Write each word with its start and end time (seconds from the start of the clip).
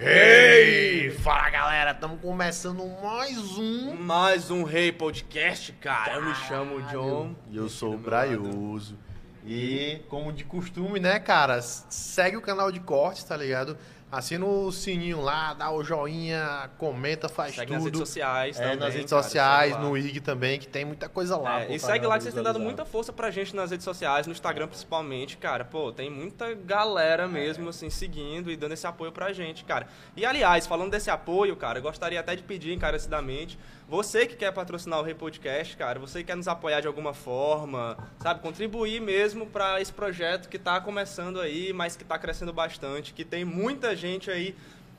Ei! 0.00 1.10
Fala 1.10 1.50
galera, 1.50 1.90
estamos 1.90 2.20
começando 2.20 2.86
mais 3.02 3.36
um. 3.58 3.96
Mais 3.96 4.48
um 4.48 4.62
Rei 4.62 4.92
Podcast, 4.92 5.72
cara. 5.72 6.14
Eu 6.14 6.24
me 6.24 6.34
chamo 6.36 6.80
John. 6.82 7.34
E 7.50 7.56
eu 7.56 7.68
sou 7.68 7.94
o 7.94 7.98
Braioso. 7.98 8.96
E, 9.44 10.00
como 10.08 10.32
de 10.32 10.44
costume, 10.44 11.00
né, 11.00 11.18
cara? 11.18 11.60
Segue 11.60 12.36
o 12.36 12.40
canal 12.40 12.70
de 12.70 12.78
cortes, 12.78 13.24
tá 13.24 13.36
ligado? 13.36 13.76
Assina 14.10 14.46
o 14.46 14.72
sininho 14.72 15.20
lá, 15.20 15.52
dá 15.52 15.70
o 15.70 15.84
joinha, 15.84 16.70
comenta, 16.78 17.28
faz 17.28 17.54
Segue 17.54 17.66
tudo. 17.66 17.74
nas 17.74 17.84
redes 17.84 17.98
sociais 18.00 18.58
É, 18.58 18.62
também. 18.62 18.76
nas 18.78 18.94
redes 18.94 19.10
cara, 19.10 19.22
sociais, 19.22 19.76
no 19.78 19.98
IG 19.98 20.20
também, 20.20 20.58
que 20.58 20.66
tem 20.66 20.82
muita 20.84 21.10
coisa 21.10 21.36
lá. 21.36 21.64
É, 21.64 21.74
e 21.74 21.78
segue 21.78 22.06
lá 22.06 22.16
que 22.16 22.22
vocês 22.22 22.34
têm 22.34 22.42
dado 22.42 22.58
muita 22.58 22.86
força 22.86 23.12
pra 23.12 23.30
gente 23.30 23.54
nas 23.54 23.70
redes 23.70 23.84
sociais, 23.84 24.26
no 24.26 24.32
Instagram 24.32 24.66
principalmente, 24.66 25.36
cara. 25.36 25.62
Pô, 25.62 25.92
tem 25.92 26.08
muita 26.10 26.54
galera 26.54 27.28
mesmo, 27.28 27.68
assim, 27.68 27.90
seguindo 27.90 28.50
e 28.50 28.56
dando 28.56 28.72
esse 28.72 28.86
apoio 28.86 29.12
pra 29.12 29.30
gente, 29.34 29.62
cara. 29.64 29.86
E 30.16 30.24
aliás, 30.24 30.66
falando 30.66 30.90
desse 30.90 31.10
apoio, 31.10 31.54
cara, 31.54 31.78
eu 31.78 31.82
gostaria 31.82 32.18
até 32.18 32.34
de 32.34 32.42
pedir 32.42 32.72
encarecidamente, 32.72 33.58
você 33.88 34.26
que 34.26 34.36
quer 34.36 34.52
patrocinar 34.52 35.00
o 35.00 35.02
Rei 35.02 35.14
Podcast, 35.14 35.76
cara, 35.76 35.98
você 35.98 36.18
que 36.20 36.26
quer 36.26 36.36
nos 36.36 36.46
apoiar 36.46 36.80
de 36.80 36.86
alguma 36.86 37.14
forma, 37.14 37.96
sabe, 38.20 38.40
contribuir 38.40 39.00
mesmo 39.00 39.46
pra 39.46 39.80
esse 39.80 39.92
projeto 39.92 40.48
que 40.48 40.58
tá 40.58 40.80
começando 40.80 41.40
aí, 41.40 41.72
mas 41.72 41.96
que 41.96 42.04
tá 42.04 42.18
crescendo 42.18 42.52
bastante, 42.52 43.14
que 43.14 43.24
tem 43.24 43.44
muita 43.44 43.96
gente 43.96 44.30
aí 44.30 44.54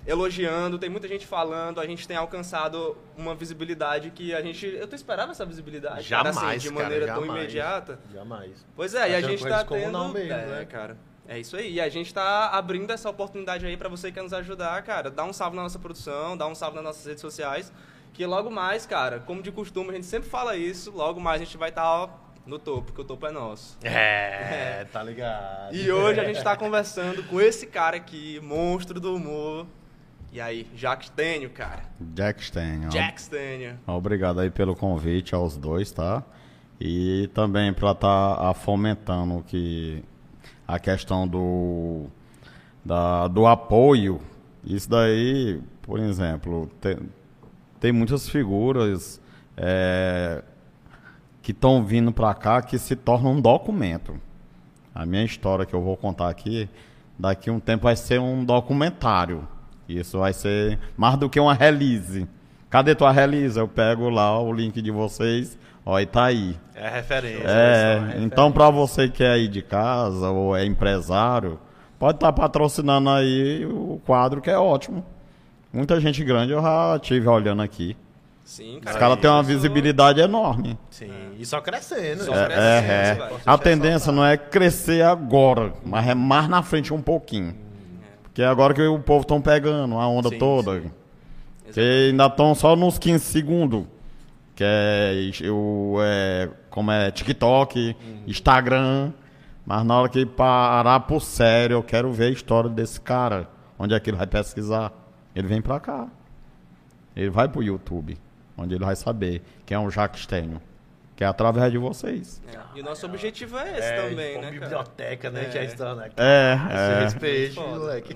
elogiando, 0.07 0.79
tem 0.79 0.89
muita 0.89 1.07
gente 1.07 1.27
falando, 1.27 1.79
a 1.79 1.85
gente 1.85 2.07
tem 2.07 2.17
alcançado 2.17 2.97
uma 3.17 3.35
visibilidade 3.35 4.09
que 4.11 4.33
a 4.33 4.41
gente. 4.41 4.65
Eu 4.65 4.87
tô 4.87 4.95
esperava 4.95 5.31
essa 5.31 5.45
visibilidade. 5.45 6.07
cara, 6.09 6.29
assim, 6.29 6.39
Jamais, 6.39 6.61
de 6.63 6.69
cara, 6.69 6.83
maneira 6.83 7.05
tão 7.07 7.25
jamais. 7.25 7.39
imediata. 7.43 7.99
Jamais. 8.11 8.65
Pois 8.75 8.95
é, 8.95 9.09
e 9.11 9.15
a 9.15 9.21
Tá 9.21 9.27
tendo 9.27 9.29
gente 9.37 9.47
tá 9.49 9.63
tendo. 9.65 10.07
mesmo, 10.13 10.33
é, 10.33 10.45
né? 10.47 10.65
cara. 10.65 10.97
É 11.27 11.37
isso 11.37 11.55
aí. 11.55 11.73
E 11.73 11.79
a 11.81 11.87
gente 11.89 12.11
tá 12.11 12.49
abrindo 12.49 12.89
essa 12.91 13.07
oportunidade 13.07 13.63
aí 13.63 13.77
pra 13.77 13.87
você 13.87 14.07
que 14.07 14.15
quer 14.15 14.23
nos 14.23 14.33
ajudar, 14.33 14.81
cara. 14.81 15.11
Dá 15.11 15.23
um 15.23 15.31
salve 15.31 15.55
na 15.55 15.61
nossa 15.61 15.77
produção, 15.77 16.35
dá 16.35 16.47
um 16.47 16.55
salve 16.55 16.75
nas 16.77 16.83
nossas 16.85 17.05
redes 17.05 17.21
sociais. 17.21 17.71
Que 18.19 18.25
logo 18.25 18.51
mais, 18.51 18.85
cara, 18.85 19.21
como 19.21 19.41
de 19.41 19.49
costume, 19.49 19.91
a 19.91 19.93
gente 19.93 20.05
sempre 20.05 20.27
fala 20.27 20.57
isso, 20.57 20.91
logo 20.91 21.21
mais 21.21 21.41
a 21.41 21.45
gente 21.45 21.55
vai 21.55 21.69
estar 21.69 22.09
no 22.45 22.59
topo, 22.59 22.87
porque 22.87 22.99
o 22.99 23.05
topo 23.05 23.25
é 23.25 23.31
nosso. 23.31 23.77
É, 23.81 24.85
tá 24.91 25.01
ligado. 25.01 25.73
E 25.73 25.89
hoje 25.89 26.19
a 26.19 26.25
gente 26.25 26.43
tá 26.43 26.57
conversando 26.57 27.23
com 27.23 27.39
esse 27.39 27.65
cara 27.65 27.95
aqui, 27.95 28.37
monstro 28.43 28.99
do 28.99 29.15
humor. 29.15 29.65
E 30.33 30.41
aí, 30.41 30.67
Jack 30.75 31.05
Stênio, 31.05 31.49
cara. 31.49 31.83
Jack 31.97 32.43
Stênio. 32.43 32.89
Jack 32.89 33.21
Stênio. 33.21 33.79
Obrigado 33.87 34.41
aí 34.41 34.51
pelo 34.51 34.75
convite 34.75 35.33
aos 35.33 35.55
dois, 35.55 35.89
tá? 35.89 36.21
E 36.77 37.29
também 37.33 37.71
para 37.71 37.91
estar 37.91 38.53
fomentando 38.55 39.41
que 39.47 40.03
a 40.67 40.77
questão 40.77 41.25
do, 41.25 42.07
da, 42.83 43.29
do 43.29 43.47
apoio. 43.47 44.19
Isso 44.65 44.89
daí, 44.89 45.61
por 45.81 46.01
exemplo, 46.01 46.69
tem, 46.81 46.97
tem 47.79 47.91
muitas 47.91 48.27
figuras 48.27 49.21
é, 49.55 50.43
que 51.41 51.51
estão 51.51 51.83
vindo 51.83 52.11
para 52.11 52.33
cá 52.33 52.61
que 52.61 52.77
se 52.77 52.95
tornam 52.95 53.33
um 53.33 53.41
documento. 53.41 54.19
A 54.93 55.05
minha 55.05 55.23
história 55.23 55.65
que 55.65 55.73
eu 55.73 55.81
vou 55.81 55.95
contar 55.95 56.29
aqui, 56.29 56.69
daqui 57.17 57.49
a 57.49 57.53
um 57.53 57.59
tempo 57.59 57.83
vai 57.83 57.95
ser 57.95 58.19
um 58.19 58.43
documentário. 58.43 59.47
Isso 59.87 60.19
vai 60.19 60.33
ser 60.33 60.77
mais 60.97 61.17
do 61.17 61.29
que 61.29 61.39
uma 61.39 61.53
release. 61.53 62.27
Cadê 62.69 62.93
tua 62.93 63.11
release? 63.11 63.57
Eu 63.57 63.67
pego 63.67 64.09
lá 64.09 64.39
o 64.39 64.53
link 64.53 64.81
de 64.81 64.91
vocês, 64.91 65.57
ó, 65.85 65.99
e 65.99 66.05
tá 66.05 66.25
aí. 66.25 66.55
É 66.75 66.87
referência. 66.87 67.47
É, 67.47 68.15
então 68.17 68.51
para 68.51 68.69
você 68.69 69.09
que 69.09 69.23
é 69.23 69.31
aí 69.31 69.47
de 69.47 69.61
casa 69.61 70.29
ou 70.29 70.55
é 70.55 70.65
empresário, 70.65 71.59
pode 71.97 72.17
estar 72.17 72.31
patrocinando 72.31 73.09
aí 73.09 73.65
o 73.65 73.99
quadro 74.05 74.41
que 74.41 74.49
é 74.49 74.57
ótimo. 74.57 75.03
Muita 75.71 75.99
gente 75.99 76.23
grande 76.23 76.51
eu 76.51 76.61
já 76.61 76.99
tive 76.99 77.27
olhando 77.27 77.61
aqui. 77.61 77.95
Sim, 78.43 78.77
Os 78.79 78.85
cara. 78.85 78.99
caras 78.99 79.19
têm 79.19 79.29
uma 79.29 79.43
visibilidade 79.43 80.19
enorme. 80.19 80.75
Sim, 80.89 81.11
e 81.37 81.45
só 81.45 81.61
crescendo. 81.61 82.23
Só 82.23 82.31
né? 82.33 82.45
crescendo, 82.45 83.23
É, 83.23 83.29
é. 83.35 83.39
A 83.45 83.57
tendência 83.59 84.11
não 84.11 84.25
é 84.25 84.35
crescer 84.37 85.03
agora, 85.03 85.71
mas 85.85 86.07
é 86.07 86.15
mais 86.15 86.49
na 86.49 86.63
frente 86.63 86.91
um 86.91 87.01
pouquinho. 87.01 87.55
Porque 88.23 88.41
é 88.41 88.47
agora 88.47 88.73
que 88.73 88.81
o 88.81 88.97
povo 88.97 89.21
estão 89.21 89.39
pegando 89.39 89.99
a 89.99 90.07
onda 90.07 90.29
Sim, 90.29 90.39
toda. 90.39 90.81
sim. 90.81 90.91
Que 91.71 92.09
ainda 92.09 92.25
estão 92.25 92.55
só 92.55 92.75
nos 92.75 92.97
15 92.97 93.23
segundos. 93.23 93.85
Que 94.55 94.63
é, 94.65 95.31
o, 95.51 95.97
é 96.01 96.49
como 96.71 96.89
é 96.91 97.11
TikTok, 97.11 97.95
Instagram. 98.25 99.11
Mas 99.63 99.85
na 99.85 99.99
hora 99.99 100.09
que 100.09 100.25
parar 100.25 101.01
por 101.01 101.21
sério, 101.21 101.75
eu 101.75 101.83
quero 101.83 102.11
ver 102.11 102.25
a 102.25 102.29
história 102.31 102.69
desse 102.69 102.99
cara. 102.99 103.47
Onde 103.77 103.93
é 103.93 103.99
que 103.99 104.09
ele 104.09 104.17
vai 104.17 104.25
pesquisar? 104.25 104.91
Ele 105.39 105.47
vem 105.47 105.61
pra 105.61 105.79
cá. 105.79 106.07
Ele 107.15 107.29
vai 107.29 107.47
pro 107.47 107.63
YouTube. 107.63 108.17
Onde 108.57 108.75
ele 108.75 108.83
vai 108.83 108.95
saber 108.95 109.41
quem 109.65 109.75
é 109.75 109.79
o 109.79 109.89
Jacques 109.89 110.23
Stênio. 110.23 110.61
Que 111.15 111.23
é 111.23 111.27
através 111.27 111.71
de 111.71 111.77
vocês. 111.77 112.41
É, 112.53 112.57
E 112.77 112.81
o 112.81 112.83
nosso 112.83 113.05
objetivo 113.05 113.57
é 113.57 113.77
esse 113.77 113.87
É, 113.87 114.09
também, 114.09 114.35
né, 114.35 114.41
cara? 114.41 114.51
biblioteca, 114.51 115.29
né? 115.29 115.41
É. 115.41 115.45
Que 115.49 115.57
é 115.57 115.65
isso, 115.65 115.95
né? 115.95 116.11
É, 116.17 116.57
é, 116.71 117.03
respeite, 117.03 117.55
foda, 117.55 117.67
moleque. 117.79 118.15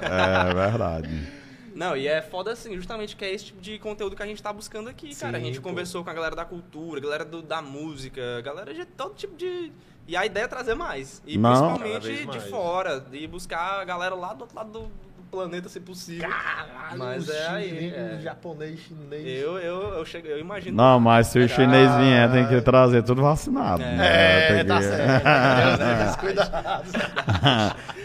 é 0.00 0.54
verdade. 0.54 1.28
Não, 1.74 1.96
e 1.96 2.06
é 2.06 2.20
foda 2.20 2.52
assim, 2.52 2.74
justamente 2.76 3.16
que 3.16 3.24
é 3.24 3.32
esse 3.32 3.46
tipo 3.46 3.60
de 3.60 3.78
conteúdo 3.78 4.14
que 4.14 4.22
a 4.22 4.26
gente 4.26 4.42
tá 4.42 4.52
buscando 4.52 4.88
aqui, 4.90 5.14
cara. 5.16 5.36
A 5.38 5.40
Sim, 5.40 5.46
gente 5.46 5.60
pô. 5.60 5.68
conversou 5.70 6.04
com 6.04 6.10
a 6.10 6.14
galera 6.14 6.36
da 6.36 6.44
cultura, 6.44 7.00
galera 7.00 7.24
do- 7.24 7.42
da 7.42 7.62
música, 7.62 8.40
galera 8.42 8.74
de 8.74 8.84
todo 8.84 9.14
tipo 9.14 9.34
de. 9.36 9.72
E 10.06 10.16
a 10.16 10.26
ideia 10.26 10.44
é 10.44 10.48
trazer 10.48 10.74
mais. 10.74 11.22
E 11.26 11.38
Não. 11.38 11.50
Principalmente 11.50 12.02
vez 12.06 12.18
de 12.20 12.26
mais. 12.26 12.44
fora. 12.50 13.04
E 13.12 13.26
buscar 13.26 13.80
a 13.80 13.84
galera 13.84 14.14
lá 14.14 14.34
do 14.34 14.42
outro 14.42 14.56
lado 14.56 14.70
do, 14.70 14.80
do 14.80 14.90
planeta, 15.32 15.66
se 15.66 15.80
possível. 15.80 16.28
Caralho, 16.28 16.98
Mas 16.98 17.26
é 17.30 17.48
aí, 17.48 17.88
é. 17.88 18.18
japonês, 18.22 18.78
chinês. 18.80 19.26
Eu, 19.26 19.56
eu, 19.58 19.94
eu, 19.94 20.04
chego, 20.04 20.28
eu 20.28 20.38
imagino. 20.38 20.76
Não, 20.76 21.00
mas 21.00 21.28
se 21.28 21.38
o 21.38 21.48
chinês 21.48 21.90
vier, 21.96 22.30
tem 22.30 22.46
que 22.46 22.60
trazer 22.60 23.02
tudo 23.02 23.22
vacinado. 23.22 23.82
É. 23.82 23.96
né? 23.96 24.06
É, 24.06 24.56
Tem 24.58 24.66
tá 24.66 24.78
que- 24.78 24.84
certo. 24.84 25.24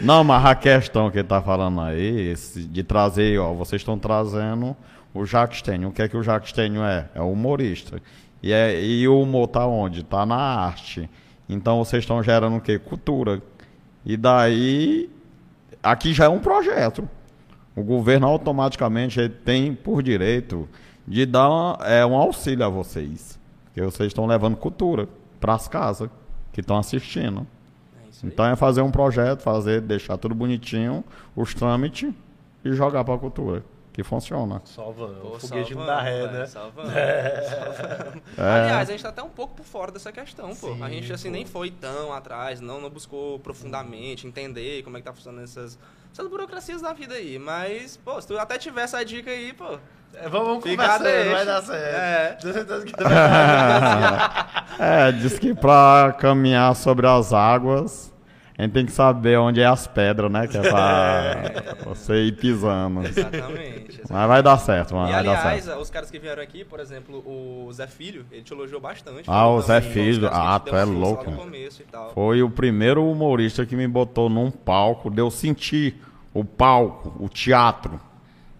Não, 0.00 0.24
mas 0.24 0.44
a 0.46 0.54
questão 0.54 1.10
que 1.10 1.18
ele 1.18 1.28
tá 1.28 1.42
falando 1.42 1.82
aí, 1.82 2.30
esse 2.30 2.64
de 2.64 2.82
trazer, 2.82 3.38
ó, 3.38 3.52
vocês 3.52 3.82
estão 3.82 3.98
trazendo 3.98 4.74
o 5.12 5.26
Jacques 5.26 5.58
Stênio. 5.58 5.90
O 5.90 5.92
que 5.92 6.00
é 6.00 6.08
que 6.08 6.16
o 6.16 6.22
Jacques 6.22 6.48
Stênio 6.50 6.82
é? 6.82 7.08
É 7.14 7.20
humorista. 7.20 8.00
E, 8.42 8.52
é, 8.52 8.80
e 8.82 9.06
o 9.06 9.20
humor 9.20 9.48
tá 9.48 9.66
onde? 9.66 10.02
Tá 10.02 10.24
na 10.24 10.36
arte. 10.36 11.10
Então 11.46 11.84
vocês 11.84 12.04
estão 12.04 12.22
gerando 12.22 12.56
o 12.56 12.60
quê? 12.60 12.78
Cultura. 12.78 13.42
E 14.04 14.16
daí, 14.16 15.10
aqui 15.82 16.14
já 16.14 16.24
é 16.24 16.28
um 16.28 16.38
projeto. 16.38 17.06
O 17.78 17.82
governo 17.84 18.26
automaticamente 18.26 19.28
tem 19.44 19.74
por 19.74 20.02
direito 20.02 20.68
de 21.06 21.24
dar 21.24 21.48
uma- 21.48 21.78
é, 21.86 22.04
um 22.04 22.16
auxílio 22.16 22.64
a 22.64 22.68
vocês. 22.68 23.38
Porque 23.64 23.80
vocês 23.82 24.08
estão 24.08 24.26
levando 24.26 24.56
cultura 24.56 25.08
para 25.38 25.54
as 25.54 25.68
casas 25.68 26.10
que 26.52 26.60
estão 26.60 26.76
assistindo. 26.76 27.46
É. 28.04 28.26
Então 28.26 28.44
é 28.46 28.56
fazer 28.56 28.82
um 28.82 28.90
projeto, 28.90 29.40
fazer, 29.42 29.80
deixar 29.80 30.16
tudo 30.16 30.34
bonitinho, 30.34 31.04
os 31.36 31.54
trâmites 31.54 32.12
e 32.64 32.72
jogar 32.72 33.04
para 33.04 33.14
a 33.14 33.18
cultura, 33.18 33.62
que 33.92 34.02
funciona. 34.02 34.60
Só 34.64 34.90
vamos. 34.90 35.18
Pô, 35.18 35.28
O 35.56 35.74
não 35.76 35.86
dá 35.86 35.96
vamos, 35.98 36.02
ré, 36.10 36.26
né? 36.32 36.46
só 36.46 36.70
vamos, 36.74 36.90
só 36.92 38.02
vamos. 38.02 38.22
Aliás, 38.36 38.88
a 38.88 38.92
gente 38.92 39.02
tá 39.02 39.10
até 39.10 39.22
um 39.22 39.28
pouco 39.28 39.54
por 39.54 39.64
fora 39.64 39.92
dessa 39.92 40.10
questão, 40.10 40.54
pô. 40.56 40.72
a 40.72 40.88
Sim, 40.88 40.94
gente, 40.94 41.12
assim, 41.12 41.28
pô. 41.28 41.32
nem 41.34 41.46
foi 41.46 41.70
tão 41.70 42.12
atrás, 42.12 42.60
não, 42.60 42.80
não 42.80 42.90
buscou 42.90 43.38
profundamente 43.38 44.26
entender 44.26 44.82
como 44.82 44.96
é 44.96 45.00
que 45.00 45.06
tá 45.06 45.12
funcionando 45.12 45.44
essas, 45.44 45.78
essas 46.12 46.26
burocracias 46.28 46.82
da 46.82 46.92
vida 46.92 47.14
aí. 47.14 47.38
Mas, 47.38 47.96
pô, 47.96 48.20
se 48.20 48.26
tu 48.28 48.38
até 48.38 48.58
tiver 48.58 48.82
essa 48.82 49.04
dica 49.04 49.30
aí, 49.30 49.52
pô, 49.52 49.78
É, 50.14 50.28
vamos 50.28 50.48
vamos 50.48 50.64
Fica 50.64 50.82
conversando, 50.82 51.04
deixa. 51.04 51.30
vai 51.30 51.46
dar 51.46 51.62
certo. 51.62 51.94
É. 51.96 52.38
Tenho 52.40 52.54
certeza 52.54 52.84
que 52.86 52.92
vai 53.02 53.04
dar 53.14 54.40
certo. 54.60 54.68
É, 54.80 55.12
diz 55.12 55.38
que 55.38 55.54
para 55.54 56.12
caminhar 56.12 56.74
sobre 56.76 57.06
as 57.06 57.32
águas, 57.32 58.12
a 58.58 58.62
gente 58.62 58.72
tem 58.72 58.84
que 58.84 58.90
saber 58.90 59.38
onde 59.38 59.60
é 59.60 59.66
as 59.66 59.86
pedras, 59.86 60.28
né? 60.32 60.48
Que 60.48 60.58
é 60.58 60.62
pra 60.68 61.76
você 61.94 62.24
ir 62.24 62.32
pisando. 62.32 63.06
exatamente. 63.06 64.00
Mas 64.10 64.28
vai 64.28 64.42
dar 64.42 64.58
certo, 64.58 64.96
mano. 64.96 65.08
E 65.08 65.12
vai 65.12 65.22
dar 65.22 65.38
aliás, 65.38 65.64
certo. 65.64 65.80
os 65.80 65.88
caras 65.88 66.10
que 66.10 66.18
vieram 66.18 66.42
aqui, 66.42 66.64
por 66.64 66.80
exemplo, 66.80 67.22
o 67.24 67.72
Zé 67.72 67.86
Filho, 67.86 68.26
ele 68.32 68.42
te 68.42 68.52
elogiou 68.52 68.80
bastante. 68.80 69.22
Ah, 69.28 69.48
o 69.48 69.60
Zé 69.60 69.80
Filho. 69.80 70.28
Ah, 70.32 70.58
tu 70.58 70.74
é 70.74 70.82
louco. 70.84 71.30
no 71.30 71.36
começo 71.36 71.82
e 71.82 71.84
tal. 71.84 72.10
Foi 72.12 72.42
o 72.42 72.50
primeiro 72.50 73.08
humorista 73.08 73.64
que 73.64 73.76
me 73.76 73.86
botou 73.86 74.28
num 74.28 74.50
palco, 74.50 75.08
deu 75.08 75.30
sentir 75.30 76.02
o 76.34 76.44
palco, 76.44 77.14
o 77.20 77.28
teatro. 77.28 78.00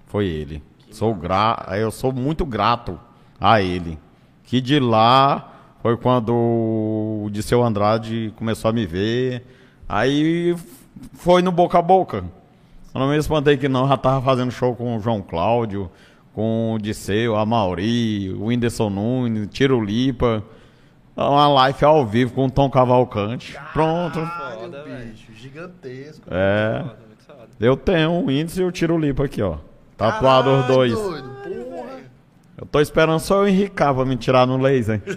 Foi 0.07 0.27
ele. 0.27 0.63
Sou 0.93 1.13
gra... 1.13 1.67
Eu 1.73 1.91
sou 1.91 2.13
muito 2.13 2.47
grato 2.47 3.01
a 3.41 3.61
ele. 3.61 3.99
Que 4.45 4.61
de 4.61 4.79
lá 4.79 5.55
foi 5.83 5.97
quando 5.97 6.33
o 6.33 7.29
Disseu 7.33 7.65
Andrade 7.65 8.33
começou 8.37 8.69
a 8.69 8.73
me 8.73 8.87
ver. 8.87 9.58
Aí 9.89 10.55
foi 11.15 11.41
no 11.43 11.51
boca 11.51 11.79
a 11.79 11.83
boca. 11.83 12.25
Eu 12.95 13.01
não 13.01 13.09
me 13.09 13.17
espantei 13.17 13.57
que 13.57 13.69
não, 13.69 13.89
já 13.89 13.97
tava 13.97 14.21
fazendo 14.25 14.51
show 14.51 14.75
com 14.75 14.97
o 14.97 15.01
João 15.01 15.23
Cláudio, 15.23 15.91
com 16.35 16.75
o 16.75 16.79
Disseu, 16.79 17.37
a 17.37 17.47
Mauri, 17.47 18.33
o 18.33 18.47
Whindersson 18.47 18.91
Nunes, 18.91 19.49
Tiro 19.51 19.81
Lipa. 19.83 20.43
Uma 21.17 21.49
live 21.49 21.85
ao 21.85 22.07
vivo 22.07 22.33
com 22.33 22.47
o 22.47 22.51
Tom 22.51 22.71
Cavalcante. 22.71 23.57
Pronto. 23.73 24.21
Foda, 24.21 24.85
bicho, 24.85 25.33
gigantesco. 25.35 26.25
É. 26.31 26.83
Foda, 26.83 26.97
muito 27.07 27.25
foda. 27.25 27.49
Eu 27.59 27.77
tenho 27.77 28.25
o 28.25 28.31
índice 28.31 28.61
e 28.61 28.65
o 28.65 28.71
tiro 28.71 28.97
limpo 28.99 29.23
aqui, 29.23 29.43
ó. 29.43 29.57
Tatuado 29.97 30.51
os 30.51 30.61
Caralho, 30.63 30.75
dois. 30.75 30.93
doido, 30.93 31.29
porra. 31.43 31.99
Eu 32.57 32.67
tô 32.67 32.81
esperando 32.81 33.19
só 33.19 33.43
eu 33.43 33.49
enricar 33.49 33.93
pra 33.95 34.05
me 34.05 34.17
tirar 34.17 34.47
no 34.47 34.59
laser. 34.59 35.03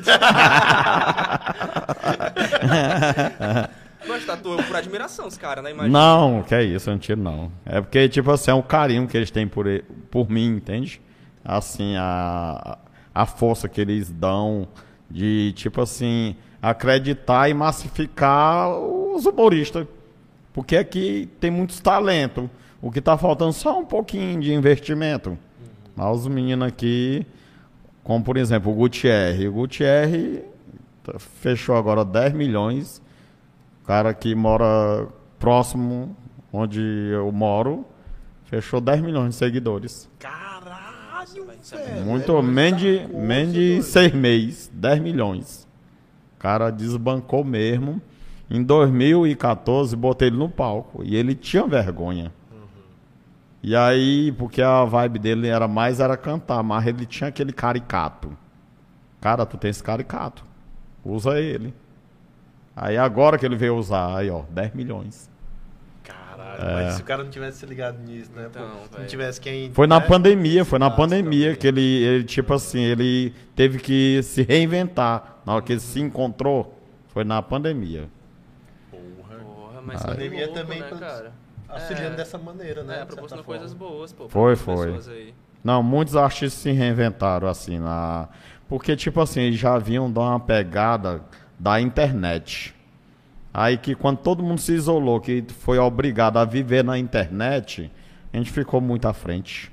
Mas 4.08 4.26
tatuou 4.26 4.62
por 4.64 4.76
admiração 4.76 5.28
os 5.28 5.38
caras, 5.38 5.64
né? 5.64 5.72
Imagina. 5.72 5.98
Não, 6.00 6.44
que 6.44 6.56
é 6.56 6.64
isso, 6.64 6.90
eu 6.90 6.94
não 6.94 7.00
tiro 7.00 7.22
não. 7.22 7.52
É 7.66 7.80
porque, 7.82 8.08
tipo 8.10 8.32
assim, 8.32 8.52
é 8.52 8.54
o 8.54 8.64
carinho 8.64 9.08
que 9.08 9.16
eles 9.16 9.30
têm 9.32 9.48
por, 9.48 9.66
por 10.10 10.30
mim, 10.30 10.48
entende? 10.56 11.02
Assim, 11.44 11.96
a, 11.98 12.78
a 13.14 13.26
força 13.26 13.68
que 13.70 13.80
eles 13.80 14.10
dão 14.10 14.68
de, 15.10 15.54
tipo 15.56 15.82
assim, 15.82 16.36
acreditar 16.62 17.50
e 17.50 17.54
massificar 17.54 18.70
os 18.78 19.26
humoristas. 19.26 19.86
Porque 20.54 20.76
aqui 20.76 21.30
tem 21.40 21.50
muitos 21.52 21.80
talentos. 21.80 22.50
O 22.82 22.92
que 22.92 23.00
tá 23.02 23.18
faltando 23.18 23.54
só 23.54 23.80
um 23.80 23.86
pouquinho 23.86 24.40
de 24.40 24.52
investimento. 24.54 25.38
Mas 25.96 26.18
os 26.20 26.28
meninos 26.28 26.68
aqui, 26.68 27.26
como 28.04 28.24
por 28.24 28.38
exemplo 28.38 28.72
o 28.72 28.76
Gutierre. 28.76 29.48
O 29.48 29.54
Gutierre 29.54 30.44
tá- 31.04 31.20
fechou 31.20 31.76
agora 31.76 32.04
10 32.04 32.34
milhões 32.34 33.02
cara 33.86 34.14
que 34.14 34.34
mora 34.36 35.08
próximo 35.40 36.16
onde 36.52 36.82
eu 37.12 37.32
moro 37.32 37.86
fechou 38.52 38.82
10 38.82 39.02
milhões 39.02 39.30
de 39.30 39.36
seguidores. 39.36 40.10
Caralho, 40.20 41.50
é 41.72 41.76
velho. 41.78 42.06
Muito, 42.06 42.36
É 42.38 42.42
menos 42.42 42.82
de, 42.82 43.08
menos 43.08 43.54
de 43.54 43.82
seis 43.82 44.14
meses, 44.14 44.70
10 44.74 45.00
milhões. 45.00 45.68
O 46.36 46.40
cara 46.40 46.70
desbancou 46.70 47.46
mesmo. 47.46 48.02
Em 48.50 48.62
2014, 48.62 49.96
botei 49.96 50.28
ele 50.28 50.38
no 50.38 50.50
palco 50.50 51.02
e 51.06 51.16
ele 51.16 51.34
tinha 51.34 51.66
vergonha. 51.66 52.34
E 53.64 53.76
aí, 53.76 54.34
porque 54.34 54.62
a 54.62 54.84
vibe 54.84 55.20
dele 55.20 55.48
era 55.48 55.68
mais 55.68 56.00
era 56.02 56.18
cantar, 56.18 56.62
mas 56.62 56.86
ele 56.86 57.06
tinha 57.06 57.30
aquele 57.30 57.54
caricato. 57.54 58.36
Cara, 59.22 59.46
tu 59.46 59.56
tem 59.56 59.70
esse 59.70 59.84
caricato. 59.84 60.44
Usa 61.06 61.40
ele. 61.40 61.74
Aí 62.76 62.98
agora 62.98 63.38
que 63.38 63.46
ele 63.46 63.56
veio 63.56 63.76
usar, 63.76 64.18
aí 64.18 64.30
ó, 64.30 64.44
10 64.50 64.74
milhões. 64.74 65.30
Caralho, 66.04 66.74
mas 66.86 66.94
se 66.96 67.02
o 67.02 67.06
cara 67.06 67.24
não 67.24 67.30
tivesse 67.30 67.60
se 67.60 67.66
ligado 67.66 68.00
nisso, 68.00 68.32
né? 68.36 68.48
Então, 68.50 68.68
Pô, 68.92 68.98
não 69.00 69.06
tivesse 69.06 69.40
quem. 69.40 69.72
Foi 69.74 69.88
na 69.88 70.00
né? 70.00 70.06
pandemia, 70.08 70.66
foi 70.66 70.80
na 70.80 70.90
pandemia 70.90 71.48
também. 71.48 71.60
que 71.60 71.68
ele, 71.68 72.04
ele, 72.04 72.24
tipo 72.24 72.54
assim, 72.54 72.82
ele 72.82 73.34
teve 73.56 73.78
que 73.80 74.22
se 74.24 74.42
reinventar. 74.42 75.38
Na 75.46 75.56
hora 75.56 75.62
que 75.64 75.74
ele 75.74 75.80
se 75.80 76.00
encontrou, 76.00 76.78
foi 77.10 77.24
na 77.24 77.42
pandemia. 77.42 78.08
Porra. 78.90 79.36
Porra, 79.40 79.82
mas 79.82 80.02
A 80.02 80.06
que 80.06 80.12
pandemia 80.12 80.46
louco, 80.46 80.60
também 80.62 80.80
né, 80.82 80.88
pra- 80.88 80.98
cara? 80.98 81.32
Auxiliando 81.70 82.14
É. 82.14 82.18
dessa 82.18 82.38
maneira, 82.38 82.84
né? 82.84 83.02
É, 83.02 83.06
proporcionou 83.06 83.46
coisas 83.46 83.74
boas, 83.74 84.12
pô. 84.12 84.28
Foi, 84.28 84.56
foi. 84.56 85.34
Não, 85.64 85.82
muitos 85.84 86.16
artistas 86.16 86.54
se 86.62 86.72
reinventaram, 86.72 87.48
assim, 87.48 87.80
na... 87.80 88.28
Porque, 88.68 88.96
tipo 88.96 89.22
assim, 89.22 89.42
eles 89.42 89.60
já 89.60 89.78
vinham 89.78 90.12
dar 90.12 90.22
uma 90.22 90.40
pegada 90.40 91.22
da 91.62 91.80
internet. 91.80 92.74
Aí 93.54 93.78
que 93.78 93.94
quando 93.94 94.18
todo 94.18 94.42
mundo 94.42 94.60
se 94.60 94.74
isolou, 94.74 95.20
que 95.20 95.44
foi 95.60 95.78
obrigado 95.78 96.38
a 96.38 96.46
viver 96.46 96.84
na 96.84 96.98
internet, 96.98 97.92
a 98.34 98.38
gente 98.38 98.52
ficou 98.52 98.82
muito 98.82 99.08
à 99.08 99.14
frente. 99.14 99.72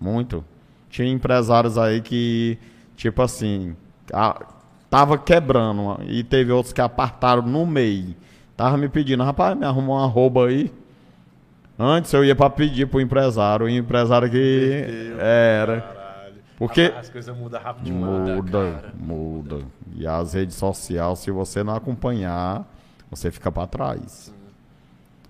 Muito. 0.00 0.44
Tinha 0.88 1.10
empresários 1.10 1.76
aí 1.76 2.00
que, 2.00 2.56
tipo 2.96 3.20
assim, 3.20 3.74
a- 4.12 4.40
tava 4.88 5.18
quebrando. 5.18 5.98
E 6.06 6.22
teve 6.22 6.52
outros 6.52 6.72
que 6.72 6.80
apartaram 6.80 7.42
no 7.42 7.66
meio. 7.66 8.14
Tava 8.56 8.76
me 8.76 8.88
pedindo, 8.88 9.24
rapaz, 9.24 9.56
me 9.58 9.64
arruma 9.64 9.94
uma 9.94 10.04
arroba 10.04 10.46
aí. 10.46 10.70
Antes 11.76 12.12
eu 12.12 12.24
ia 12.24 12.36
pra 12.36 12.48
pedir 12.48 12.86
pro 12.86 13.00
empresário, 13.00 13.66
o 13.66 13.68
empresário 13.68 14.30
que 14.30 15.12
era. 15.18 16.03
Porque- 16.58 16.86
Rapaz, 16.86 17.06
As 17.06 17.12
coisas 17.12 17.36
mudam 17.36 17.60
rápido 17.60 17.84
demais. 17.84 18.28
Muda, 18.36 18.72
cara. 18.72 18.94
muda. 18.98 19.58
E 19.94 20.06
as 20.06 20.34
redes 20.34 20.54
sociais, 20.56 21.18
se 21.18 21.30
você 21.30 21.62
não 21.64 21.74
acompanhar, 21.74 22.64
você 23.10 23.30
fica 23.30 23.50
pra 23.50 23.66
trás. 23.66 24.32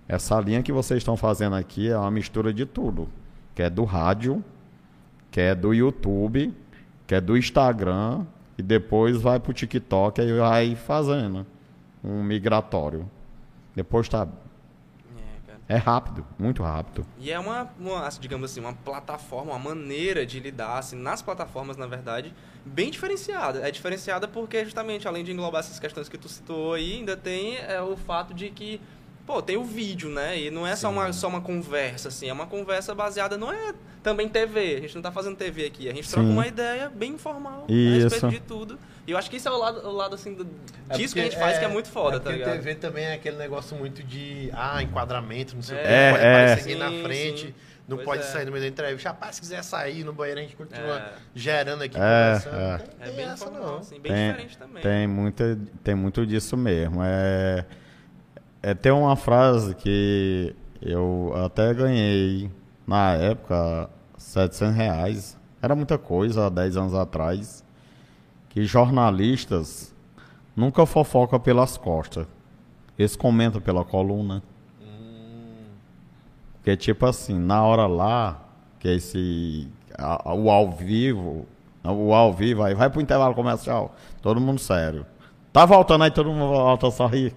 Essa 0.07 0.39
linha 0.41 0.63
que 0.63 0.71
vocês 0.73 0.99
estão 0.99 1.17
fazendo 1.17 1.57
aqui 1.57 1.89
é 1.89 1.97
uma 1.97 2.11
mistura 2.11 2.53
de 2.53 2.67
tudo. 2.67 3.09
Que 3.55 3.63
é 3.63 3.71
do 3.71 3.85
rádio, 3.85 4.45
que 5.31 5.41
é 5.41 5.55
do 5.55 5.73
YouTube, 5.73 6.53
que 7.07 7.15
é 7.15 7.21
do 7.21 7.37
Instagram, 7.37 8.25
e 8.59 8.63
depois 8.63 9.21
vai 9.21 9.41
pro 9.41 9.53
TikTok 9.53 10.21
e 10.21 10.39
vai 10.39 10.75
fazendo 10.77 11.47
um 12.03 12.23
migratório. 12.23 13.09
Depois 13.75 14.09
tá. 14.09 14.29
É, 15.69 15.77
rápido, 15.77 16.27
muito 16.39 16.63
rápido. 16.63 17.07
E 17.19 17.31
é 17.31 17.39
uma, 17.39 17.71
uma, 17.79 18.09
digamos 18.21 18.51
assim, 18.51 18.61
uma 18.61 18.75
plataforma, 18.75 19.53
uma 19.53 19.59
maneira 19.59 20.27
de 20.27 20.39
lidar, 20.39 20.79
assim, 20.79 20.97
nas 20.97 21.23
plataformas, 21.23 21.77
na 21.77 21.87
verdade, 21.87 22.35
bem 22.65 22.91
diferenciada. 22.91 23.67
É 23.67 23.71
diferenciada 23.71 24.29
porque, 24.29 24.63
justamente, 24.65 25.09
além 25.09 25.25
de 25.25 25.33
englobar 25.33 25.61
essas 25.61 25.79
questões 25.79 26.09
que 26.09 26.19
tu 26.19 26.29
citou 26.29 26.75
aí, 26.75 26.99
ainda 26.99 27.17
tem 27.17 27.57
é, 27.57 27.81
o 27.81 27.97
fato 27.97 28.35
de 28.35 28.51
que, 28.51 28.79
pô, 29.27 29.41
tem 29.41 29.57
o 29.57 29.65
vídeo, 29.65 30.11
né? 30.11 30.39
E 30.39 30.51
não 30.51 30.67
é 30.67 30.77
só 30.77 30.91
uma, 30.91 31.11
só 31.15 31.29
uma 31.29 31.41
conversa, 31.41 32.09
assim, 32.09 32.29
é 32.29 32.33
uma 32.33 32.47
conversa 32.47 32.95
baseada, 32.95 33.39
não 33.39 33.51
é 33.51 33.75
também 34.03 34.29
TV, 34.29 34.77
a 34.77 34.81
gente 34.83 34.95
não 34.95 35.03
tá 35.03 35.11
fazendo 35.11 35.35
TV 35.35 35.65
aqui, 35.65 35.89
a 35.89 35.95
gente 35.95 36.11
troca 36.11 36.27
Sim. 36.27 36.33
uma 36.35 36.47
ideia 36.47 36.91
bem 36.91 37.13
informal 37.13 37.65
a 37.67 37.73
Isso. 37.73 38.09
respeito 38.11 38.29
de 38.29 38.41
tudo. 38.41 38.79
E 39.07 39.11
eu 39.11 39.19
acho 39.19 39.29
que 39.31 39.37
isso 39.37 39.47
é 39.49 39.51
o 39.51 39.59
lado, 39.59 39.87
o 39.87 39.93
lado 39.93 40.15
assim, 40.15 40.33
do, 40.35 40.47
É 40.89 40.97
disso 40.97 41.13
que 41.15 41.21
a 41.21 41.25
gente 41.25 41.37
faz, 41.37 41.59
que 41.59 41.65
é 41.65 41.69
muito 41.69 41.89
foda, 41.89 42.17
é 42.17 42.21
tá 42.21 42.31
ligado? 42.31 42.53
TV 42.53 42.75
também 42.75 43.05
é 43.05 43.13
aquele 43.15 43.37
negócio 43.37 43.77
muito 43.77 44.03
de 44.03 44.49
ah, 44.55 44.83
enquadramento, 44.83 45.55
não 45.55 45.63
sei 45.63 45.77
o 45.77 45.81
que, 45.81 45.87
É, 45.87 46.07
não 46.11 46.17
pode 46.17 46.25
é. 46.27 46.31
aparecer 46.35 46.61
aqui 46.61 46.73
Sim, 46.73 46.79
na 46.79 47.05
frente, 47.05 47.47
sim. 47.49 47.55
não 47.87 47.97
Pois 47.99 48.07
pode 48.07 48.21
é. 48.23 48.25
sair 48.25 48.45
no 48.47 48.53
meio 48.53 48.65
da 48.65 48.69
entrevista. 48.69 49.11
Rapaz, 49.11 49.35
se 49.37 49.41
quiser 49.43 49.63
sair 49.63 50.05
no 50.05 50.13
banheiro, 50.15 50.41
a 50.41 50.43
gente 50.43 50.57
continua 50.57 50.97
É. 50.99 51.13
gerando 51.35 51.83
aqui, 51.83 51.99
É, 51.99 52.01
conversando. 52.41 52.57
é. 52.57 52.79
Tem, 52.79 53.09
É 53.09 53.17
bem 53.17 53.25
essa 53.27 53.45
informal, 53.45 53.63
não. 53.73 53.79
assim, 53.79 54.01
bem 54.01 54.13
tem, 54.13 54.27
diferente 54.31 54.59
também. 54.59 54.83
Tem, 54.83 55.07
muita, 55.07 55.59
tem 55.83 55.95
muito 55.95 56.27
disso 56.27 56.57
mesmo. 56.57 57.01
É, 57.03 57.67
é, 58.63 58.73
tem 58.75 58.91
uma 58.93 59.17
frase 59.17 59.75
que 59.75 60.57
eu 60.81 61.31
até 61.45 61.75
ganhei 61.75 62.51
na 62.87 63.13
época 63.15 63.91
700 64.17 64.75
reais. 64.75 65.39
Era 65.61 65.75
muita 65.75 65.97
coisa 65.99 66.47
há 66.47 66.49
10 66.49 66.77
anos 66.79 66.95
atrás. 66.95 67.64
Que 68.55 68.65
jornalistas 68.65 69.93
nunca 70.57 70.87
fofocam 70.87 71.39
pelas 71.41 71.77
costas. 71.77 72.27
Eles 72.97 73.17
comentam 73.17 73.61
pela 73.61 73.85
coluna. 73.85 74.43
Porque, 76.55 76.77
tipo 76.77 77.05
assim, 77.05 77.39
na 77.39 77.63
hora 77.63 77.87
lá, 77.87 78.41
que 78.79 78.89
é 78.89 78.95
esse. 78.95 79.69
a- 79.99 80.31
a- 80.31 80.35
o 80.35 80.51
ao 80.51 80.71
vivo. 80.71 81.47
O 81.85 82.15
ao 82.15 82.33
vivo, 82.33 82.63
aí 82.63 82.75
vai 82.75 82.89
pro 82.89 83.01
intervalo 83.01 83.35
comercial. 83.35 83.95
Todo 84.23 84.41
mundo 84.41 84.59
sério. 84.59 85.05
Tá 85.53 85.67
voltando 85.67 86.05
aí, 86.05 86.11
todo 86.11 86.31
mundo 86.33 86.49
volta 86.49 86.87
a 86.89 86.91
sorrir. 86.91 87.35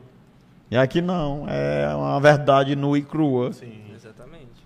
E 0.72 0.78
aqui 0.78 1.02
não, 1.02 1.46
é 1.50 1.94
uma 1.96 2.20
verdade 2.20 2.76
nua 2.76 2.98
e 2.98 3.02
crua. 3.02 3.52
Sim. 3.54 3.87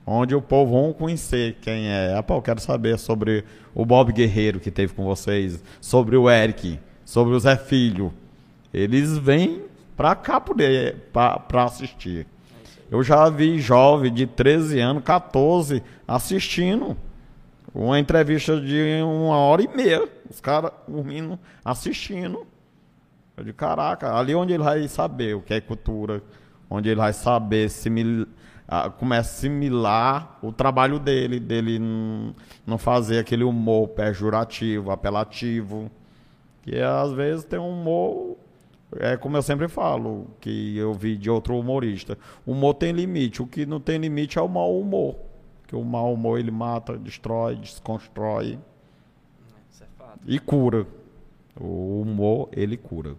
Onde 0.06 0.36
o 0.36 0.42
povo 0.42 0.72
vão 0.72 0.94
conhecer 0.94 1.58
quem 1.62 1.88
é. 1.88 2.16
Ah, 2.18 2.24
pô, 2.24 2.36
eu 2.36 2.42
quero 2.42 2.60
saber 2.60 2.98
sobre 2.98 3.46
o 3.74 3.86
Bob 3.86 4.12
Guerreiro 4.12 4.60
que 4.60 4.72
teve 4.72 4.94
com 4.94 5.04
vocês, 5.04 5.64
sobre 5.80 6.18
o 6.18 6.30
Eric, 6.30 6.80
sobre 7.06 7.36
o 7.36 7.40
Zé 7.40 7.56
Filho. 7.56 8.12
Eles 8.74 9.18
vêm 9.18 9.64
pra 9.96 10.16
cá 10.16 10.42
poder, 10.42 11.10
pra 11.12 11.64
assistir. 11.64 12.26
Eu 12.90 13.04
já 13.04 13.30
vi 13.30 13.60
jovem 13.60 14.14
de 14.14 14.26
13 14.26 14.80
anos, 14.80 15.04
14, 15.04 15.84
assistindo 16.08 16.98
uma 17.74 18.00
entrevista 18.00 18.60
de 18.60 19.02
uma 19.04 19.38
hora 19.38 19.62
e 19.62 19.68
meia. 19.68 20.10
Os 20.30 20.42
caras 20.42 20.72
dormindo, 20.88 21.40
assistindo. 21.64 22.46
Eu 23.38 23.44
digo, 23.46 23.58
caraca, 23.58 24.14
ali 24.14 24.36
onde 24.36 24.54
ele 24.54 24.64
vai 24.64 24.88
saber 24.88 25.36
o 25.36 25.42
que 25.42 25.54
é 25.54 25.62
cultura, 25.62 26.22
onde 26.70 26.90
ele 26.90 27.00
vai 27.00 27.14
saber 27.14 27.70
simil... 27.70 28.28
ah, 28.74 28.90
como 28.90 29.14
é 29.14 29.18
assimilar 29.18 30.40
o 30.42 30.50
trabalho 30.50 30.98
dele, 30.98 31.42
dele 31.42 31.78
não, 31.78 32.78
fazer 32.78 33.20
aquele 33.20 33.44
humor 33.44 33.90
pejorativo, 33.90 34.92
apelativo. 34.92 35.92
Que 36.62 36.80
às 36.80 37.12
vezes 37.12 37.44
tem 37.44 37.60
um 37.60 37.70
humor, 37.70 38.38
é 38.96 39.18
como 39.18 39.36
eu 39.36 39.42
sempre 39.42 39.68
falo, 39.68 40.28
que 40.40 40.78
eu 40.78 40.94
vi 40.94 41.18
de 41.18 41.30
outro 41.30 41.60
humorista. 41.60 42.18
O 42.46 42.54
humor 42.54 42.76
tem 42.76 42.94
limite, 42.94 43.42
o 43.42 43.46
que 43.46 43.66
não 43.66 43.82
tem 43.82 43.98
limite 43.98 44.40
é 44.40 44.42
o 44.42 44.48
mau 44.48 44.80
humor. 44.80 45.18
Que 45.68 45.76
o 45.76 45.84
mau 45.84 46.14
humor 46.14 46.40
ele 46.40 46.52
mata, 46.52 46.98
destrói, 46.98 47.58
desconstrói 47.58 48.58
Isso 49.70 49.84
é 49.84 49.88
e 50.26 50.40
cura. 50.40 50.88
O 51.60 52.04
humor 52.04 52.48
ele 52.54 52.78
cura. 52.78 53.18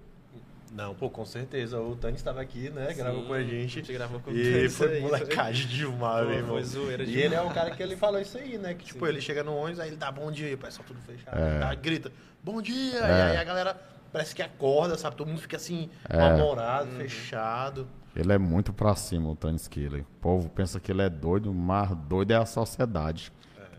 Não, 0.74 0.94
pô, 0.94 1.10
com 1.10 1.24
certeza. 1.26 1.78
O 1.78 1.94
Tani 1.94 2.16
estava 2.16 2.40
aqui, 2.40 2.70
né? 2.70 2.94
Gravou 2.94 3.20
Sim, 3.22 3.26
com 3.26 3.34
a 3.34 3.36
a 3.36 3.42
gente. 3.42 3.68
gente 3.74 3.92
gravou 3.92 4.20
com 4.20 4.30
o 4.30 4.34
E 4.36 4.52
Tani, 4.52 4.68
foi 4.70 4.94
aí, 4.94 5.00
molecagem 5.02 5.66
demais, 5.68 6.18
Foi, 6.20 6.26
meu 6.28 6.36
irmão. 6.38 6.50
foi 6.54 6.62
zoeira 6.64 7.02
E 7.02 7.06
demais. 7.06 7.24
ele 7.26 7.34
é 7.34 7.40
o 7.42 7.50
cara 7.50 7.70
que 7.72 7.82
ele 7.82 7.94
falou 7.96 8.18
isso 8.20 8.38
aí, 8.38 8.56
né? 8.56 8.72
Que 8.72 8.84
tipo, 8.86 9.06
ele 9.06 9.20
chega 9.20 9.44
no 9.44 9.54
ônibus, 9.54 9.80
aí 9.80 9.88
ele 9.90 9.96
dá 9.96 10.10
bom 10.10 10.30
dia, 10.32 10.46
aí 10.46 10.54
o 10.54 10.58
pessoal 10.58 10.84
tudo 10.86 10.98
fechado. 11.02 11.38
É. 11.38 11.58
Tá, 11.58 11.74
grita, 11.74 12.10
bom 12.42 12.62
dia! 12.62 12.98
É. 12.98 13.08
E 13.08 13.30
aí 13.32 13.36
a 13.36 13.44
galera 13.44 13.78
parece 14.10 14.34
que 14.34 14.40
acorda, 14.42 14.96
sabe? 14.96 15.14
Todo 15.16 15.28
mundo 15.28 15.40
fica 15.40 15.56
assim, 15.58 15.90
mal-humorado, 16.10 16.90
fechado. 16.92 17.86
Ele 18.16 18.32
é 18.32 18.38
muito 18.38 18.72
pra 18.72 18.94
cima, 18.94 19.28
o 19.30 19.36
Tony 19.36 19.56
Skiller. 19.56 20.02
O 20.02 20.20
povo 20.20 20.48
pensa 20.48 20.78
que 20.80 20.90
ele 20.92 21.02
é 21.02 21.08
doido, 21.10 21.52
mas 21.52 21.94
doido 22.08 22.30
é 22.30 22.36
a 22.36 22.44
sociedade. 22.46 23.30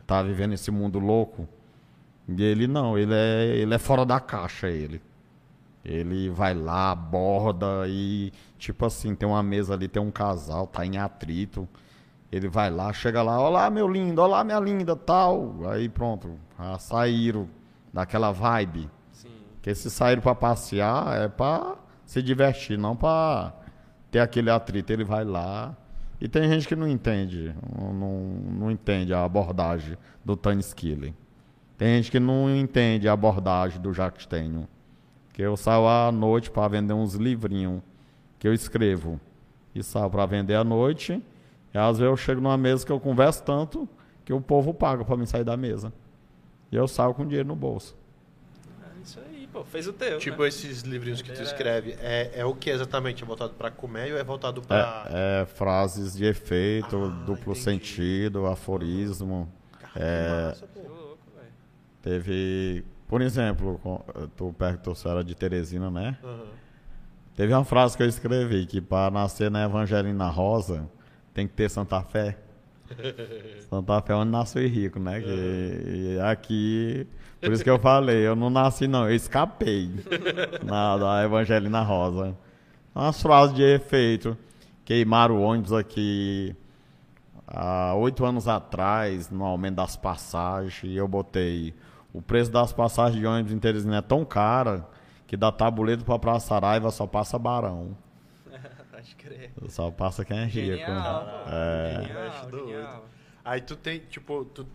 Tá 0.05 0.21
vivendo 0.21 0.53
esse 0.53 0.69
mundo 0.69 1.00
louco. 1.00 1.47
E 2.27 2.41
ele 2.43 2.67
não, 2.67 2.97
ele 2.97 3.13
é, 3.13 3.45
ele 3.57 3.73
é 3.73 3.77
fora 3.77 4.05
da 4.05 4.19
caixa, 4.19 4.67
ele. 4.69 5.01
Ele 5.83 6.29
vai 6.29 6.53
lá, 6.53 6.91
aborda 6.91 7.85
e, 7.87 8.31
tipo 8.57 8.85
assim, 8.85 9.13
tem 9.15 9.27
uma 9.27 9.43
mesa 9.43 9.73
ali, 9.73 9.87
tem 9.87 10.01
um 10.01 10.11
casal, 10.11 10.65
tá 10.65 10.85
em 10.85 10.97
atrito. 10.97 11.67
Ele 12.31 12.47
vai 12.47 12.71
lá, 12.71 12.91
chega 12.93 13.21
lá, 13.21 13.39
olá 13.39 13.69
meu 13.69 13.87
lindo, 13.87 14.21
olá 14.21 14.43
minha 14.43 14.59
linda, 14.59 14.95
tal. 14.95 15.67
Aí 15.69 15.89
pronto, 15.89 16.39
já 16.57 16.79
saíram 16.79 17.47
daquela 17.91 18.31
vibe. 18.31 18.89
Sim. 19.11 19.29
Porque 19.55 19.75
se 19.75 19.91
saíram 19.91 20.21
pra 20.21 20.33
passear 20.33 21.21
é 21.21 21.27
pra 21.27 21.75
se 22.05 22.21
divertir, 22.21 22.77
não 22.77 22.95
pra 22.95 23.53
ter 24.09 24.19
aquele 24.19 24.49
atrito. 24.49 24.91
Ele 24.91 25.03
vai 25.03 25.23
lá. 25.23 25.75
E 26.19 26.27
tem 26.27 26.47
gente 26.49 26.67
que 26.67 26.75
não 26.75 26.87
entende, 26.87 27.53
não, 27.77 27.93
não, 27.93 28.71
entende 28.71 29.13
a 29.13 29.25
abordagem 29.25 29.97
do 30.23 30.37
Tony 30.37 30.61
Skilling. 30.61 31.13
Tem 31.77 31.97
gente 31.97 32.09
que 32.09 32.19
não 32.19 32.49
entende 32.55 33.09
a 33.09 33.13
abordagem 33.13 33.81
do 33.81 33.93
Jacques 33.93 34.23
Stenion. 34.23 34.63
Que 35.33 35.41
eu 35.41 35.57
saio 35.57 35.87
à 35.87 36.11
noite 36.11 36.49
para 36.51 36.67
vender 36.67 36.93
uns 36.93 37.15
livrinhos 37.15 37.81
que 38.39 38.47
eu 38.47 38.53
escrevo. 38.53 39.19
E 39.73 39.81
saio 39.83 40.09
para 40.09 40.25
vender 40.25 40.55
à 40.55 40.63
noite. 40.63 41.21
E 41.73 41.77
às 41.77 41.97
vezes 41.97 42.11
eu 42.11 42.15
chego 42.15 42.39
numa 42.39 42.57
mesa 42.57 42.85
que 42.85 42.91
eu 42.91 42.99
converso 42.99 43.43
tanto 43.43 43.89
que 44.23 44.31
o 44.31 44.39
povo 44.39 44.73
paga 44.73 45.03
para 45.03 45.17
me 45.17 45.25
sair 45.25 45.43
da 45.43 45.57
mesa. 45.57 45.91
E 46.71 46.75
eu 46.75 46.87
saio 46.87 47.13
com 47.13 47.25
dinheiro 47.25 47.47
no 47.47 47.55
bolso. 47.55 47.95
É 48.95 49.01
isso 49.03 49.19
aí, 49.27 49.47
pô. 49.51 49.63
Fez 49.63 49.87
o 49.87 49.93
teu. 49.93 50.19
Tipo 50.19 50.43
né? 50.43 50.47
esses 50.49 50.81
livrinhos 50.83 51.21
que 51.23 51.31
tu 51.31 51.39
É. 51.39 51.43
escreve, 51.43 51.95
é, 51.99 52.31
é 52.35 52.45
o 52.45 52.53
que 52.53 52.69
exatamente? 52.69 53.23
É 53.23 53.25
voltado 53.25 53.53
pra 53.53 53.71
comédia 53.71 54.13
ou 54.13 54.19
é 54.19 54.23
voltado 54.23 54.61
pra. 54.61 55.07
É, 55.09 55.41
é 55.41 55.45
frases 55.45 56.15
de 56.15 56.25
efeito, 56.25 56.95
Ah, 57.05 57.23
duplo 57.25 57.53
entendi. 57.53 57.59
sentido, 57.59 58.45
aforismo. 58.45 59.49
Cara, 59.79 59.91
que 59.93 59.99
é- 59.99 60.47
massa, 60.47 60.67
pô. 60.67 60.79
Que 60.79 60.87
louco, 60.87 61.17
velho. 61.35 61.47
Teve, 62.03 62.85
por 63.07 63.22
exemplo, 63.22 63.79
com- 63.83 64.03
tu 64.36 64.53
perguntou 64.57 64.95
se 64.95 65.07
era 65.07 65.24
de 65.24 65.36
Teresina, 65.36 65.89
né? 65.91 66.17
Aham. 66.24 66.43
Teve 67.36 67.51
uma 67.53 67.65
frase 67.65 67.98
que 67.98 68.03
eu 68.03 68.07
escrevi 68.07 68.65
que 68.67 68.79
para 68.79 69.10
nascer 69.12 69.50
na 69.50 69.63
Evangelina 69.65 70.27
Rosa 70.27 70.88
tem 71.33 71.48
que 71.48 71.53
ter 71.53 71.69
Santa 71.69 72.01
Fé. 72.03 72.38
Santa 73.69 74.01
Fé 74.01 74.13
é 74.13 74.15
onde 74.15 74.31
nasceu 74.31 74.67
rico, 74.67 75.00
né? 75.00 75.19
Que, 75.19 76.15
e 76.15 76.19
aqui, 76.22 77.07
por 77.41 77.51
isso 77.53 77.63
que 77.63 77.69
eu 77.69 77.79
falei, 77.79 78.17
eu 78.27 78.36
não 78.36 78.51
nasci 78.51 78.88
não, 78.88 79.10
eu 79.10 79.15
escapei 79.15 79.89
na 80.63 80.95
da 80.98 81.24
Evangelina 81.24 81.81
Rosa. 81.81 82.38
Umas 82.93 83.19
frases 83.19 83.55
de 83.55 83.63
efeito. 83.63 84.38
Queimaram 84.86 85.38
o 85.38 85.41
ônibus 85.41 85.74
aqui 85.74 86.55
há 87.48 87.95
oito 87.95 88.24
anos 88.25 88.48
atrás, 88.48 89.29
no 89.31 89.43
aumento 89.43 89.75
das 89.75 89.95
passagens, 89.95 90.81
e 90.83 90.95
eu 90.95 91.07
botei 91.07 91.74
o 92.13 92.22
preço 92.22 92.51
das 92.51 92.72
passagens 92.72 93.20
de 93.20 93.25
ônibus 93.25 93.51
em 93.51 93.60
Teresina 93.60 93.98
é 93.98 94.01
tão 94.01 94.24
cara 94.24 94.88
que 95.27 95.36
da 95.36 95.51
Tabuleiro 95.51 96.03
para 96.03 96.20
Praça 96.20 96.48
Saraiva 96.48 96.91
só 96.91 97.08
passa 97.08 97.39
Barão. 97.39 97.98
Pode 98.91 99.15
crer. 99.15 99.51
Só 99.67 99.89
passa 99.91 100.24
quem 100.24 100.38
é 100.38 100.46
rico. 100.46 100.77
Genial, 100.77 101.25
pô. 101.25 101.50
É. 101.50 102.03
Genial, 102.05 102.50
genial. 102.51 103.05
Aí 103.43 103.60
tu 103.62 103.75
tem, 103.75 104.00
tipo, 104.00 104.46
tu, 104.46 104.65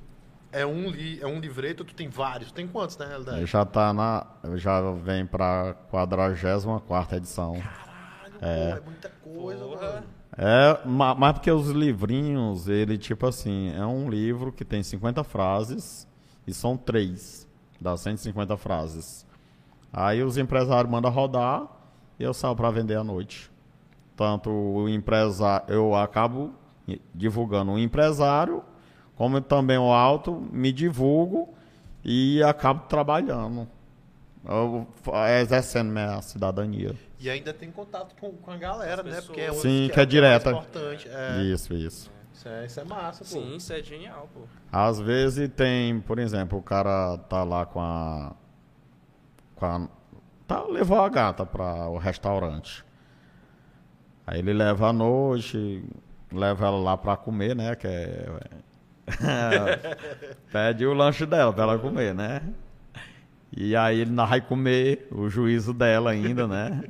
é, 0.51 0.67
um 0.67 0.91
li, 0.91 1.21
é 1.23 1.27
um 1.27 1.39
livreto, 1.39 1.85
tu 1.85 1.95
tem 1.95 2.09
vários. 2.09 2.51
Tem 2.51 2.67
quantos, 2.67 2.97
na 2.97 3.05
Ele 3.05 3.11
realidade? 3.13 3.47
já 3.47 3.65
tá 3.65 3.93
na. 3.93 4.27
Já 4.57 4.81
vem 4.93 5.25
pra 5.25 5.75
44 5.91 7.17
edição. 7.17 7.55
Caralho, 7.55 8.33
pô, 8.41 8.47
é 8.47 8.81
muita 8.85 9.09
coisa, 9.23 9.65
Porra. 9.65 9.81
mano. 9.93 10.07
É, 10.37 10.81
ma- 10.87 11.15
mas 11.15 11.33
porque 11.35 11.51
os 11.51 11.69
livrinhos, 11.71 12.69
ele, 12.69 12.97
tipo 12.99 13.27
assim, 13.27 13.73
é 13.77 13.85
um 13.87 14.09
livro 14.11 14.53
que 14.53 14.65
tem 14.65 14.83
50 14.83 15.23
frases 15.25 16.08
e 16.49 16.55
são 16.55 16.79
três 16.79 17.47
das 17.79 18.01
150 18.01 18.57
frases. 18.57 19.27
Aí 19.93 20.23
os 20.23 20.39
empresários 20.39 20.91
mandam 20.91 21.11
rodar 21.11 21.67
e 22.19 22.23
eu 22.25 22.33
saio 22.33 22.57
para 22.57 22.71
vender 22.71 22.97
à 22.97 23.05
noite. 23.05 23.51
Tanto 24.17 24.51
o 24.51 24.89
empresário, 24.89 25.67
eu 25.69 25.95
acabo 25.95 26.53
divulgando 27.15 27.73
o 27.73 27.79
empresário, 27.79 28.65
como 29.15 29.41
também 29.43 29.77
o 29.77 29.93
alto, 29.93 30.33
me 30.51 30.73
divulgo 30.73 31.53
e 32.03 32.43
acabo 32.43 32.87
trabalhando. 32.89 33.69
Eu, 34.49 34.87
exercendo 35.43 35.91
minha 35.91 36.23
cidadania. 36.23 36.95
E 37.21 37.29
ainda 37.29 37.53
tem 37.53 37.71
contato 37.71 38.15
com, 38.19 38.33
com 38.33 38.51
a 38.51 38.57
galera, 38.57 39.03
As 39.03 39.07
né? 39.07 39.15
pessoas. 39.17 39.27
Porque 39.27 39.41
é 39.41 39.53
Sim, 39.53 39.87
é 39.87 39.89
que 39.91 40.01
é 40.01 40.03
o 40.03 40.07
direta. 40.07 40.53
mais 40.53 40.65
importante. 40.67 41.09
É, 41.11 41.43
Isso, 41.43 41.75
isso. 41.75 42.11
Isso, 42.39 42.49
é, 42.49 42.67
isso 42.67 42.81
é 42.81 42.85
massa, 42.85 43.25
pô. 43.25 43.31
Sim, 43.31 43.57
isso 43.57 43.73
é 43.73 43.83
genial, 43.83 44.29
pô. 44.33 44.43
Às 44.71 45.01
vezes 45.01 45.49
tem, 45.57 46.01
por 46.01 46.21
exemplo, 46.21 46.57
o 46.57 46.63
cara 46.63 47.19
tá 47.19 47.43
lá 47.43 47.67
com 47.67 47.81
a. 47.81 48.33
Com 49.57 49.67
a 49.67 49.89
tá, 50.47 50.63
levou 50.65 51.01
a 51.01 51.09
gata 51.09 51.45
para 51.45 51.89
o 51.89 51.99
restaurante. 51.99 52.85
Aí 54.25 54.39
ele 54.39 54.53
leva 54.53 54.89
à 54.89 54.93
noite, 54.93 55.85
leva 56.33 56.67
ela 56.67 56.79
lá 56.79 56.97
para 56.97 57.17
comer, 57.17 57.57
né? 57.57 57.75
Que 57.75 57.89
é. 57.89 58.29
Pede 60.53 60.87
o 60.87 60.95
lanche 60.95 61.27
dela 61.27 61.53
para 61.53 61.63
ela 61.65 61.79
comer, 61.79 62.15
né? 62.15 62.43
E 63.57 63.75
aí 63.75 64.01
ele 64.01 64.13
não 64.13 64.27
vai 64.27 64.41
comer 64.41 65.09
o 65.11 65.29
juízo 65.29 65.73
dela 65.73 66.11
ainda, 66.11 66.47
né? 66.47 66.85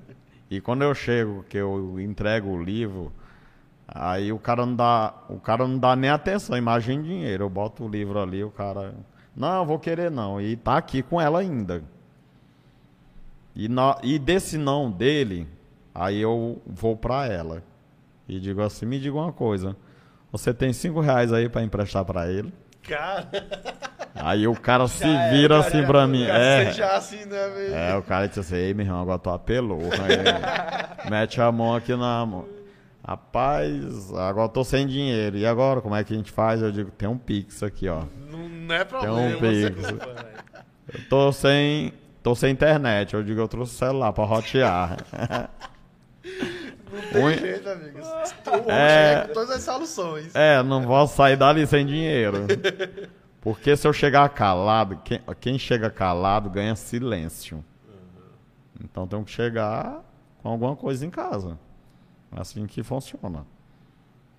E 0.51 0.61
quando 0.61 0.83
eu 0.83 0.95
chego, 0.95 1.45
que 1.49 1.57
eu 1.57 1.99
entrego 2.01 2.49
o 2.49 2.63
livro, 2.63 3.13
aí 3.89 4.31
o 4.33 4.39
cara 4.39 4.65
não 4.67 4.77
dá, 4.77 5.15
o 5.29 5.41
cara 5.41 5.67
não 5.67 5.79
dá 5.79 5.97
nem 5.97 6.11
atenção, 6.11 6.57
imagina 6.57 7.03
dinheiro. 7.03 7.45
Eu 7.45 7.51
boto 7.51 7.85
o 7.85 7.89
livro 7.89 8.21
ali, 8.21 8.45
o 8.45 8.51
cara, 8.51 8.95
não, 9.35 9.65
vou 9.65 9.79
querer 9.79 10.11
não. 10.11 10.41
E 10.41 10.57
tá 10.57 10.77
aqui 10.77 11.03
com 11.03 11.21
ela 11.21 11.41
ainda. 11.41 11.83
E, 13.55 13.69
na, 13.69 13.99
e 14.03 14.19
desse 14.19 14.57
não 14.57 14.91
dele, 14.91 15.49
aí 15.95 16.21
eu 16.21 16.61
vou 16.67 16.97
pra 16.97 17.27
ela. 17.27 17.63
E 18.29 18.39
digo 18.39 18.61
assim, 18.63 18.87
me 18.87 19.01
diga 19.01 19.17
uma 19.17 19.33
coisa. 19.33 19.75
Você 20.31 20.53
tem 20.53 20.73
cinco 20.73 21.01
reais 21.01 21.33
aí 21.33 21.49
pra 21.49 21.63
emprestar 21.63 22.05
pra 22.05 22.29
ele? 22.31 22.53
Cara, 22.83 23.27
Aí 24.15 24.47
o 24.49 24.55
cara 24.55 24.87
se 24.89 25.01
já 25.05 25.09
é, 25.09 25.31
vira 25.31 25.57
cara, 25.57 25.69
assim 25.69 25.81
já- 25.81 25.87
pra 25.87 26.07
mim. 26.07 26.23
É, 26.25 26.73
já 26.73 26.97
assim, 26.97 27.25
né, 27.25 27.49
velho? 27.49 27.75
é, 27.75 27.97
o 27.97 28.03
cara 28.03 28.27
disse 28.27 28.41
assim, 28.41 28.57
ei, 28.57 28.75
meu 28.75 28.85
irmão, 28.87 29.01
agora 29.03 29.19
tu 29.19 29.31
apelou. 29.31 29.81
Aí, 29.81 31.09
mete 31.11 31.41
a 31.41 31.51
mão 31.53 31.75
aqui 31.75 31.95
na 31.97 32.25
mão. 32.27 32.45
Rapaz, 33.07 34.13
agora 34.13 34.47
eu 34.47 34.49
tô 34.49 34.65
sem 34.65 34.87
dinheiro. 34.87 35.37
E 35.39 35.47
agora, 35.47 35.81
como 35.81 35.95
é 35.95 36.05
que 36.05 36.13
a 36.13 36.17
gente 36.17 36.31
faz? 36.31 36.61
Eu 36.61 36.71
digo, 36.71 36.91
tem 36.91 37.09
um 37.09 37.17
Pix 37.17 37.63
aqui, 37.63 37.89
ó. 37.89 38.05
Não, 38.31 38.49
não 38.49 38.75
é 38.75 38.85
problema. 38.85 39.15
um 39.17 39.39
você 39.39 39.71
Pix. 39.71 39.89
Eu 40.95 41.09
tô 41.09 41.33
sem. 41.33 41.93
tô 42.23 42.35
sem 42.35 42.51
internet. 42.53 43.15
Eu 43.15 43.23
digo, 43.23 43.41
eu 43.41 43.49
trouxe 43.49 43.75
o 43.75 43.79
celular 43.79 44.13
pra 44.13 44.25
rotear. 44.25 44.97
Não 46.93 47.13
tem 47.13 47.25
Um- 47.25 47.31
jeito, 47.35 47.69
É. 48.69 49.13
é 49.13 49.25
com 49.27 49.35
todas 49.35 49.51
as 49.51 49.63
soluções. 49.63 50.35
É, 50.35 50.63
não 50.63 50.83
vou 50.83 51.07
sair 51.07 51.37
dali 51.37 51.67
sem 51.67 51.87
dinheiro. 51.87 52.47
Porque 53.41 53.77
se 53.77 53.87
eu 53.87 53.93
chegar 53.93 54.29
calado, 54.31 54.99
quem, 55.05 55.21
quem 55.41 55.59
chega 55.59 55.89
calado 55.91 56.51
ganha 56.51 56.75
silêncio. 56.75 57.65
Então 58.83 59.07
tem 59.07 59.23
que 59.25 59.31
chegar 59.31 60.03
com 60.43 60.49
alguma 60.51 60.75
coisa 60.77 61.05
em 61.07 61.11
casa. 61.11 61.59
É 62.33 62.41
assim 62.41 62.67
que 62.67 62.83
funciona. 62.83 63.47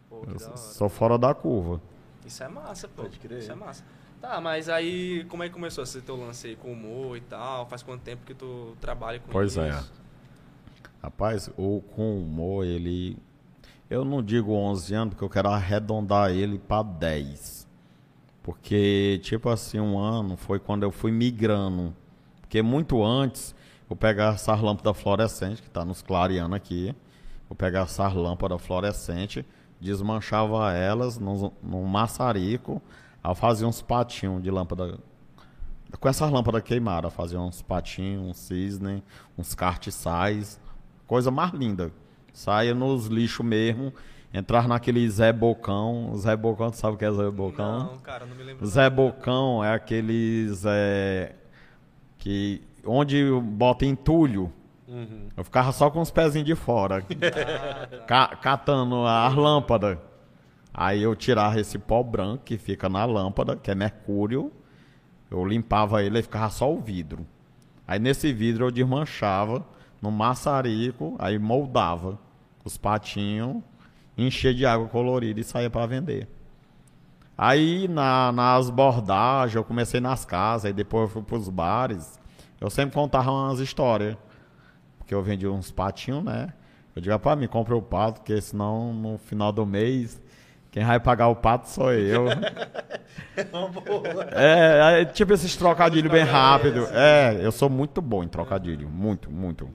Pô, 0.10 0.22
que 0.22 0.34
da 0.34 0.58
sou 0.58 0.90
fora 0.90 1.18
da 1.18 1.34
curva. 1.34 1.82
Isso 2.26 2.44
é 2.44 2.48
massa, 2.48 2.88
pô. 2.88 3.04
Pode 3.04 3.20
crer. 3.20 3.40
Isso 3.40 3.52
é 3.52 3.56
massa. 3.56 3.84
Tá, 4.22 4.40
mas 4.42 4.68
aí 4.68 5.24
como 5.30 5.44
é 5.44 5.48
que 5.48 5.54
começou 5.54 5.84
esse 5.84 6.02
teu 6.02 6.18
lance 6.18 6.48
aí 6.48 6.56
com 6.56 6.74
humor 6.74 7.16
e 7.18 7.22
tal? 7.22 7.66
Faz 7.68 7.82
quanto 7.82 8.02
tempo 8.02 8.26
que 8.26 8.34
tu 8.34 8.76
trabalha 8.82 9.20
com 9.20 9.32
Pois 9.32 9.52
isso? 9.52 9.62
é. 9.62 9.82
Rapaz, 11.02 11.50
o 11.58 11.82
com 11.96 12.20
humor, 12.20 12.66
ele. 12.66 13.18
Eu 13.90 14.04
não 14.04 14.22
digo 14.22 14.52
11 14.54 14.94
anos, 14.94 15.14
porque 15.14 15.24
eu 15.24 15.30
quero 15.30 15.50
arredondar 15.50 16.32
ele 16.32 16.60
para 16.60 16.84
10. 16.84 17.68
Porque, 18.44 19.20
tipo 19.24 19.50
assim, 19.50 19.80
um 19.80 19.98
ano 19.98 20.36
foi 20.36 20.60
quando 20.60 20.84
eu 20.84 20.92
fui 20.92 21.12
migrando. 21.12 21.96
Porque 22.42 22.62
muito 22.62 23.04
antes, 23.04 23.56
eu 23.90 23.96
pegava 23.96 24.36
essas 24.36 24.60
lâmpadas 24.62 25.00
fluorescentes, 25.02 25.62
que 25.62 25.70
tá 25.70 25.86
nos 25.86 26.02
clareando 26.02 26.54
aqui. 26.54 26.94
Eu 27.50 27.56
pegava 27.56 27.86
essas 27.86 28.14
lâmpadas 28.14 28.62
fluorescentes, 28.62 29.44
desmanchava 29.80 30.72
elas 30.74 31.18
num, 31.18 31.52
num 31.64 31.86
maçarico, 31.86 32.82
aí 33.24 33.34
fazia 33.36 33.68
uns 33.68 33.82
patinhos 33.82 34.42
de 34.44 34.52
lâmpada 34.52 35.00
com 36.00 36.08
essas 36.08 36.30
lâmpadas 36.30 36.62
queimadas, 36.62 37.12
fazia 37.14 37.40
uns 37.40 37.62
patinhos, 37.62 38.24
uns 38.24 38.38
cisne, 38.38 39.04
uns 39.38 39.56
cartiçais, 39.56 40.60
coisa 41.08 41.32
mais 41.32 41.52
linda. 41.52 41.92
Saia 42.32 42.76
nos 42.76 43.08
lixos 43.08 43.44
mesmo, 43.46 43.92
entrar 44.32 44.68
naquele 44.68 45.10
Zé 45.10 45.34
Bocão. 45.34 46.14
Zé 46.16 46.36
Bocão, 46.36 46.70
tu 46.70 46.78
sabe 46.78 46.94
o 46.94 46.98
que 46.98 47.06
é 47.06 47.12
Zé 47.12 47.32
Bocão? 47.32 47.80
Não, 47.86 47.98
cara, 47.98 48.26
não 48.26 48.36
me 48.36 48.44
lembro. 48.44 48.66
Zé 48.68 48.88
Bocão 48.90 49.64
é 49.64 49.74
aqueles 49.74 50.64
é, 50.66 51.36
que 52.20 52.62
onde 52.86 53.32
bota 53.42 53.86
entulho 53.86 54.54
Eu 55.38 55.44
ficava 55.44 55.72
só 55.72 55.90
com 55.90 56.02
os 56.02 56.10
pezinhos 56.12 56.46
de 56.48 56.56
fora, 56.56 57.02
ca- 58.08 58.36
catando 58.38 59.06
as 59.06 59.36
lâmpadas. 59.36 59.98
Aí 60.74 61.02
eu 61.04 61.16
tirava 61.16 61.60
esse 61.60 61.78
pó 61.78 62.02
branco 62.04 62.44
que 62.44 62.58
fica 62.58 62.88
na 62.90 63.06
lâmpada, 63.06 63.56
que 63.56 63.70
é 63.70 63.76
mercúrio. 63.76 64.52
Eu 65.30 65.46
limpava 65.46 66.04
ele 66.04 66.20
e 66.20 66.24
ficava 66.24 66.50
só 66.50 66.72
o 66.74 66.80
vidro. 66.80 67.26
Aí 67.88 68.00
nesse 68.00 68.32
vidro 68.34 68.66
eu 68.68 68.72
desmanchava 68.72 69.66
no 70.02 70.12
maçarico, 70.12 71.16
aí 71.20 71.38
moldava 71.38 72.18
os 72.64 72.78
patinhos, 72.78 73.58
enchia 74.18 74.54
de 74.54 74.66
água 74.66 74.88
colorida 74.88 75.40
e 75.40 75.44
saía 75.44 75.70
para 75.70 75.86
vender. 75.86 76.28
Aí 77.38 77.88
na- 77.88 78.32
nas 78.32 78.70
bordagens, 78.70 79.56
eu 79.56 79.64
comecei 79.64 80.00
nas 80.00 80.26
casas, 80.26 80.66
aí 80.66 80.74
depois 80.74 81.04
eu 81.04 81.10
fui 81.10 81.22
pros 81.22 81.48
bares. 81.50 82.20
Eu 82.60 82.70
sempre 82.70 82.96
contava 82.96 83.32
umas 83.32 83.60
histórias. 83.60 84.18
Porque 85.10 85.16
eu 85.16 85.24
vendi 85.24 85.48
uns 85.48 85.72
patinhos, 85.72 86.24
né? 86.24 86.54
Eu 86.96 87.02
digo, 87.02 87.12
rapaz, 87.12 87.36
me 87.36 87.48
compra 87.48 87.76
o 87.76 87.82
pato, 87.82 88.22
porque 88.22 88.40
senão 88.40 88.94
no 88.94 89.18
final 89.18 89.52
do 89.52 89.66
mês, 89.66 90.22
quem 90.70 90.86
vai 90.86 91.00
pagar 91.00 91.30
o 91.30 91.36
pato 91.36 91.68
sou 91.68 91.92
eu. 91.92 92.28
é, 94.32 95.02
é, 95.02 95.06
tipo 95.06 95.34
esses 95.34 95.56
trocadilhos 95.56 96.12
bem 96.12 96.24
rápido. 96.24 96.88
É, 96.92 97.40
eu 97.42 97.52
sou 97.52 97.72
muito 97.72 98.04
bom 98.04 98.24
em 98.24 98.28
trocadilho. 98.28 98.88
Muito, 98.88 99.32
muito. 99.32 99.68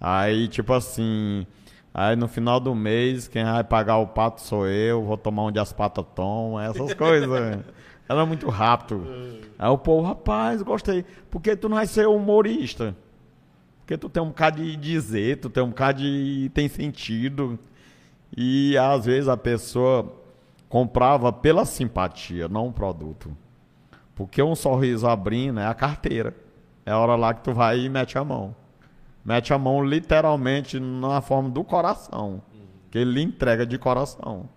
Aí, 0.00 0.48
tipo 0.48 0.72
assim. 0.72 1.46
Aí 1.92 2.16
no 2.16 2.26
final 2.26 2.58
do 2.58 2.74
mês, 2.74 3.28
quem 3.28 3.44
vai 3.44 3.62
pagar 3.62 3.98
o 3.98 4.06
pato 4.06 4.40
sou 4.40 4.66
eu, 4.66 5.04
vou 5.04 5.18
tomar 5.18 5.42
onde 5.42 5.58
as 5.58 5.74
patas 5.74 6.06
tomam, 6.14 6.58
essas 6.58 6.94
coisas. 6.94 7.28
Era 8.08 8.24
muito 8.24 8.48
rápido. 8.48 9.06
Aí 9.58 9.68
o 9.68 9.76
povo, 9.76 10.08
rapaz, 10.08 10.62
gostei. 10.62 11.04
Porque 11.30 11.54
tu 11.54 11.68
não 11.68 11.76
vai 11.76 11.86
ser 11.86 12.08
humorista. 12.08 12.96
Porque 13.90 13.98
tu 13.98 14.08
tem 14.08 14.22
um 14.22 14.28
bocado 14.28 14.62
de 14.62 14.76
dizer, 14.76 15.40
tu 15.40 15.50
tem 15.50 15.64
um 15.64 15.70
bocado 15.70 16.00
de. 16.00 16.48
tem 16.54 16.68
sentido. 16.68 17.58
E 18.36 18.78
às 18.78 19.04
vezes 19.04 19.28
a 19.28 19.36
pessoa 19.36 20.14
comprava 20.68 21.32
pela 21.32 21.64
simpatia, 21.64 22.46
não 22.46 22.68
o 22.68 22.72
produto. 22.72 23.36
Porque 24.14 24.40
um 24.40 24.54
sorriso 24.54 25.08
abrindo 25.08 25.58
é 25.58 25.66
a 25.66 25.74
carteira. 25.74 26.36
É 26.86 26.92
a 26.92 26.98
hora 26.98 27.16
lá 27.16 27.34
que 27.34 27.42
tu 27.42 27.52
vai 27.52 27.80
e 27.80 27.88
mete 27.88 28.16
a 28.16 28.22
mão. 28.22 28.54
Mete 29.24 29.52
a 29.52 29.58
mão 29.58 29.84
literalmente 29.84 30.78
na 30.78 31.20
forma 31.20 31.50
do 31.50 31.64
coração. 31.64 32.40
Que 32.92 32.98
ele 32.98 33.14
lhe 33.14 33.22
entrega 33.22 33.66
de 33.66 33.76
coração. 33.76 34.48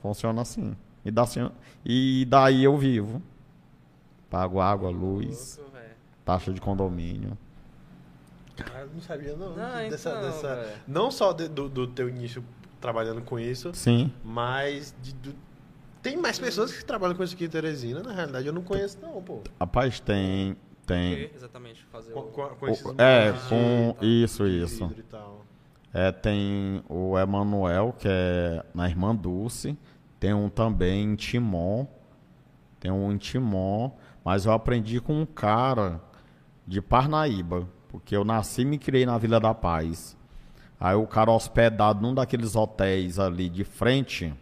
Funciona 0.00 0.40
assim. 0.40 0.74
E, 1.04 1.12
e 1.84 2.24
daí 2.24 2.64
eu 2.64 2.78
vivo. 2.78 3.20
Pago 4.30 4.62
água, 4.62 4.88
luz, 4.88 5.60
taxa 6.24 6.54
de 6.54 6.60
condomínio. 6.60 7.36
Ah, 8.74 8.80
eu 8.80 8.88
não 8.92 9.00
sabia 9.00 9.36
não. 9.36 9.50
Não, 9.50 9.88
dessa, 9.88 10.10
então, 10.10 10.22
dessa- 10.22 10.54
velho. 10.56 10.76
não 10.88 11.10
só 11.10 11.32
de- 11.32 11.48
do, 11.48 11.68
do 11.68 11.86
teu 11.86 12.08
início 12.08 12.42
trabalhando 12.80 13.20
com 13.22 13.38
isso, 13.38 13.70
Sim. 13.74 14.12
mas 14.24 14.94
de- 15.02 15.12
do- 15.14 15.34
tem 16.02 16.16
mais 16.16 16.38
pessoas 16.38 16.72
que 16.72 16.84
trabalham 16.84 17.14
com 17.16 17.22
isso 17.24 17.34
aqui 17.34 17.44
em 17.44 17.48
Teresina. 17.48 18.00
Na 18.02 18.12
realidade, 18.12 18.46
eu 18.46 18.52
não 18.52 18.62
conheço 18.62 18.98
não, 19.02 19.20
pô. 19.22 19.40
Rapaz, 19.60 20.00
tem. 20.00 20.52
O 20.52 20.86
Tem. 20.86 21.30
Exatamente, 21.34 21.84
fazer 21.86 22.12
Com, 22.12 22.20
o... 22.20 22.24
com, 22.26 22.46
com 22.50 22.68
esses 22.68 22.86
É, 22.96 23.24
moldes 23.32 23.42
de- 23.42 23.48
com. 23.48 23.96
Isso, 24.04 24.44
de 24.44 24.62
isso. 24.62 24.94
e 24.96 25.02
tal. 25.02 25.44
É, 25.92 26.12
tem 26.12 26.82
o 26.88 27.18
Emanuel, 27.18 27.92
que 27.98 28.06
é 28.08 28.64
na 28.72 28.88
Irmã 28.88 29.14
Dulce. 29.16 29.76
Tem 30.20 30.32
um 30.32 30.48
também 30.48 31.02
em 31.02 31.16
Timon. 31.16 31.86
Tem 32.78 32.90
um 32.92 33.10
em 33.10 33.16
Timon. 33.16 33.90
Mas 34.24 34.46
eu 34.46 34.52
aprendi 34.52 35.00
com 35.00 35.20
um 35.22 35.26
cara 35.26 36.00
de 36.66 36.80
Parnaíba. 36.80 37.66
Porque 37.88 38.16
eu 38.16 38.24
nasci 38.24 38.62
e 38.62 38.64
me 38.64 38.78
criei 38.78 39.06
na 39.06 39.16
Vila 39.18 39.40
da 39.40 39.54
Paz. 39.54 40.16
Aí 40.78 40.94
o 40.94 41.06
cara 41.06 41.30
hospedado 41.30 42.02
num 42.02 42.14
daqueles 42.14 42.54
hotéis 42.54 43.18
ali 43.18 43.48
de 43.48 43.64
frente. 43.64 44.34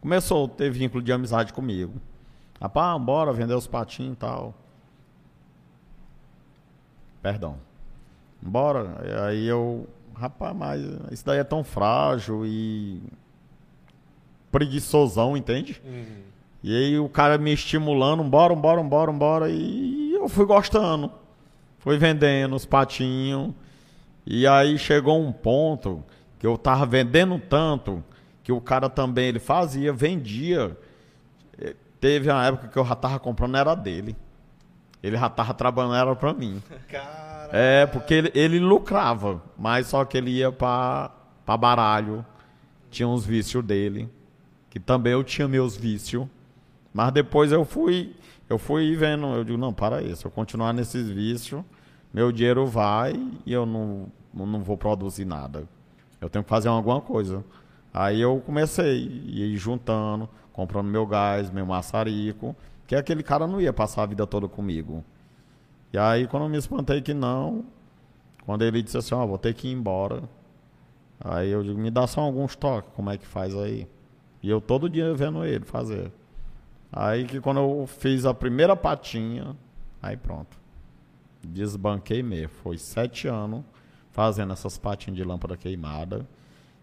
Começou 0.00 0.46
a 0.46 0.48
ter 0.48 0.70
vínculo 0.70 1.02
de 1.02 1.12
amizade 1.12 1.52
comigo. 1.52 1.94
Rapaz, 2.60 3.00
bora 3.02 3.32
vender 3.32 3.54
os 3.54 3.66
patinhos 3.66 4.14
e 4.14 4.16
tal. 4.16 4.54
Perdão. 7.20 7.56
Bora. 8.40 9.26
Aí 9.26 9.46
eu. 9.46 9.86
Rapaz, 10.14 10.56
mas 10.56 10.80
isso 11.10 11.26
daí 11.26 11.38
é 11.38 11.44
tão 11.44 11.62
frágil 11.62 12.46
e. 12.46 13.02
preguiçosão, 14.50 15.36
entende? 15.36 15.82
E 16.62 16.74
aí 16.74 16.98
o 16.98 17.08
cara 17.08 17.36
me 17.36 17.52
estimulando, 17.52 18.24
bora, 18.24 18.54
bora, 18.54 18.82
bora, 18.82 19.12
bora. 19.12 19.50
E 19.50 20.14
eu 20.14 20.28
fui 20.28 20.46
gostando. 20.46 21.10
Fui 21.86 21.98
vendendo 21.98 22.56
os 22.56 22.66
patinhos. 22.66 23.54
E 24.26 24.44
aí 24.44 24.76
chegou 24.76 25.24
um 25.24 25.30
ponto 25.30 26.02
que 26.36 26.44
eu 26.44 26.58
tava 26.58 26.84
vendendo 26.84 27.38
tanto 27.38 28.02
que 28.42 28.50
o 28.50 28.60
cara 28.60 28.90
também 28.90 29.26
ele 29.26 29.38
fazia, 29.38 29.92
vendia. 29.92 30.76
Teve 32.00 32.28
uma 32.28 32.44
época 32.44 32.66
que 32.66 32.76
eu 32.76 32.84
já 32.84 32.96
tava 32.96 33.20
comprando, 33.20 33.56
era 33.56 33.72
dele. 33.76 34.16
Ele 35.00 35.16
já 35.16 35.28
tava 35.28 35.54
trabalhando, 35.54 35.94
era 35.94 36.16
pra 36.16 36.34
mim. 36.34 36.60
Cara, 36.90 37.50
É, 37.52 37.86
porque 37.86 38.14
ele, 38.14 38.32
ele 38.34 38.58
lucrava, 38.58 39.40
mas 39.56 39.86
só 39.86 40.04
que 40.04 40.18
ele 40.18 40.32
ia 40.32 40.50
pra, 40.50 41.12
pra 41.44 41.56
baralho. 41.56 42.26
Tinha 42.90 43.06
uns 43.06 43.24
vícios 43.24 43.62
dele, 43.64 44.10
que 44.70 44.80
também 44.80 45.12
eu 45.12 45.22
tinha 45.22 45.46
meus 45.46 45.76
vícios. 45.76 46.26
Mas 46.92 47.12
depois 47.12 47.52
eu 47.52 47.64
fui, 47.64 48.16
eu 48.50 48.58
fui 48.58 48.96
vendo, 48.96 49.26
eu 49.28 49.44
digo, 49.44 49.56
não, 49.56 49.72
para 49.72 50.00
se 50.16 50.24
eu 50.24 50.32
continuar 50.32 50.72
nesses 50.72 51.08
vícios, 51.08 51.62
meu 52.16 52.32
dinheiro 52.32 52.64
vai 52.64 53.12
e 53.44 53.52
eu 53.52 53.66
não, 53.66 54.06
não 54.32 54.62
vou 54.62 54.78
produzir 54.78 55.26
nada. 55.26 55.68
Eu 56.18 56.30
tenho 56.30 56.42
que 56.42 56.48
fazer 56.48 56.68
alguma 56.68 56.98
coisa. 56.98 57.44
Aí 57.92 58.22
eu 58.22 58.40
comecei 58.40 58.96
ir 59.02 59.54
juntando, 59.58 60.26
comprando 60.50 60.86
meu 60.86 61.06
gás, 61.06 61.50
meu 61.50 61.66
maçarico, 61.66 62.56
que 62.86 62.96
aquele 62.96 63.22
cara 63.22 63.46
não 63.46 63.60
ia 63.60 63.70
passar 63.70 64.04
a 64.04 64.06
vida 64.06 64.26
toda 64.26 64.48
comigo. 64.48 65.04
E 65.92 65.98
aí, 65.98 66.26
quando 66.26 66.44
eu 66.44 66.48
me 66.48 66.56
espantei 66.56 67.02
que 67.02 67.12
não, 67.12 67.66
quando 68.46 68.62
ele 68.62 68.82
disse 68.82 68.96
assim, 68.96 69.14
ó, 69.14 69.26
vou 69.26 69.36
ter 69.36 69.52
que 69.52 69.68
ir 69.68 69.72
embora. 69.72 70.22
Aí 71.20 71.50
eu 71.50 71.62
digo, 71.62 71.78
me 71.78 71.90
dá 71.90 72.06
só 72.06 72.22
alguns 72.22 72.56
toques, 72.56 72.92
como 72.96 73.10
é 73.10 73.18
que 73.18 73.26
faz 73.26 73.54
aí? 73.54 73.86
E 74.42 74.48
eu 74.48 74.58
todo 74.58 74.88
dia 74.88 75.12
vendo 75.14 75.44
ele 75.44 75.66
fazer. 75.66 76.10
Aí 76.90 77.26
que 77.26 77.42
quando 77.42 77.60
eu 77.60 77.86
fiz 77.86 78.24
a 78.24 78.32
primeira 78.32 78.74
patinha, 78.74 79.54
aí 80.02 80.16
pronto. 80.16 80.64
Desbanquei 81.52 82.22
mesmo. 82.22 82.50
Foi 82.62 82.78
sete 82.78 83.28
anos 83.28 83.64
fazendo 84.12 84.52
essas 84.52 84.78
patinhas 84.78 85.16
de 85.16 85.24
lâmpada 85.24 85.56
queimada. 85.56 86.26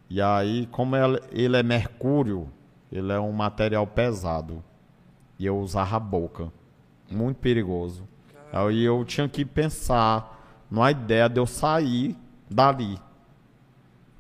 E 0.10 0.21
aí, 0.21 0.67
como 0.71 0.95
ele 1.32 1.58
é 1.58 1.63
mercúrio, 1.63 2.47
ele 2.91 3.12
é 3.12 3.19
um 3.19 3.32
material 3.32 3.88
pesado. 3.88 4.63
E 5.39 5.45
eu 5.45 5.58
usava 5.58 5.95
a 5.95 5.99
boca. 5.99 6.52
Muito 7.10 7.38
perigoso. 7.38 8.04
Aí 8.52 8.84
eu 8.84 9.04
tinha 9.04 9.28
que 9.28 9.43
pensar 9.43 10.65
numa 10.69 10.91
ideia 10.91 11.28
de 11.28 11.39
eu 11.39 11.47
sair 11.47 12.15
dali. 12.49 12.99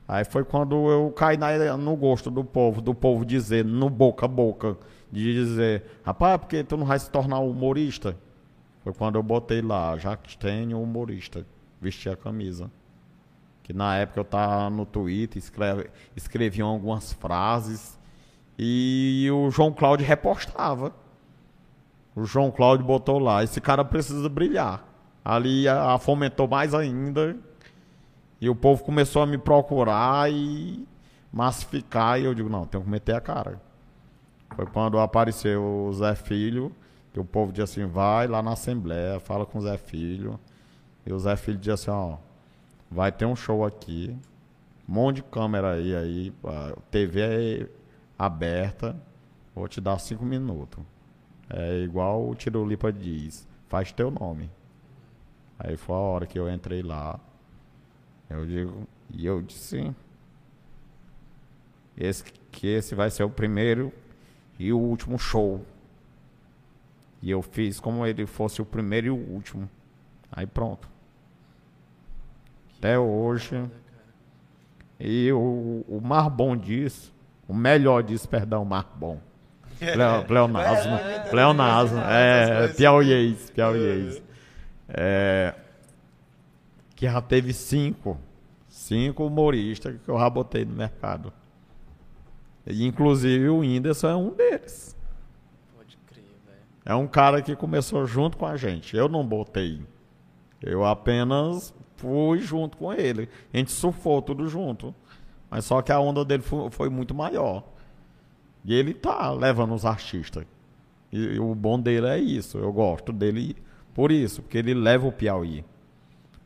Aí 0.07 0.25
foi 0.25 0.43
quando 0.43 0.89
eu 0.89 1.11
caí 1.11 1.37
na- 1.37 1.77
no 1.77 1.95
gosto 1.95 2.29
do 2.29 2.43
povo, 2.43 2.81
do 2.81 2.93
povo 2.93 3.25
dizer, 3.25 3.63
no 3.63 3.89
boca 3.89 4.25
a 4.25 4.29
boca, 4.29 4.75
de 5.11 5.33
dizer, 5.33 5.83
rapaz, 6.03 6.39
por 6.39 6.47
que 6.47 6.63
tu 6.63 6.75
não 6.75 6.85
vai 6.85 6.99
se 6.99 7.09
tornar 7.09 7.39
humorista? 7.39 8.17
Foi 8.83 8.93
quando 8.93 9.15
eu 9.15 9.23
botei 9.23 9.61
lá, 9.61 9.97
Jacques 9.97 10.35
Tenho 10.35 10.81
humorista, 10.81 11.45
vesti 11.81 12.09
a 12.09 12.15
camisa. 12.15 12.69
Que 13.63 13.71
na 13.71 13.95
época 13.95 14.19
eu 14.19 14.25
tava 14.25 14.69
no 14.69 14.85
Twitter, 14.85 15.37
escreve, 15.37 15.89
escreviam 16.15 16.67
algumas 16.67 17.13
frases 17.13 17.97
e 18.57 19.29
o 19.31 19.49
João 19.49 19.71
Cláudio 19.71 20.05
repostava. 20.05 20.93
O 22.15 22.25
João 22.25 22.51
Cláudio 22.51 22.85
botou 22.85 23.17
lá, 23.19 23.43
esse 23.43 23.59
cara 23.59 23.83
precisa 23.83 24.27
brilhar. 24.29 24.85
Ali 25.23 25.67
a, 25.67 25.93
a 25.93 25.97
fomentou 25.97 26.47
mais 26.47 26.73
ainda. 26.73 27.35
E 28.39 28.49
o 28.49 28.55
povo 28.55 28.83
começou 28.83 29.21
a 29.21 29.25
me 29.25 29.37
procurar 29.37 30.29
e 30.31 30.85
massificar. 31.31 32.19
E 32.19 32.25
eu 32.25 32.33
digo, 32.33 32.49
não, 32.49 32.65
tenho 32.65 32.83
que 32.83 32.89
meter 32.89 33.15
a 33.15 33.21
cara. 33.21 33.61
Foi 34.55 34.65
quando 34.67 34.99
apareceu 34.99 35.63
o 35.63 35.93
Zé 35.93 36.13
Filho, 36.13 36.71
que 37.13 37.19
o 37.19 37.25
povo 37.25 37.51
disse 37.53 37.79
assim, 37.79 37.85
vai 37.85 38.27
lá 38.27 38.41
na 38.41 38.53
Assembleia, 38.53 39.19
fala 39.19 39.45
com 39.45 39.59
o 39.59 39.61
Zé 39.61 39.77
Filho. 39.77 40.39
E 41.05 41.13
o 41.13 41.19
Zé 41.19 41.35
Filho 41.35 41.59
disse 41.59 41.89
assim, 41.89 41.91
ó, 41.91 42.17
vai 42.89 43.11
ter 43.11 43.25
um 43.25 43.35
show 43.35 43.63
aqui, 43.63 44.17
um 44.89 44.93
monte 44.93 45.17
de 45.17 45.23
câmera 45.23 45.73
aí, 45.73 45.95
aí, 45.95 46.33
TV 46.89 47.21
é 47.21 47.69
aberta, 48.17 48.95
vou 49.53 49.67
te 49.67 49.79
dar 49.79 49.99
cinco 49.99 50.25
minutos. 50.25 50.83
É 51.49 51.81
igual 51.81 52.27
o 52.27 52.33
Tirulipa 52.33 52.91
diz, 52.91 53.47
faz 53.69 53.91
teu 53.91 54.09
nome. 54.09 54.49
Aí 55.59 55.77
foi 55.77 55.95
a 55.95 55.99
hora 55.99 56.25
que 56.25 56.39
eu 56.39 56.51
entrei 56.51 56.81
lá. 56.81 57.19
Eu 58.29 58.45
digo, 58.45 58.87
e 59.13 59.25
eu 59.25 59.41
disse, 59.41 59.93
esse, 61.95 62.23
que 62.51 62.67
esse 62.67 62.95
vai 62.95 63.11
ser 63.11 63.23
o 63.23 63.29
primeiro 63.29 63.93
e 64.57 64.73
o 64.73 64.79
último 64.79 65.19
show. 65.19 65.63
E 67.23 67.31
eu 67.31 67.41
fiz 67.41 67.79
como 67.79 68.05
ele 68.05 68.25
fosse 68.25 68.61
o 68.61 68.65
primeiro 68.65 69.07
e 69.07 69.09
o 69.09 69.15
último. 69.15 69.69
Aí 70.29 70.45
pronto. 70.45 70.89
Até 72.77 72.99
hoje. 72.99 73.63
E 74.99 75.31
o, 75.31 75.85
o 75.87 76.01
mais 76.03 76.27
bom 76.27 76.55
disso, 76.55 77.13
o 77.47 77.53
melhor 77.53 78.03
disso, 78.03 78.27
perdão, 78.27 78.63
o 78.63 78.65
mais 78.65 78.85
bom. 78.95 79.19
Pleo- 79.79 80.25
Pleonasmo. 80.25 80.97
Pleonasmo. 81.31 81.99
É, 81.99 82.67
piauiês, 82.75 83.49
piauiês. 83.51 84.21
É, 84.89 85.53
que 86.93 87.05
já 87.05 87.21
teve 87.21 87.53
cinco. 87.53 88.17
Cinco 88.67 89.25
humoristas 89.25 89.95
que 90.03 90.09
eu 90.09 90.17
já 90.19 90.29
botei 90.29 90.65
no 90.65 90.73
mercado. 90.73 91.31
E, 92.67 92.85
inclusive 92.85 93.47
o 93.49 93.59
Whindersson 93.59 94.09
é 94.09 94.15
um 94.15 94.29
deles. 94.33 94.92
É 96.85 96.93
um 96.93 97.07
cara 97.07 97.41
que 97.41 97.55
começou 97.55 98.05
junto 98.05 98.37
com 98.37 98.45
a 98.45 98.57
gente. 98.57 98.95
Eu 98.95 99.07
não 99.07 99.25
botei. 99.25 99.81
Eu 100.61 100.83
apenas 100.85 101.73
fui 101.95 102.39
junto 102.39 102.77
com 102.77 102.91
ele. 102.93 103.29
A 103.53 103.57
gente 103.57 103.71
surfou 103.71 104.21
tudo 104.21 104.47
junto. 104.47 104.93
Mas 105.49 105.65
só 105.65 105.81
que 105.81 105.91
a 105.91 105.99
onda 105.99 106.25
dele 106.25 106.43
fo- 106.43 106.69
foi, 106.71 106.89
muito 106.89 107.13
maior. 107.13 107.63
E 108.65 108.73
ele 108.73 108.93
tá 108.93 109.31
levando 109.31 109.73
os 109.73 109.85
artistas. 109.85 110.45
E, 111.11 111.17
e 111.35 111.39
o 111.39 111.53
bom 111.53 111.79
dele 111.79 112.07
é 112.07 112.17
isso. 112.17 112.57
Eu 112.57 112.71
gosto 112.73 113.13
dele 113.13 113.55
por 113.93 114.11
isso, 114.11 114.41
porque 114.41 114.57
ele 114.57 114.73
leva 114.73 115.07
o 115.07 115.11
Piauí. 115.11 115.63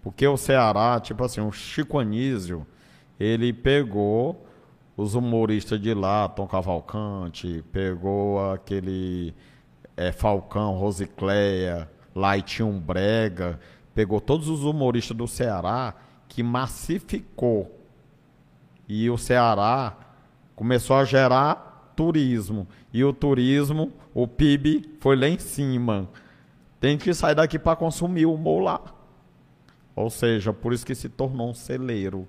Porque 0.04 0.28
o 0.28 0.38
Ceará, 0.38 1.00
tipo 1.00 1.24
assim, 1.24 1.42
o 1.42 1.52
Chico 1.52 1.98
Anísio, 2.00 2.66
ele 3.20 3.52
pegou 3.54 4.46
os 4.96 5.16
humoristas 5.16 5.80
de 5.80 5.94
lá, 5.94 6.28
Tom 6.28 6.48
Cavalcante, 6.48 7.64
pegou 7.72 8.52
aquele 8.52 9.34
é, 9.98 10.12
Falcão, 10.12 10.76
Rosicléia, 10.76 11.90
Laitinho 12.16 12.72
Brega, 12.72 13.60
pegou 13.96 14.22
todos 14.22 14.48
os 14.48 14.64
humoristas 14.64 15.18
do 15.18 15.28
Ceará 15.28 15.96
que 16.30 16.44
massificou. 16.44 17.76
E 18.88 19.10
o 19.10 19.18
Ceará 19.18 19.98
começou 20.56 20.96
a 20.96 21.04
gerar 21.04 21.92
turismo. 21.96 22.68
E 22.94 23.04
o 23.04 23.12
turismo, 23.12 23.92
o 24.14 24.28
PIB 24.28 24.98
foi 25.00 25.16
lá 25.16 25.28
em 25.28 25.40
cima. 25.40 26.08
Tem 26.80 26.98
que 26.98 27.14
sair 27.14 27.36
daqui 27.36 27.58
para 27.58 27.76
consumir 27.76 28.28
o 28.28 28.34
humor 28.36 28.62
lá. 28.62 28.82
Ou 29.96 30.12
seja, 30.12 30.54
por 30.54 30.74
isso 30.74 30.86
que 30.86 30.94
se 30.94 31.10
tornou 31.10 31.50
um 31.50 31.54
celeiro. 31.56 32.28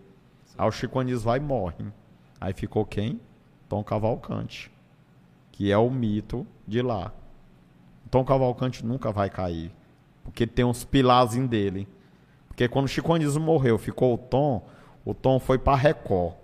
Aí 0.57 0.67
o 0.67 0.73
Chico 0.73 0.99
Anísio 0.99 1.21
vai 1.21 1.39
e 1.39 1.43
morre. 1.43 1.85
Aí 2.41 2.55
ficou 2.55 2.85
quem? 2.87 3.21
Tom 3.69 3.85
Cavalcante. 3.85 4.71
Que 5.53 5.71
é 5.71 5.77
o 5.77 5.91
mito 5.91 6.47
de 6.67 6.81
lá. 6.81 7.13
Tom 8.09 8.25
Cavalcante 8.25 8.85
nunca 8.85 9.13
vai 9.13 9.31
cair. 9.31 9.71
Porque 10.25 10.47
tem 10.47 10.65
uns 10.65 10.85
pilares 10.85 11.37
dele. 11.49 11.89
Porque 12.49 12.69
quando 12.69 12.87
o 12.87 12.89
Chico 12.89 13.15
Anísio 13.15 13.41
morreu, 13.41 13.79
ficou 13.79 14.15
o 14.15 14.19
Tom, 14.19 14.67
o 15.05 15.15
Tom 15.15 15.39
foi 15.39 15.59
pra 15.59 15.75
Record. 15.75 16.35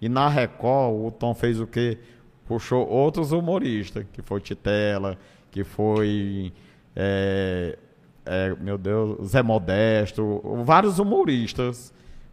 E 0.00 0.08
na 0.08 0.28
Record, 0.28 0.94
o 0.94 1.10
Tom 1.10 1.34
fez 1.34 1.60
o 1.60 1.66
quê? 1.66 1.98
Puxou 2.46 2.88
outros 2.88 3.32
humoristas, 3.32 4.04
que 4.12 4.20
foi 4.22 4.40
Titela, 4.40 5.16
que 5.50 5.62
foi. 5.62 6.52
é, 6.96 7.78
é, 8.26 8.54
meu 8.60 8.76
Deus, 8.76 9.28
Zé 9.28 9.42
Modesto, 9.42 10.40
vários 10.64 10.98
humoristas. 10.98 11.92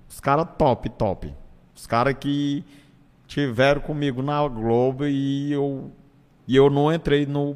Os 0.09 0.19
caras 0.19 0.47
top, 0.57 0.89
top. 0.89 1.33
Os 1.75 1.85
caras 1.85 2.15
que 2.19 2.63
tiveram 3.27 3.81
comigo 3.81 4.21
na 4.21 4.47
Globo 4.47 5.05
e 5.05 5.51
eu, 5.51 5.91
e 6.47 6.55
eu 6.55 6.69
não 6.69 6.91
entrei 6.91 7.25
no, 7.25 7.55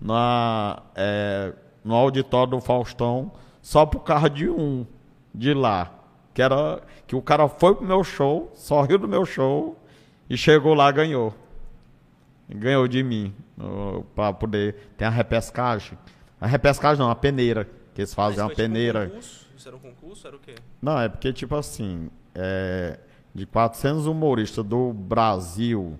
na, 0.00 0.82
é, 0.94 1.52
no 1.84 1.94
auditório 1.94 2.52
do 2.52 2.60
Faustão 2.60 3.30
só 3.60 3.84
por 3.84 4.00
causa 4.00 4.30
de 4.30 4.48
um 4.48 4.86
de 5.34 5.52
lá. 5.52 5.92
Que 6.32 6.42
era 6.42 6.82
que 7.06 7.14
o 7.14 7.22
cara 7.22 7.48
foi 7.48 7.74
pro 7.74 7.84
meu 7.84 8.02
show, 8.04 8.50
só 8.54 8.82
riu 8.82 8.98
do 8.98 9.08
meu 9.08 9.26
show 9.26 9.76
e 10.28 10.36
chegou 10.36 10.74
lá 10.74 10.88
e 10.90 10.92
ganhou. 10.92 11.34
Ganhou 12.48 12.86
de 12.88 13.02
mim. 13.02 13.34
Pra 14.14 14.32
poder. 14.32 14.92
Tem 14.96 15.06
a 15.06 15.10
repescagem. 15.10 15.98
A 16.40 16.46
repescagem 16.46 16.98
não, 16.98 17.10
a 17.10 17.14
peneira. 17.14 17.68
Que 17.94 18.02
eles 18.02 18.14
fazem 18.14 18.40
uma 18.40 18.46
foi 18.46 18.54
tipo 18.54 18.62
um 18.62 18.72
peneira. 18.72 19.06
concurso? 19.08 19.46
Isso 19.56 19.68
era 19.68 19.76
um 19.76 19.80
concurso? 19.80 20.26
Era 20.26 20.36
o 20.36 20.38
quê? 20.38 20.54
Não, 20.80 20.98
é 20.98 21.08
porque, 21.08 21.32
tipo 21.32 21.54
assim, 21.54 22.08
é, 22.34 22.98
de 23.34 23.44
400 23.44 24.06
humoristas 24.06 24.64
do 24.64 24.92
Brasil, 24.92 25.98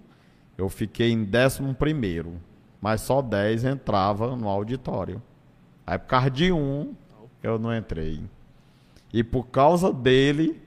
eu 0.57 0.69
fiquei 0.69 1.11
em 1.11 1.23
11 1.23 1.63
mas 2.81 3.01
só 3.03 3.21
10 3.21 3.65
entrava 3.65 4.35
no 4.37 4.49
auditório. 4.49 5.23
Aí, 5.87 5.99
por 5.99 6.07
causa 6.07 6.31
de 6.31 6.53
um, 6.53 6.95
eu 7.43 7.59
não 7.59 7.77
entrei. 7.77 8.23
E 9.13 9.25
por 9.25 9.45
causa 9.49 9.93
dele, 9.93 10.61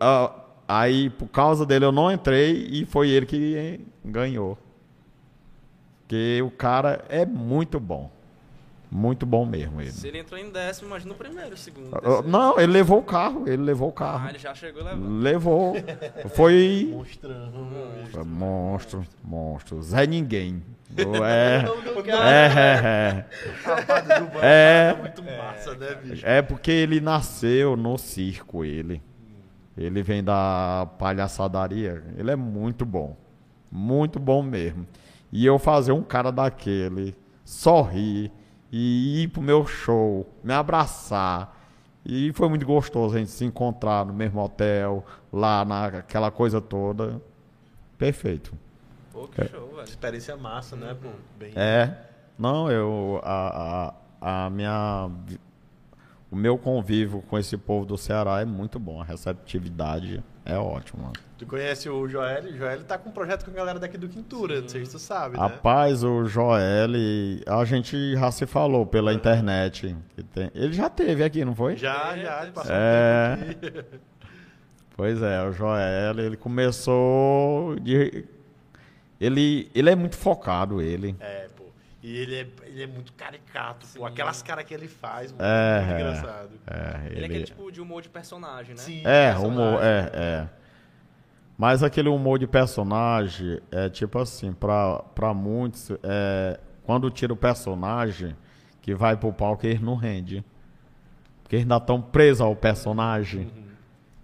ah, 0.00 0.32
aí, 0.68 1.10
por 1.10 1.28
causa 1.28 1.66
dele, 1.66 1.84
eu 1.84 1.92
não 1.92 2.10
entrei 2.10 2.68
e 2.70 2.84
foi 2.86 3.10
ele 3.10 3.26
que 3.26 3.80
ganhou. 4.04 4.56
Porque 6.00 6.40
o 6.42 6.50
cara 6.50 7.04
é 7.08 7.26
muito 7.26 7.80
bom. 7.80 8.10
Muito 8.90 9.26
bom 9.26 9.44
mesmo 9.44 9.80
ele. 9.80 9.90
Se 9.90 10.06
ele 10.06 10.18
entrou 10.18 10.38
em 10.38 10.48
décimo, 10.50 10.86
imagina 10.88 11.12
o 11.12 11.16
primeiro, 11.16 11.54
o 11.54 11.56
segundo. 11.56 11.88
Ah, 11.92 12.00
terceiro. 12.00 12.28
Não, 12.28 12.58
ele 12.60 12.72
levou 12.72 12.98
o 13.00 13.02
carro, 13.02 13.44
ele 13.46 13.62
levou 13.62 13.88
o 13.88 13.90
Ah, 13.90 13.94
carro. 13.94 14.28
ele 14.28 14.38
já 14.38 14.54
chegou 14.54 14.82
levando. 14.84 15.18
Levou. 15.20 15.74
Foi 16.34 16.88
Monstrão. 16.92 17.52
Foi 18.12 18.24
monstro, 18.24 19.04
monstro. 19.24 19.82
Zé 19.82 20.06
Ninguém. 20.06 20.62
O- 20.98 21.24
É, 21.26 21.64
é, 22.46 23.24
Rapaz, 23.64 24.04
do 24.04 24.08
Bambam 24.26 24.42
É. 24.42 24.94
é 24.96 25.00
muito 25.00 25.22
massa, 25.24 25.74
né, 25.74 25.94
bicho? 26.02 26.24
é, 26.26 26.38
é 26.38 26.42
porque 26.42 26.70
ele 26.70 27.00
nasceu 27.00 27.76
no 27.76 27.98
circo, 27.98 28.64
ele. 28.64 29.02
Ele 29.76 30.02
vem 30.02 30.22
da 30.22 30.88
palhaçadaria. 30.98 32.02
Ele 32.16 32.30
é 32.30 32.36
muito 32.36 32.86
bom. 32.86 33.16
Muito 33.70 34.18
bom 34.20 34.42
mesmo. 34.42 34.86
E 35.32 35.44
eu 35.44 35.58
fazer 35.58 35.92
um 35.92 36.02
cara 36.02 36.30
daquele 36.30 37.14
sorrir 37.44 38.30
e 38.70 39.22
ir 39.22 39.28
pro 39.28 39.42
meu 39.42 39.66
show, 39.66 40.26
me 40.42 40.52
abraçar. 40.52 41.54
E 42.04 42.32
foi 42.32 42.48
muito 42.48 42.64
gostoso 42.64 43.16
a 43.16 43.18
gente 43.18 43.30
se 43.30 43.44
encontrar 43.44 44.06
no 44.06 44.12
mesmo 44.12 44.40
hotel, 44.40 45.04
lá 45.32 45.64
naquela 45.64 46.30
coisa 46.30 46.60
toda. 46.60 47.20
Perfeito. 47.98 48.54
Pô, 49.12 49.26
que 49.26 49.44
show, 49.48 49.68
velho. 49.74 49.84
Experiência 49.84 50.36
massa, 50.36 50.76
né, 50.76 50.94
pô? 51.00 51.08
Bem... 51.38 51.52
É. 51.56 52.06
Não, 52.38 52.70
eu. 52.70 53.20
A, 53.24 53.94
a, 54.20 54.46
a 54.46 54.50
minha. 54.50 55.10
O 56.30 56.36
meu 56.36 56.58
convívio 56.58 57.22
com 57.22 57.38
esse 57.38 57.56
povo 57.56 57.86
do 57.86 57.96
Ceará 57.96 58.40
é 58.40 58.44
muito 58.44 58.78
bom. 58.78 59.00
A 59.00 59.04
receptividade 59.04 60.22
é 60.46 60.56
ótima. 60.56 61.12
Tu 61.36 61.44
conhece 61.44 61.88
o 61.90 62.08
Joel? 62.08 62.44
O 62.44 62.56
Joel 62.56 62.84
tá 62.84 62.96
com 62.96 63.10
um 63.10 63.12
projeto 63.12 63.44
com 63.44 63.50
a 63.50 63.54
galera 63.54 63.78
daqui 63.78 63.98
do 63.98 64.08
Quintura, 64.08 64.60
não 64.62 64.68
sei 64.68 64.84
se 64.86 64.92
tu 64.92 64.98
sabe, 64.98 65.36
né? 65.36 65.42
Rapaz, 65.42 66.02
o 66.02 66.24
Joel, 66.24 66.90
a 67.46 67.64
gente 67.66 68.14
já 68.14 68.30
se 68.30 68.46
falou 68.46 68.86
pela 68.86 69.12
internet. 69.12 69.94
Ele 70.54 70.72
já 70.72 70.88
teve 70.88 71.22
aqui, 71.22 71.44
não 71.44 71.54
foi? 71.54 71.76
Já, 71.76 72.16
já, 72.16 72.42
ele 72.42 72.52
passou 72.52 72.74
É. 72.74 73.36
um 73.38 73.44
tempo 73.52 73.66
aqui. 73.66 73.84
Pois 74.96 75.20
é, 75.20 75.42
o 75.42 75.52
Joel, 75.52 76.18
ele 76.18 76.38
começou 76.38 77.78
de. 77.80 78.24
Ele, 79.20 79.70
ele 79.74 79.90
é 79.90 79.94
muito 79.94 80.16
focado, 80.16 80.80
ele. 80.80 81.14
É. 81.20 81.45
E 82.06 82.16
ele 82.18 82.36
é, 82.36 82.46
ele 82.66 82.82
é 82.84 82.86
muito 82.86 83.12
caricato, 83.14 83.84
pô. 83.96 84.06
Aquelas 84.06 84.40
caras 84.40 84.64
que 84.64 84.72
ele 84.72 84.86
faz, 84.86 85.32
mano, 85.32 85.42
É, 85.44 85.80
muito 85.80 85.90
é. 85.90 85.94
engraçado. 86.00 86.50
É, 86.64 87.06
Ele 87.10 87.22
é 87.22 87.24
aquele 87.24 87.44
tipo 87.44 87.72
de 87.72 87.80
humor 87.80 88.00
de 88.00 88.08
personagem, 88.08 88.76
né? 88.76 88.80
Sim, 88.80 89.00
É, 89.04 89.32
personagem. 89.32 89.50
humor, 89.50 89.82
é, 89.82 90.10
é. 90.14 90.48
Mas 91.58 91.82
aquele 91.82 92.08
humor 92.08 92.38
de 92.38 92.46
personagem 92.46 93.60
é 93.72 93.88
tipo 93.88 94.20
assim, 94.20 94.52
pra, 94.52 95.00
pra 95.16 95.34
muitos, 95.34 95.90
é, 96.04 96.60
quando 96.84 97.10
tira 97.10 97.32
o 97.32 97.36
personagem 97.36 98.36
que 98.80 98.94
vai 98.94 99.16
pro 99.16 99.32
palco, 99.32 99.66
eles 99.66 99.80
não 99.80 99.96
rende. 99.96 100.44
Porque 101.42 101.56
eles 101.56 101.64
ainda 101.64 101.78
estão 101.78 102.00
presos 102.00 102.40
ao 102.40 102.54
personagem. 102.54 103.50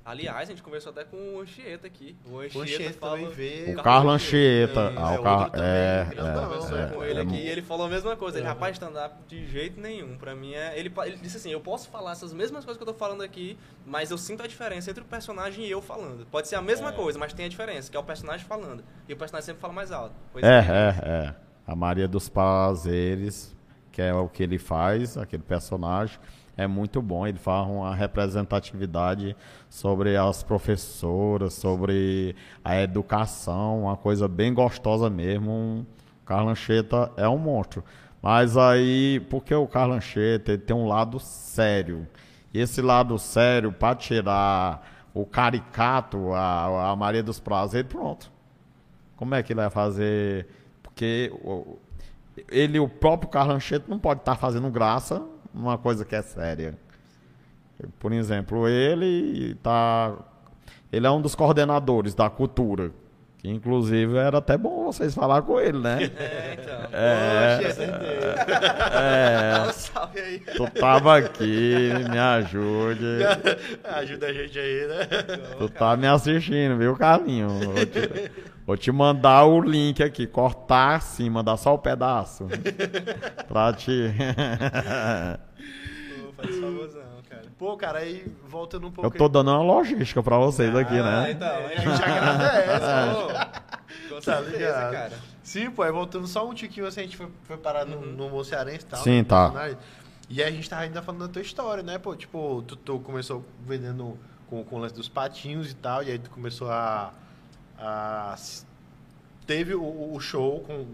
Aliás, 0.04 0.48
a 0.48 0.52
gente 0.52 0.62
conversou 0.62 0.90
até 0.90 1.04
com 1.04 1.36
o 1.36 1.40
Anchieta 1.40 1.86
aqui. 1.86 2.16
O 2.26 2.32
O 2.32 2.60
Anchieta 2.62 2.98
fala... 2.98 3.28
veio. 3.30 3.78
O 3.78 3.82
Carlos 3.82 4.14
Anchieta. 4.14 4.80
É, 4.80 4.94
ah, 4.96 5.14
é 5.14 5.18
o 5.18 5.22
Car... 5.22 5.38
outro 5.38 5.52
também, 5.52 5.70
é, 5.70 6.08
grandão, 6.10 6.44
Conversou 6.44 6.78
é, 6.78 6.86
com 6.88 7.02
é, 7.04 7.10
ele 7.10 7.18
é 7.18 7.22
aqui 7.22 7.36
e 7.36 7.48
ele 7.48 7.62
falou 7.62 7.86
a 7.86 7.88
mesma 7.88 8.16
coisa. 8.16 8.38
Ele, 8.38 8.46
rapaz, 8.46 8.72
stand-up 8.76 9.14
de 9.28 9.46
jeito 9.46 9.80
nenhum. 9.80 10.16
Pra 10.18 10.34
mim 10.34 10.54
é. 10.54 10.76
Ele, 10.78 10.92
ele 11.04 11.16
disse 11.16 11.36
assim: 11.36 11.50
eu 11.50 11.60
posso 11.60 11.88
falar 11.88 12.12
essas 12.12 12.32
mesmas 12.32 12.64
coisas 12.64 12.82
que 12.82 12.88
eu 12.88 12.92
tô 12.92 12.98
falando 12.98 13.22
aqui, 13.22 13.56
mas 13.86 14.10
eu 14.10 14.18
sinto 14.18 14.42
a 14.42 14.46
diferença 14.46 14.90
entre 14.90 15.02
o 15.02 15.06
personagem 15.06 15.64
e 15.64 15.70
eu 15.70 15.80
falando. 15.80 16.26
Pode 16.26 16.48
ser 16.48 16.56
a 16.56 16.62
mesma 16.62 16.92
coisa, 16.92 17.18
mas 17.18 17.32
tem 17.32 17.46
a 17.46 17.48
diferença, 17.48 17.90
que 17.90 17.96
é 17.96 18.00
o 18.00 18.04
personagem 18.04 18.44
falando. 18.44 18.82
E 19.08 19.12
o 19.12 19.16
personagem 19.16 19.46
sempre 19.46 19.60
fala 19.60 19.72
mais 19.72 19.92
alto. 19.92 20.14
Pois 20.32 20.44
É, 20.44 20.58
é, 20.58 21.08
é. 21.08 21.34
A 21.64 21.76
Maria 21.76 22.08
dos 22.08 22.28
Prazeres, 22.28 23.54
que 23.92 24.02
é 24.02 24.12
o 24.12 24.28
que 24.28 24.42
ele 24.42 24.58
faz, 24.58 25.16
aquele 25.16 25.44
personagem, 25.44 26.18
é 26.56 26.66
muito 26.66 27.00
bom. 27.00 27.26
Ele 27.26 27.38
faz 27.38 27.66
uma 27.68 27.94
representatividade 27.94 29.36
sobre 29.68 30.16
as 30.16 30.42
professoras, 30.42 31.54
sobre 31.54 32.34
a 32.64 32.80
educação, 32.80 33.82
uma 33.82 33.96
coisa 33.96 34.28
bem 34.28 34.52
gostosa 34.52 35.08
mesmo. 35.08 35.86
Carlos 36.24 36.52
Anchieta 36.52 37.10
é 37.16 37.28
um 37.28 37.38
monstro. 37.38 37.82
Mas 38.20 38.56
aí, 38.56 39.20
porque 39.28 39.54
o 39.54 39.66
ele 40.52 40.58
tem 40.58 40.76
um 40.76 40.86
lado 40.86 41.18
sério. 41.18 42.06
esse 42.54 42.80
lado 42.82 43.18
sério 43.18 43.72
para 43.72 43.96
tirar 43.96 44.88
o 45.14 45.26
caricato, 45.26 46.32
a, 46.32 46.90
a 46.90 46.96
Maria 46.96 47.22
dos 47.22 47.40
Prazeres, 47.40 47.90
pronto. 47.90 48.30
Como 49.16 49.34
é 49.34 49.42
que 49.42 49.52
ele 49.52 49.60
vai 49.60 49.70
fazer? 49.70 50.46
Porque 50.82 51.32
o- 51.42 51.78
ele, 52.50 52.78
o 52.78 52.88
próprio 52.88 53.28
Carlancheto, 53.30 53.90
não 53.90 53.98
pode 53.98 54.20
estar 54.20 54.36
fazendo 54.36 54.70
graça 54.70 55.22
numa 55.54 55.76
coisa 55.78 56.04
que 56.04 56.14
é 56.14 56.22
séria. 56.22 56.74
Por 57.98 58.12
exemplo, 58.12 58.68
ele 58.68 59.54
tá. 59.62 60.14
Ele 60.92 61.06
é 61.06 61.10
um 61.10 61.20
dos 61.20 61.34
coordenadores 61.34 62.14
da 62.14 62.28
cultura. 62.30 62.90
Que 63.38 63.50
inclusive 63.50 64.16
era 64.16 64.38
até 64.38 64.56
bom 64.56 64.84
vocês 64.84 65.12
falar 65.12 65.42
com 65.42 65.58
ele, 65.58 65.78
né? 65.80 65.98
É, 66.14 66.56
então. 66.60 66.88
É, 66.92 67.60
essa 67.64 67.82
ideia. 67.82 68.34
é, 68.94 69.52
Dá 69.52 69.66
um 69.68 69.72
salve 69.72 70.20
aí. 70.20 70.38
tu 70.38 70.70
tava 70.78 71.18
aqui, 71.18 71.88
me 72.08 72.18
ajude. 72.18 73.04
Ajuda 73.82 74.26
a 74.28 74.32
gente 74.32 74.56
aí, 74.58 74.86
né? 74.86 75.08
Tu 75.58 75.68
tá 75.70 75.96
me 75.96 76.06
assistindo, 76.06 76.76
viu, 76.78 76.94
Carlinho? 76.96 77.48
Vou 78.66 78.76
te, 78.76 78.92
mandar 78.92 79.44
o 79.44 79.60
link 79.60 80.02
aqui, 80.02 80.26
cortar 80.26 80.96
assim, 80.96 81.28
mandar 81.28 81.56
só 81.56 81.74
o 81.74 81.78
pedaço. 81.78 82.46
pra 83.48 83.72
te. 83.72 84.12
Pô, 86.24 86.32
faz 86.42 86.56
favorzão, 86.58 87.02
cara. 87.28 87.42
Pô, 87.58 87.76
cara, 87.76 87.98
aí 88.00 88.26
voltando 88.46 88.86
um 88.86 88.90
pouco. 88.92 89.06
Eu 89.06 89.18
tô 89.18 89.28
dando 89.28 89.50
uma 89.50 89.62
logística 89.62 90.22
pra 90.22 90.38
vocês 90.38 90.74
aqui, 90.74 90.98
Ah, 90.98 91.02
né? 91.02 91.30
então, 91.32 91.48
A 91.66 91.68
gente 91.68 92.02
agradece. 92.02 93.14
Pô, 94.08 94.14
com 94.14 94.20
Tá 94.20 94.36
certeza, 94.42 94.56
ligado? 94.56 94.92
cara. 94.92 95.18
Sim, 95.42 95.70
pô, 95.70 95.82
aí 95.82 95.90
voltando 95.90 96.26
só 96.26 96.48
um 96.48 96.54
tiquinho 96.54 96.86
assim, 96.86 97.00
a 97.00 97.04
gente 97.04 97.16
foi, 97.16 97.28
foi 97.44 97.56
parar 97.56 97.84
no, 97.84 97.96
Uhum. 97.96 98.30
no 98.30 98.44
Cearense 98.44 98.84
e 98.84 98.88
tal. 98.88 99.00
Sim, 99.02 99.18
no 99.18 99.24
tá. 99.24 99.42
personagem. 99.50 99.78
E 100.30 100.42
aí 100.42 100.48
a 100.48 100.52
gente 100.52 100.70
tava 100.70 100.82
ainda 100.82 101.02
falando 101.02 101.26
da 101.26 101.28
tua 101.32 101.42
história, 101.42 101.82
né, 101.82 101.98
pô? 101.98 102.14
Tipo, 102.14 102.62
tu, 102.62 102.76
tu 102.76 103.00
começou 103.00 103.44
vendendo 103.66 104.16
com, 104.48 104.62
com 104.64 104.76
o 104.76 104.78
lance 104.78 104.94
dos 104.94 105.08
patinhos 105.08 105.70
e 105.70 105.74
tal, 105.74 106.02
e 106.02 106.10
aí 106.12 106.18
tu 106.18 106.30
começou 106.30 106.70
a. 106.70 107.12
a 107.84 108.32
s- 108.34 108.64
teve 109.46 109.74
o, 109.74 110.14
o 110.14 110.20
show 110.20 110.60
com 110.60 110.86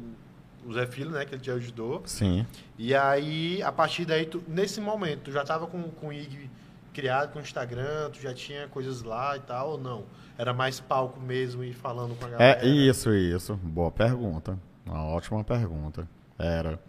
o 0.67 0.73
Zé 0.73 0.87
Filho, 0.87 1.11
né, 1.11 1.25
que 1.25 1.35
ele 1.35 1.43
te 1.43 1.51
ajudou. 1.51 2.03
Sim. 2.07 2.47
E 2.79 2.95
aí, 2.95 3.63
a 3.63 3.71
partir 3.73 4.05
daí, 4.05 4.27
tu, 4.27 4.43
nesse 4.49 4.81
momento, 4.81 5.23
tu 5.25 5.33
já 5.33 5.45
tava 5.45 5.67
com, 5.67 5.83
com 5.91 6.09
o 6.09 6.13
IG 6.13 6.51
criado 6.93 7.33
com 7.33 7.39
o 7.39 7.43
Instagram, 7.43 8.11
tu 8.11 8.21
já 8.21 8.35
tinha 8.35 8.67
coisas 8.69 9.03
lá 9.03 9.37
e 9.37 9.41
tal, 9.41 9.73
ou 9.73 9.79
não? 9.79 10.05
Era 10.37 10.53
mais 10.53 10.81
palco 10.81 11.21
mesmo 11.21 11.63
e 11.63 11.73
falando 11.73 12.17
com 12.19 12.25
a 12.25 12.29
galera? 12.29 12.61
É 12.65 12.69
isso, 12.69 13.13
isso. 13.15 13.55
Boa 13.57 13.91
pergunta. 13.91 14.59
Uma 14.85 15.05
ótima 15.05 15.43
pergunta. 15.45 16.09
Era. 16.39 16.81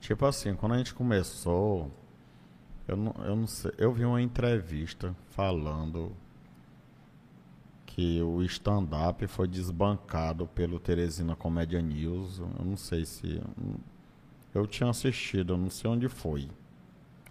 Tipo 0.00 0.24
assim, 0.26 0.54
quando 0.54 0.72
a 0.72 0.78
gente 0.78 0.94
começou, 0.94 1.90
eu 2.88 2.96
não, 2.96 3.14
eu 3.24 3.36
não 3.36 3.46
sei. 3.46 3.72
Eu 3.76 3.92
vi 3.92 4.04
uma 4.04 4.20
entrevista 4.20 5.14
falando 5.30 6.12
que 8.00 8.22
o 8.22 8.42
stand-up 8.44 9.26
foi 9.26 9.46
desbancado 9.46 10.46
pelo 10.46 10.80
Teresina 10.80 11.36
Comédia 11.36 11.82
News. 11.82 12.38
Eu 12.38 12.48
não 12.64 12.74
sei 12.74 13.04
se. 13.04 13.42
Eu 14.54 14.66
tinha 14.66 14.88
assistido, 14.88 15.52
eu 15.52 15.58
não 15.58 15.68
sei 15.68 15.90
onde 15.90 16.08
foi. 16.08 16.48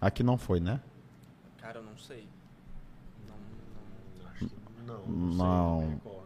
Aqui 0.00 0.22
não 0.22 0.38
foi, 0.38 0.60
né? 0.60 0.80
Cara, 1.58 1.80
eu 1.80 1.82
não 1.82 1.96
sei. 1.98 2.28
Não, 4.86 4.94
não. 4.94 5.06
Não, 5.08 5.08
Não. 5.08 5.36
não. 5.36 5.78
sei, 5.80 5.88
me 5.88 5.94
recordo. 5.94 6.20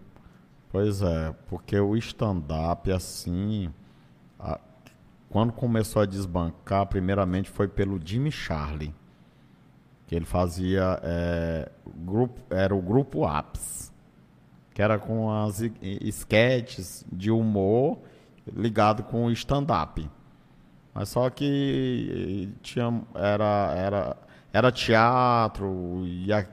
Pois 0.70 1.00
é, 1.02 1.32
porque 1.48 1.80
o 1.80 1.96
stand-up, 1.96 2.92
assim, 2.92 3.72
a- 4.38 4.60
quando 5.30 5.54
começou 5.54 6.02
a 6.02 6.06
desbancar, 6.06 6.86
primeiramente 6.86 7.48
foi 7.48 7.66
pelo 7.66 7.98
Jimmy 8.04 8.30
Charlie, 8.30 8.94
que 10.06 10.14
ele 10.14 10.26
fazia, 10.26 11.00
é, 11.02 11.72
grupo, 11.86 12.42
era 12.54 12.74
o 12.74 12.82
grupo 12.82 13.26
Apps, 13.26 13.83
que 14.74 14.82
era 14.82 14.98
com 14.98 15.30
as 15.30 15.60
sketches 16.02 17.06
de 17.10 17.30
humor 17.30 17.98
ligado 18.54 19.04
com 19.04 19.24
o 19.26 19.30
stand-up. 19.30 20.06
Mas 20.92 21.08
só 21.08 21.30
que 21.30 22.50
tinha, 22.60 23.02
era, 23.14 23.74
era, 23.76 24.16
era 24.52 24.72
teatro 24.72 26.02
e, 26.04 26.32
a- 26.32 26.46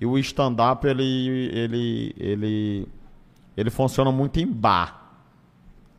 e 0.00 0.04
o 0.06 0.18
stand-up 0.18 0.86
ele, 0.86 1.50
ele, 1.52 2.14
ele, 2.18 2.88
ele 3.56 3.70
funciona 3.70 4.10
muito 4.12 4.38
em 4.40 4.46
bar. 4.46 5.16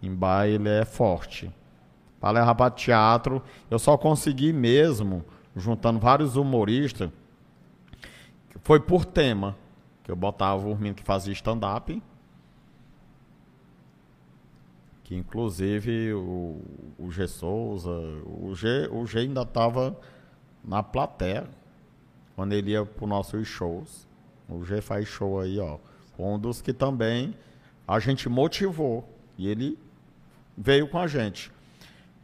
Em 0.01 0.13
bar 0.13 0.47
ele 0.47 0.69
é 0.69 0.85
forte. 0.85 1.51
Para 2.19 2.39
levar 2.39 2.55
para 2.55 2.71
teatro, 2.71 3.41
eu 3.71 3.79
só 3.79 3.97
consegui 3.97 4.51
mesmo, 4.53 5.23
juntando 5.55 5.99
vários 5.99 6.35
humoristas, 6.35 7.09
foi 8.61 8.79
por 8.79 9.05
tema. 9.05 9.55
Que 10.03 10.11
eu 10.11 10.15
botava 10.15 10.67
o 10.67 10.75
menino 10.75 10.95
que 10.95 11.03
fazia 11.03 11.33
stand-up. 11.33 12.01
Que 15.03 15.15
inclusive 15.15 16.13
o, 16.13 16.61
o 16.97 17.11
G 17.11 17.27
Souza, 17.27 17.89
o 18.25 18.53
G, 18.55 18.87
o 18.91 19.05
G 19.05 19.19
ainda 19.19 19.41
estava 19.41 19.99
na 20.63 20.83
plateia 20.83 21.47
quando 22.35 22.53
ele 22.53 22.71
ia 22.71 22.85
para 22.85 23.03
os 23.03 23.09
nossos 23.09 23.47
shows. 23.47 24.07
O 24.47 24.63
G 24.63 24.81
faz 24.81 25.07
show 25.07 25.39
aí, 25.39 25.59
ó. 25.59 25.77
Um 26.17 26.37
dos 26.37 26.61
que 26.61 26.73
também 26.73 27.35
a 27.87 27.99
gente 27.99 28.29
motivou. 28.29 29.07
E 29.37 29.47
ele 29.47 29.79
veio 30.57 30.87
com 30.87 30.99
a 30.99 31.07
gente. 31.07 31.51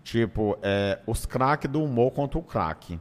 Tipo, 0.03 0.57
é, 0.61 1.01
os 1.07 1.25
craques 1.25 1.69
do 1.69 1.83
humor 1.83 2.11
contra 2.11 2.37
o 2.37 2.43
craque. 2.43 2.99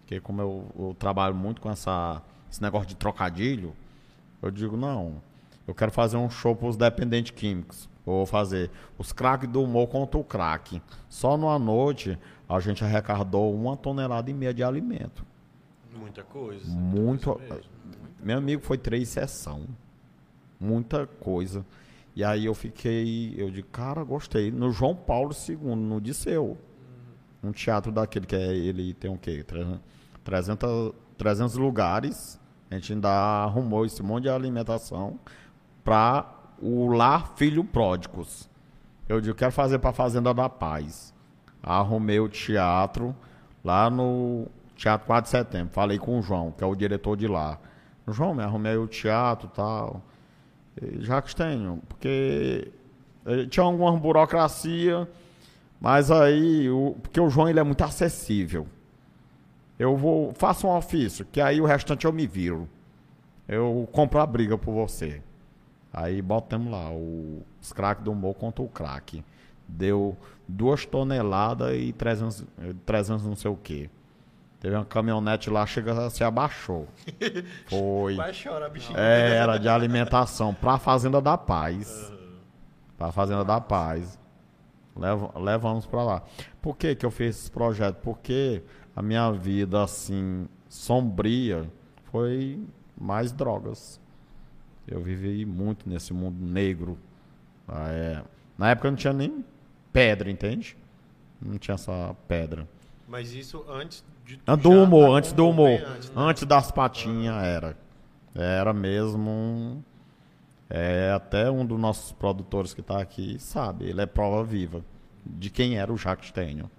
Porque 0.00 0.20
como 0.20 0.42
eu, 0.42 0.66
eu 0.78 0.96
trabalho 0.98 1.34
muito 1.34 1.60
com 1.60 1.70
essa, 1.70 2.20
esse 2.50 2.60
negócio 2.60 2.86
de 2.86 2.96
trocadilho, 2.96 3.74
eu 4.42 4.50
digo, 4.50 4.76
não, 4.76 5.22
eu 5.66 5.74
quero 5.74 5.92
fazer 5.92 6.16
um 6.16 6.28
show 6.28 6.54
para 6.54 6.68
os 6.68 6.76
dependentes 6.76 7.30
químicos. 7.30 7.88
Eu 8.06 8.12
vou 8.14 8.26
fazer 8.26 8.70
os 8.98 9.12
craques 9.12 9.48
do 9.48 9.62
humor 9.62 9.86
contra 9.88 10.18
o 10.18 10.24
craque. 10.24 10.82
Só 11.08 11.36
numa 11.36 11.58
noite 11.58 12.18
a 12.48 12.58
gente 12.58 12.82
arrecadou 12.82 13.54
uma 13.54 13.76
tonelada 13.76 14.30
e 14.30 14.34
meia 14.34 14.52
de 14.52 14.62
alimento. 14.62 15.24
Muita 15.96 16.22
coisa. 16.24 16.68
Muito. 16.68 17.34
coisa. 17.34 17.62
Meu 18.20 18.38
amigo 18.38 18.62
foi 18.62 18.76
três 18.76 19.08
sessão. 19.08 19.66
Muita 20.58 21.06
coisa. 21.06 21.64
E 22.14 22.22
aí 22.22 22.44
eu 22.44 22.54
fiquei, 22.54 23.34
eu 23.36 23.50
digo, 23.50 23.68
cara, 23.68 24.02
gostei. 24.04 24.50
No 24.50 24.70
João 24.70 24.94
Paulo 24.94 25.32
II, 25.48 25.56
no 25.76 26.00
Disseu. 26.00 26.58
Um 27.42 27.52
teatro 27.52 27.90
daquele 27.90 28.26
que 28.26 28.36
é, 28.36 28.54
ele 28.54 28.94
tem 28.94 29.10
o 29.10 29.18
quê? 29.18 29.44
300, 30.22 30.92
300 31.16 31.56
lugares. 31.56 32.40
A 32.72 32.76
gente 32.76 32.94
ainda 32.94 33.10
arrumou 33.10 33.84
esse 33.84 34.02
monte 34.02 34.22
de 34.22 34.30
alimentação 34.30 35.20
para 35.84 36.24
o 36.58 36.86
Lar 36.86 37.34
Filho 37.36 37.62
Pródigos. 37.62 38.48
Eu 39.06 39.20
digo, 39.20 39.36
quero 39.36 39.52
fazer 39.52 39.78
para 39.78 39.92
Fazenda 39.92 40.32
da 40.32 40.48
Paz. 40.48 41.12
Arrumei 41.62 42.18
o 42.18 42.30
teatro 42.30 43.14
lá 43.62 43.90
no 43.90 44.46
Teatro 44.74 45.06
4 45.06 45.24
de 45.24 45.28
Setembro. 45.28 45.74
Falei 45.74 45.98
com 45.98 46.18
o 46.18 46.22
João, 46.22 46.50
que 46.50 46.64
é 46.64 46.66
o 46.66 46.74
diretor 46.74 47.14
de 47.14 47.28
lá. 47.28 47.58
João, 48.08 48.34
me 48.34 48.42
arrumei 48.42 48.76
o 48.78 48.86
teatro 48.86 49.50
e 49.52 49.54
tal. 49.54 50.02
E 50.80 51.04
Já 51.04 51.20
que 51.20 51.36
tenho, 51.36 51.82
porque 51.86 52.72
eh, 53.26 53.44
tinha 53.50 53.64
alguma 53.64 53.94
burocracia, 53.98 55.06
mas 55.78 56.10
aí, 56.10 56.70
o, 56.70 56.96
porque 57.02 57.20
o 57.20 57.28
João 57.28 57.50
ele 57.50 57.60
é 57.60 57.62
muito 57.62 57.84
acessível. 57.84 58.66
Eu 59.82 59.96
vou, 59.96 60.32
faço 60.34 60.68
um 60.68 60.76
ofício, 60.76 61.24
que 61.32 61.40
aí 61.40 61.60
o 61.60 61.66
restante 61.66 62.04
eu 62.04 62.12
me 62.12 62.24
viro. 62.24 62.68
Eu 63.48 63.88
compro 63.90 64.20
a 64.20 64.26
briga 64.26 64.56
por 64.56 64.72
você. 64.72 65.20
Aí 65.92 66.22
botamos 66.22 66.70
lá 66.70 66.88
o, 66.92 67.42
os 67.60 67.72
craques 67.72 68.04
do 68.04 68.12
humor 68.12 68.34
contra 68.34 68.62
o 68.62 68.68
craque. 68.68 69.24
Deu 69.66 70.16
duas 70.46 70.86
toneladas 70.86 71.74
e 71.74 71.92
300, 71.92 72.42
eh, 72.60 72.74
300 72.86 73.26
não 73.26 73.34
sei 73.34 73.50
o 73.50 73.56
quê. 73.56 73.90
Teve 74.60 74.76
uma 74.76 74.84
caminhonete 74.84 75.50
lá, 75.50 75.66
chega, 75.66 76.08
se 76.10 76.22
abaixou. 76.22 76.86
Foi. 77.68 78.14
Vai 78.14 78.32
chorar, 78.32 78.68
bichinho. 78.68 78.96
É, 78.96 79.34
era 79.34 79.58
de 79.58 79.68
alimentação 79.68 80.54
para 80.54 80.74
a 80.74 80.78
Fazenda 80.78 81.20
da 81.20 81.36
Paz. 81.36 82.12
Para 82.96 83.08
a 83.08 83.12
Fazenda 83.12 83.44
da 83.44 83.60
Paz. 83.60 84.16
Leva- 84.94 85.32
levamos 85.40 85.86
para 85.86 86.04
lá. 86.04 86.22
Por 86.60 86.76
que, 86.76 86.94
que 86.94 87.04
eu 87.04 87.10
fiz 87.10 87.36
esse 87.36 87.50
projeto? 87.50 87.96
Porque 87.96 88.62
a 88.94 89.02
minha 89.02 89.30
vida, 89.32 89.82
assim, 89.82 90.46
sombria, 90.68 91.70
foi 92.10 92.60
mais 93.00 93.32
drogas. 93.32 94.00
Eu 94.86 95.00
vivi 95.00 95.44
muito 95.46 95.88
nesse 95.88 96.12
mundo 96.12 96.44
negro. 96.44 96.98
Ah, 97.68 97.88
é. 97.90 98.22
Na 98.58 98.70
época 98.70 98.90
não 98.90 98.96
tinha 98.96 99.12
nem 99.12 99.44
pedra, 99.92 100.30
entende? 100.30 100.76
Não 101.40 101.56
tinha 101.58 101.74
essa 101.74 102.14
pedra. 102.28 102.68
Mas 103.08 103.32
isso 103.32 103.64
antes 103.68 104.04
de. 104.24 104.40
Ah, 104.46 104.56
Do 104.56 104.70
humor, 104.70 105.16
antes 105.16 105.32
do 105.32 105.48
humor. 105.48 105.80
antes, 105.86 106.08
né? 106.10 106.14
Antes 106.16 106.44
das 106.44 106.70
patinhas 106.70 107.42
era. 107.44 107.76
Era 108.34 108.72
mesmo. 108.72 109.30
um- 109.30 109.82
É, 110.74 111.12
até 111.14 111.50
um 111.50 111.66
dos 111.66 111.78
nossos 111.78 112.12
produtores 112.12 112.72
que 112.72 112.80
está 112.80 112.98
aqui 113.00 113.38
sabe. 113.38 113.84
Ele 113.84 114.00
é 114.00 114.06
prova 114.06 114.42
viva 114.42 114.82
de 115.24 115.50
quem 115.50 115.76
era 115.76 115.92
o 115.92 115.98
Jacques 115.98 116.30
Tenho. 116.30 116.70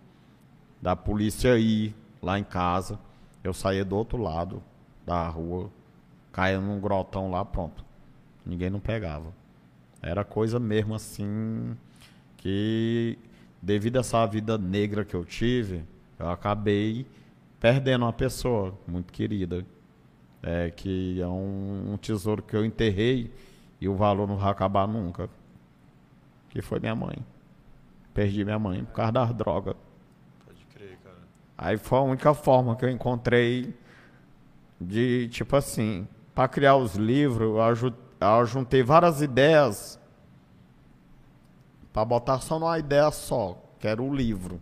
Da 0.81 0.95
polícia 0.95 1.55
ir 1.59 1.95
lá 2.23 2.39
em 2.39 2.43
casa. 2.43 2.99
Eu 3.43 3.53
saía 3.53 3.83
do 3.85 3.95
outro 3.95 4.17
lado. 4.17 4.63
da 5.05 5.27
rua, 5.27 5.69
caía 6.31 6.59
num 6.61 6.79
grotão 6.79 7.29
lá, 7.29 7.43
pronto. 7.43 7.83
Ninguém 8.45 8.69
não 8.69 8.79
pegava. 8.79 9.33
Era 10.01 10.23
coisa 10.23 10.59
mesmo 10.59 10.95
assim 10.95 11.77
que 12.37 13.17
devido 13.61 13.97
a 13.97 13.99
essa 14.01 14.25
vida 14.25 14.57
negra 14.57 15.05
que 15.05 15.13
eu 15.13 15.25
tive, 15.25 15.83
eu 16.19 16.29
acabei 16.29 17.05
perdendo 17.59 18.03
uma 18.05 18.13
pessoa 18.13 18.77
muito 18.87 19.11
querida. 19.11 19.65
É, 20.41 20.69
que 20.71 21.21
é 21.21 21.27
um, 21.27 21.93
um 21.93 21.97
tesouro 21.97 22.43
que 22.43 22.53
eu 22.53 22.65
enterrei 22.65 23.31
e 23.79 23.87
o 23.87 23.95
valor 23.95 24.27
não 24.27 24.37
vai 24.37 24.51
acabar 24.51 24.85
nunca. 24.87 25.29
Que 26.49 26.61
foi 26.61 26.79
minha 26.79 26.95
mãe. 26.95 27.17
Perdi 28.13 28.43
minha 28.43 28.59
mãe 28.59 28.83
por 28.83 28.93
causa 28.93 29.11
das 29.13 29.33
drogas. 29.33 29.75
Aí 31.63 31.77
foi 31.77 31.97
a 31.97 32.01
única 32.01 32.33
forma 32.33 32.75
que 32.75 32.83
eu 32.83 32.89
encontrei 32.89 33.73
de, 34.81 35.29
tipo 35.29 35.55
assim, 35.55 36.05
para 36.35 36.45
criar 36.49 36.75
os 36.75 36.95
livros, 36.95 37.55
eu, 38.19 38.45
juntei 38.45 38.83
várias 38.83 39.21
ideias 39.21 39.97
para 41.93 42.03
botar 42.03 42.39
só 42.39 42.59
numa 42.59 42.77
ideia 42.77 43.09
só, 43.11 43.57
que 43.79 43.87
era 43.87 44.03
o 44.03 44.13
livro. 44.13 44.59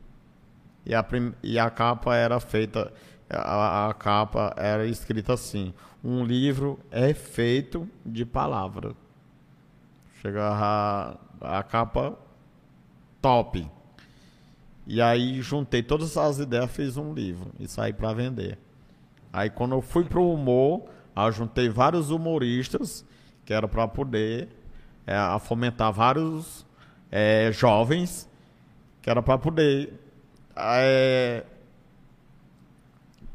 E 0.85 0.93
a, 0.93 1.03
e 1.41 1.57
a 1.57 1.71
capa 1.71 2.15
era 2.15 2.39
feita, 2.39 2.93
a, 3.27 3.89
a 3.89 3.93
capa 3.95 4.53
era 4.55 4.85
escrita 4.85 5.33
assim: 5.33 5.73
um 6.03 6.23
livro 6.23 6.79
é 6.91 7.15
feito 7.15 7.89
de 8.05 8.27
palavra. 8.27 8.95
Chega 10.21 10.43
a, 10.43 11.17
a 11.41 11.63
capa 11.63 12.15
top. 13.19 13.67
E 14.85 15.01
aí 15.01 15.41
juntei 15.41 15.83
todas 15.83 16.17
as 16.17 16.39
ideias, 16.39 16.69
fiz 16.71 16.97
um 16.97 17.13
livro 17.13 17.51
e 17.59 17.67
saí 17.67 17.93
para 17.93 18.13
vender. 18.13 18.57
Aí 19.31 19.49
quando 19.49 19.73
eu 19.75 19.81
fui 19.81 20.03
pro 20.03 20.27
humor, 20.29 20.83
eu 21.15 21.31
juntei 21.31 21.69
vários 21.69 22.09
humoristas, 22.09 23.05
que 23.45 23.53
era 23.53 23.67
para 23.67 23.87
poder 23.87 24.49
é, 25.05 25.15
a 25.15 25.39
fomentar 25.39 25.91
vários 25.93 26.65
é, 27.11 27.51
jovens, 27.51 28.27
que 29.01 29.09
era 29.09 29.21
para 29.21 29.37
poder 29.37 29.93
é, 30.55 31.43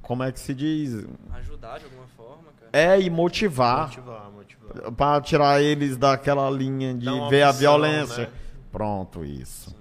como 0.02 0.22
é 0.22 0.30
que 0.32 0.38
se 0.40 0.54
diz? 0.54 1.04
Ajudar 1.32 1.78
de 1.78 1.84
alguma 1.84 2.06
forma, 2.16 2.44
cara. 2.60 2.70
É 2.72 3.00
e 3.00 3.10
motivar 3.10 3.88
Motivar, 3.88 4.30
motivar. 4.30 4.92
para 4.92 5.20
tirar 5.20 5.60
eles 5.62 5.96
daquela 5.96 6.48
linha 6.50 6.94
de 6.94 7.06
ver 7.28 7.42
a 7.42 7.50
opção, 7.50 7.52
violência. 7.60 8.24
né? 8.26 8.32
Pronto, 8.70 9.24
isso. 9.24 9.74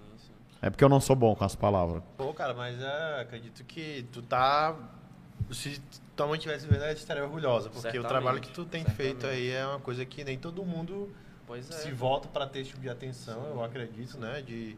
Sim, 0.65 0.67
sim. 0.67 0.67
É 0.67 0.69
porque 0.69 0.83
eu 0.83 0.89
não 0.89 0.99
sou 0.99 1.15
bom 1.15 1.35
com 1.35 1.43
as 1.43 1.55
palavras. 1.55 2.01
Pô, 2.17 2.33
cara, 2.33 2.53
mas 2.53 2.81
é, 2.81 3.21
acredito 3.21 3.63
que 3.63 4.05
tu 4.11 4.21
tá. 4.21 4.75
Se 5.51 5.79
tua 6.15 6.27
mãe 6.27 6.39
tivesse 6.39 6.65
vendo, 6.65 6.81
ela 6.83 6.91
estaria 6.93 7.23
orgulhosa. 7.23 7.69
Porque 7.69 7.87
o 7.87 7.91
Certamente, 7.91 8.09
trabalho 8.09 8.41
que 8.41 8.49
tu 8.49 8.65
tem 8.65 8.81
certamente. 8.83 9.19
feito 9.21 9.27
aí 9.27 9.51
é 9.51 9.65
uma 9.65 9.79
coisa 9.79 10.03
que 10.05 10.23
nem 10.23 10.37
todo 10.37 10.63
mundo 10.65 11.09
Pois 11.45 11.69
é. 11.69 11.73
se 11.73 11.91
volta 11.91 12.27
pra 12.27 12.47
ter 12.47 12.59
esse 12.61 12.69
tipo 12.69 12.81
de 12.81 12.89
atenção, 12.89 13.45
eu 13.47 13.63
acredito, 13.63 14.17
né? 14.17 14.41
De, 14.41 14.75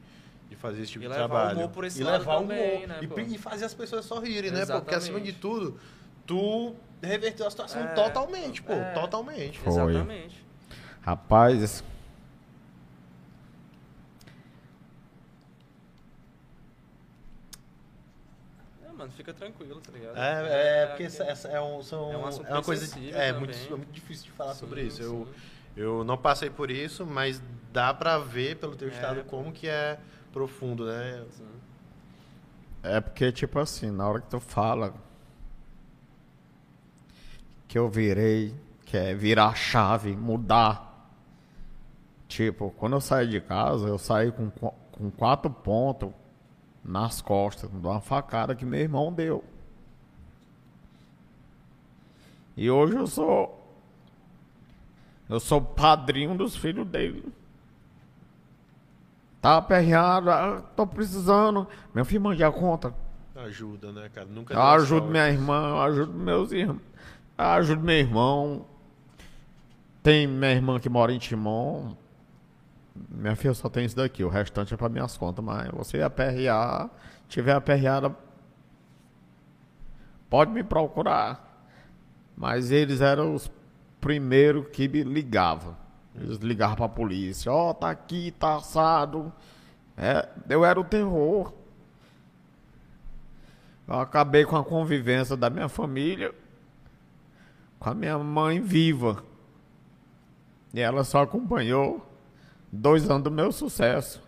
de 0.49 0.55
fazer 0.57 0.81
esse 0.81 0.91
tipo 0.93 1.05
E 1.05 1.07
de 1.07 1.13
levar 1.13 1.25
o 1.25 1.27
trabalho. 1.29 1.57
humor 1.59 1.69
por 1.69 1.85
esse 1.85 2.01
e 2.01 2.03
lado 2.03 2.19
levar 2.19 2.39
também, 2.39 2.57
o 2.59 2.77
humor. 2.77 2.87
né, 2.87 2.99
e, 3.29 3.35
e 3.35 3.37
fazer 3.37 3.65
as 3.65 3.73
pessoas 3.73 4.03
sorrirem, 4.05 4.51
né? 4.51 4.65
Pô? 4.65 4.81
Porque 4.81 4.95
acima 4.95 5.21
de 5.21 5.29
Exatamente. 5.29 5.39
tudo, 5.39 5.79
tu 6.25 6.75
reverteu 7.01 7.45
a 7.47 7.49
situação 7.51 7.81
É, 7.81 7.87
totalmente, 7.93 8.61
pô. 8.61 8.73
é. 8.73 8.91
Totalmente. 8.93 9.59
Foi. 9.59 9.71
Exatamente. 9.71 10.43
Rapaz, 11.01 11.61
esse- 11.63 11.83
mano, 18.97 19.11
fica 19.11 19.33
tranquilo, 19.33 19.79
tá 19.79 19.91
ligado? 19.91 20.17
É, 20.17 20.83
é, 20.83 20.85
porque 20.87 21.03
essa, 21.03 21.23
essa 21.23 21.47
é, 21.49 21.61
um, 21.61 21.81
são, 21.83 22.11
É 22.11 22.17
um 22.17 22.27
é 22.27 22.53
uma 22.53 22.63
coisa. 22.63 22.99
É 23.13 23.31
muito, 23.33 23.53
é 23.53 23.69
muito 23.75 23.91
difícil 23.91 24.25
de 24.25 24.31
falar 24.31 24.53
Sim, 24.53 24.59
sobre 24.59 24.81
isso. 24.83 25.01
Eu, 25.01 25.25
sim. 25.27 25.33
eu 25.75 26.03
não 26.03 26.17
passei 26.17 26.49
por 26.49 26.71
isso, 26.71 27.05
mas 27.05 27.41
dá 27.71 27.93
pra 27.93 28.17
ver 28.17 28.57
pelo 28.57 28.75
teu 28.75 28.89
É, 28.89 28.91
estado 28.91 29.23
como 29.25 29.51
que 29.51 29.67
é 29.67 29.99
profundo, 30.33 30.85
né? 30.85 31.23
Sim. 31.31 31.45
é 32.83 32.99
porque, 33.01 33.31
tipo 33.31 33.59
assim, 33.59 33.91
na 33.91 34.07
hora 34.07 34.21
que 34.21 34.29
tu 34.29 34.39
fala 34.39 34.93
que 37.67 37.77
eu 37.77 37.89
virei, 37.89 38.55
que 38.85 38.95
é 38.97 39.13
virar 39.13 39.47
a 39.47 39.55
chave, 39.55 40.15
mudar. 40.15 40.85
Tipo, 42.27 42.71
quando 42.71 42.93
eu 42.93 43.01
saí 43.01 43.27
de 43.27 43.39
casa, 43.41 43.87
eu 43.87 43.97
saí 43.97 44.31
com, 44.31 44.49
com 44.49 45.11
quatro 45.11 45.49
pontos 45.49 46.11
nas 46.87 47.21
costas, 47.21 47.69
de 47.69 47.75
uma 47.75 47.99
facada 47.99 48.55
que 48.55 48.65
meu 48.65 48.79
irmão 48.79 49.11
deu. 49.11 49.43
E 52.55 52.71
hoje 52.71 52.95
eu 52.95 53.05
sou. 53.05 53.55
Eu 55.29 55.39
sou 55.39 55.61
padrinho 55.61 56.35
dos 56.35 56.55
filhos 56.55 56.87
dele. 56.87 57.23
Tá 59.41 59.57
aperreado, 59.57 60.31
ah, 60.31 60.63
tô 60.75 60.87
precisando. 60.87 61.67
Meu 61.93 62.05
filho 62.05 62.21
mande 62.21 62.43
a 62.43 62.51
conta. 62.51 62.93
Ajuda, 63.35 63.91
né, 63.91 64.09
cara? 64.09 64.25
Nunca 64.25 64.53
Eu 64.53 64.61
ajudo 64.61 64.99
sorte. 65.01 65.11
minha 65.11 65.29
irmã, 65.29 65.69
eu 65.69 65.81
ajudo 65.81 66.13
meus 66.13 66.51
irmãos. 66.51 66.81
Ajudo 67.37 67.83
meu 67.83 67.95
irmão. 67.95 68.65
Tem 70.01 70.25
minha 70.25 70.51
irmã 70.51 70.79
que 70.79 70.89
mora 70.89 71.13
em 71.13 71.19
Timon. 71.19 71.93
Minha 73.09 73.35
filha 73.35 73.53
só 73.53 73.69
tem 73.69 73.85
isso 73.85 73.95
daqui, 73.95 74.23
o 74.23 74.29
restante 74.29 74.73
é 74.73 74.77
para 74.77 74.89
minhas 74.89 75.17
contas, 75.17 75.43
mas 75.43 75.69
você 75.69 76.01
aperrear, 76.01 76.89
tiver 77.27 77.53
aperreada, 77.53 78.15
pode 80.29 80.51
me 80.51 80.63
procurar. 80.63 81.45
Mas 82.35 82.71
eles 82.71 83.01
eram 83.01 83.33
os 83.33 83.51
primeiros 83.99 84.67
que 84.69 84.87
me 84.87 85.03
ligavam. 85.03 85.75
Eles 86.15 86.37
ligavam 86.37 86.75
pra 86.75 86.89
polícia, 86.89 87.51
ó, 87.51 87.73
tá 87.73 87.89
aqui, 87.89 88.31
tá 88.31 88.55
assado. 88.55 89.31
É, 89.95 90.27
eu 90.49 90.63
era 90.63 90.79
o 90.79 90.83
terror. 90.83 91.53
Eu 93.87 93.99
acabei 93.99 94.45
com 94.45 94.55
a 94.55 94.63
convivência 94.63 95.35
da 95.35 95.49
minha 95.49 95.69
família 95.69 96.33
com 97.79 97.89
a 97.89 97.93
minha 97.93 98.17
mãe 98.17 98.59
viva. 98.59 99.23
E 100.73 100.79
ela 100.79 101.03
só 101.03 101.23
acompanhou 101.23 102.05
dois 102.71 103.09
anos 103.09 103.23
do 103.23 103.31
meu 103.31 103.51
sucesso. 103.51 104.21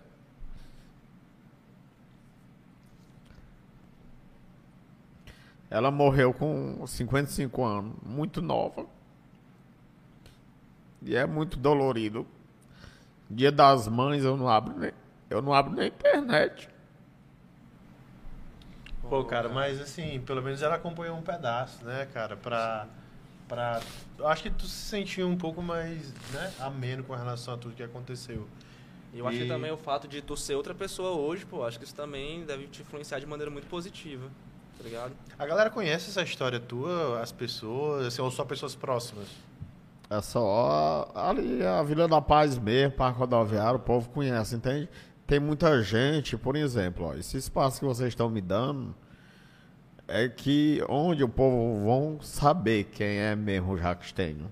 Ela 5.70 5.92
morreu 5.92 6.34
com 6.34 6.86
55 6.86 7.64
anos, 7.64 7.96
muito 8.04 8.42
nova. 8.42 8.86
E 11.02 11.16
é 11.16 11.26
muito 11.26 11.58
dolorido. 11.58 12.26
Dia 13.30 13.52
das 13.52 13.88
mães 13.88 14.24
eu 14.24 14.36
não 14.36 14.50
abro 14.50 14.78
nem, 14.78 14.92
eu 15.30 15.42
não 15.42 15.54
abro 15.54 15.74
nem 15.74 15.88
internet. 15.88 16.68
Pô, 19.08 19.24
cara, 19.24 19.50
mas 19.50 19.80
assim, 19.80 20.20
pelo 20.22 20.42
menos 20.42 20.62
ela 20.62 20.76
acompanhou 20.76 21.18
um 21.18 21.22
pedaço, 21.22 21.84
né, 21.86 22.08
cara? 22.14 22.36
Pra. 22.36 22.88
Pra 23.50 23.82
eu 24.18 24.28
acho 24.28 24.44
que 24.44 24.50
tu 24.50 24.66
se 24.66 24.88
sentiu 24.90 25.28
um 25.28 25.36
pouco 25.36 25.62
mais, 25.62 26.14
né, 26.32 26.54
ameno 26.60 27.04
com 27.04 27.14
relação 27.16 27.54
a 27.56 27.58
tudo 27.58 27.76
que 27.76 27.84
aconteceu. 27.84 28.48
E 29.14 29.20
eu 29.20 29.28
acho 29.28 29.38
E- 29.38 29.42
que 29.42 29.48
também 29.48 29.72
o 29.72 29.78
fato 29.78 30.08
de 30.08 30.22
tu 30.22 30.38
ser 30.38 30.56
outra 30.56 30.74
pessoa 30.76 31.12
hoje, 31.12 31.46
pô, 31.46 31.66
acho 31.66 31.78
que 31.80 31.84
isso 31.86 31.96
também 31.96 32.46
deve 32.46 32.68
te 32.68 32.82
influenciar 32.84 33.20
de 33.20 33.26
maneira 33.26 33.50
muito 33.52 33.68
positiva, 33.68 34.28
tá 34.78 34.84
ligado? 34.84 35.12
A 35.38 35.46
galera 35.46 35.70
conhece 35.70 36.10
essa 36.12 36.22
história 36.22 36.60
tua, 36.60 37.20
as 37.22 37.32
pessoas, 37.32 38.06
assim, 38.06 38.22
ou 38.22 38.30
só 38.30 38.46
pessoas 38.46 38.76
próximas? 38.76 39.28
É 40.12 40.22
só 40.22 41.12
ali 41.16 41.64
a 41.66 41.82
Vila 41.84 42.08
da 42.08 42.22
Paz 42.22 42.58
mesmo, 42.58 42.94
Parque 42.96 43.20
Rodoviário, 43.20 43.78
o 43.78 43.82
povo 43.82 44.10
conhece, 44.10 44.56
entende? 44.56 44.88
Tem 45.26 45.40
muita 45.40 45.82
gente, 45.84 46.36
por 46.38 46.56
exemplo, 46.56 47.06
ó, 47.06 47.14
esse 47.14 47.38
espaço 47.38 47.80
que 47.80 47.86
vocês 47.86 48.10
estão 48.10 48.30
me 48.30 48.42
dando 48.42 48.96
é 50.10 50.28
que 50.28 50.84
onde 50.90 51.24
o 51.24 51.30
povo 51.30 51.86
vão 51.86 52.22
saber 52.22 52.86
quem 52.86 53.18
é 53.18 53.36
mesmo 53.36 53.74
o 53.74 53.78
Jaquestenho. 53.78 54.52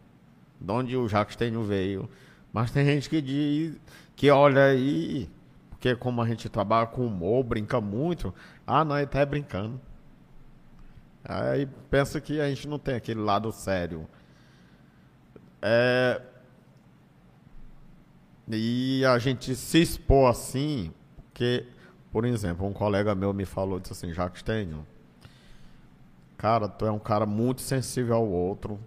De 0.59 0.71
onde 0.71 0.95
o 0.95 1.07
Jaquestenho 1.07 1.63
veio. 1.63 2.09
Mas 2.53 2.71
tem 2.71 2.85
gente 2.85 3.09
que 3.09 3.21
diz, 3.21 3.79
que 4.15 4.29
olha 4.29 4.65
aí, 4.65 5.29
porque 5.69 5.95
como 5.95 6.21
a 6.21 6.27
gente 6.27 6.49
trabalha 6.49 6.87
com 6.87 7.05
humor, 7.05 7.43
brinca 7.43 7.79
muito, 7.79 8.33
ah, 8.65 8.83
não, 8.83 8.97
ele 8.97 9.07
tá 9.07 9.25
brincando. 9.25 9.79
Aí 11.23 11.67
pensa 11.89 12.21
que 12.21 12.39
a 12.39 12.47
gente 12.49 12.67
não 12.67 12.79
tem 12.79 12.95
aquele 12.95 13.19
lado 13.19 13.51
sério. 13.51 14.07
É, 15.61 16.21
e 18.49 19.03
a 19.05 19.19
gente 19.19 19.55
se 19.55 19.81
expor 19.81 20.29
assim, 20.29 20.93
porque, 21.27 21.65
por 22.11 22.23
exemplo, 22.23 22.65
um 22.65 22.71
colega 22.71 23.13
meu 23.13 23.33
me 23.33 23.43
falou, 23.43 23.79
disse 23.79 23.91
assim, 23.91 24.13
Jacques 24.13 24.41
Tenho, 24.41 24.87
cara, 26.38 26.67
tu 26.67 26.85
é 26.85 26.91
um 26.91 26.99
cara 26.99 27.25
muito 27.25 27.61
sensível 27.61 28.15
ao 28.15 28.27
outro, 28.27 28.79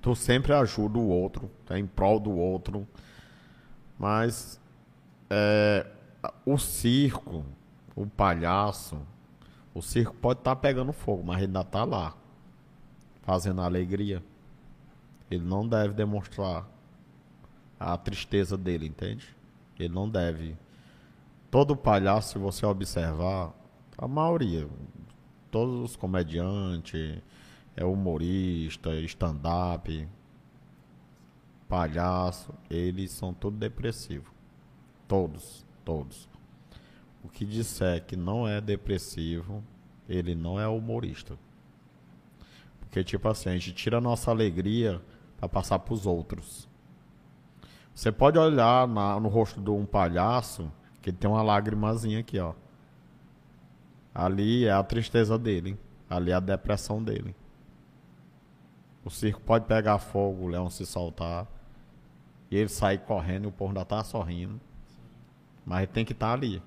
tu 0.00 0.14
sempre 0.14 0.52
ajuda 0.52 0.98
o 0.98 1.08
outro, 1.08 1.50
tá 1.66 1.78
em 1.78 1.86
prol 1.86 2.20
do 2.20 2.30
outro, 2.32 2.86
mas 3.98 4.60
é, 5.30 5.86
o 6.46 6.58
circo, 6.58 7.44
o 7.96 8.06
palhaço, 8.06 9.00
o 9.74 9.82
circo 9.82 10.14
pode 10.14 10.40
estar 10.40 10.56
pegando 10.56 10.92
fogo, 10.92 11.24
mas 11.24 11.42
ainda 11.42 11.64
tá 11.64 11.84
lá. 11.84 12.14
fazendo 13.22 13.62
alegria. 13.62 14.22
Ele 15.30 15.44
não 15.44 15.66
deve 15.66 15.94
demonstrar 15.94 16.68
a 17.80 17.96
tristeza 17.96 18.56
dele, 18.56 18.86
entende? 18.86 19.34
Ele 19.78 19.92
não 19.92 20.08
deve. 20.08 20.56
Todo 21.50 21.76
palhaço, 21.76 22.32
se 22.32 22.38
você 22.38 22.66
observar, 22.66 23.52
a 23.96 24.06
maioria, 24.06 24.68
todos 25.54 25.90
os 25.90 25.94
comediantes, 25.94 27.22
é 27.76 27.84
humorista, 27.84 28.92
stand-up, 29.02 30.08
palhaço, 31.68 32.52
eles 32.68 33.12
são 33.12 33.32
todos 33.32 33.56
depressivos. 33.56 34.28
Todos, 35.06 35.64
todos. 35.84 36.28
O 37.22 37.28
que 37.28 37.44
disser 37.44 38.04
que 38.04 38.16
não 38.16 38.48
é 38.48 38.60
depressivo, 38.60 39.62
ele 40.08 40.34
não 40.34 40.58
é 40.58 40.66
humorista. 40.66 41.38
Porque, 42.80 43.04
tipo 43.04 43.28
assim, 43.28 43.50
a 43.50 43.52
gente 43.52 43.74
tira 43.74 43.98
a 43.98 44.00
nossa 44.00 44.32
alegria 44.32 45.00
para 45.38 45.48
passar 45.48 45.78
para 45.78 45.94
os 45.94 46.04
outros. 46.04 46.68
Você 47.94 48.10
pode 48.10 48.36
olhar 48.40 48.88
na- 48.88 49.20
no 49.20 49.28
rosto 49.28 49.60
de 49.60 49.70
um 49.70 49.86
palhaço 49.86 50.68
que 51.00 51.12
tem 51.12 51.30
uma 51.30 51.44
lágrimazinha 51.44 52.18
aqui, 52.18 52.40
ó. 52.40 52.54
Ali 54.14 54.66
é 54.66 54.72
a 54.72 54.82
tristeza 54.82 55.38
dele. 55.38 55.76
Ali 56.08 56.30
é 56.30 56.34
a 56.34 56.40
depressão 56.40 57.02
dele. 57.02 57.34
O 59.04 59.10
circo 59.10 59.40
pode 59.40 59.66
pegar 59.66 59.98
fogo, 59.98 60.44
o 60.44 60.48
leão 60.48 60.70
se 60.70 60.86
soltar. 60.86 61.46
E 62.50 62.56
ele 62.56 62.68
sair 62.68 62.98
correndo 62.98 63.44
e 63.44 63.48
o 63.48 63.52
povo 63.52 63.70
ainda 63.70 63.84
tá 63.84 64.04
sorrindo. 64.04 64.60
Mas 65.66 65.78
ele 65.78 65.86
tem 65.88 66.04
que 66.04 66.12
estar 66.12 66.32
ali. 66.32 66.62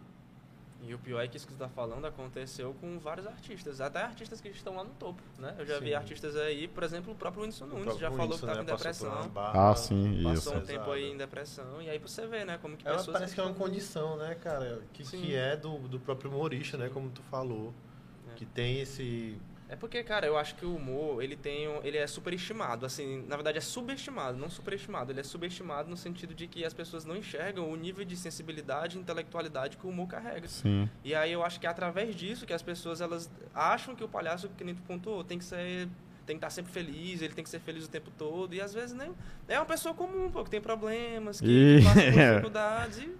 E 0.87 0.93
o 0.93 0.99
pior 0.99 1.21
é 1.21 1.27
que 1.27 1.35
isso 1.35 1.45
que 1.45 1.51
você 1.53 1.63
está 1.63 1.67
falando 1.67 2.05
aconteceu 2.05 2.73
com 2.79 2.97
vários 2.97 3.27
artistas, 3.27 3.81
até 3.81 4.01
artistas 4.01 4.39
que 4.39 4.47
estão 4.47 4.75
lá 4.75 4.83
no 4.85 4.91
topo, 4.91 5.21
né? 5.37 5.53
Eu 5.59 5.65
já 5.65 5.79
vi 5.79 5.89
Sim. 5.89 5.93
artistas 5.95 6.35
aí, 6.37 6.67
por 6.67 6.81
exemplo, 6.81 7.11
o 7.11 7.15
próprio 7.15 7.43
Whindersson 7.43 7.65
Nunes 7.65 7.83
próprio 7.83 8.01
já 8.01 8.09
falou 8.09 8.37
que 8.37 8.45
Whindersson, 8.45 8.45
estava 8.47 8.63
né, 8.63 8.63
em 8.63 8.77
passou 8.77 9.09
depressão. 9.09 9.29
barra 9.29 9.69
Ah, 9.71 9.75
sim, 9.75 10.11
isso. 10.13 10.23
Passou 10.23 10.55
um 10.55 10.61
tempo 10.65 10.91
aí 10.91 11.11
em 11.11 11.17
depressão, 11.17 11.81
e 11.81 11.89
aí 11.89 11.99
você 11.99 12.25
vê, 12.25 12.45
né, 12.45 12.57
como 12.61 12.77
que 12.77 12.87
Ela 12.87 12.97
pessoas... 12.97 13.13
parece 13.15 13.35
que 13.35 13.41
é 13.41 13.43
uma 13.43 13.53
condição, 13.53 14.15
né, 14.15 14.35
cara? 14.35 14.81
Que, 14.93 15.05
Sim. 15.05 15.21
que 15.21 15.35
é 15.35 15.57
do, 15.57 15.77
do 15.79 15.99
próprio 15.99 16.31
humorista, 16.31 16.77
né? 16.77 16.89
Como 16.89 17.09
tu 17.09 17.21
falou. 17.23 17.73
É. 18.31 18.35
Que 18.35 18.45
tem 18.45 18.79
esse. 18.79 19.37
É 19.69 19.75
porque, 19.75 20.01
cara, 20.01 20.25
eu 20.25 20.37
acho 20.37 20.55
que 20.55 20.65
o 20.65 20.75
humor, 20.75 21.21
ele 21.21 21.35
tem 21.35 21.67
um- 21.67 21.81
ele 21.83 21.97
é 21.97 22.07
superestimado, 22.07 22.85
assim, 22.85 23.25
na 23.27 23.35
verdade 23.35 23.57
é 23.57 23.61
subestimado, 23.61 24.37
não 24.37 24.49
superestimado, 24.49 25.11
ele 25.11 25.19
é 25.19 25.23
subestimado 25.23 25.89
no 25.89 25.97
sentido 25.97 26.33
de 26.33 26.47
que 26.47 26.63
as 26.63 26.73
pessoas 26.73 27.03
não 27.03 27.17
enxergam 27.17 27.69
o 27.69 27.75
nível 27.75 28.05
de 28.05 28.15
sensibilidade 28.15 28.97
e 28.97 29.01
intelectualidade 29.01 29.75
que 29.75 29.85
o 29.85 29.89
humor 29.89 30.07
carrega. 30.07 30.47
Sim. 30.47 30.89
E 31.03 31.13
aí 31.13 31.31
eu 31.33 31.43
acho 31.43 31.59
que 31.59 31.67
é 31.67 31.69
através 31.69 32.15
disso 32.15 32.45
que 32.45 32.53
as 32.53 32.61
pessoas 32.61 33.01
elas 33.01 33.29
acham 33.53 33.93
que 33.93 34.03
o 34.03 34.07
palhaço, 34.07 34.47
que 34.57 34.63
nem 34.63 34.73
tu 34.73 34.81
pontuou, 34.83 35.23
tem 35.23 35.37
que 35.37 35.43
ser 35.45 35.89
tem 36.25 36.35
que 36.35 36.39
estar 36.39 36.49
sempre 36.49 36.73
feliz, 36.73 37.21
ele 37.21 37.33
tem 37.33 37.41
que 37.41 37.49
ser 37.49 37.59
feliz 37.61 37.85
o 37.85 37.89
tempo 37.89 38.11
todo, 38.17 38.53
e 38.53 38.59
às 38.59 38.73
vezes 38.73 38.93
nem 38.93 39.13
é 39.47 39.57
uma 39.57 39.65
pessoa 39.65 39.93
comum, 39.95 40.29
pô, 40.29 40.43
que 40.43 40.49
tem 40.49 40.59
problemas, 40.59 41.39
que, 41.39 41.47
E- 41.47 41.79
que 41.79 41.85
passa 41.85 42.01
por 42.01 42.11
dificuldades 42.33 42.97
e 42.97 43.15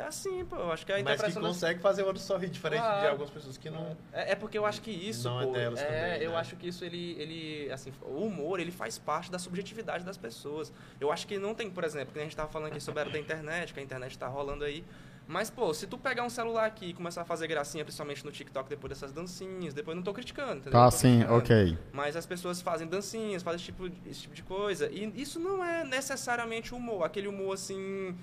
é 0.00 0.06
assim, 0.06 0.44
pô, 0.44 0.56
eu 0.56 0.72
acho 0.72 0.84
que 0.86 0.92
a 0.92 0.96
Mas 0.96 1.04
que 1.04 1.12
interpretação 1.12 1.42
consegue 1.42 1.80
fazer 1.80 2.02
o 2.02 2.06
outro 2.06 2.22
sorrir, 2.22 2.48
diferente 2.48 2.80
de 2.82 2.86
Claro. 2.88 3.08
algumas 3.08 3.30
pessoas 3.30 3.56
que 3.56 3.70
não. 3.70 3.96
É, 4.12 4.32
é 4.32 4.34
porque 4.34 4.56
eu 4.58 4.66
acho 4.66 4.80
que 4.80 4.90
isso, 4.90 5.28
Não 5.28 5.40
é 5.40 5.44
pô, 5.46 5.52
delas 5.52 5.80
é, 5.80 5.84
também, 5.84 6.22
eu 6.22 6.30
né? 6.32 6.36
acho 6.36 6.56
que 6.56 6.68
isso 6.68 6.84
ele, 6.84 7.16
ele, 7.18 7.70
assim, 7.72 7.92
o 8.02 8.24
humor 8.24 8.60
ele 8.60 8.70
faz 8.70 8.98
parte 8.98 9.30
da 9.30 9.38
subjetividade 9.38 10.04
das 10.04 10.16
pessoas. 10.16 10.72
Eu 11.00 11.12
acho 11.12 11.26
que 11.26 11.38
não 11.38 11.54
tem, 11.54 11.70
por 11.70 11.84
exemplo, 11.84 12.12
que 12.12 12.18
a 12.18 12.22
gente 12.22 12.36
tava 12.36 12.50
falando 12.50 12.68
aqui 12.72 12.80
sobre 12.80 13.00
a 13.00 13.02
era 13.02 13.10
da 13.10 13.18
internet, 13.18 13.72
que 13.74 13.80
a 13.80 13.82
internet 13.82 14.18
tá 14.18 14.26
rolando 14.26 14.64
aí. 14.64 14.84
Mas, 15.30 15.48
pô, 15.48 15.72
se 15.72 15.86
tu 15.86 15.96
pegar 15.96 16.24
um 16.24 16.28
celular 16.28 16.66
aqui 16.66 16.86
e 16.86 16.92
começar 16.92 17.22
a 17.22 17.24
fazer 17.24 17.46
gracinha, 17.46 17.84
principalmente 17.84 18.24
no 18.24 18.32
TikTok, 18.32 18.68
depois 18.68 18.88
dessas 18.88 19.12
dancinhas, 19.12 19.72
depois 19.72 19.96
não 19.96 20.02
tô 20.02 20.12
criticando, 20.12 20.54
entendeu? 20.54 20.72
Tá 20.72 20.90
sim, 20.90 21.22
ok. 21.24 21.78
Mas 21.92 22.16
as 22.16 22.26
pessoas 22.26 22.60
fazem 22.60 22.88
dancinhas, 22.88 23.40
fazem 23.40 23.56
esse 23.58 23.66
tipo, 23.66 23.86
esse 24.06 24.22
tipo 24.22 24.34
de 24.34 24.42
coisa. 24.42 24.90
E 24.90 25.12
isso 25.14 25.38
não 25.38 25.64
é 25.64 25.84
necessariamente 25.84 26.74
humor. 26.74 27.04
Aquele 27.04 27.28
humor 27.28 27.54
assim. 27.54 28.16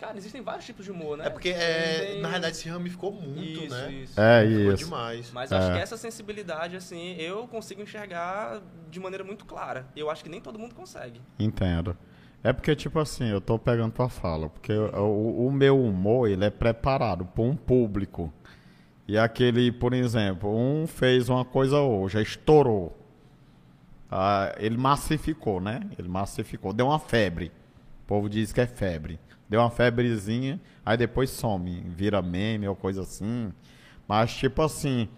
Cara, 0.00 0.16
existem 0.16 0.40
vários 0.40 0.64
tipos 0.64 0.84
de 0.86 0.90
humor, 0.90 1.18
né? 1.18 1.26
É 1.26 1.30
porque, 1.30 1.50
é, 1.50 1.98
Tem- 2.12 2.20
na 2.22 2.28
realidade, 2.28 2.56
se 2.56 2.68
ramificou 2.70 3.12
muito, 3.12 3.64
isso, 3.64 3.68
né? 3.74 3.92
Isso. 3.92 4.18
É 4.20 4.46
Ficou 4.46 4.72
isso. 4.72 4.84
demais. 4.84 5.30
Mas 5.30 5.50
eu 5.50 5.58
acho 5.58 5.70
É. 5.70 5.74
que 5.74 5.78
essa 5.80 5.96
sensibilidade, 5.98 6.74
assim, 6.74 7.16
eu 7.18 7.46
consigo 7.46 7.82
enxergar 7.82 8.62
de 8.90 8.98
maneira 8.98 9.22
muito 9.22 9.44
clara. 9.44 9.86
Eu 9.94 10.08
acho 10.08 10.24
que 10.24 10.30
nem 10.30 10.40
todo 10.40 10.58
mundo 10.58 10.74
consegue. 10.74 11.20
Entendo. 11.38 11.94
É 12.42 12.50
porque, 12.50 12.74
tipo 12.74 12.98
assim, 12.98 13.28
eu 13.28 13.42
tô 13.42 13.58
pegando 13.58 13.92
tua 13.92 14.08
fala, 14.08 14.48
porque 14.48 14.72
o, 14.72 15.46
o 15.46 15.52
meu 15.52 15.78
humor, 15.78 16.30
ele 16.30 16.46
é 16.46 16.50
preparado 16.50 17.26
por 17.26 17.42
um 17.44 17.54
público. 17.54 18.32
E 19.06 19.18
aquele, 19.18 19.70
por 19.70 19.92
exemplo, 19.92 20.48
um 20.50 20.86
fez 20.86 21.28
uma 21.28 21.44
coisa 21.44 21.78
hoje, 21.80 22.22
estourou. 22.22 22.96
Ah, 24.10 24.54
ele 24.58 24.76
massificou, 24.78 25.60
né? 25.60 25.80
Ele 25.98 26.08
massificou. 26.08 26.72
Deu 26.72 26.86
uma 26.86 26.98
febre. 26.98 27.52
O 28.04 28.06
povo 28.06 28.28
diz 28.30 28.50
que 28.52 28.60
é 28.62 28.66
febre. 28.66 29.20
Deu 29.50 29.60
uma 29.60 29.70
febrezinha, 29.70 30.60
aí 30.86 30.96
depois 30.96 31.28
some, 31.28 31.80
vira 31.88 32.22
meme 32.22 32.68
ou 32.68 32.76
coisa 32.76 33.02
assim. 33.02 33.52
Mas, 34.06 34.32
tipo 34.32 34.62
assim, 34.62 35.08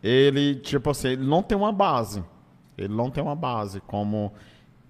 ele, 0.00 0.54
tipo 0.54 0.90
assim, 0.90 1.08
ele 1.08 1.26
não 1.26 1.42
tem 1.42 1.58
uma 1.58 1.72
base. 1.72 2.22
Ele 2.78 2.94
não 2.94 3.10
tem 3.10 3.20
uma 3.20 3.34
base. 3.34 3.80
Como 3.80 4.32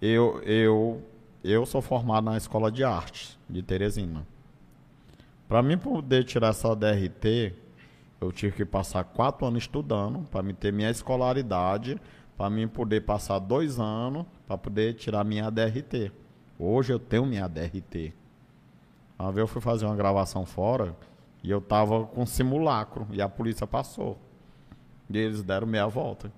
eu, 0.03 0.43
eu, 0.43 1.03
eu 1.43 1.65
sou 1.65 1.81
formado 1.81 2.27
na 2.27 2.37
Escola 2.37 2.71
de 2.71 2.85
Artes 2.85 3.39
de 3.49 3.63
Teresina. 3.63 4.27
Para 5.49 5.63
mim 5.63 5.79
poder 5.79 6.25
tirar 6.25 6.49
essa 6.49 6.77
DRT, 6.77 7.55
eu 8.21 8.31
tive 8.31 8.55
que 8.55 8.65
passar 8.67 9.03
quatro 9.03 9.47
anos 9.47 9.63
estudando 9.63 10.21
para 10.31 10.43
me 10.43 10.53
ter 10.53 10.75
minha 10.75 10.91
escolaridade, 10.91 11.99
para 12.37 12.51
mim 12.51 12.69
poder 12.69 13.01
passar 13.01 13.39
dois 13.39 13.81
anos 13.81 14.27
para 14.47 14.59
poder 14.59 14.93
tirar 14.93 15.25
minha 15.25 15.51
DRT. 15.51 16.13
Hoje 16.59 16.93
eu 16.93 16.99
tenho 16.99 17.25
minha 17.25 17.49
DRT. 17.49 18.20
Uma 19.21 19.31
vez 19.31 19.43
eu 19.43 19.47
fui 19.47 19.61
fazer 19.61 19.85
uma 19.85 19.95
gravação 19.95 20.47
fora 20.47 20.97
e 21.45 21.51
eu 21.51 21.61
tava 21.61 22.07
com 22.07 22.25
simulacro 22.25 23.07
e 23.11 23.21
a 23.21 23.29
polícia 23.29 23.67
passou. 23.67 24.19
E 25.11 25.19
eles 25.19 25.43
deram 25.43 25.67
meia 25.67 25.87
volta. 25.87 26.33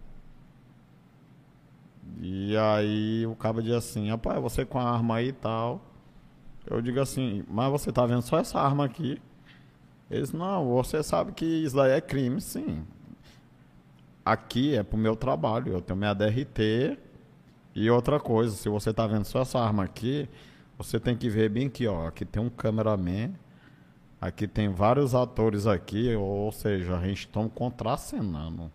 E 2.20 2.57
aí 2.57 3.24
o 3.26 3.37
cara 3.37 3.62
diz 3.62 3.72
assim, 3.72 4.11
rapaz, 4.11 4.41
você 4.43 4.64
com 4.64 4.80
a 4.80 4.91
arma 4.91 5.16
aí 5.16 5.28
e 5.28 5.33
tal. 5.33 5.80
Eu 6.66 6.83
digo 6.83 7.01
assim, 7.01 7.45
mas 7.49 7.70
você 7.70 7.93
tá 7.93 8.05
vendo 8.05 8.22
só 8.22 8.39
essa 8.39 8.59
arma 8.59 8.85
aqui? 8.85 9.22
Eles, 10.11 10.33
não, 10.33 10.68
você 10.68 11.03
sabe 11.05 11.33
que 11.33 11.45
isso 11.45 11.76
daí 11.76 11.93
é 11.93 12.01
crime, 12.01 12.41
sim. 12.41 12.85
Aqui 14.24 14.76
é 14.76 14.83
pro 14.83 14.99
meu 14.99 15.14
trabalho, 15.14 15.72
eu 15.72 15.80
tenho 15.80 15.99
minha 15.99 16.14
DRT. 16.14 16.99
E 17.74 17.91
outra 17.91 18.18
coisa, 18.18 18.55
se 18.55 18.68
você 18.68 18.93
tá 18.93 19.07
vendo 19.07 19.24
só 19.24 19.43
essa 19.43 19.59
arma 19.59 19.85
aqui, 19.85 20.28
você 20.83 20.99
tem 20.99 21.16
que 21.16 21.28
ver 21.28 21.49
bem 21.49 21.66
aqui, 21.66 21.87
ó. 21.87 22.07
Aqui 22.07 22.24
tem 22.24 22.43
um 22.43 22.51
cameraman, 22.51 23.33
aqui 24.20 24.47
tem 24.47 24.68
vários 24.68 25.14
atores 25.14 25.66
aqui, 25.66 26.14
ou 26.14 26.51
seja, 26.53 26.97
a 26.97 27.07
gente 27.07 27.26
está 27.26 27.49
contracenando. 27.49 28.70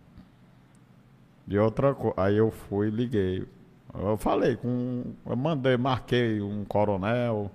E 1.48 1.58
outra 1.58 1.94
coisa, 1.94 2.16
aí 2.18 2.38
eu 2.38 2.52
fui 2.52 2.88
e 2.88 2.92
liguei. 2.92 3.48
Eu 3.94 4.18
falei 4.18 4.56
com. 4.56 5.14
Eu 5.26 5.36
mandei, 5.36 5.78
marquei 5.78 6.42
um 6.42 6.66
coronel. 6.66 7.50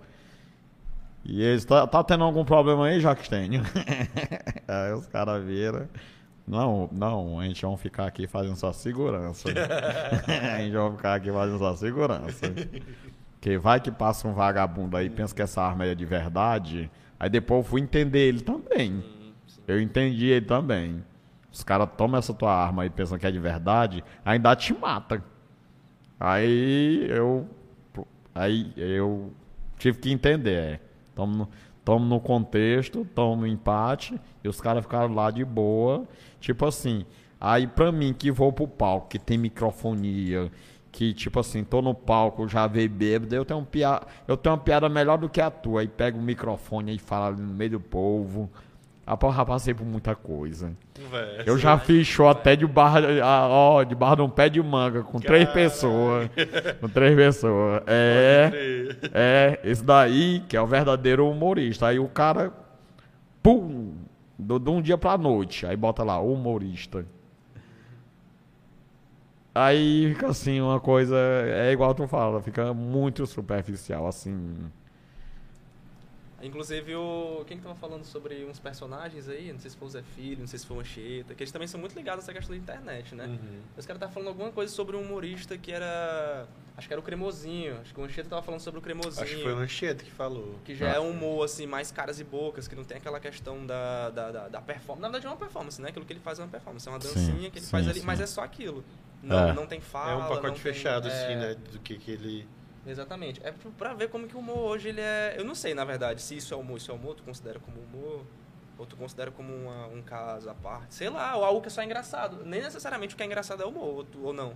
E 1.25 1.43
eles, 1.43 1.65
tá, 1.65 1.87
tá 1.87 2.03
tendo 2.03 2.25
algum 2.25 2.45
problema 2.45 2.87
aí, 2.87 3.01
Jaquestenho? 3.01 3.63
aí 4.67 4.93
os 4.93 5.07
caras 5.07 5.45
viram. 5.45 5.89
Não, 6.47 6.89
não, 6.91 7.39
a 7.39 7.45
gente 7.45 7.65
vai 7.65 7.77
ficar 7.77 8.07
aqui 8.07 8.27
fazendo 8.27 8.57
só 8.57 8.73
segurança. 8.73 9.49
a 9.55 10.59
gente 10.59 10.75
vai 10.75 10.91
ficar 10.91 11.15
aqui 11.15 11.31
fazendo 11.31 11.59
só 11.59 11.77
segurança. 11.77 12.47
Que 13.43 13.59
vai 13.59 13.81
que 13.81 13.91
passa 13.91 14.27
um 14.29 14.33
vagabundo 14.33 14.97
aí 14.97 15.11
pensa 15.11 15.35
que 15.35 15.43
essa 15.43 15.61
arma 15.61 15.85
é 15.85 15.95
de 15.95 16.07
verdade. 16.07 16.89
Aí 17.19 17.29
depois 17.29 17.59
eu 17.59 17.71
fui 17.71 17.81
entender 17.81 18.21
ele 18.21 18.41
também. 18.41 19.05
Eu 19.67 19.81
entendi 19.81 20.27
ele 20.27 20.47
também. 20.47 21.05
Os 21.53 21.65
caras 21.65 21.89
tomam 21.99 22.19
essa 22.19 22.33
tua 22.33 22.55
arma 22.55 22.87
e 22.87 22.91
pensam 22.91 23.19
que 23.19 23.27
é 23.27 23.31
de 23.31 23.41
verdade, 23.41 24.03
ainda 24.25 24.55
te 24.57 24.73
mata. 24.73 25.23
Aí 26.19 27.05
eu. 27.11 27.49
Aí 28.33 28.73
eu 28.77 29.33
tive 29.77 29.99
que 29.99 30.13
entender. 30.13 30.57
É. 30.57 30.81
Tamo 31.15 31.37
no, 31.37 31.49
tamo 31.85 32.05
no 32.07 32.21
contexto, 32.21 33.05
tamo 33.15 33.37
no 33.37 33.47
empate, 33.47 34.19
e 34.43 34.49
os 34.49 34.61
caras 34.61 34.85
ficaram 34.85 35.13
lá 35.13 35.33
de 35.33 35.45
boa. 35.45 36.07
Tipo 36.41 36.65
assim, 36.65 37.05
aí 37.41 37.67
pra 37.67 37.91
mim 37.91 38.15
que 38.15 38.31
vou 38.31 38.53
pro 38.53 38.69
palco, 38.69 39.09
que 39.09 39.19
tem 39.19 39.37
microfonia, 39.37 40.51
que 40.93 41.15
tipo 41.15 41.41
assim, 41.41 41.65
tô 41.65 41.81
no 41.81 41.95
palco, 41.95 42.47
já 42.47 42.67
veio 42.67 42.91
bêbado, 42.91 43.35
eu 43.35 43.47
tenho, 43.47 43.61
um 43.61 43.65
pia... 43.65 44.03
eu 44.29 44.37
tenho 44.37 44.55
uma 44.55 44.61
piada 44.61 44.89
melhor 44.91 45.17
do 45.17 45.29
que 45.29 45.41
a 45.41 45.51
tua. 45.51 45.81
Aí 45.81 45.89
pega 45.89 46.19
o 46.19 46.23
microfone 46.23 46.95
e 46.95 46.99
fala 46.99 47.29
ali 47.29 47.41
no 47.41 47.55
meio 47.55 47.71
do 47.71 47.81
povo. 47.81 48.51
Eu 49.05 49.33
já 49.33 49.45
passei 49.45 49.75
por 49.75 49.85
muita 49.85 50.15
coisa. 50.15 50.73
Eu 51.45 51.59
já 51.59 51.77
fiz 51.77 52.07
show 52.07 52.29
até 52.29 52.55
de 52.55 52.67
barra, 52.67 53.01
ó, 53.49 53.83
de 53.83 53.95
barra 53.95 54.17
de 54.17 54.23
um 54.23 54.29
pé 54.29 54.49
de 54.49 54.63
manga, 54.63 55.03
com 55.03 55.19
três 55.19 55.49
Caralho. 55.49 55.71
pessoas. 55.71 56.31
Com 56.81 56.89
três 56.89 57.17
pessoas. 57.17 57.83
É, 57.87 58.51
é, 59.13 59.61
esse 59.65 59.83
daí 59.83 60.45
que 60.49 60.57
é 60.57 60.63
o 60.63 60.67
verdadeiro 60.67 61.29
humorista. 61.29 61.89
Aí 61.89 61.99
o 61.99 62.07
cara, 62.07 62.53
pum, 63.43 63.95
do, 64.39 64.59
de 64.59 64.71
um 64.71 64.81
dia 64.81 64.97
pra 64.97 65.19
noite. 65.19 65.67
Aí 65.67 65.77
bota 65.77 66.05
lá, 66.05 66.21
humorista. 66.21 67.05
Aí 69.55 70.15
fica 70.15 70.29
assim, 70.29 70.61
uma 70.61 70.81
coisa. 70.81 71.17
É 71.17 71.73
igual 71.73 71.95
tu 71.95 72.07
fala, 72.07 72.41
fica 72.41 72.73
muito 72.73 73.27
superficial, 73.27 74.07
assim. 74.07 74.71
Inclusive, 76.43 76.97
o... 76.97 77.45
quem 77.47 77.57
que 77.57 77.63
tava 77.63 77.77
falando 77.77 78.05
sobre 78.05 78.45
uns 78.45 78.59
personagens 78.59 79.29
aí? 79.29 79.53
Não 79.53 79.61
sei 79.61 79.71
se 79.71 79.77
foi 79.77 79.87
o 79.87 79.91
Zé 79.91 80.03
Filho, 80.03 80.41
não 80.41 80.47
sei 80.49 80.59
se 80.59 80.67
foi 80.67 80.77
o 80.77 80.81
Anchieta, 80.81 81.35
que 81.37 81.43
eles 81.45 81.53
também 81.53 81.69
são 81.69 81.79
muito 81.79 81.95
ligados 81.95 82.25
a 82.25 82.25
essa 82.25 82.33
questão 82.33 82.57
da 82.57 82.61
internet, 82.61 83.15
né? 83.15 83.27
Uhum. 83.27 83.61
Os 83.77 83.87
caras 83.87 83.99
estavam 83.99 84.13
falando 84.13 84.29
alguma 84.29 84.51
coisa 84.51 84.73
sobre 84.73 84.97
um 84.97 85.03
humorista 85.03 85.57
que 85.57 85.71
era. 85.71 86.49
Acho 86.77 86.89
que 86.89 86.95
era 86.95 87.01
o 87.01 87.05
Cremosinho. 87.05 87.79
Acho 87.81 87.95
que 87.95 88.01
o 88.01 88.05
Anchieta 88.05 88.29
tava 88.29 88.43
falando 88.43 88.61
sobre 88.61 88.81
o 88.81 88.83
Cremosinho. 88.83 89.23
Acho 89.23 89.37
que 89.37 89.43
foi 89.43 89.53
o 89.53 89.57
Lanchete 89.57 90.05
que 90.05 90.11
falou. 90.11 90.57
Que 90.65 90.75
já 90.75 90.89
é 90.89 90.99
um 90.99 91.11
humor, 91.11 91.45
assim, 91.45 91.65
mais 91.65 91.93
caras 91.93 92.19
e 92.19 92.25
bocas, 92.25 92.67
que 92.67 92.75
não 92.75 92.83
tem 92.83 92.97
aquela 92.97 93.21
questão 93.21 93.65
da, 93.65 94.11
da, 94.11 94.33
da, 94.33 94.49
da 94.49 94.61
performance. 94.61 95.03
Na 95.03 95.09
verdade, 95.09 95.27
é 95.27 95.31
uma 95.31 95.37
performance, 95.37 95.81
né? 95.81 95.91
Aquilo 95.91 96.05
que 96.05 96.13
ele 96.13 96.21
faz 96.21 96.41
é 96.41 96.43
uma 96.43 96.49
performance. 96.49 96.89
É 96.89 96.91
uma 96.91 97.01
Sim, 97.01 97.15
dancinha 97.15 97.51
que 97.51 97.59
ele 97.59 97.67
sim, 97.67 97.71
faz 97.71 97.87
ali, 97.87 98.01
sim. 98.01 98.07
mas 98.07 98.21
é 98.21 98.27
só 98.27 98.43
aquilo. 98.43 98.83
Não, 99.23 99.49
É. 99.49 99.53
não 99.53 99.67
tem 99.67 99.81
fala. 99.81 100.11
é 100.13 100.17
um 100.17 100.29
pacote 100.29 100.61
tem- 100.61 100.73
fechado, 100.73 101.09
é, 101.09 101.13
assim, 101.13 101.37
né? 101.37 101.55
Do 101.73 101.79
que, 101.79 101.97
que 101.97 102.11
ele. 102.11 102.49
Exatamente. 102.85 103.41
É 103.45 103.53
pra- 103.53 103.71
pra 103.79 103.95
ver 103.95 104.09
como 104.09 104.27
que 104.27 104.35
o 104.37 104.41
humor 104.41 104.59
hoje 104.59 104.89
ele 104.89 105.01
é. 105.01 105.35
Eu 105.39 105.45
não 105.45 105.55
sei, 105.55 105.73
na 105.75 105.85
verdade, 105.85 106.21
se 106.21 106.37
isso 106.37 106.53
é 106.53 106.57
humor, 106.57 106.77
isso 106.77 106.91
é 106.91 106.95
humor, 106.95 107.15
tu 107.15 107.23
considera 107.23 107.61
como 107.61 107.77
humor, 107.81 108.25
ou 108.77 108.85
tu 108.85 108.97
considera 108.97 109.31
como 109.31 109.55
uma- 109.55 109.87
um 109.87 110.03
caso 110.03 110.51
à 110.51 110.55
parte. 110.55 110.95
Sei 110.95 111.09
lá, 111.09 111.37
ou 111.37 111.45
algo 111.45 111.61
que 111.61 111.69
é 111.69 111.71
só 111.71 111.83
engraçado. 111.83 112.45
Nem 112.45 112.61
necessariamente 112.61 113.15
o 113.15 113.17
que 113.17 113.23
é 113.23 113.27
engraçado 113.27 113.63
é 113.63 113.67
humor, 113.67 113.85
ou, 113.99 114.05
tu- 114.05 114.23
ou 114.25 114.33
não. 114.33 114.55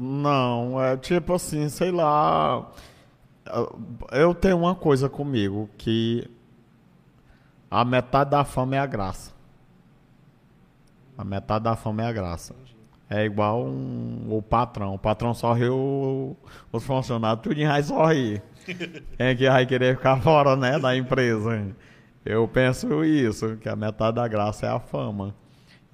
Não, 0.00 0.82
é 0.82 0.96
tipo 0.96 1.32
assim, 1.34 1.68
sei 1.68 1.92
lá. 1.92 2.68
Eu 4.10 4.34
tenho 4.34 4.56
uma 4.58 4.74
coisa 4.74 5.08
comigo 5.08 5.68
que 5.78 6.28
a 7.70 7.84
metade 7.84 8.30
da 8.30 8.44
fama 8.44 8.74
é 8.74 8.78
a 8.80 8.86
graça. 8.86 9.32
A 11.16 11.22
metade 11.24 11.62
da 11.64 11.76
fama 11.76 12.02
é 12.02 12.06
a 12.06 12.12
graça. 12.12 12.54
É 13.14 13.24
igual 13.24 13.64
um, 13.64 14.26
o 14.28 14.42
patrão. 14.42 14.94
O 14.94 14.98
patrão 14.98 15.32
sorriu, 15.32 16.36
os 16.72 16.84
funcionários 16.84 17.44
tudo 17.44 17.64
vai 17.64 17.80
sorrir. 17.80 18.42
Quem 18.66 18.76
é 19.18 19.34
que 19.36 19.48
vai 19.48 19.64
querer 19.64 19.96
ficar 19.96 20.20
fora, 20.20 20.56
né, 20.56 20.80
da 20.80 20.96
empresa? 20.96 21.64
Eu 22.24 22.48
penso 22.48 23.04
isso, 23.04 23.56
que 23.58 23.68
a 23.68 23.76
metade 23.76 24.16
da 24.16 24.26
graça 24.26 24.66
é 24.66 24.68
a 24.68 24.80
fama. 24.80 25.32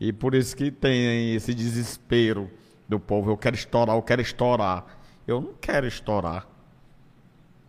E 0.00 0.14
por 0.14 0.34
isso 0.34 0.56
que 0.56 0.70
tem 0.70 1.34
esse 1.34 1.52
desespero 1.52 2.50
do 2.88 2.98
povo. 2.98 3.30
Eu 3.30 3.36
quero 3.36 3.54
estourar, 3.54 3.96
eu 3.96 4.02
quero 4.02 4.22
estourar. 4.22 4.86
Eu 5.26 5.42
não 5.42 5.52
quero 5.60 5.86
estourar. 5.86 6.48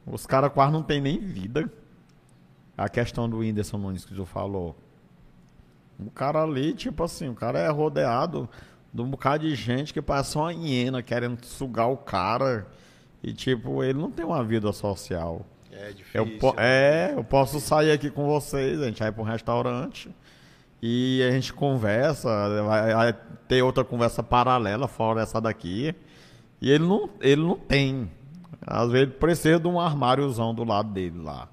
Os 0.05 0.25
caras 0.25 0.53
quase 0.53 0.71
não 0.71 0.81
tem 0.81 1.01
nem 1.01 1.19
vida. 1.19 1.69
A 2.77 2.87
questão 2.87 3.29
do 3.29 3.39
Whindersson 3.39 3.77
Nunes 3.77 4.05
que 4.05 4.15
tu 4.15 4.25
falou. 4.25 4.77
O 5.99 6.09
cara 6.09 6.41
ali, 6.41 6.73
tipo 6.73 7.03
assim, 7.03 7.27
o 7.27 7.35
cara 7.35 7.59
é 7.59 7.69
rodeado 7.69 8.49
de 8.93 9.01
um 9.01 9.09
bocado 9.09 9.47
de 9.47 9.55
gente 9.55 9.93
que 9.93 10.01
parece 10.01 10.37
uma 10.37 10.51
hiena 10.53 11.01
querendo 11.01 11.43
sugar 11.45 11.87
o 11.87 11.97
cara. 11.97 12.67
E, 13.23 13.33
tipo, 13.33 13.83
ele 13.83 13.99
não 13.99 14.09
tem 14.11 14.25
uma 14.25 14.43
vida 14.43 14.71
social. 14.71 15.45
É 15.71 15.91
difícil. 15.91 16.21
Eu 16.21 16.39
po- 16.39 16.55
é, 16.57 17.13
eu 17.15 17.23
posso 17.23 17.59
sair 17.59 17.91
aqui 17.91 18.09
com 18.09 18.25
vocês, 18.25 18.81
a 18.81 18.85
gente 18.85 18.99
vai 18.99 19.11
para 19.11 19.21
um 19.21 19.25
restaurante 19.25 20.09
e 20.81 21.21
a 21.27 21.31
gente 21.31 21.53
conversa, 21.53 22.27
vai, 22.63 22.93
vai 22.93 23.13
ter 23.47 23.61
outra 23.61 23.83
conversa 23.83 24.21
paralela 24.23 24.87
fora 24.87 25.21
essa 25.21 25.39
daqui. 25.39 25.95
E 26.59 26.69
ele 26.71 26.83
não, 26.85 27.09
ele 27.21 27.41
não 27.41 27.55
tem. 27.55 28.09
Às 28.65 28.91
vezes 28.91 29.07
ele 29.07 29.17
precisa 29.17 29.59
de 29.59 29.67
um 29.67 29.79
armáriozão 29.79 30.53
do 30.53 30.63
lado 30.63 30.91
dele 30.91 31.19
lá. 31.21 31.47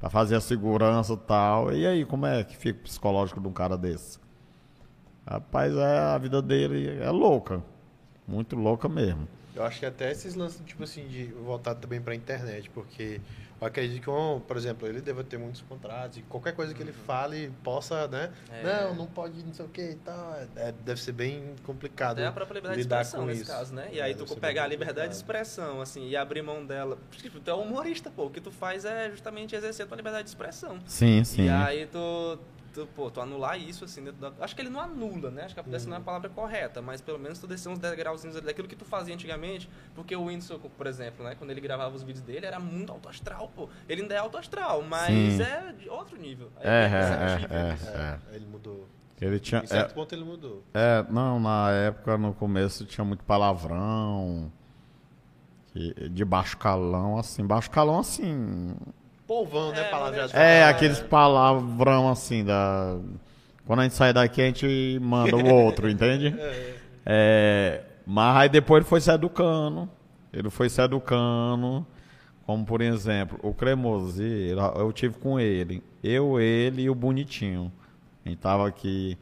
Pra 0.00 0.10
fazer 0.10 0.36
a 0.36 0.40
segurança 0.40 1.14
e 1.14 1.16
tal. 1.18 1.72
E 1.72 1.86
aí, 1.86 2.04
como 2.04 2.26
é 2.26 2.44
que 2.44 2.56
fica 2.56 2.78
o 2.80 2.82
psicológico 2.82 3.40
de 3.40 3.48
um 3.48 3.52
cara 3.52 3.76
desse? 3.78 4.18
Rapaz, 5.26 5.74
é, 5.76 5.98
a 5.98 6.18
vida 6.18 6.40
dele 6.40 6.98
é 7.02 7.10
louca. 7.10 7.62
Muito 8.26 8.54
louca 8.56 8.88
mesmo. 8.88 9.26
Eu 9.54 9.64
acho 9.64 9.80
que 9.80 9.86
até 9.86 10.10
esses 10.10 10.34
lances, 10.34 10.60
tipo 10.66 10.84
assim, 10.84 11.06
de 11.08 11.24
voltar 11.26 11.74
também 11.74 12.00
pra 12.00 12.14
internet, 12.14 12.68
porque 12.70 13.20
eu 13.58 13.66
acredito 13.66 14.02
que, 14.02 14.10
um, 14.10 14.38
por 14.38 14.54
exemplo, 14.54 14.86
ele 14.86 15.00
deva 15.00 15.24
ter 15.24 15.38
muitos 15.38 15.62
contratos 15.62 16.18
e 16.18 16.22
qualquer 16.22 16.52
coisa 16.54 16.74
que 16.74 16.82
ele 16.82 16.92
fale 16.92 17.50
possa, 17.64 18.06
né? 18.06 18.30
É. 18.52 18.62
Não, 18.62 18.94
não 18.94 19.06
pode 19.06 19.42
não 19.42 19.54
sei 19.54 19.64
o 19.64 19.68
que 19.68 19.80
e 19.92 19.94
tal. 19.94 20.36
É, 20.56 20.74
deve 20.84 21.00
ser 21.00 21.12
bem 21.12 21.54
complicado. 21.64 22.18
Até 22.18 22.26
a 22.26 22.32
própria 22.32 22.56
liberdade 22.56 22.76
de 22.76 22.82
lidar 22.84 23.00
expressão 23.00 23.20
com 23.20 23.26
nesse 23.28 23.42
isso. 23.42 23.50
caso, 23.50 23.74
né? 23.74 23.88
E 23.92 23.98
É, 23.98 24.02
aí 24.02 24.14
deve 24.14 24.26
tu 24.26 24.36
pegar 24.36 24.64
a 24.64 24.66
liberdade 24.66 25.14
de 25.14 25.20
complicado. 25.20 25.42
expressão, 25.46 25.80
assim, 25.80 26.06
e 26.06 26.14
abrir 26.16 26.42
mão 26.42 26.64
dela. 26.66 26.98
Tipo, 27.12 27.40
tu 27.40 27.50
é 27.50 27.54
humorista, 27.54 28.10
pô. 28.10 28.26
O 28.26 28.30
que 28.30 28.42
tu 28.42 28.50
faz 28.52 28.84
é 28.84 29.10
justamente 29.10 29.56
exercer 29.56 29.86
a 29.86 29.88
tua 29.88 29.96
liberdade 29.96 30.24
de 30.24 30.28
expressão. 30.30 30.78
Sim, 30.84 31.24
sim. 31.24 31.46
E 31.46 31.48
aí 31.48 31.86
tu, 31.86 32.38
tu, 32.76 32.86
pô, 32.94 33.10
tu 33.10 33.20
anular 33.20 33.58
isso, 33.58 33.84
assim, 33.84 34.04
dentro 34.04 34.20
da... 34.20 34.32
Acho 34.44 34.54
que 34.54 34.60
ele 34.62 34.68
não 34.70 34.80
anula, 34.80 35.30
né? 35.30 35.44
Acho 35.44 35.54
que 35.54 35.60
essa 35.74 35.84
Uhum. 35.84 35.90
não 35.90 35.96
é 35.96 36.00
a 36.00 36.02
palavra 36.02 36.28
correta, 36.28 36.82
mas 36.82 37.00
pelo 37.00 37.18
menos 37.18 37.38
tu 37.38 37.46
descer 37.46 37.68
uns 37.68 37.78
degrauzinhos 37.78 38.36
ali 38.36 38.46
daquilo 38.46 38.68
que 38.68 38.76
tu 38.76 38.84
fazia 38.84 39.14
antigamente, 39.14 39.68
porque 39.94 40.14
o 40.14 40.24
Whindersson, 40.26 40.58
por 40.58 40.86
exemplo, 40.86 41.24
né? 41.24 41.34
Quando 41.34 41.50
ele 41.50 41.60
gravava 41.60 41.94
os 41.94 42.02
vídeos 42.02 42.22
dele, 42.24 42.44
era 42.46 42.60
muito 42.60 42.92
alto 42.92 43.08
astral, 43.08 43.50
pô. 43.56 43.68
Ele 43.88 44.02
ainda 44.02 44.14
é 44.14 44.18
alto 44.18 44.36
astral, 44.36 44.82
mas 44.82 45.08
Sim. 45.34 45.42
é 45.42 45.72
de 45.72 45.88
outro 45.88 46.16
nível. 46.18 46.50
É, 46.60 46.88
perceptível 46.88 47.56
é, 47.56 47.74
isso. 47.74 47.88
é. 47.88 48.20
É, 48.32 48.36
ele 48.36 48.46
mudou. 48.46 48.88
Ele 49.20 49.38
tinha. 49.40 49.62
Em 49.62 49.66
certo 49.66 49.94
ponto 49.94 50.14
ele 50.14 50.24
mudou. 50.24 50.62
É, 50.74 51.02
não, 51.10 51.40
na 51.40 51.70
época, 51.70 52.18
no 52.18 52.34
começo, 52.34 52.84
tinha 52.84 53.04
muito 53.04 53.24
palavrão. 53.24 54.52
de 56.10 56.24
baixo 56.24 56.56
calão, 56.58 57.18
assim. 57.18 57.44
Baixo 57.46 57.70
calão, 57.70 57.98
assim. 57.98 58.74
Polvão, 59.26 59.72
né? 59.72 59.80
É, 59.80 59.90
Palavras 59.90 60.34
É, 60.34 60.60
falar, 60.60 60.68
aqueles 60.70 61.00
né? 61.00 61.06
palavrão, 61.08 62.08
assim, 62.08 62.44
da. 62.44 62.96
Quando 63.66 63.80
a 63.80 63.82
gente 63.82 63.94
sai 63.94 64.12
daqui, 64.12 64.40
a 64.40 64.46
gente 64.46 64.98
manda 65.02 65.36
o 65.36 65.52
outro, 65.54 65.88
entende? 65.90 66.34
É, 67.08 67.82
mas 68.04 68.36
aí 68.36 68.48
depois 68.48 68.80
ele 68.80 68.88
foi 68.88 69.00
se 69.00 69.08
educando. 69.12 69.88
Ele 70.32 70.50
foi 70.50 70.68
se 70.68 70.80
educando. 70.82 71.86
Como, 72.44 72.64
por 72.64 72.80
exemplo, 72.80 73.38
o 73.44 73.54
Cremosi, 73.54 74.52
eu 74.76 74.92
tive 74.92 75.14
com 75.18 75.38
ele. 75.38 75.84
Eu, 76.02 76.40
ele 76.40 76.82
e 76.82 76.90
o 76.90 76.94
Bonitinho. 76.96 77.70
A 78.24 78.28
gente 78.28 78.38
tava 78.38 78.66
aqui. 78.66 79.16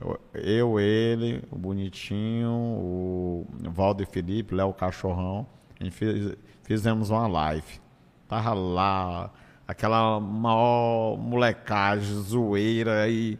eu- 0.00 0.18
Eu, 0.32 0.80
ele, 0.80 1.42
o 1.50 1.58
Bonitinho, 1.58 2.48
o 2.50 3.46
Valdo 3.64 4.02
e 4.02 4.06
Felipe, 4.06 4.54
Léo 4.54 4.72
Cachorrão. 4.72 5.46
A 5.78 5.84
gente 5.84 5.94
fez, 5.94 6.34
fizemos 6.62 7.10
uma 7.10 7.26
live. 7.26 7.80
Tava 8.28 8.54
lá, 8.54 9.30
aquela 9.66 10.20
maior 10.20 11.16
molecagem, 11.16 12.14
zoeira 12.22 13.08
e. 13.08 13.38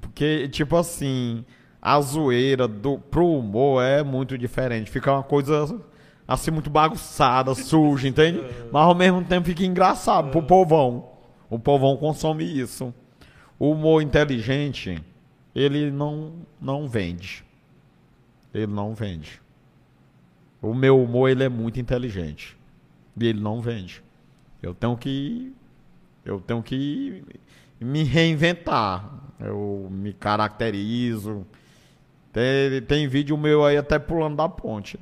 Porque, 0.00 0.48
tipo 0.48 0.76
assim, 0.76 1.44
a 1.80 2.00
zoeira 2.00 2.68
do, 2.68 2.98
pro 2.98 3.26
humor 3.26 3.82
é 3.82 4.02
muito 4.02 4.36
diferente. 4.36 4.90
Fica 4.90 5.12
uma 5.12 5.22
coisa 5.22 5.80
assim 6.26 6.50
muito 6.50 6.68
bagunçada, 6.68 7.54
suja, 7.54 8.06
entende? 8.06 8.42
Mas 8.70 8.82
ao 8.82 8.94
mesmo 8.94 9.24
tempo 9.24 9.46
fica 9.46 9.64
engraçado 9.64 10.30
pro 10.30 10.42
povão. 10.42 11.08
O 11.48 11.58
povão 11.58 11.96
consome 11.96 12.44
isso. 12.44 12.92
O 13.58 13.70
humor 13.70 14.02
inteligente, 14.02 15.02
ele 15.54 15.90
não, 15.90 16.34
não 16.60 16.86
vende. 16.86 17.42
Ele 18.52 18.66
não 18.66 18.94
vende. 18.94 19.40
O 20.60 20.74
meu 20.74 21.02
humor, 21.02 21.30
ele 21.30 21.44
é 21.44 21.48
muito 21.48 21.80
inteligente. 21.80 22.57
E 23.20 23.26
ele 23.26 23.40
não 23.40 23.60
vende. 23.60 24.02
Eu 24.62 24.74
tenho 24.74 24.96
que. 24.96 25.52
Eu 26.24 26.40
tenho 26.40 26.62
que 26.62 27.22
me 27.80 28.02
reinventar. 28.02 29.04
Eu 29.40 29.88
me 29.90 30.12
caracterizo. 30.12 31.46
Tem, 32.32 32.82
tem 32.82 33.08
vídeo 33.08 33.36
meu 33.36 33.64
aí 33.64 33.76
até 33.76 33.98
pulando 33.98 34.36
da 34.36 34.48
ponte. 34.48 34.98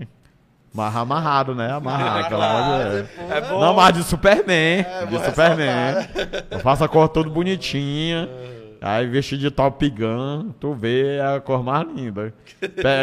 Mas 0.73 0.95
amarrado, 0.95 1.55
né? 1.55 1.73
Amarrado. 1.73 2.29
pelo 2.29 2.43
amor 2.43 2.62
de 2.62 2.91
Deus. 2.91 3.09
É 3.31 3.41
bom. 3.41 3.61
Não, 3.61 3.75
mas 3.75 3.95
de 3.95 4.03
Superman. 4.03 4.85
de 5.07 5.11
vou 5.11 5.25
Superman. 5.25 5.95
Eu 6.51 6.61
faço 6.61 6.85
a 6.85 6.89
cor 6.89 7.09
toda 7.09 7.31
bonitinha. 7.31 8.29
Aí 8.81 9.07
vestido 9.07 9.41
de 9.41 9.51
Top 9.51 9.89
Gun, 9.89 10.53
tu 10.61 10.75
vê 10.75 11.19
a 11.19 11.41
cor 11.41 11.62
mais 11.62 11.89
linda. 11.89 12.33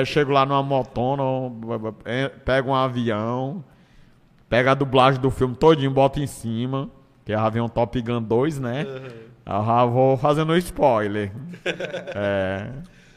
Chego 0.06 0.32
lá 0.32 0.46
numa 0.46 0.62
motona, 0.62 1.24
eh, 2.06 2.30
pego 2.30 2.70
um 2.70 2.76
avião, 2.76 3.64
pego 4.54 4.70
a 4.70 4.76
dublagem 4.76 5.20
do 5.20 5.32
filme 5.32 5.56
todinho, 5.56 5.90
boto 5.90 6.20
em 6.20 6.28
cima. 6.28 6.88
Que 7.26 7.32
já 7.32 7.50
vem 7.50 7.60
um 7.60 7.68
Top 7.68 8.00
Gun 8.00 8.22
2, 8.22 8.60
né? 8.60 8.86
Eu 9.44 9.66
já 9.66 9.86
vou 9.86 10.16
fazendo 10.16 10.56
spoiler. 10.58 11.32
É. 12.16 12.70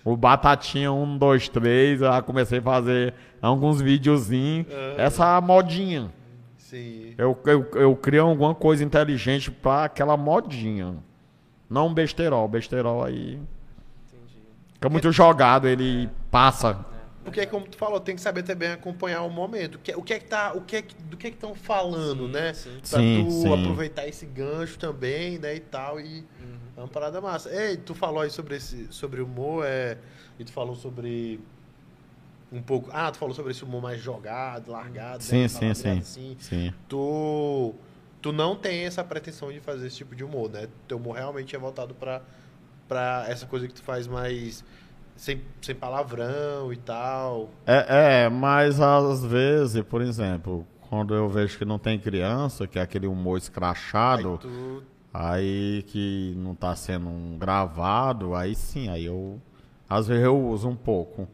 O 0.03 0.17
Batatinha 0.17 0.93
1, 0.93 1.19
2, 1.19 1.49
3, 1.49 2.01
eu 2.01 2.07
já 2.13 2.23
comecei 2.23 2.61
a 2.61 2.63
fazer 2.63 3.13
alguns 3.43 3.83
videozinhos. 3.83 4.67
Essa 4.97 5.39
modinha. 5.41 6.11
Sim. 6.57 7.13
Eu, 7.19 7.37
eu, 7.45 7.67
eu 7.75 7.97
crio 7.97 8.25
alguma 8.25 8.55
coisa 8.55 8.85
inteligente 8.85 9.51
pra 9.51 9.85
aquela 9.85 10.17
modinha. 10.17 10.95
Não 11.69 11.89
um 11.89 11.95
besterol. 11.95 12.47
Besterol 12.49 13.05
aí 13.05 13.35
Entendi. 13.35 14.41
fica 14.75 14.89
muito 14.89 15.11
jogado, 15.11 15.67
ele 15.67 16.09
passa. 16.31 16.87
Porque, 17.27 17.45
como 17.45 17.67
tu 17.67 17.77
falou, 17.77 17.99
tem 17.99 18.15
que 18.15 18.21
saber 18.21 18.45
também 18.45 18.71
acompanhar 18.71 19.23
o 19.23 19.29
momento. 19.29 19.75
O 19.75 19.79
que, 19.81 19.93
o 19.97 20.01
que 20.01 20.15
é 20.15 20.19
que 20.21 20.27
tá. 20.27 20.53
O 20.55 20.61
que 20.61 20.77
é 20.77 20.83
que, 20.83 20.95
do 20.95 21.17
que 21.17 21.27
é 21.27 21.31
que 21.31 21.37
estão 21.37 21.57
falando, 21.57 22.27
Sim, 22.27 22.33
né? 22.33 22.55
sim. 22.55 22.79
Pra 22.89 23.01
Sim, 23.01 23.25
tu 23.25 23.31
sim. 23.33 23.53
aproveitar 23.63 24.07
esse 24.07 24.25
gancho 24.25 24.79
também, 24.79 25.37
né? 25.37 25.57
E 25.57 25.61
tal. 25.61 25.99
E 26.01 26.25
é 26.77 26.81
uma 26.81 26.87
parada 26.87 27.21
massa. 27.21 27.51
Ei, 27.53 27.77
tu 27.77 27.97
falou 27.97 28.21
aí 28.21 28.31
sobre 28.31 28.55
esse. 28.55 28.87
Sobre 28.93 29.21
humor, 29.21 29.65
é. 29.67 29.99
E 30.39 30.45
tu 30.45 30.53
falou 30.53 30.77
sobre. 30.77 31.41
um 32.53 32.63
pouco. 32.63 32.91
Ah, 32.93 33.11
tu 33.11 33.19
falou 33.19 33.35
sobre 33.35 33.51
esse 33.51 33.65
humor 33.65 33.83
mais 33.83 34.01
jogado, 34.01 34.71
largado. 34.71 35.21
Sim, 35.25 35.43
né? 35.43 35.49
sim, 35.49 35.75
sim. 35.75 35.99
assim. 35.99 36.37
Sim. 36.39 36.73
Tu, 36.89 37.75
tu 38.23 38.33
não 38.33 38.55
tem 38.55 38.85
essa 38.85 39.03
pretensão 39.03 39.51
de 39.51 39.59
fazer 39.59 39.89
esse 39.89 39.97
tipo 39.97 40.15
de 40.15 40.23
humor, 40.23 40.49
né? 40.49 40.69
Teu 40.87 40.97
humor 40.97 41.17
realmente 41.17 41.57
é 41.57 41.59
voltado 41.59 41.93
pra, 41.93 42.23
pra 42.87 43.25
essa 43.29 43.47
coisa 43.47 43.67
que 43.67 43.75
tu 43.75 43.83
faz 43.83 44.07
mais 44.07 44.65
sem, 45.17 45.41
sem 45.61 45.75
palavrão 45.75 46.73
e 46.73 46.77
tal. 46.77 47.51
É, 47.67 48.25
é, 48.25 48.29
mas 48.29 48.81
às 48.81 49.25
vezes, 49.25 49.83
por 49.85 50.01
exemplo, 50.03 50.67
quando 50.89 51.15
eu 51.15 51.29
vejo 51.29 51.59
que 51.59 51.65
não 51.65 51.79
tem 51.79 51.99
criança, 51.99 52.67
que 52.67 52.79
é 52.79 52.83
aquele 52.83 53.07
humor 53.07 53.37
Aí 53.37 53.43
escrachado, 53.43 54.39
tu, 54.39 54.83
aí 55.13 55.85
que 55.89 56.35
não 56.37 56.55
tá 56.55 56.75
sendo 56.77 57.09
um 57.09 57.39
gravado, 57.39 58.35
aí 58.35 58.55
sim, 58.55 58.89
aí 58.89 59.07
eu 59.07 59.41
às 59.89 60.07
vezes 60.07 60.25
eu 60.25 60.39
uso 60.39 60.69
um 60.69 60.77
pouco. 60.77 61.29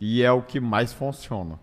E 0.00 0.22
é 0.22 0.30
o 0.30 0.42
que 0.42 0.60
mais 0.60 0.92
funciona. 0.92 1.58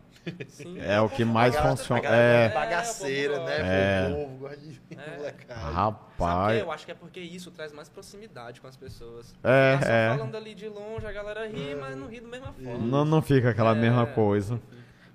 Sim. 0.47 0.79
É 0.79 1.01
o 1.01 1.09
que 1.09 1.25
mais 1.25 1.55
funciona. 1.57 2.01
galera 2.01 2.23
É, 2.23 2.49
bagaceira, 2.53 3.35
É, 3.35 4.07
né? 4.09 4.13
O 4.13 4.15
povo 4.25 4.37
gosta 4.37 4.57
de 4.57 4.81
É. 4.97 5.53
rapaz. 5.53 6.59
Eu 6.59 6.71
acho 6.71 6.85
que 6.85 6.91
é 6.91 6.95
porque 6.95 7.19
isso 7.19 7.51
traz 7.51 7.73
mais 7.73 7.89
proximidade 7.89 8.61
com 8.61 8.67
as 8.67 8.77
pessoas. 8.77 9.33
É, 9.43 9.77
só 9.81 9.89
é. 9.89 10.17
falando 10.17 10.35
ali 10.35 10.55
de 10.55 10.69
longe, 10.69 11.05
a 11.05 11.11
galera 11.11 11.47
ri, 11.47 11.75
mas 11.75 11.95
não 11.97 12.07
ri 12.07 12.19
da 12.21 12.27
mesma 12.27 12.53
forma. 12.53 12.77
Não, 12.77 13.03
não 13.05 13.21
fica 13.21 13.49
aquela 13.49 13.71
É. 13.75 13.79
mesma 13.79 14.05
coisa. 14.05 14.61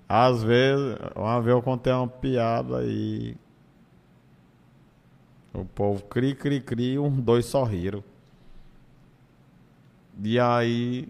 Às 0.07 0.43
vezes, 0.43 0.97
uma 1.15 1.41
vez 1.41 1.55
eu 1.55 1.61
contei 1.61 1.93
uma 1.93 2.07
piada 2.07 2.83
e. 2.83 3.35
O 5.53 5.65
povo 5.65 6.03
cri, 6.03 6.35
cri, 6.35 6.61
cri, 6.61 6.99
um, 6.99 7.09
dois 7.09 7.45
só 7.45 7.63
riram. 7.63 8.03
E 10.23 10.39
aí. 10.39 11.07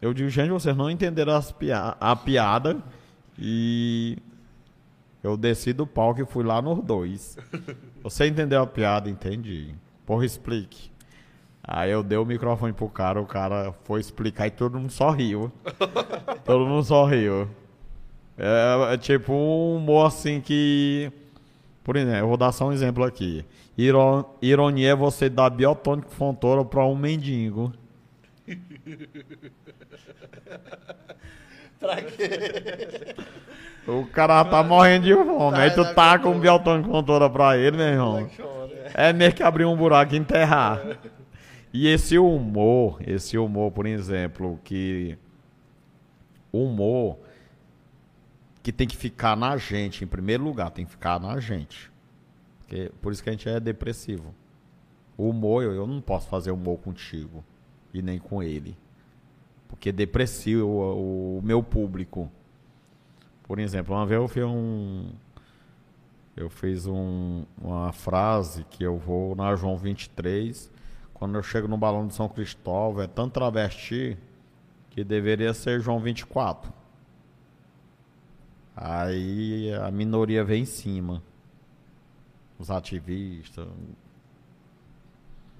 Eu 0.00 0.12
digo, 0.12 0.28
gente, 0.28 0.50
vocês 0.50 0.76
não 0.76 0.90
entenderam 0.90 1.40
pia 1.58 1.96
a 2.00 2.14
piada. 2.16 2.76
E. 3.38 4.18
Eu 5.22 5.36
desci 5.36 5.72
do 5.72 5.86
palco 5.86 6.20
e 6.20 6.26
fui 6.26 6.44
lá 6.44 6.62
nos 6.62 6.82
dois. 6.84 7.36
Você 8.02 8.26
entendeu 8.28 8.62
a 8.62 8.66
piada? 8.66 9.10
Entendi. 9.10 9.74
Porra, 10.04 10.24
explique. 10.24 10.90
Aí 11.64 11.90
eu 11.90 12.02
dei 12.04 12.16
o 12.16 12.24
microfone 12.24 12.72
pro 12.72 12.88
cara, 12.88 13.20
o 13.20 13.26
cara 13.26 13.74
foi 13.82 13.98
explicar 13.98 14.46
e 14.46 14.50
todo 14.52 14.78
mundo 14.78 14.92
só 14.92 15.10
riu. 15.10 15.50
todo 16.44 16.64
mundo 16.64 16.84
só 16.84 17.04
riu. 17.06 17.48
É, 18.38 18.94
é 18.94 18.96
tipo 18.98 19.32
um 19.32 19.76
humor 19.76 20.06
assim 20.06 20.40
que. 20.40 21.10
Por 21.82 21.96
exemplo, 21.96 22.18
eu 22.20 22.28
vou 22.28 22.36
dar 22.36 22.52
só 22.52 22.68
um 22.68 22.72
exemplo 22.72 23.02
aqui. 23.02 23.44
Iro- 23.76 24.24
Ironia 24.40 24.90
é 24.90 24.94
você 24.94 25.28
dar 25.28 25.50
biotônico 25.50 26.10
fontora 26.10 26.64
pra 26.64 26.84
um 26.86 26.94
mendigo. 26.94 27.72
Pra 31.78 32.02
quê? 32.02 33.14
O 33.86 34.06
cara 34.06 34.44
tá 34.44 34.62
morrendo 34.62 35.04
de 35.04 35.14
fome. 35.14 35.56
Tá, 35.56 35.62
aí 35.62 35.70
tu 35.70 35.84
tá 35.84 35.94
tá 35.94 36.18
com 36.18 36.30
fome. 36.30 36.40
biotônico 36.40 36.90
fontora 36.90 37.28
pra 37.28 37.56
ele, 37.56 37.76
meu 37.76 37.86
irmão. 37.86 38.30
É 38.94 39.12
mesmo 39.12 39.34
que 39.34 39.42
abrir 39.42 39.64
um 39.64 39.76
buraco 39.76 40.14
e 40.14 40.18
enterrar. 40.18 40.98
E 41.72 41.88
esse 41.88 42.18
humor, 42.18 42.98
esse 43.06 43.36
humor, 43.36 43.72
por 43.72 43.86
exemplo, 43.86 44.58
que. 44.64 45.18
Humor 46.52 47.18
que 48.62 48.72
tem 48.72 48.88
que 48.88 48.96
ficar 48.96 49.36
na 49.36 49.56
gente, 49.56 50.02
em 50.02 50.08
primeiro 50.08 50.42
lugar, 50.42 50.70
tem 50.70 50.84
que 50.84 50.90
ficar 50.90 51.20
na 51.20 51.38
gente. 51.38 51.92
Porque, 52.58 52.90
por 53.00 53.12
isso 53.12 53.22
que 53.22 53.28
a 53.28 53.32
gente 53.32 53.48
é 53.48 53.60
depressivo. 53.60 54.34
O 55.16 55.28
humor, 55.28 55.62
eu, 55.62 55.72
eu 55.72 55.86
não 55.86 56.00
posso 56.00 56.28
fazer 56.28 56.50
humor 56.50 56.78
contigo 56.78 57.44
e 57.98 58.02
nem 58.02 58.18
com 58.18 58.42
ele. 58.42 58.76
Porque 59.68 59.90
deprecia 59.92 60.64
o, 60.64 61.38
o 61.38 61.42
meu 61.42 61.62
público. 61.62 62.30
Por 63.42 63.58
exemplo, 63.58 63.94
uma 63.94 64.06
vez 64.06 64.20
eu 64.20 64.28
fiz 64.28 64.44
um. 64.44 65.10
Eu 66.36 66.50
fiz 66.50 66.86
um- 66.86 67.44
uma 67.60 67.92
frase 67.92 68.64
que 68.64 68.84
eu 68.84 68.98
vou 68.98 69.34
na 69.34 69.54
João 69.56 69.76
23. 69.76 70.70
Quando 71.14 71.36
eu 71.36 71.42
chego 71.42 71.66
no 71.66 71.78
Balão 71.78 72.06
de 72.06 72.14
São 72.14 72.28
Cristóvão, 72.28 73.02
é 73.02 73.06
tanto 73.06 73.32
travesti 73.32 74.18
que 74.90 75.02
deveria 75.02 75.54
ser 75.54 75.80
João 75.80 75.98
24. 75.98 76.72
Aí 78.76 79.72
a 79.72 79.90
minoria 79.90 80.44
vem 80.44 80.62
em 80.62 80.66
cima. 80.66 81.22
Os 82.58 82.70
ativistas. 82.70 83.66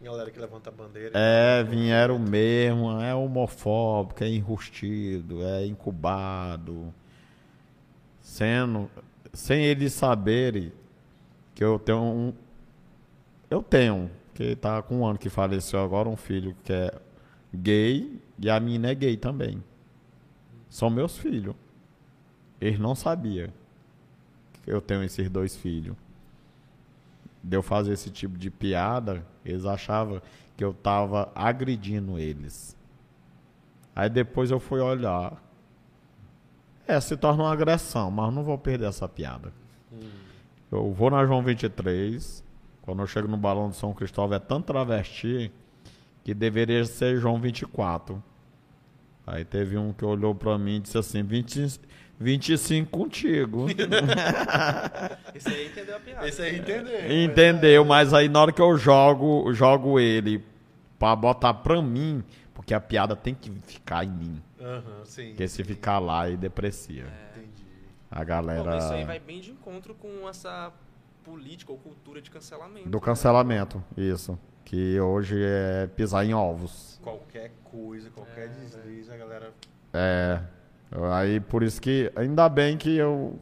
Galera 0.02 0.30
que 0.30 0.38
levanta 0.38 0.70
a 0.70 0.72
bandeira. 0.72 1.12
É, 1.14 1.64
vieram 1.64 2.18
mesmo, 2.18 3.00
é 3.00 3.14
homofóbico, 3.14 4.22
é 4.22 4.28
enrustido, 4.28 5.42
é 5.42 5.66
incubado. 5.66 6.92
Sendo, 8.20 8.90
sem 9.32 9.64
eles 9.64 9.92
saberem 9.92 10.72
que 11.54 11.64
eu 11.64 11.78
tenho 11.78 12.02
um. 12.02 12.32
Eu 13.50 13.62
tenho, 13.62 14.10
que 14.34 14.54
tá 14.56 14.82
com 14.82 14.98
um 14.98 15.06
ano 15.06 15.18
que 15.18 15.30
faleceu 15.30 15.80
agora, 15.80 16.08
um 16.08 16.16
filho 16.16 16.54
que 16.62 16.72
é 16.72 16.92
gay 17.54 18.20
e 18.38 18.50
a 18.50 18.60
menina 18.60 18.90
é 18.90 18.94
gay 18.94 19.16
também. 19.16 19.62
São 20.68 20.90
meus 20.90 21.16
filhos. 21.16 21.54
Eles 22.60 22.78
não 22.78 22.94
sabiam 22.94 23.48
que 24.62 24.70
eu 24.70 24.80
tenho 24.80 25.02
esses 25.02 25.30
dois 25.30 25.56
filhos. 25.56 25.96
De 27.42 27.56
eu 27.56 27.62
fazer 27.62 27.92
esse 27.92 28.10
tipo 28.10 28.36
de 28.36 28.50
piada, 28.50 29.24
eles 29.50 29.64
achavam 29.64 30.20
que 30.56 30.64
eu 30.64 30.72
tava 30.72 31.30
agredindo 31.34 32.18
eles. 32.18 32.76
Aí 33.94 34.08
depois 34.08 34.50
eu 34.50 34.60
fui 34.60 34.80
olhar. 34.80 35.42
É, 36.86 37.00
se 37.00 37.16
torna 37.16 37.44
uma 37.44 37.52
agressão, 37.52 38.10
mas 38.10 38.32
não 38.32 38.44
vou 38.44 38.58
perder 38.58 38.88
essa 38.88 39.08
piada. 39.08 39.52
Eu 40.70 40.92
vou 40.92 41.10
na 41.10 41.24
João 41.24 41.42
23, 41.42 42.44
quando 42.82 43.00
eu 43.00 43.06
chego 43.06 43.28
no 43.28 43.36
Balão 43.36 43.70
de 43.70 43.76
São 43.76 43.92
Cristóvão 43.92 44.36
é 44.36 44.40
tanto 44.40 44.66
travesti 44.66 45.50
que 46.24 46.34
deveria 46.34 46.84
ser 46.84 47.18
João 47.18 47.40
24. 47.40 48.22
Aí 49.26 49.44
teve 49.44 49.76
um 49.76 49.92
que 49.92 50.04
olhou 50.04 50.34
pra 50.34 50.56
mim 50.56 50.76
e 50.76 50.80
disse 50.80 50.98
assim, 50.98 51.22
20, 51.22 51.80
25 52.18 52.90
contigo. 52.90 53.66
Esse 55.34 55.48
aí 55.48 55.66
entendeu 55.66 55.96
a 55.96 56.00
piada. 56.00 56.28
Esse 56.28 56.42
aí 56.42 56.58
entendeu. 56.58 57.24
Entendeu, 57.24 57.84
mas 57.84 58.14
aí 58.14 58.28
na 58.28 58.40
hora 58.40 58.52
que 58.52 58.62
eu 58.62 58.76
jogo, 58.76 59.52
jogo 59.52 60.00
ele 60.00 60.42
pra 60.98 61.14
botar 61.14 61.54
pra 61.54 61.80
mim, 61.82 62.24
porque 62.54 62.72
a 62.72 62.80
piada 62.80 63.14
tem 63.14 63.34
que 63.34 63.50
ficar 63.66 64.04
em 64.04 64.10
mim. 64.10 64.42
Aham, 64.60 65.04
sim. 65.04 65.28
Porque 65.28 65.46
se 65.46 65.62
ficar 65.62 65.98
lá 65.98 66.22
aí 66.22 66.36
deprecia. 66.36 67.04
Entendi. 67.32 67.66
A 68.10 68.24
galera 68.24 68.64
mas 68.64 68.84
isso 68.84 68.92
aí 68.92 69.04
vai 69.04 69.18
bem 69.18 69.40
de 69.40 69.50
encontro 69.50 69.94
com 69.94 70.28
essa 70.28 70.72
política 71.22 71.72
ou 71.72 71.78
cultura 71.78 72.22
de 72.22 72.30
cancelamento. 72.30 72.88
do 72.88 72.98
né? 72.98 73.04
cancelamento, 73.04 73.84
isso. 73.96 74.38
Que 74.64 74.98
hoje 74.98 75.36
é 75.40 75.86
pisar 75.86 76.24
em 76.24 76.34
ovos. 76.34 76.98
Qualquer 77.02 77.52
coisa, 77.64 78.10
qualquer 78.10 78.48
deslize, 78.48 79.12
a 79.12 79.16
galera. 79.16 79.52
É. 79.92 80.40
Aí 81.12 81.40
por 81.40 81.62
isso 81.62 81.80
que 81.80 82.10
ainda 82.14 82.48
bem 82.48 82.76
que 82.76 82.96
eu 82.96 83.38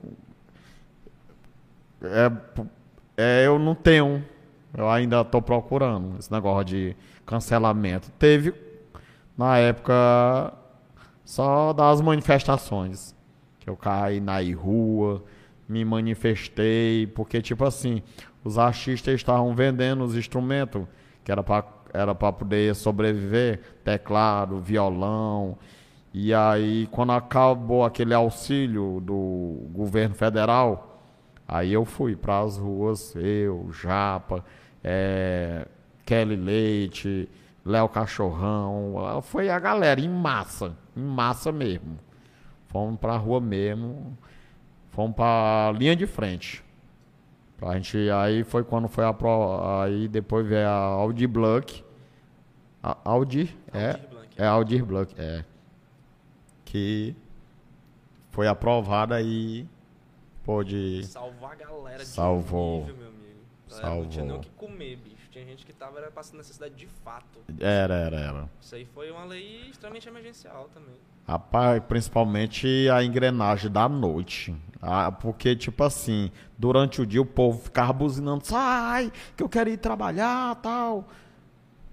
é, 2.03 2.31
é 3.17 3.47
eu 3.47 3.59
não 3.59 3.75
tenho. 3.75 4.25
Eu 4.77 4.91
ainda 4.91 5.25
tô 5.25 5.41
procurando 5.41 6.19
esse 6.19 6.33
negócio 6.33 6.65
de 6.65 6.97
cancelamento. 7.25 8.11
Teve 8.19 8.55
na 9.37 9.59
época 9.59 10.53
só 11.25 11.73
das 11.73 12.01
manifestações 12.01 13.15
que 13.61 13.71
eu 13.71 13.77
caí 13.77 14.21
na 14.21 14.41
rua, 14.55 15.23
me 15.69 15.85
manifestei, 15.85 17.07
porque 17.07 17.41
tipo 17.41 17.65
assim, 17.65 18.03
os 18.43 18.59
artistas 18.59 19.15
estavam 19.15 19.55
vendendo 19.55 20.05
os 20.05 20.17
instrumentos 20.17 20.85
que 21.25 21.33
era 21.33 21.43
para 21.43 21.65
era 21.95 22.13
para 22.13 22.33
poder 22.33 22.75
sobreviver, 22.75 23.61
teclado, 23.85 24.59
violão. 24.59 25.57
E 26.15 26.33
aí 26.33 26.87
quando 26.93 27.11
acabou 27.11 27.85
aquele 27.85 28.15
auxílio 28.15 29.01
do 29.01 29.67
governo 29.73 30.15
federal, 30.15 31.03
aí 31.47 31.73
eu 31.73 31.85
fui 31.85 32.15
para 32.15 32.39
as 32.41 32.57
ruas, 32.57 33.15
eu, 33.17 33.69
Japa, 33.73 34.45
eh, 34.85 35.67
Kelly 36.07 36.37
Leite, 36.37 37.29
Léo 37.67 37.89
Cachorrão, 37.89 39.21
foi 39.23 39.51
a 39.51 39.59
galera 39.59 40.01
em 40.01 40.09
massa, 40.09 40.77
em 40.97 41.03
massa 41.03 41.51
mesmo. 41.51 41.99
Fomos 42.69 42.99
pra 43.01 43.17
rua 43.17 43.41
mesmo. 43.41 44.17
Fomos 44.91 45.17
pra 45.17 45.73
linha 45.77 45.97
de 45.97 46.07
frente. 46.07 46.63
Pra 47.57 47.75
gente, 47.75 48.11
aí 48.11 48.45
foi 48.45 48.63
quando 48.63 48.89
foi 48.89 49.05
a 49.05 49.13
pro, 49.13 49.61
aí 49.81 50.07
depois 50.09 50.47
veio 50.47 50.69
a 50.69 50.75
Audi 50.75 51.27
Blanc. 51.27 51.85
A, 52.83 52.97
Audi, 53.05 53.57
é, 53.73 53.97
Blanc. 53.97 54.29
é 54.37 54.47
Aldir 54.47 54.85
Blanc, 54.85 55.15
é. 55.19 55.45
Que 56.75 57.15
foi 58.33 58.49
aprovada 58.49 59.23
e 59.23 59.65
pôde 60.43 61.07
Salvar 61.07 61.53
a 61.53 61.55
galera 61.55 61.99
de 61.99 62.05
Salvou. 62.05 62.81
nível, 62.81 62.97
meu 62.97 63.07
amigo. 63.11 63.39
Galera 63.71 63.91
Não 63.95 64.09
tinha 64.09 64.25
nem 64.25 64.33
o 64.33 64.43
Salvou. 64.43 64.51
que 64.51 64.67
comer, 64.67 64.97
bicho. 64.97 65.31
Tinha 65.31 65.45
gente 65.45 65.65
que 65.65 65.73
tava 65.73 66.01
era 66.01 66.11
passando 66.11 66.39
necessidade 66.39 66.75
de 66.75 66.89
fato. 66.89 67.39
era, 67.61 67.95
era, 67.95 68.17
era. 68.17 68.51
Isso 68.61 68.75
aí 68.75 68.85
foi 68.87 69.09
uma 69.13 69.25
lei 69.25 69.69
extremamente 69.71 70.09
emergencial 70.09 70.69
também. 70.75 70.97
Rapaz, 71.29 71.81
principalmente 71.87 72.89
a 72.91 73.05
engrenagem 73.05 73.71
da 73.71 73.89
noite. 73.89 74.53
Ah, 74.83 75.13
porque, 75.13 75.55
tipo 75.55 75.85
assim, 75.85 76.29
durante 76.59 77.01
o 77.01 77.07
dia 77.07 77.23
o 77.23 77.27
povo 77.27 77.63
ficava 77.63 77.93
buzinando, 77.93 78.45
sai, 78.45 79.13
que 79.37 79.45
eu 79.45 79.49
quero 79.49 79.71
ir 79.71 79.77
trabalhar 79.77 80.57
tal. 80.57 81.07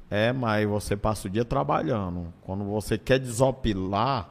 É, 0.09 0.34
mas 0.34 0.67
você 0.67 0.97
passa 0.97 1.27
o 1.27 1.29
dia 1.32 1.45
trabalhando. 1.45 2.34
Quando 2.41 2.63
você 2.63 2.97
quer 2.97 3.19
desopilar, 3.19 4.30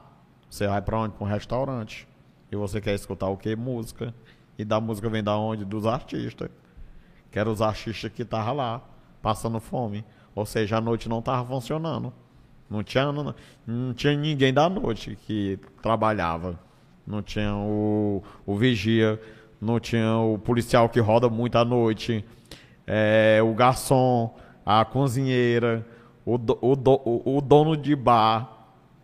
você 0.51 0.67
vai 0.67 0.83
pra 0.83 0.99
onde? 0.99 1.15
Pra 1.15 1.27
um 1.27 1.31
restaurante. 1.31 2.07
E 2.53 2.57
você 2.57 2.81
quer 2.81 2.95
escutar 2.95 3.29
o 3.29 3.37
quê? 3.37 3.55
Música. 3.57 4.13
E 4.59 4.65
da 4.65 4.81
música 4.81 5.09
vem 5.09 5.23
da 5.23 5.37
onde? 5.39 5.65
Dos 5.65 5.87
artistas. 5.87 6.51
Que 7.31 7.39
eram 7.39 7.53
os 7.53 7.63
artistas 7.63 8.11
que 8.13 8.23
estavam 8.23 8.57
lá, 8.57 8.83
passando 9.23 9.61
fome. 9.61 10.05
Ou 10.35 10.45
seja, 10.45 10.77
a 10.79 10.81
noite 10.81 11.09
não 11.09 11.21
estava 11.21 11.47
funcionando. 11.47 12.13
Não 12.69 12.83
tinha, 12.83 13.11
não, 13.13 13.35
não 13.67 13.95
tinha 13.95 14.17
ninguém 14.17 14.53
da 14.53 14.69
noite 14.69 15.17
que 15.27 15.59
trabalhava. 15.83 16.59
Não 17.07 17.23
tinha 17.23 17.55
o, 17.55 18.23
o 18.47 18.55
vigia, 18.57 19.21
não 19.61 19.81
tinha 19.81 20.17
o 20.19 20.39
policial 20.39 20.89
que 20.89 21.01
roda 21.01 21.29
muito 21.29 21.57
à 21.59 21.65
noite, 21.65 22.25
é, 22.87 23.41
o 23.43 23.53
garçom, 23.55 24.37
a 24.65 24.85
cozinheira, 24.85 25.85
o, 26.25 26.39
do- 26.39 26.59
o, 26.61 26.77
do- 26.77 27.01
o, 27.05 27.37
o 27.39 27.41
dono 27.41 27.77
de 27.77 27.97
bar. 27.97 28.60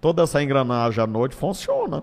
Toda 0.07 0.23
essa 0.23 0.41
engrenagem 0.41 1.03
à 1.03 1.07
noite 1.07 1.35
funciona. 1.35 2.01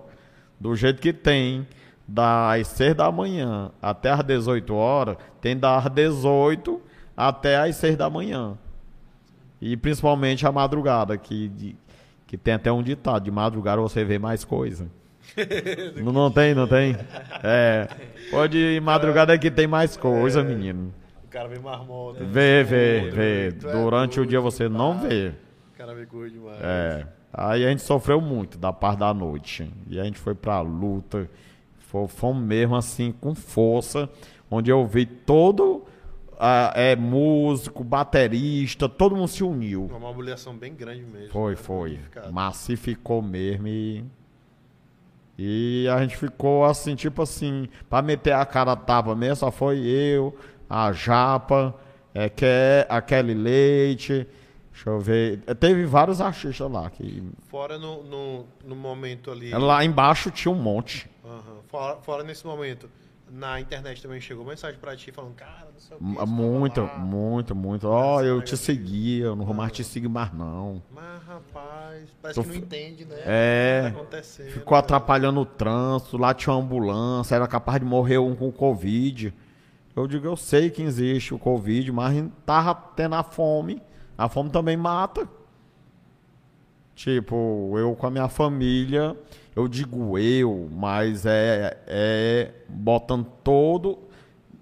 Do 0.59 0.75
jeito 0.75 1.01
que 1.01 1.13
tem, 1.13 1.65
das 2.05 2.67
6 2.67 2.95
da 2.95 3.09
manhã 3.09 3.71
até 3.81 4.11
às 4.11 4.21
18 4.25 4.75
horas, 4.75 5.15
tem 5.39 5.57
das 5.57 5.87
18 5.89 6.81
até 7.15 7.55
às 7.55 7.77
6 7.77 7.95
da 7.95 8.09
manhã. 8.09 8.57
E 9.61 9.77
principalmente 9.77 10.45
a 10.45 10.51
madrugada, 10.51 11.17
que, 11.17 11.47
de- 11.47 11.77
que 12.27 12.35
tem 12.37 12.55
até 12.55 12.69
um 12.69 12.83
ditado, 12.83 13.23
de 13.23 13.31
madrugada 13.31 13.81
você 13.81 14.03
vê 14.03 14.19
mais 14.19 14.43
coisa. 14.43 14.87
não, 16.03 16.11
não 16.11 16.29
tem, 16.29 16.53
não 16.53 16.67
tem? 16.67 16.97
É. 17.41 17.87
Pode 18.29 18.81
madrugada 18.83 19.33
é 19.33 19.37
que 19.37 19.49
tem 19.49 19.65
mais 19.65 19.95
coisa, 19.95 20.43
menino. 20.43 20.93
O 21.23 21.29
cara 21.29 21.47
vê 21.47 21.57
marmota. 21.57 22.21
Vê, 22.21 22.65
vê, 22.65 23.09
vê. 23.11 23.47
É 23.47 23.51
Durante 23.51 24.15
o 24.19 24.23
doido, 24.23 24.29
dia 24.29 24.41
você 24.41 24.67
não 24.67 24.93
pá. 24.99 25.07
vê. 25.07 25.31
O 25.73 25.77
cara 25.77 25.95
vê 25.95 26.05
coisa 26.05 26.33
demais. 26.33 26.57
É. 26.61 27.07
Aí 27.33 27.65
a 27.65 27.69
gente 27.69 27.81
sofreu 27.81 28.21
muito 28.21 28.57
da 28.59 28.71
parte 28.71 28.99
da 28.99 29.13
noite. 29.13 29.67
E 29.87 29.99
a 29.99 30.03
gente 30.03 30.19
foi 30.19 30.35
pra 30.35 30.61
luta. 30.61 31.27
Foi, 31.79 32.07
fomos 32.07 32.43
mesmo 32.43 32.75
assim, 32.75 33.11
com 33.11 33.33
força. 33.33 34.07
Onde 34.51 34.69
eu 34.69 34.85
vi 34.85 35.05
todo 35.05 35.83
ah, 36.39 36.71
é, 36.75 36.95
músico, 36.95 37.83
baterista, 37.83 38.87
todo 38.87 39.15
mundo 39.15 39.27
se 39.27 39.43
uniu. 39.43 39.85
Uma 39.85 39.99
mobilização 39.99 40.55
bem 40.55 40.75
grande 40.75 41.01
mesmo. 41.03 41.31
Foi, 41.31 41.51
né? 41.51 41.57
foi. 41.57 41.99
Massificou 42.31 43.21
mesmo 43.21 43.67
e. 43.67 44.05
E 45.35 45.87
a 45.87 45.99
gente 46.01 46.15
ficou 46.15 46.63
assim, 46.63 46.93
tipo 46.93 47.21
assim, 47.23 47.67
pra 47.89 48.03
meter 48.03 48.33
a 48.33 48.45
cara 48.45 48.73
a 48.73 48.75
tapa 48.75 49.15
mesmo, 49.15 49.37
só 49.37 49.51
foi 49.51 49.79
eu, 49.79 50.37
a 50.69 50.91
Japa, 50.91 51.73
é, 52.13 52.29
que, 52.29 52.45
a 52.87 53.01
Kelly 53.01 53.33
Leite. 53.33 54.27
Deixa 54.73 54.89
eu 54.89 54.99
ver. 54.99 55.39
Teve 55.59 55.85
vários 55.85 56.19
artistas 56.19 56.69
lá. 56.69 56.89
Que... 56.89 57.23
Fora 57.47 57.77
no, 57.77 58.03
no, 58.03 58.45
no 58.65 58.75
momento 58.75 59.31
ali. 59.31 59.51
Lá 59.51 59.85
embaixo 59.85 60.31
tinha 60.31 60.51
um 60.51 60.59
monte. 60.59 61.07
Aham. 61.23 61.59
Fora, 61.67 61.95
fora 62.01 62.23
nesse 62.23 62.45
momento. 62.45 62.89
Na 63.31 63.59
internet 63.59 63.99
também 64.01 64.19
chegou 64.21 64.45
mensagem 64.45 64.79
pra 64.79 64.95
ti 64.95 65.11
falando, 65.11 65.33
cara, 65.33 65.67
não 65.73 65.79
sei 65.79 65.97
o 65.97 65.99
que. 65.99 66.05
M- 66.05 66.25
Muito, 66.27 66.81
muito, 66.99 67.55
muito. 67.55 67.87
Ó, 67.87 68.21
eu 68.21 68.41
te 68.43 68.55
seguia, 68.57 69.25
eu 69.25 69.35
não 69.35 69.43
vou 69.45 69.55
mais 69.55 69.71
te 69.71 69.83
seguir 69.83 70.07
mais 70.07 70.31
não. 70.33 70.83
Mas, 70.93 71.23
rapaz, 71.23 72.09
parece 72.21 72.39
Tu 72.39 72.43
que 72.43 72.49
não 72.49 72.55
entende, 72.57 73.05
né? 73.05 73.15
É. 73.25 73.93
O 73.95 74.05
que 74.05 74.05
tá. 74.05 74.21
Ficou 74.21 74.77
atrapalhando 74.77 75.39
o 75.39 75.45
trânsito, 75.45 76.15
lá 76.17 76.31
tinha 76.33 76.53
uma 76.53 76.61
ambulância, 76.63 77.33
era 77.35 77.47
capaz 77.47 77.79
de 77.79 77.85
morrer 77.85 78.19
um 78.19 78.35
com 78.35 78.51
Covid. 78.51 79.33
Eu 79.95 80.05
digo, 80.07 80.27
eu 80.27 80.35
sei 80.35 80.69
que 80.69 80.83
existe 80.83 81.33
o 81.33 81.39
Covid, 81.39 81.91
mas 81.91 82.23
tava 82.45 82.75
tendo 82.75 83.15
a 83.15 83.23
fome. 83.23 83.81
A 84.17 84.29
fome 84.29 84.49
também 84.49 84.77
mata. 84.77 85.27
Tipo, 86.95 87.73
eu 87.77 87.95
com 87.95 88.05
a 88.05 88.11
minha 88.11 88.27
família, 88.27 89.17
eu 89.55 89.67
digo 89.67 90.17
eu, 90.17 90.69
mas 90.71 91.25
é, 91.25 91.77
é 91.87 92.51
botando 92.69 93.25
todo 93.43 93.97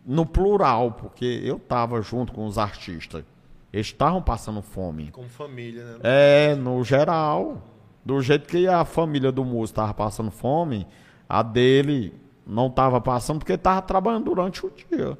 no 0.05 0.25
plural, 0.25 0.93
porque 0.93 1.41
eu 1.43 1.59
tava 1.59 2.01
junto 2.01 2.31
com 2.31 2.45
os 2.45 2.57
artistas. 2.57 3.23
Eles 3.71 3.87
estavam 3.87 4.21
passando 4.21 4.61
fome. 4.61 5.11
Como 5.11 5.29
família, 5.29 5.83
né? 5.83 5.99
É, 6.03 6.55
no 6.55 6.83
geral. 6.83 7.67
Do 8.03 8.19
jeito 8.19 8.47
que 8.47 8.67
a 8.67 8.83
família 8.83 9.31
do 9.31 9.45
músico 9.45 9.75
tava 9.75 9.93
passando 9.93 10.31
fome, 10.31 10.87
a 11.29 11.43
dele 11.43 12.13
não 12.45 12.69
tava 12.69 12.99
passando 12.99 13.39
porque 13.39 13.57
tava 13.57 13.81
trabalhando 13.81 14.25
durante 14.25 14.65
o 14.65 14.71
dia. 14.71 15.17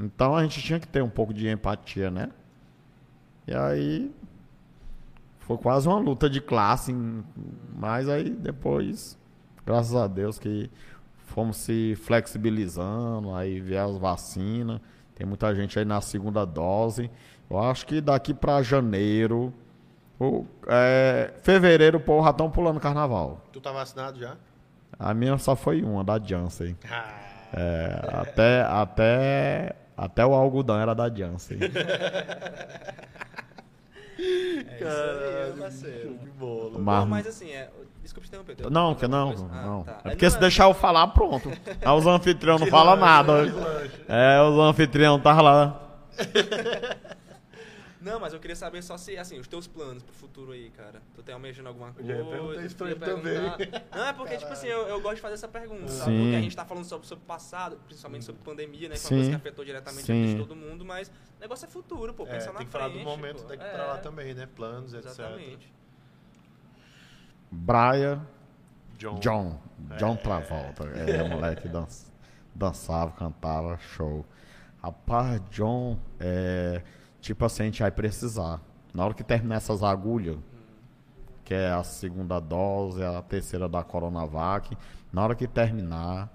Então 0.00 0.34
a 0.34 0.42
gente 0.42 0.62
tinha 0.62 0.80
que 0.80 0.88
ter 0.88 1.02
um 1.02 1.08
pouco 1.08 1.34
de 1.34 1.48
empatia, 1.48 2.10
né? 2.10 2.30
E 3.46 3.54
aí 3.54 4.14
foi 5.40 5.58
quase 5.58 5.88
uma 5.88 5.98
luta 5.98 6.30
de 6.30 6.40
classe, 6.40 6.94
mas 7.74 8.08
aí 8.08 8.30
depois, 8.30 9.18
graças 9.66 9.94
a 9.94 10.06
Deus 10.06 10.38
que 10.38 10.70
fomos 11.26 11.56
se 11.56 11.94
flexibilizando, 11.96 13.34
aí 13.34 13.60
veio 13.60 13.84
as 13.84 13.96
vacinas, 13.96 14.80
tem 15.14 15.26
muita 15.26 15.54
gente 15.54 15.78
aí 15.78 15.84
na 15.84 16.00
segunda 16.00 16.44
dose. 16.44 17.10
Eu 17.50 17.58
acho 17.58 17.86
que 17.86 18.00
daqui 18.00 18.32
para 18.32 18.62
janeiro, 18.62 19.52
o, 20.18 20.46
é, 20.66 21.34
fevereiro, 21.42 21.98
o 21.98 22.00
povo 22.00 22.24
já 22.24 22.30
estão 22.30 22.50
pulando 22.50 22.80
carnaval. 22.80 23.40
Tu 23.52 23.60
tá 23.60 23.72
vacinado 23.72 24.18
já? 24.18 24.36
A 24.98 25.12
minha 25.12 25.36
só 25.38 25.56
foi 25.56 25.82
uma, 25.82 26.04
da 26.04 26.18
Janssen. 26.18 26.76
Ah, 26.88 27.14
É, 27.54 28.08
até, 28.12 28.62
até, 28.62 29.76
até 29.96 30.24
o 30.24 30.32
algodão 30.32 30.78
era 30.78 30.94
da 30.94 31.12
Janssen. 31.12 31.58
caralho, 34.78 35.54
parceiro. 35.58 36.18
que 36.22 36.30
bola. 36.38 36.78
Mas- 37.06 37.26
assim, 37.26 37.50
é... 37.50 37.68
desculpa 38.02 38.28
te 38.28 38.36
interromper. 38.36 38.70
Não, 38.70 38.94
que 38.94 39.06
não, 39.06 39.48
Ah, 39.52 39.62
não. 39.64 39.82
tá. 39.84 40.00
É 40.04 40.10
porque 40.10 40.28
se 40.28 40.36
Não, 40.36 40.40
deixar 40.40 40.64
eu 40.64 40.74
falar, 40.74 41.06
pronto. 41.08 41.48
Aí 41.50 41.92
os 41.98 42.06
anfitrião 42.06 42.58
não 42.58 42.66
falam 42.66 42.96
nada. 42.96 43.32
É, 44.08 44.40
os 44.42 44.58
anfitrião 44.58 45.18
tá 45.18 45.40
lá. 45.40 45.80
Não, 48.02 48.18
mas 48.18 48.32
eu 48.32 48.40
queria 48.40 48.56
saber 48.56 48.82
só 48.82 48.96
se, 48.98 49.16
assim, 49.16 49.38
os 49.38 49.46
teus 49.46 49.66
planos 49.66 50.02
pro 50.02 50.12
futuro 50.14 50.52
aí, 50.52 50.70
cara. 50.70 51.00
Tu 51.14 51.22
tem 51.22 51.32
almejando 51.34 51.68
alguma 51.68 51.92
coisa? 51.92 52.08
já 52.12 52.18
ia 52.18 52.24
perguntar 52.24 52.64
isso 52.64 52.76
pra 52.76 52.90
ele 52.90 53.00
também. 53.00 53.34
Não, 53.94 54.04
é 54.06 54.12
porque, 54.12 54.36
tipo 54.36 54.52
assim, 54.52 54.66
eu, 54.66 54.88
eu 54.88 55.00
gosto 55.00 55.16
de 55.16 55.20
fazer 55.22 55.34
essa 55.34 55.48
pergunta, 55.48 55.88
sabe? 55.88 56.10
Sim. 56.10 56.22
Porque 56.22 56.36
a 56.36 56.40
gente 56.40 56.56
tá 56.56 56.64
falando 56.64 56.84
sobre, 56.84 57.06
sobre 57.06 57.22
o 57.22 57.26
passado, 57.26 57.76
principalmente 57.86 58.24
sobre 58.24 58.42
pandemia, 58.42 58.88
né? 58.88 58.94
Que 58.96 59.00
é 59.00 59.04
Sim. 59.04 59.14
uma 59.14 59.18
coisa 59.20 59.30
que 59.30 59.36
afetou 59.36 59.64
diretamente 59.64 60.02
a 60.02 60.14
Sim. 60.14 60.22
vida 60.26 60.32
de 60.32 60.38
todo 60.48 60.56
mundo, 60.56 60.84
mas 60.84 61.08
o 61.08 61.40
negócio 61.40 61.64
é 61.64 61.68
futuro, 61.68 62.12
pô. 62.12 62.24
É, 62.26 62.30
Pensa 62.32 62.52
na 62.52 62.58
tem 62.58 62.66
que 62.66 62.72
frente. 62.72 62.82
falar 62.82 62.88
do 62.92 63.04
momento 63.04 63.42
pô. 63.42 63.48
daqui 63.48 63.64
É, 63.64 63.70
pra 63.70 63.86
lá 63.86 63.98
também, 63.98 64.34
né? 64.34 64.48
Planos, 64.56 64.92
etc. 64.94 65.06
Exatamente. 65.10 65.72
Brian 67.50 68.26
John. 68.98 69.18
John. 69.18 69.60
John 69.98 70.16
Travolta. 70.16 70.84
É, 70.84 71.22
o 71.22 71.28
moleque 71.28 71.68
dan- 71.68 71.86
dançava, 72.54 73.10
cantava, 73.12 73.76
show. 73.78 74.24
Rapaz, 74.82 75.40
John, 75.50 75.98
é, 76.20 76.82
tipo 77.22 77.44
assim, 77.44 77.62
a 77.62 77.66
gente 77.66 77.80
vai 77.80 77.90
precisar. 77.90 78.60
Na 78.92 79.04
hora 79.04 79.14
que 79.14 79.24
terminar 79.24 79.56
essas 79.56 79.82
agulhas, 79.82 80.36
que 81.44 81.54
é 81.54 81.70
a 81.70 81.82
segunda 81.82 82.38
dose, 82.40 83.02
a 83.02 83.22
terceira 83.22 83.68
da 83.68 83.82
Coronavac, 83.82 84.76
na 85.10 85.22
hora 85.22 85.34
que 85.34 85.46
terminar, 85.46 86.30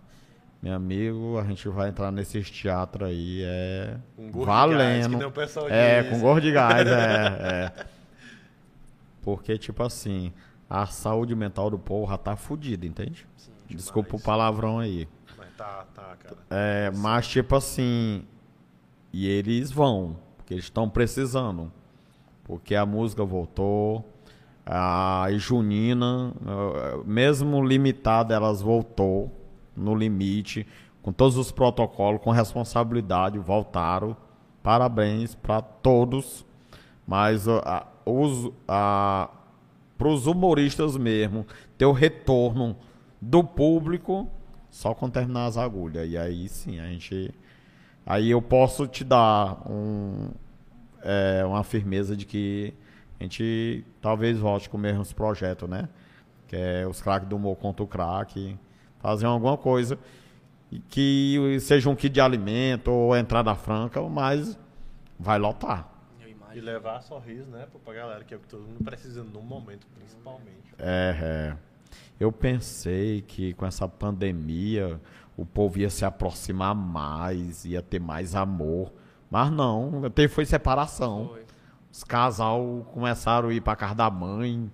meu 0.62 0.74
amigo, 0.74 1.38
a 1.38 1.44
gente 1.44 1.68
vai 1.70 1.90
entrar 1.90 2.12
nesses 2.12 2.50
teatros 2.50 3.08
aí, 3.10 3.44
é 3.44 3.98
Com 4.16 4.32
gordo 4.32 4.70
de 4.72 4.78
gás, 4.78 5.08
valendo. 5.08 5.32
que 5.32 5.74
é, 5.74 6.02
diz. 6.02 6.12
com 6.12 6.20
gordo 6.20 6.42
de 6.42 6.52
gás, 6.52 6.88
é, 6.88 7.72
é. 7.84 7.86
Porque, 9.22 9.58
tipo 9.58 9.84
assim, 9.84 10.34
a 10.70 10.86
saúde 10.86 11.36
mental 11.36 11.70
do 11.70 11.78
povo 11.78 12.10
já 12.10 12.18
tá 12.18 12.36
fudida, 12.36 12.86
entende? 12.86 13.28
Sim, 13.36 13.52
Desculpa 13.70 14.16
o 14.16 14.20
palavrão 14.20 14.80
aí. 14.80 15.08
Mas 15.38 15.50
tá, 15.56 15.86
tá, 15.94 16.16
cara. 16.18 16.38
É, 16.50 16.92
mas 16.96 17.28
tipo 17.28 17.56
assim, 17.56 18.26
e 19.12 19.28
eles 19.28 19.72
vão, 19.72 20.18
porque 20.48 20.54
eles 20.54 20.64
estão 20.64 20.90
precisando. 20.90 21.70
Porque 22.46 22.74
a 22.74 22.86
música 22.86 23.26
voltou, 23.26 24.14
a 24.66 25.28
Junina, 25.34 26.34
eh, 26.42 27.02
mesmo 27.06 27.62
limitada, 27.62 28.34
elas 28.34 28.62
voltou 28.62 29.30
no 29.76 29.94
limite, 29.94 30.66
com 31.02 31.12
todos 31.12 31.36
os 31.36 31.52
protocolos, 31.52 32.22
com 32.22 32.32
responsabilidade, 32.32 33.38
voltaram. 33.38 34.16
Parabéns 34.64 35.36
para 35.36 35.62
todos. 35.62 36.46
Mas 37.06 37.46
a, 37.50 37.86
os, 38.06 38.50
a, 38.66 39.30
para 39.98 40.08
os 40.08 40.28
humoristas 40.28 40.96
mesmo, 40.96 41.46
ter 41.78 41.86
o 41.86 41.92
retorno 41.92 42.78
do 43.20 43.44
público 43.44 44.30
só 44.70 44.94
quando 44.94 45.12
terminar 45.12 45.48
as 45.48 45.58
agulhas. 45.58 46.10
E 46.10 46.18
aí 46.18 46.48
sim, 46.48 46.80
a 46.80 46.88
gente. 46.88 47.34
Aí 48.08 48.32
eu 48.32 48.42
posso 48.42 48.88
te 48.88 49.04
dar 49.04 49.62
um, 49.70 50.32
é, 51.04 51.44
uma 51.46 51.64
firmeza 51.64 52.16
de 52.16 52.26
que 52.26 52.74
a 53.20 53.24
gente 53.24 53.86
talvez 54.02 54.40
volte 54.40 54.70
com 54.70 54.78
os 54.78 54.84
mesmos 54.84 55.14
projetos, 55.14 55.70
né? 55.70 55.90
que 56.48 56.56
é 56.56 56.88
os 56.88 57.02
craques 57.02 57.28
do 57.28 57.36
humor 57.36 57.56
contra 57.58 57.84
o 57.84 57.88
craque. 57.88 58.58
Faziam 59.00 59.32
alguma 59.32 59.58
coisa 59.58 60.00
e 60.72 60.80
que 60.80 61.58
seja 61.60 61.90
um 61.90 61.96
kit 61.96 62.10
de 62.10 62.22
alimento 62.22 62.92
ou 62.92 63.16
entrada 63.16 63.54
franca, 63.54 64.02
mas 64.02 64.58
vai 65.20 65.38
lotar. 65.38 65.94
E 66.54 66.62
levar 66.62 67.02
sorriso, 67.04 67.46
né, 67.52 67.68
pra 67.86 67.94
galera, 67.94 68.24
que 68.24 68.34
é 68.34 68.38
o 68.38 68.40
que 68.40 68.48
todo 68.48 68.64
mundo 68.64 68.84
precisa 68.84 69.24
no 69.24 69.44
momento, 69.44 69.86
principalmente. 69.96 70.74
É, 70.80 71.54
é. 71.54 71.58
Eu 72.20 72.32
pensei 72.32 73.22
que 73.22 73.54
com 73.54 73.64
essa 73.64 73.88
pandemia 73.88 75.00
o 75.38 75.46
povo 75.46 75.78
ia 75.80 75.90
se 75.90 76.04
aproximar 76.04 76.74
mais, 76.76 77.64
ia 77.64 77.82
ter 77.82 78.00
mais 78.00 78.36
amor. 78.36 78.92
Mas 79.30 79.52
não, 79.52 80.10
teve 80.10 80.34
foi 80.34 80.46
separação. 80.46 81.30
Foi. 81.30 81.46
Os 81.92 82.04
casal 82.04 82.86
começaram 82.92 83.50
a 83.50 83.54
ir 83.54 83.62
pra 83.62 83.76
casa 83.76 83.96
da 83.96 84.10
mãe. 84.10 84.70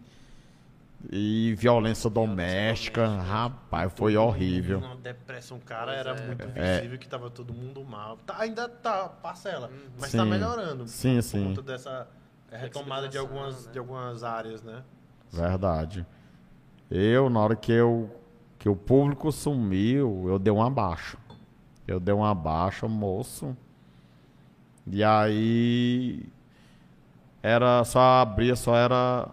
E 1.11 1.53
violência 1.57 2.09
doméstica, 2.09 3.05
rapaz, 3.05 3.91
foi 3.93 4.15
horrível. 4.15 4.79
Uma 4.79 4.95
depressão, 4.95 5.59
cara, 5.59 5.87
Pois 5.87 5.97
era 5.97 6.11
é. 6.11 6.27
muito 6.27 6.49
É. 6.55 6.75
visível 6.77 6.97
que 6.97 7.07
tava 7.09 7.29
todo 7.29 7.53
mundo 7.53 7.83
mal. 7.83 8.15
Tá, 8.25 8.37
ainda 8.39 8.69
tá, 8.69 9.09
parcela, 9.09 9.69
mas 9.99 10.11
Sim. 10.11 10.17
tá 10.17 10.25
melhorando. 10.25 10.87
Sim, 10.87 11.15
por 11.17 11.23
sim. 11.23 11.43
conta 11.49 11.61
dessa 11.61 12.07
retomada 12.49 13.09
de 13.09 13.17
algumas, 13.17 13.65
né? 13.65 13.71
de 13.73 13.79
algumas 13.79 14.23
áreas, 14.23 14.63
né? 14.63 14.81
Verdade. 15.29 16.05
Eu, 16.89 17.29
na 17.29 17.39
hora 17.41 17.55
que 17.57 17.71
eu 17.73 18.09
que 18.63 18.69
o 18.69 18.75
público 18.77 19.29
sumiu, 19.29 20.23
eu 20.29 20.39
dei 20.39 20.53
um 20.53 20.63
abaixo. 20.63 21.17
Eu 21.85 21.99
dei 21.99 22.13
um 22.13 22.23
abaixo, 22.23 22.87
moço. 22.87 23.57
E 24.87 25.03
aí 25.03 26.25
era 27.41 27.83
só 27.83 28.21
abria, 28.21 28.55
só 28.55 28.73
era 28.73 29.27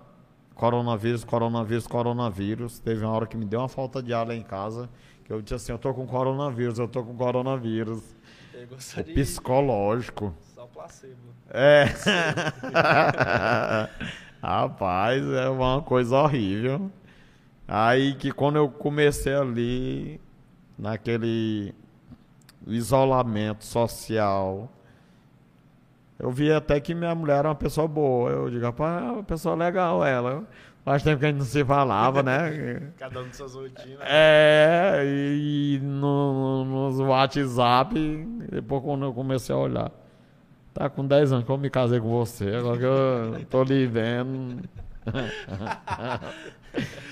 coronavírus, 0.57 1.23
coronavírus, 1.23 1.87
coronavírus. 1.87 2.81
Teve 2.81 3.05
uma 3.05 3.15
hora 3.15 3.25
que 3.25 3.37
me 3.37 3.45
deu 3.45 3.61
uma 3.61 3.69
falta 3.69 4.03
de 4.03 4.13
ar 4.13 4.27
lá 4.27 4.35
em 4.35 4.43
casa, 4.43 4.91
que 5.25 5.33
eu 5.33 5.41
disse 5.41 5.55
assim, 5.55 5.71
eu 5.71 5.79
tô 5.79 5.95
com 5.95 6.09
coronavírus, 6.09 6.81
eu 6.81 6.89
tô 6.89 7.05
com 7.05 7.17
coronavírus. 7.17 8.03
O 8.99 9.05
psicológico. 9.15 10.35
só 10.57 10.67
placebo. 10.67 11.15
É. 11.51 11.85
Rapaz, 14.43 15.25
é 15.25 15.49
uma 15.49 15.83
coisa 15.83 16.17
horrível. 16.17 16.91
Aí 17.73 18.15
que 18.15 18.33
quando 18.33 18.57
eu 18.57 18.69
comecei 18.69 19.33
ali, 19.33 20.21
naquele 20.77 21.73
isolamento 22.67 23.65
social, 23.65 24.69
eu 26.19 26.33
vi 26.33 26.51
até 26.51 26.81
que 26.81 26.93
minha 26.97 27.15
mulher 27.15 27.39
era 27.39 27.49
uma 27.49 27.55
pessoa 27.55 27.87
boa. 27.87 28.29
Eu 28.29 28.51
digo, 28.51 28.65
rapaz, 28.65 29.05
é 29.05 29.11
uma 29.13 29.23
pessoa 29.23 29.55
legal 29.55 30.05
ela. 30.05 30.43
Faz 30.85 31.05
tempo 31.05 31.21
que 31.21 31.27
a 31.27 31.29
gente 31.29 31.39
não 31.39 31.45
se 31.45 31.65
falava, 31.65 32.25
né? 32.25 32.91
Cada 32.99 33.21
um 33.21 33.29
de 33.29 33.37
suas 33.37 33.55
rotinas. 33.55 34.01
É, 34.01 35.05
e 35.07 35.79
no, 35.81 36.65
nos 36.65 36.99
WhatsApp, 36.99 37.95
depois 38.51 38.83
quando 38.83 39.05
eu 39.05 39.15
comecei 39.15 39.55
a 39.55 39.59
olhar. 39.59 39.93
Tá 40.75 40.91
com 40.91 41.07
10 41.07 41.33
anos 41.33 41.45
que 41.45 41.51
eu 41.53 41.59
me 41.59 41.71
casei 41.71 42.01
com 42.01 42.09
você, 42.09 42.49
agora 42.57 42.79
que 42.79 42.85
eu 42.85 43.47
tô 43.49 43.63
lhe 43.63 43.87
vendo. 43.87 44.69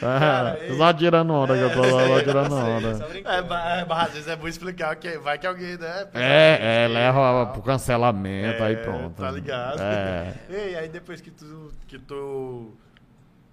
Cara, 0.01 0.59
é, 0.65 0.75
só 0.77 0.93
tirando 0.93 1.33
onda 1.33 1.55
que 1.55 1.63
eu 1.63 1.73
tô 1.73 1.85
só 1.85 2.21
tirando 2.21 2.51
Só 2.51 2.65
onda. 2.65 3.05
É, 3.25 3.81
é, 3.81 3.85
mas 3.85 4.07
às 4.07 4.13
vezes 4.13 4.29
é 4.29 4.37
bom 4.37 4.47
explicar 4.47 4.95
que 4.97 5.19
vai 5.19 5.39
que 5.39 5.47
alguém, 5.47 5.77
né? 5.77 6.09
É, 6.15 6.85
é, 6.85 6.89
leva 6.89 7.47
pro 7.47 7.63
cancelamento, 7.63 8.63
aí 8.63 8.75
É, 8.75 8.77
pronto. 8.77 9.21
Tá 9.21 9.31
ligado? 9.31 9.81
É. 9.81 10.35
Ei, 10.49 10.77
aí 10.77 10.89
depois 10.89 11.21
que 11.21 11.31
tu, 11.31 11.73
que 11.89 11.99
tu 11.99 12.73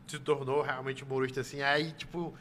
se 0.08 0.20
tornou 0.20 0.62
realmente 0.62 1.04
humorista 1.04 1.42
assim, 1.42 1.62
aí, 1.62 1.92
tipo, 1.94 2.34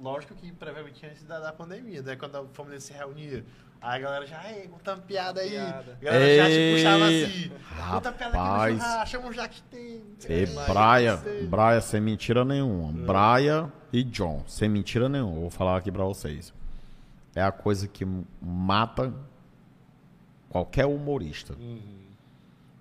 lógico 0.00 0.34
que 0.34 0.52
previamente 0.52 1.04
antes 1.06 1.24
da, 1.24 1.38
da 1.40 1.52
pandemia, 1.52 2.02
né? 2.02 2.16
Quando 2.16 2.36
a 2.36 2.44
família 2.52 2.80
se 2.80 2.92
reunia. 2.92 3.44
Aí 3.80 3.96
a 3.96 4.02
galera 4.02 4.26
já, 4.26 4.50
ei, 4.50 4.66
conta 4.66 4.94
uma 4.94 5.00
piada 5.02 5.40
aí. 5.40 5.50
Piada. 5.50 5.98
A 6.00 6.04
galera 6.04 6.36
já 6.36 6.44
te 6.46 6.52
Ei, 6.52 6.74
puxava 6.74 7.04
assim. 7.04 7.52
Conta 7.92 8.12
piada 8.12 8.38
aqui 8.38 8.72
no 8.72 8.78
churrasco, 8.80 9.10
chama 9.10 9.28
um 9.28 9.32
já 9.32 9.48
que 9.48 9.62
tem. 9.62 10.02
E 10.28 10.32
Ei, 10.32 10.46
Braia. 10.46 11.16
Braia 11.48 11.80
sem 11.80 12.00
mentira 12.00 12.44
nenhuma. 12.44 12.92
Braia 12.92 13.72
e 13.92 14.02
John, 14.02 14.42
sem 14.46 14.68
mentira 14.68 15.08
nenhuma. 15.08 15.40
Vou 15.40 15.50
falar 15.50 15.76
aqui 15.76 15.92
pra 15.92 16.04
vocês. 16.04 16.52
É 17.36 17.42
a 17.42 17.52
coisa 17.52 17.86
que 17.86 18.04
mata 18.42 19.14
qualquer 20.48 20.86
humorista. 20.86 21.54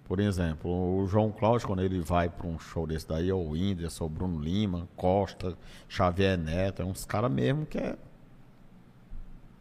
Por 0.06 0.20
exemplo, 0.20 0.72
o 0.72 1.06
João 1.06 1.32
Cláudio, 1.32 1.68
quando 1.68 1.84
ele 1.84 2.00
vai 2.00 2.30
pra 2.30 2.48
um 2.48 2.58
show 2.58 2.88
desse 2.88 3.08
daí, 3.08 3.32
ou 3.32 3.46
o 3.46 3.52
Whindersson, 3.52 4.06
ou 4.06 4.10
o 4.10 4.14
Bruno 4.14 4.40
Lima, 4.40 4.88
Costa, 4.96 5.56
Xavier 5.88 6.38
Neto, 6.38 6.82
é 6.82 6.86
uns 6.86 7.06
caras 7.06 7.30
mesmo 7.30 7.66
que 7.66 7.78
é. 7.78 7.98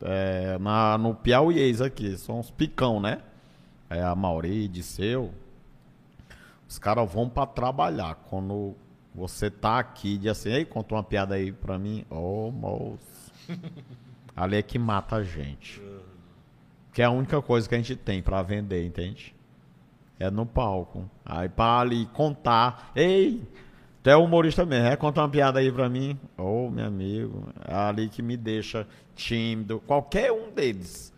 É 0.02 0.58
na, 0.58 0.98
no 0.98 1.14
Piauiês 1.14 1.80
aqui, 1.80 2.16
são 2.16 2.40
uns 2.40 2.50
picão, 2.50 3.00
né? 3.00 3.22
É 3.88 4.02
a 4.02 4.14
Mauri, 4.14 4.68
Disseu. 4.68 5.32
Os 6.68 6.78
caras 6.78 7.10
vão 7.10 7.28
pra 7.28 7.46
trabalhar. 7.46 8.16
Quando 8.28 8.74
você 9.14 9.50
tá 9.50 9.78
aqui 9.78 10.14
e 10.14 10.18
diz 10.18 10.32
assim, 10.32 10.50
ei, 10.50 10.64
conta 10.64 10.94
uma 10.94 11.02
piada 11.02 11.36
aí 11.36 11.52
pra 11.52 11.78
mim. 11.78 12.04
Ô, 12.10 12.50
moço. 12.50 13.32
Ali 14.36 14.56
é 14.56 14.62
que 14.62 14.78
mata 14.78 15.16
a 15.16 15.22
gente. 15.22 15.80
Que 16.92 17.00
é 17.00 17.04
a 17.06 17.10
única 17.10 17.40
coisa 17.40 17.68
que 17.68 17.74
a 17.74 17.78
gente 17.78 17.96
tem 17.96 18.22
pra 18.22 18.42
vender, 18.42 18.84
entende? 18.84 19.34
É 20.18 20.30
no 20.30 20.44
palco. 20.44 21.08
Aí 21.24 21.48
pra 21.48 21.80
ali 21.80 22.06
contar. 22.06 22.90
Ei, 22.94 23.42
tu 24.06 24.10
é 24.10 24.16
humorista 24.16 24.64
mesmo, 24.64 24.86
é 24.86 24.94
contar 24.94 25.22
uma 25.22 25.28
piada 25.28 25.58
aí 25.58 25.72
pra 25.72 25.88
mim? 25.88 26.16
Ô, 26.38 26.70
meu 26.70 26.86
amigo. 26.86 27.52
É 27.66 27.74
ali 27.74 28.08
que 28.08 28.22
me 28.22 28.36
deixa 28.36 28.86
tímido. 29.16 29.80
Qualquer 29.80 30.30
um 30.30 30.48
deles. 30.52 31.12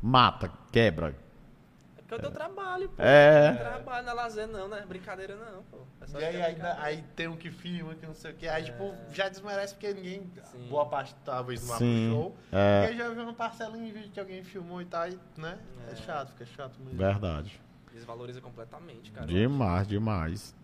Mata, 0.00 0.48
quebra. 0.70 1.08
É 1.08 2.02
porque 2.02 2.14
eu 2.14 2.18
dou 2.20 2.30
trabalho, 2.30 2.88
pô. 2.90 3.02
É. 3.02 3.50
Não 3.50 3.60
é 3.60 3.64
trabalho, 3.64 4.04
não 4.06 4.12
é 4.12 4.14
lazer, 4.14 4.46
não, 4.46 4.68
não 4.68 4.76
é 4.76 4.86
brincadeira, 4.86 5.34
não, 5.34 5.64
pô. 5.64 5.78
É 6.00 6.06
só 6.06 6.20
E 6.20 6.24
aí, 6.24 6.36
é 6.36 6.44
brincadeira. 6.52 6.82
aí 6.84 7.04
tem 7.16 7.26
um 7.26 7.36
que 7.36 7.50
filma, 7.50 7.96
que 7.96 8.06
não 8.06 8.14
sei 8.14 8.30
o 8.30 8.34
que. 8.34 8.46
Aí, 8.46 8.62
tipo, 8.62 8.94
já 9.12 9.28
desmerece 9.28 9.74
porque 9.74 9.92
ninguém. 9.92 10.30
Sim. 10.52 10.68
Boa 10.68 10.86
parte 10.86 11.16
talvez 11.24 11.62
não 11.62 11.68
vá 11.68 11.78
Sim, 11.78 12.10
pro 12.10 12.16
show. 12.16 12.36
é. 12.52 12.82
Porque 12.82 12.96
já 12.96 13.08
viu 13.08 13.22
uma 13.24 13.34
parcela 13.34 13.76
em 13.76 13.90
vídeo 13.90 14.12
que 14.12 14.20
alguém 14.20 14.44
filmou 14.44 14.80
e 14.80 14.84
tal, 14.84 15.08
e, 15.08 15.18
né? 15.36 15.58
É, 15.90 15.96
chato, 15.96 16.28
fica 16.30 16.46
chato 16.46 16.78
mesmo. 16.78 16.96
Verdade. 16.96 17.60
Desvaloriza 17.92 18.40
completamente, 18.40 19.10
cara. 19.10 19.26
Demais, 19.26 19.88
demais. 19.88 20.54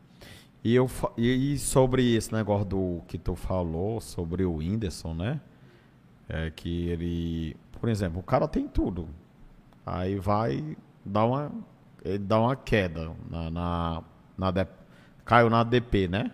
E, 0.62 0.74
eu, 0.74 0.88
e, 1.16 1.58
sobre 1.58 2.14
esse 2.14 2.32
negócio 2.32 2.66
do 2.66 3.02
que 3.08 3.18
tu 3.18 3.34
falou, 3.34 4.00
sobre 4.00 4.44
o 4.44 4.56
Whindersson, 4.56 5.14
né? 5.14 5.40
É 6.28 6.50
que 6.50 6.88
ele. 6.88 7.56
Por 7.80 7.88
exemplo, 7.88 8.20
o 8.20 8.22
cara 8.22 8.46
tem 8.48 8.68
tudo. 8.68 9.08
Aí 9.84 10.16
vai 10.18 10.76
dar 11.04 11.24
uma. 11.26 11.52
Ele 12.04 12.18
dá 12.18 12.40
uma 12.40 12.56
queda 12.56 13.12
na. 13.30 13.50
na, 13.50 14.02
na 14.38 14.50
D- 14.50 14.66
caiu 15.24 15.50
na 15.50 15.64
DP, 15.64 16.08
né? 16.08 16.32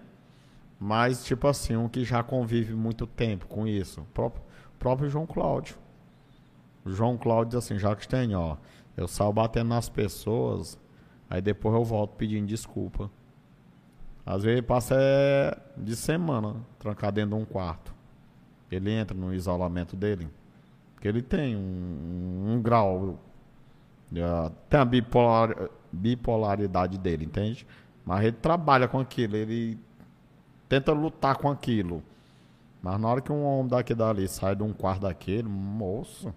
Mas, 0.79 1.25
tipo 1.25 1.47
assim, 1.49 1.77
um 1.77 1.89
que 1.89 2.05
já 2.05 2.23
convive 2.23 2.75
muito 2.75 3.07
tempo 3.07 3.47
com 3.47 3.67
isso. 3.67 4.03
O 4.03 4.07
próprio, 4.07 4.43
próprio 4.79 5.09
João 5.09 5.27
Cláudio. 5.27 5.77
O 6.85 6.91
João 6.91 7.17
Cláudio 7.17 7.51
diz 7.59 7.65
assim, 7.65 7.79
Jacques 7.79 8.07
tem, 8.07 8.35
ó. 8.35 8.57
Eu 8.97 9.09
saio 9.09 9.33
batendo 9.33 9.69
nas 9.69 9.89
pessoas, 9.89 10.79
aí 11.29 11.41
depois 11.43 11.75
eu 11.75 11.85
volto 11.85 12.15
pedindo 12.17 12.47
desculpa. 12.47 13.11
Às 14.27 14.43
vezes 14.43 14.61
passa 14.63 14.97
é, 14.99 15.57
de 15.77 15.95
semana 15.95 16.57
trancado 16.81 17.15
dentro 17.15 17.37
de 17.37 17.43
um 17.43 17.45
quarto. 17.45 17.95
Ele 18.69 18.91
entra 18.91 19.17
no 19.17 19.33
isolamento 19.33 19.95
dele. 19.95 20.29
Porque 20.95 21.07
ele 21.07 21.23
tem 21.23 21.55
um, 21.55 22.55
um 22.55 22.61
grau. 22.61 23.21
eh, 24.13 24.51
tem 24.69 24.81
a 24.81 24.85
bipolar, 24.85 25.71
bipolaridade 25.93 26.99
dele, 26.99 27.25
entende? 27.25 27.65
Mas 28.05 28.25
ele 28.25 28.33
trabalha 28.33 28.89
com 28.89 28.99
aquilo, 28.99 29.37
ele 29.37 29.79
tenta 30.69 30.93
lutar 30.93 31.37
com 31.37 31.49
aquilo. 31.49 32.03
Mas 32.83 32.99
na 33.01 33.09
hora 33.09 33.21
que 33.21 33.31
um 33.31 33.45
homem 33.45 33.69
daqui 33.69 33.95
dali 33.95 34.27
sai 34.29 34.57
de 34.57 34.63
um 34.65 34.73
quarto 34.73 35.03
daquele, 35.03 35.49
moço. 35.49 36.35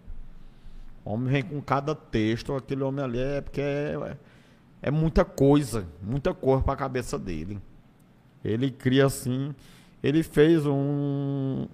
O 1.04 1.14
homem 1.14 1.32
vem 1.32 1.44
com 1.44 1.62
cada 1.62 1.96
texto, 1.96 2.54
aquele 2.56 2.84
homem 2.84 3.04
ali 3.04 3.20
é 3.20 3.42
porque 3.42 3.62
é, 3.62 4.18
é 4.82 4.92
muita 4.92 5.26
coisa, 5.26 5.88
muita 6.02 6.34
coisa 6.34 6.62
para 6.64 6.74
a 6.74 6.78
cabeça 6.78 7.18
dele. 7.18 7.60
Ele 8.44 8.72
cria 8.72 9.06
assim, 9.06 9.54
ele 10.02 10.24
fez 10.24 10.66
um, 10.66 11.68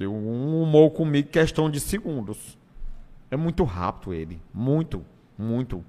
um 0.00 0.62
humor 0.62 0.90
comigo 0.90 1.28
questão 1.28 1.70
de 1.70 1.80
segundos. 1.80 2.58
É 3.30 3.36
muito 3.36 3.64
rápido 3.64 4.12
ele, 4.12 4.40
muito, 4.52 5.04
muito. 5.38 5.84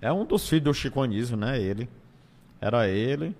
É 0.00 0.12
um 0.12 0.26
dos 0.26 0.48
filhos 0.48 0.64
do 0.64 0.74
Chico 0.74 1.00
Anísio, 1.00 1.36
né? 1.36 1.60
Ele. 1.60 1.88
Era 2.60 2.88
ele, 2.88 3.36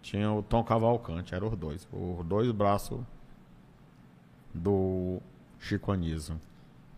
tinha 0.00 0.32
o 0.32 0.42
Tom 0.42 0.62
Cavalcante, 0.64 1.34
eram 1.34 1.48
os 1.48 1.56
dois. 1.56 1.88
Os 1.92 2.24
dois 2.24 2.50
braços 2.52 3.00
do 4.54 5.20
Chico 5.58 5.92
Anísio. 5.92 6.40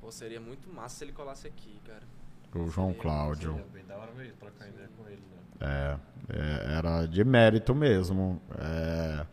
Pô, 0.01 0.11
seria 0.11 0.41
muito 0.41 0.72
massa 0.72 0.97
se 0.97 1.05
ele 1.05 1.12
colasse 1.12 1.47
aqui, 1.47 1.80
cara. 1.85 2.03
O 2.55 2.68
João 2.68 2.92
Cláudio. 2.92 3.59
É 3.59 3.74
bem 3.74 3.84
da 3.86 3.96
hora 3.96 4.12
mesmo 4.12 4.34
trocar 4.38 4.68
ideia 4.68 4.88
com 4.96 5.09
ele, 5.09 5.22
né? 5.61 5.98
É, 6.30 6.36
é, 6.36 6.78
era 6.78 7.07
de 7.07 7.24
mérito 7.24 7.74
mesmo. 7.74 8.40
É, 8.59 9.26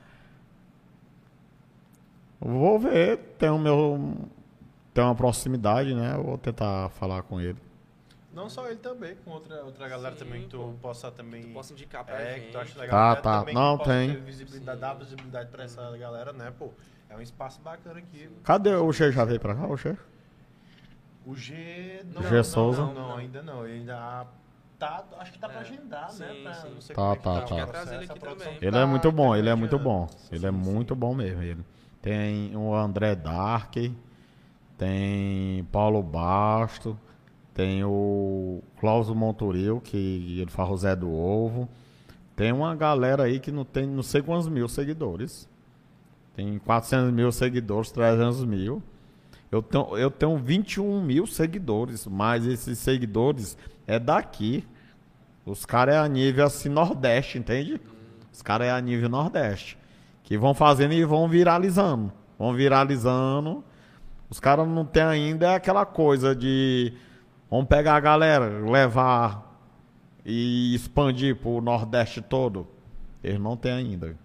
Vou 2.40 2.80
ver, 2.80 3.18
tem 3.38 3.50
o 3.50 3.58
meu. 3.60 4.16
Tem 4.94 5.04
uma 5.04 5.14
proximidade, 5.16 5.94
né? 5.94 6.16
Eu 6.16 6.24
Vou 6.24 6.38
tentar 6.38 6.90
falar 6.92 7.22
com 7.24 7.40
ele. 7.42 7.58
Não 8.34 8.50
só 8.50 8.68
ele 8.68 8.78
também, 8.78 9.16
com 9.26 9.32
outra, 9.32 9.64
outra 9.66 9.90
galera 9.90 10.16
Sim, 10.16 10.24
também 10.24 10.42
que 10.44 10.50
tu 10.50 10.58
pô. 10.58 10.74
possa 10.82 11.12
também. 11.12 11.42
Tu 11.42 11.50
possa 11.50 11.74
indicar 11.74 12.06
pra 12.06 12.22
é, 12.22 12.36
gente. 12.36 12.46
que 12.46 12.52
tu 12.54 12.58
acha 12.60 12.74
Tá, 12.76 12.82
legal. 12.82 13.10
né, 13.16 13.22
tá. 13.22 13.40
também 13.40 13.56
Não, 13.56 13.78
tem. 13.80 14.14
ter 14.14 14.22
Visibilidade, 14.22 14.80
dar 14.80 14.94
visibilidade 14.94 15.50
pra 15.50 15.64
essa 15.64 15.98
galera, 15.98 16.32
né, 16.32 16.54
pô? 16.58 16.70
É 17.10 17.16
um 17.18 17.22
espaço 17.22 17.60
bacana 17.62 18.00
aqui. 18.00 18.30
Cadê 18.44 18.74
o 18.76 18.94
Che? 18.94 19.12
Já 19.12 19.26
veio 19.26 19.40
pra 19.40 19.56
cá, 19.56 19.68
o 19.68 19.76
Che? 19.76 19.98
O 21.30 21.36
G. 21.36 22.06
Não, 22.14 22.24
G 22.24 22.36
não, 22.38 22.44
Souza? 22.44 22.82
Não, 22.82 22.94
não, 22.94 23.18
ainda 23.18 23.42
não. 23.44 23.66
Ele 23.66 23.80
ainda 23.80 24.26
tá. 24.78 25.04
Acho 25.20 25.32
que 25.34 25.40
tá 25.40 25.48
pra 25.48 25.58
É, 25.60 25.62
agendar, 25.62 26.06
né? 26.06 26.10
sim, 26.34 26.44
Pra, 26.44 26.54
sim. 26.56 26.70
não 26.74 26.82
sei 26.82 26.96
Tá, 26.96 27.02
como 27.02 27.14
é 27.14 27.16
tá, 27.18 27.32
o 27.32 27.48
tá. 27.60 27.68
Trazer 27.68 27.96
ele. 27.96 28.08
Ele 28.62 28.68
é 28.68 28.72
tá- 28.72 28.88
muito 28.88 29.12
bom, 29.12 29.32
tá 29.32 29.38
ele 29.38 29.50
é 29.50 29.56
muito 29.56 29.78
bom. 29.80 30.08
Ele 30.32 30.46
é 30.46 30.52
muito 30.52 30.96
bom 30.96 31.14
mesmo, 31.14 31.42
ele. 31.44 31.64
Tem 32.02 32.56
o 32.56 32.74
André 32.74 33.14
Dark, 33.16 33.76
tem 34.78 35.64
Paulo 35.72 36.02
Basto, 36.02 36.98
tem 37.54 37.84
o 37.84 38.62
Cláudio 38.80 39.14
Monturil, 39.14 39.82
que 39.82 40.40
ele 40.42 40.50
faz 40.50 40.70
o 40.70 40.78
Zé 40.78 40.96
do 40.96 41.12
Ovo. 41.14 41.68
Tem 42.36 42.54
uma 42.54 42.74
galera 42.76 43.24
aí 43.24 43.40
que 43.40 43.52
não 43.52 43.66
tem 43.66 43.86
não 43.86 44.02
sei 44.02 44.22
quantos 44.22 44.48
mil 44.48 44.68
seguidores. 44.70 45.48
Tem 46.36 46.58
400 46.60 47.12
mil 47.12 47.32
seguidores, 47.34 47.92
300 47.92 48.46
mil. 48.46 48.82
Eu 49.52 49.64
tenho, 49.64 49.98
eu 49.98 50.12
tenho 50.12 50.38
21 50.38 51.02
mil 51.02 51.26
seguidores, 51.26 52.06
mas 52.06 52.46
esses 52.46 52.78
seguidores 52.78 53.58
é 53.88 53.98
daqui. 53.98 54.66
Os 55.46 55.66
caras 55.66 55.96
é 55.96 55.98
a 55.98 56.08
nível 56.08 56.46
assim 56.46 56.70
Nordeste, 56.70 57.40
entende? 57.40 57.82
Os 58.32 58.42
caras 58.42 58.68
é 58.68 58.72
a 58.72 58.80
nível 58.80 59.10
Nordeste. 59.10 59.78
Que 60.24 60.38
vão 60.38 60.54
fazendo 60.54 60.94
e 60.94 61.04
vão 61.04 61.28
viralizando. 61.28 62.12
Vão 62.38 62.54
viralizando. 62.54 63.64
Os 64.30 64.40
caras 64.40 64.68
não 64.68 64.86
tem 64.86 65.02
ainda 65.02 65.56
aquela 65.56 65.86
coisa 65.86 66.36
de. 66.36 66.94
Vamos 67.50 67.68
pegar 67.68 67.96
a 67.96 68.00
galera, 68.00 68.48
levar 68.70 69.50
e 70.24 70.76
expandir 70.76 71.36
pro 71.36 71.60
Nordeste 71.60 72.22
todo. 72.22 72.68
Eles 73.24 73.40
não 73.40 73.58
tem 73.58 73.72
ainda. 73.72 74.16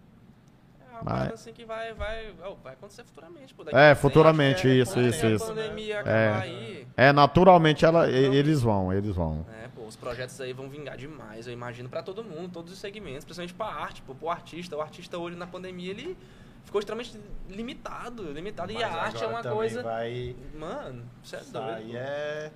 É 1.04 1.10
parada 1.10 1.34
assim 1.34 1.52
que 1.52 1.64
vai, 1.64 1.92
vai, 1.94 2.32
oh, 2.48 2.54
vai 2.56 2.72
acontecer 2.72 3.04
futuramente. 3.04 3.52
Pô, 3.54 3.62
daqui 3.64 3.76
É, 3.76 3.94
futuramente, 3.94 4.66
é, 4.68 4.74
isso, 4.74 4.98
isso, 5.00 5.26
a 5.26 5.30
isso. 5.30 5.46
pandemia 5.46 5.96
É. 6.04 6.32
aí, 6.40 6.86
É, 6.96 7.12
naturalmente 7.12 7.84
ela, 7.84 8.08
e- 8.10 8.34
eles 8.36 8.62
vão, 8.62 8.92
eles 8.92 9.14
vão. 9.14 9.44
é, 9.62 9.68
pô, 9.68 9.82
os 9.82 9.96
projetos 9.96 10.40
aí 10.40 10.52
vão 10.52 10.68
vingar 10.68 10.96
demais, 10.96 11.46
eu 11.46 11.52
imagino, 11.52 11.88
pra 11.88 12.02
todo 12.02 12.24
mundo, 12.24 12.50
todos 12.52 12.72
os 12.72 12.78
segmentos, 12.78 13.24
principalmente 13.24 13.54
pra 13.54 13.66
arte, 13.66 14.02
pô, 14.02 14.14
pro 14.14 14.30
artista. 14.30 14.76
O 14.76 14.80
artista 14.80 15.18
hoje 15.18 15.36
na 15.36 15.46
pandemia, 15.46 15.90
ele 15.90 16.16
ficou 16.64 16.78
extremamente 16.78 17.20
limitado, 17.48 18.32
limitado. 18.32 18.72
e 18.72 18.74
Mas 18.74 18.84
a 18.84 18.88
arte 19.02 19.22
é 19.22 19.26
uma 19.26 19.42
coisa... 19.42 19.82
Vai... 19.82 20.34
Mano, 20.58 21.04
isso 21.22 21.36
é 21.36 21.40
Isso 21.40 21.52
doido. 21.52 21.68
aí 21.70 21.90
pô. 21.90 21.96
é. 21.96 22.50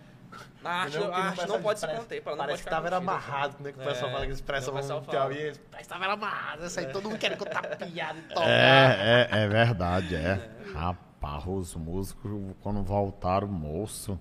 A 0.64 0.70
arte, 0.82 0.96
a 0.98 1.16
arte 1.16 1.46
não 1.46 1.62
pode 1.62 1.80
se 1.80 1.86
conter, 1.86 2.22
Parece 2.22 2.62
que 2.64 2.68
tava 2.70 2.86
era 2.88 2.96
amarrado, 2.96 3.56
né? 3.62 3.72
Que 3.72 3.78
o 3.80 3.84
pessoal 3.84 4.10
É, 4.10 4.12
fala 4.12 4.24
que 4.26 4.32
essa 4.32 4.40
expressão 4.40 4.74
o 4.74 4.76
pessoal 4.76 5.00
que 5.00 5.06
fala. 5.06 5.22
alguém- 5.22 5.52
Parece 5.70 5.88
que 5.88 5.94
tava 5.94 6.04
era 6.04 6.12
amarrado. 6.14 6.66
Isso 6.66 6.80
aí 6.80 6.86
todo 6.92 7.08
mundo 7.08 7.18
querendo 7.18 7.38
contar 7.38 7.62
piada 7.76 8.18
e 8.18 8.34
tal. 8.34 8.42
É, 8.42 9.28
é, 9.30 9.38
é 9.44 9.48
verdade, 9.48 10.14
é. 10.14 10.50
Rapaz, 10.74 11.44
os 11.46 11.74
músicos, 11.74 12.30
quando 12.60 12.82
voltaram, 12.82 13.46
moço, 13.48 14.18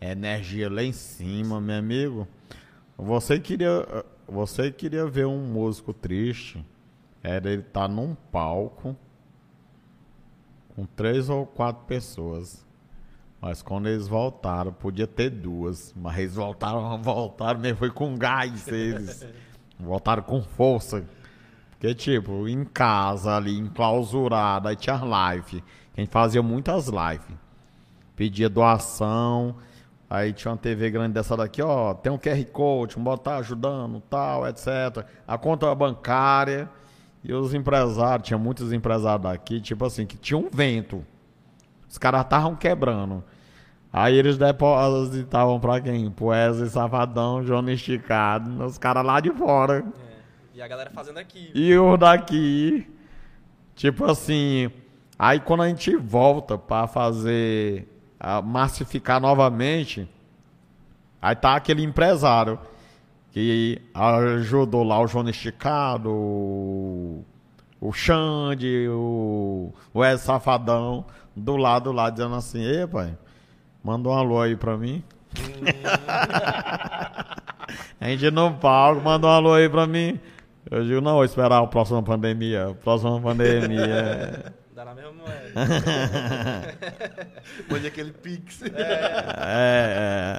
energia 0.00 0.70
lá 0.70 0.82
em 0.82 0.92
cima, 0.92 1.60
meu 1.60 1.78
amigo. 1.78 2.28
Você 2.96 3.40
queria, 3.40 4.04
você 4.28 4.70
queria 4.70 5.06
ver 5.06 5.26
um 5.26 5.38
músico 5.40 5.92
triste, 5.92 6.64
era 7.22 7.50
ele 7.50 7.62
estar 7.62 7.88
num 7.88 8.14
palco 8.14 8.96
com 10.76 10.84
três 10.86 11.28
ou 11.28 11.46
quatro 11.46 11.84
pessoas. 11.86 12.64
Mas 13.44 13.60
quando 13.60 13.90
eles 13.90 14.08
voltaram, 14.08 14.72
podia 14.72 15.06
ter 15.06 15.28
duas. 15.28 15.92
Mas 15.94 16.16
eles 16.16 16.34
voltaram, 16.34 16.96
voltaram 17.02 17.60
mesmo, 17.60 17.76
foi 17.76 17.90
com 17.90 18.16
gás 18.16 18.66
eles. 18.68 19.22
voltaram 19.78 20.22
com 20.22 20.40
força. 20.40 21.04
Porque, 21.72 21.94
tipo, 21.94 22.48
em 22.48 22.64
casa 22.64 23.36
ali, 23.36 23.58
enclausurado, 23.58 24.66
aí 24.66 24.76
tinha 24.76 24.96
live. 24.96 25.62
A 25.94 26.00
gente 26.00 26.10
fazia 26.10 26.42
muitas 26.42 26.88
lives. 26.88 27.36
Pedia 28.16 28.48
doação. 28.48 29.56
Aí 30.08 30.32
tinha 30.32 30.50
uma 30.50 30.56
TV 30.56 30.90
grande 30.90 31.12
dessa 31.12 31.36
daqui, 31.36 31.60
ó. 31.60 31.92
Tem 31.92 32.10
um 32.10 32.16
QR 32.16 32.42
Code, 32.46 32.94
vamos 32.94 33.10
botar 33.10 33.36
ajudando, 33.36 34.00
tal, 34.08 34.48
etc. 34.48 35.04
A 35.28 35.36
conta 35.36 35.74
bancária. 35.74 36.66
E 37.22 37.30
os 37.34 37.52
empresários, 37.52 38.26
tinha 38.26 38.38
muitos 38.38 38.72
empresários 38.72 39.22
daqui, 39.22 39.60
tipo 39.60 39.84
assim, 39.84 40.06
que 40.06 40.16
tinha 40.16 40.38
um 40.38 40.48
vento. 40.50 41.04
Os 41.94 41.98
caras 41.98 42.22
estavam 42.22 42.56
quebrando. 42.56 43.22
Aí 43.92 44.16
eles 44.16 44.36
depositavam 44.36 45.60
pra 45.60 45.80
quem? 45.80 46.12
Wesley 46.20 46.68
Safadão, 46.68 47.44
Johnny 47.44 47.74
Esticado, 47.74 48.64
os 48.64 48.76
caras 48.76 49.06
lá 49.06 49.20
de 49.20 49.30
fora. 49.30 49.84
É. 50.10 50.58
E 50.58 50.60
a 50.60 50.66
galera 50.66 50.90
fazendo 50.90 51.18
aqui. 51.18 51.52
E 51.54 51.72
o 51.78 51.96
daqui, 51.96 52.84
tipo 53.76 54.06
assim, 54.06 54.72
aí 55.16 55.38
quando 55.38 55.62
a 55.62 55.68
gente 55.68 55.94
volta 55.94 56.58
pra 56.58 56.88
fazer, 56.88 57.86
massificar 58.42 59.20
novamente, 59.20 60.10
aí 61.22 61.36
tá 61.36 61.54
aquele 61.54 61.84
empresário 61.84 62.58
que 63.30 63.80
ajudou 63.94 64.82
lá 64.82 65.00
o 65.00 65.06
João 65.06 65.28
Esticado, 65.28 66.10
o, 66.10 67.24
o 67.84 67.92
Xande, 67.92 68.88
o, 68.88 69.70
o 69.92 70.16
Safadão, 70.16 71.04
do 71.36 71.54
lado 71.54 71.92
lá, 71.92 72.08
dizendo 72.08 72.34
assim, 72.34 72.64
ei 72.64 72.86
pai, 72.86 73.14
manda 73.82 74.08
um 74.08 74.12
alô 74.12 74.40
aí 74.40 74.56
pra 74.56 74.74
mim. 74.74 75.04
A 78.00 78.08
gente 78.08 78.30
no 78.30 78.54
palco, 78.54 79.02
manda 79.02 79.26
um 79.26 79.30
alô 79.30 79.52
aí 79.52 79.68
pra 79.68 79.86
mim. 79.86 80.18
Eu 80.70 80.82
digo, 80.82 81.02
não, 81.02 81.14
vou 81.14 81.24
esperar 81.26 81.62
a 81.62 81.66
próxima 81.66 82.02
pandemia. 82.02 82.70
A 82.70 82.74
próxima 82.74 83.20
pandemia. 83.20 84.54
Dá 84.84 84.90
na 84.90 84.94
mesma 84.94 85.12
moeda. 85.12 85.52
Mande 87.70 87.86
aquele 87.86 88.12
pix. 88.12 88.62
é, 88.62 88.68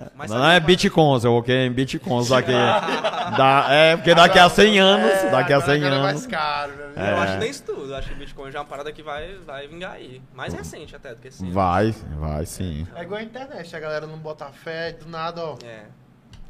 é. 0.03 0.07
Mas 0.15 0.29
não 0.29 0.37
é 0.45 0.53
uma- 0.53 0.59
bitcoins, 0.59 1.23
eu 1.23 1.31
coloquei 1.31 1.65
em 1.65 1.71
bitcoins 1.71 2.29
daqui. 2.29 2.51
da, 3.37 3.65
é, 3.69 3.95
porque 3.95 4.13
daqui 4.13 4.37
a 4.37 4.47
100 4.49 4.79
anos, 4.79 5.31
daqui 5.31 5.51
a 5.53 5.61
100 5.61 5.75
Agora 5.77 5.95
é 5.95 5.99
mais 6.01 6.17
anos. 6.17 6.27
caro? 6.27 6.73
É. 6.95 7.11
Eu 7.11 7.17
acho 7.17 7.33
que 7.33 7.39
nem 7.39 7.49
isso 7.49 7.63
tudo. 7.63 7.91
Eu 7.91 7.95
acho 7.95 8.07
que 8.09 8.15
Bitcoin 8.15 8.51
já 8.51 8.59
é 8.59 8.61
uma 8.61 8.67
parada 8.67 8.91
que 8.91 9.03
vai, 9.03 9.35
vai 9.45 9.67
vingar 9.67 9.93
aí. 9.93 10.21
Mais 10.33 10.53
recente 10.53 10.95
até 10.95 11.09
do 11.09 11.17
que 11.17 11.27
esse. 11.27 11.45
Vai, 11.49 11.93
vai 12.17 12.45
sim. 12.45 12.87
É 12.95 13.01
igual 13.03 13.19
a 13.19 13.23
internet, 13.23 13.75
a 13.75 13.79
galera 13.79 14.07
não 14.07 14.17
bota 14.17 14.45
fé, 14.45 14.93
do 14.93 15.09
nada, 15.09 15.43
ó. 15.43 15.57
É. 15.65 15.83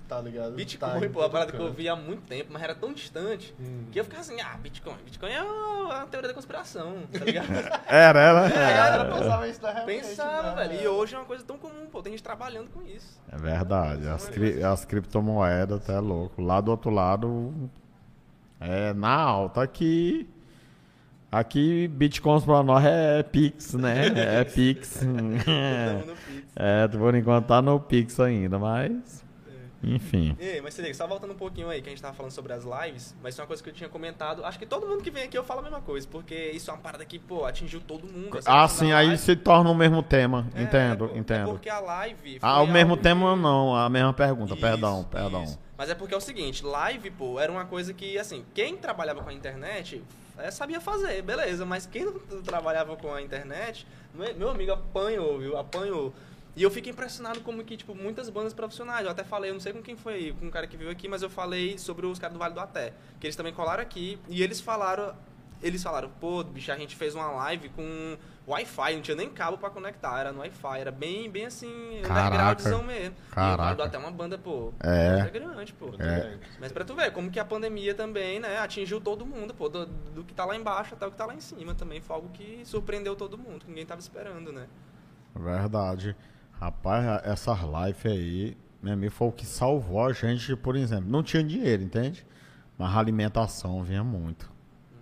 Tá 0.08 0.22
ligado? 0.22 0.54
Bitcoin, 0.54 1.00
Tá 1.02 1.10
pô, 1.10 1.22
a 1.24 1.30
parada 1.30 1.52
que 1.52 1.60
eu 1.60 1.74
vi 1.74 1.90
há 1.90 1.96
muito 1.96 2.22
tempo, 2.28 2.52
mas 2.54 2.62
era 2.62 2.76
tão 2.76 2.94
distante 2.94 3.56
Hum. 3.60 3.86
que 3.92 4.00
eu 4.00 4.04
ficava 4.04 4.22
assim, 4.22 4.40
ah, 4.40 4.56
Bitcoin. 4.62 4.96
Bitcoin 5.04 5.32
é 5.32 5.42
uma 5.42 6.06
teoria 6.06 6.28
da 6.28 6.34
conspiração, 6.36 6.98
tá 7.12 7.26
ligado? 7.26 7.48
Era. 7.90 8.46
A 8.46 8.50
galera 8.50 9.04
É, 9.04 9.18
pensava 9.20 9.48
isso 9.48 9.62
da 9.62 9.72
realmente. 9.74 10.02
Pensava, 10.08 10.56
né? 10.56 10.68
velho. 10.68 10.84
E 10.84 10.88
hoje 10.88 11.16
é 11.16 11.18
uma 11.18 11.26
coisa 11.26 11.44
tão 11.44 11.58
comum, 11.58 11.88
pô. 11.92 12.04
Tem 12.04 12.14
gente 12.14 12.22
trabalhando 12.22 12.70
com 12.70 12.82
isso. 12.84 13.20
é 13.32 13.36
verdade. 13.36 14.08
As, 14.08 14.30
cri- 14.30 14.64
as 14.64 14.86
criptomoedas, 14.86 15.82
até 15.82 16.00
louco. 16.00 16.40
Lá 16.42 16.62
do 16.62 16.70
outro 16.70 16.92
lado, 16.92 17.52
é 18.60 18.94
na 18.94 19.10
alta 19.12 19.64
aqui. 19.64 20.30
Aqui, 21.32 21.88
bitcoins 21.90 22.46
pra 22.46 22.62
nós 22.64 22.86
é 22.86 23.22
Pix, 23.24 23.74
né? 23.74 24.06
É 24.16 24.44
Pix. 24.46 25.00
Tamo 25.00 25.12
no 26.06 26.16
Pix. 26.16 26.46
É, 26.56 26.88
por 26.88 27.14
enquanto 27.16 27.48
tá 27.48 27.62
no 27.62 27.80
Pix 27.80 28.20
ainda, 28.20 28.58
mas. 28.60 29.25
Enfim. 29.86 30.36
Ei, 30.40 30.60
mas 30.62 30.74
você 30.74 30.82
liga, 30.82 30.94
só 30.94 31.06
voltando 31.08 31.32
um 31.34 31.38
pouquinho 31.38 31.70
aí, 31.70 31.82
que 31.82 31.88
a 31.88 31.92
gente 31.92 32.02
tava 32.02 32.14
falando 32.16 32.32
sobre 32.32 32.52
as 32.54 32.64
lives, 32.64 33.16
mas 33.22 33.34
isso 33.34 33.42
é 33.42 33.44
uma 33.44 33.48
coisa 33.48 33.62
que 33.64 33.70
eu 33.70 33.74
tinha 33.74 33.88
comentado. 33.90 34.44
Acho 34.44 34.58
que 34.58 34.66
todo 34.66 34.88
mundo 34.88 35.04
que 35.04 35.12
vem 35.12 35.24
aqui 35.24 35.38
eu 35.38 35.44
falo 35.44 35.60
a 35.60 35.64
mesma 35.64 35.82
coisa, 35.82 36.08
porque 36.10 36.34
isso 36.34 36.70
é 36.72 36.74
uma 36.74 36.80
parada 36.80 37.06
que, 37.06 37.20
pô, 37.20 37.46
atingiu 37.46 37.80
todo 37.80 38.08
mundo. 38.08 38.38
essa 38.38 38.52
Ah, 38.52 38.68
sim, 38.68 38.92
aí 38.92 39.08
live. 39.08 39.22
se 39.22 39.36
torna 39.36 39.70
o 39.70 39.76
mesmo 39.76 40.02
tema. 40.02 40.48
É, 40.56 40.64
entendo, 40.64 41.12
É 41.14 41.18
entendo. 41.18 41.50
porque 41.50 41.70
a 41.70 41.80
live. 41.80 42.40
Ah, 42.42 42.62
o 42.62 42.68
mesmo 42.68 42.98
tema 42.98 43.36
que- 43.36 43.42
não, 43.42 43.76
a 43.76 43.88
mesma 43.90 44.14
pergunta. 44.14 44.54
Isso, 44.54 44.62
perdão, 44.62 45.04
perdão. 45.04 45.44
isso. 45.44 45.60
Mas 45.78 45.90
é 45.90 45.96
porque 45.96 46.14
é 46.14 46.18
o 46.18 46.22
seguinte, 46.22 46.64
live, 46.66 47.12
pô, 47.12 47.40
era 47.40 47.52
uma 47.52 47.66
coisa 47.66 47.94
que, 47.94 48.18
assim, 48.18 48.46
quem 48.54 48.78
trabalhava 48.78 49.22
com 49.22 49.30
a 49.30 49.34
internet 49.34 50.02
é, 50.38 50.50
sabia 50.50 50.80
fazer, 50.82 51.22
beleza, 51.22 51.66
mas 51.66 51.86
quem 51.86 52.06
não 52.06 52.14
trabalhava 52.44 52.96
com 52.96 53.14
a 53.14 53.22
internet, 53.22 53.86
meu 54.38 54.50
amigo 54.50 54.72
apanhou, 54.72 55.38
viu? 55.40 55.58
Apanhou. 55.58 56.14
E 56.56 56.64
eu 56.64 56.72
fico 56.72 56.88
impressionado 56.88 57.42
como 57.42 57.64
que, 57.64 57.76
tipo, 57.76 57.94
muitas 57.94 58.30
bandas 58.30 58.54
profissionais, 58.54 59.06
eu 59.06 59.12
até 59.12 59.24
falei, 59.24 59.50
eu 59.50 59.54
não 59.54 59.60
sei 59.60 59.74
com 59.74 59.82
quem 59.82 59.96
foi, 59.96 60.34
com 60.40 60.46
um 60.46 60.50
cara 60.52 60.66
que 60.68 60.78
veio 60.78 60.90
aqui, 60.90 61.08
mas 61.08 61.22
eu 61.22 61.30
falei 61.30 61.78
sobre 61.78 62.06
os 62.06 62.18
caras 62.18 62.34
do 62.34 62.40
Vale 62.40 62.54
do 62.54 62.60
Até, 62.62 62.94
que 63.20 63.28
eles 63.28 63.36
também 63.36 63.54
colaram 63.54 63.84
aqui, 63.84 64.18
e 64.30 64.42
eles 64.42 64.62
falaram 64.62 65.14
eles 65.62 65.82
falaram, 65.82 66.10
pô, 66.20 66.44
bicho, 66.44 66.72
a 66.72 66.78
gente 66.78 66.96
fez 66.96 67.16
uma 67.16 67.32
live 67.32 67.70
com 67.70 68.18
Wi-Fi, 68.48 68.96
não 68.96 69.02
tinha 69.02 69.16
nem 69.16 69.30
cabo 69.30 69.58
pra 69.58 69.70
conectar, 69.70 70.20
era 70.20 70.32
no 70.32 70.40
Wi-Fi, 70.42 70.80
era 70.80 70.92
bem, 70.92 71.30
bem 71.30 71.46
assim, 71.46 72.00
undergroundzão 72.00 72.84
mesmo. 72.84 73.16
E 73.32 73.34
Caraca. 73.34 73.64
mandou 73.64 73.86
até 73.86 73.98
uma 73.98 74.12
banda, 74.12 74.38
pô, 74.38 74.72
É. 74.80 75.28
grande, 75.30 75.74
pô. 75.74 75.92
É. 75.98 76.38
Mas 76.60 76.72
pra 76.72 76.84
tu 76.84 76.94
ver, 76.94 77.12
como 77.12 77.32
que 77.32 77.40
a 77.40 77.46
pandemia 77.46 77.96
também, 77.96 78.40
né, 78.40 78.60
atingiu 78.60 79.02
todo 79.02 79.26
mundo, 79.26 79.54
pô, 79.54 79.68
do, 79.68 79.86
do 79.86 80.24
que 80.24 80.34
tá 80.34 80.46
lá 80.46 80.56
embaixo 80.56 80.94
até 80.94 81.08
o 81.08 81.12
que 81.12 81.18
tá 81.18 81.26
lá 81.26 81.34
em 81.34 81.40
cima 81.42 81.74
também, 81.74 82.00
foi 82.02 82.16
algo 82.16 82.30
que 82.30 82.62
surpreendeu 82.66 83.16
todo 83.16 83.38
mundo, 83.38 83.62
que 83.66 83.70
ninguém 83.70 83.86
tava 83.86 84.02
esperando, 84.02 84.52
né. 84.52 84.68
Verdade. 85.36 86.16
Rapaz, 86.60 87.22
essas 87.26 87.60
lives 87.60 88.06
aí, 88.06 88.58
meu 88.82 88.94
amigo, 88.94 89.12
foi 89.12 89.28
o 89.28 89.32
que 89.32 89.46
salvou 89.46 90.04
a 90.06 90.14
gente, 90.14 90.56
por 90.56 90.76
exemplo. 90.76 91.10
Não 91.10 91.22
tinha 91.22 91.44
dinheiro, 91.44 91.84
entende? 91.84 92.26
Mas 92.78 92.96
a 92.96 93.00
alimentação 93.00 93.84
vinha 93.84 94.04
muito. 94.04 94.52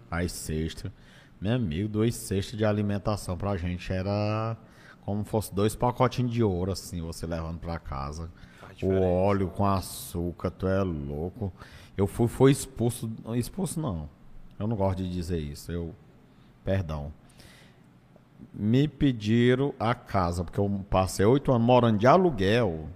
As 0.09 0.31
cestas. 0.31 0.91
Meu 1.39 1.55
amigo, 1.55 1.89
dois 1.89 2.15
cestas 2.15 2.57
de 2.57 2.65
alimentação 2.65 3.37
pra 3.37 3.57
gente 3.57 3.91
era 3.91 4.57
como 5.01 5.23
fosse 5.25 5.53
dois 5.53 5.75
pacotinhos 5.75 6.31
de 6.31 6.41
ouro, 6.41 6.71
assim, 6.71 7.01
você 7.01 7.25
levando 7.25 7.59
pra 7.59 7.77
casa. 7.77 8.31
O 8.81 9.01
óleo 9.01 9.49
com 9.49 9.65
açúcar, 9.65 10.49
tu 10.49 10.67
é 10.67 10.81
louco. 10.81 11.53
Eu 11.95 12.07
fui, 12.07 12.27
foi 12.27 12.51
expulso. 12.51 13.11
Expulso 13.35 13.79
não. 13.79 14.09
Eu 14.57 14.67
não 14.67 14.75
gosto 14.75 14.97
de 15.03 15.11
dizer 15.11 15.39
isso. 15.39 15.71
Eu. 15.71 15.93
Perdão. 16.63 17.13
Me 18.53 18.87
pediram 18.87 19.73
a 19.79 19.93
casa, 19.93 20.43
porque 20.43 20.59
eu 20.59 20.85
passei 20.89 21.25
oito 21.25 21.51
anos 21.51 21.65
morando 21.65 21.99
de 21.99 22.07
aluguel. 22.07 22.89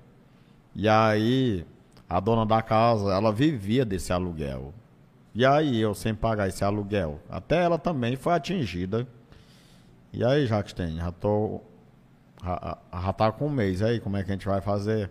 E 0.76 0.88
aí, 0.88 1.66
a 2.10 2.20
dona 2.20 2.46
da 2.46 2.62
casa, 2.62 3.14
ela 3.14 3.32
vivia 3.32 3.86
desse 3.86 4.12
aluguel. 4.12 4.74
E 5.34 5.46
aí, 5.46 5.80
eu 5.80 5.94
sem 5.94 6.16
pagar 6.16 6.48
esse 6.48 6.64
aluguel. 6.64 7.20
Até 7.30 7.64
ela 7.64 7.78
também 7.78 8.16
foi 8.16 8.34
atingida. 8.34 9.08
E 10.12 10.24
aí, 10.24 10.48
Jacques 10.48 10.76
já 10.96 11.12
tô. 11.12 11.62
Já, 12.44 12.78
já 13.04 13.14
tá 13.14 13.32
com 13.32 13.48
um 13.48 13.50
mês. 13.50 13.82
Aí, 13.82 14.00
como 14.00 14.18
é 14.18 14.24
que 14.24 14.32
a 14.32 14.34
gente 14.34 14.48
vai 14.48 14.62
fazer? 14.62 15.10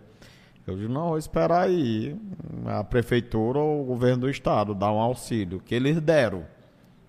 Eu 0.67 0.75
digo, 0.75 0.91
não, 0.91 1.09
vou 1.09 1.17
esperar 1.17 1.61
aí. 1.61 2.19
A 2.65 2.83
prefeitura 2.83 3.57
ou 3.57 3.83
o 3.83 3.85
governo 3.85 4.21
do 4.21 4.29
estado 4.29 4.75
dar 4.75 4.91
um 4.91 4.99
auxílio, 4.99 5.61
que 5.61 5.73
eles 5.73 6.01
deram. 6.01 6.45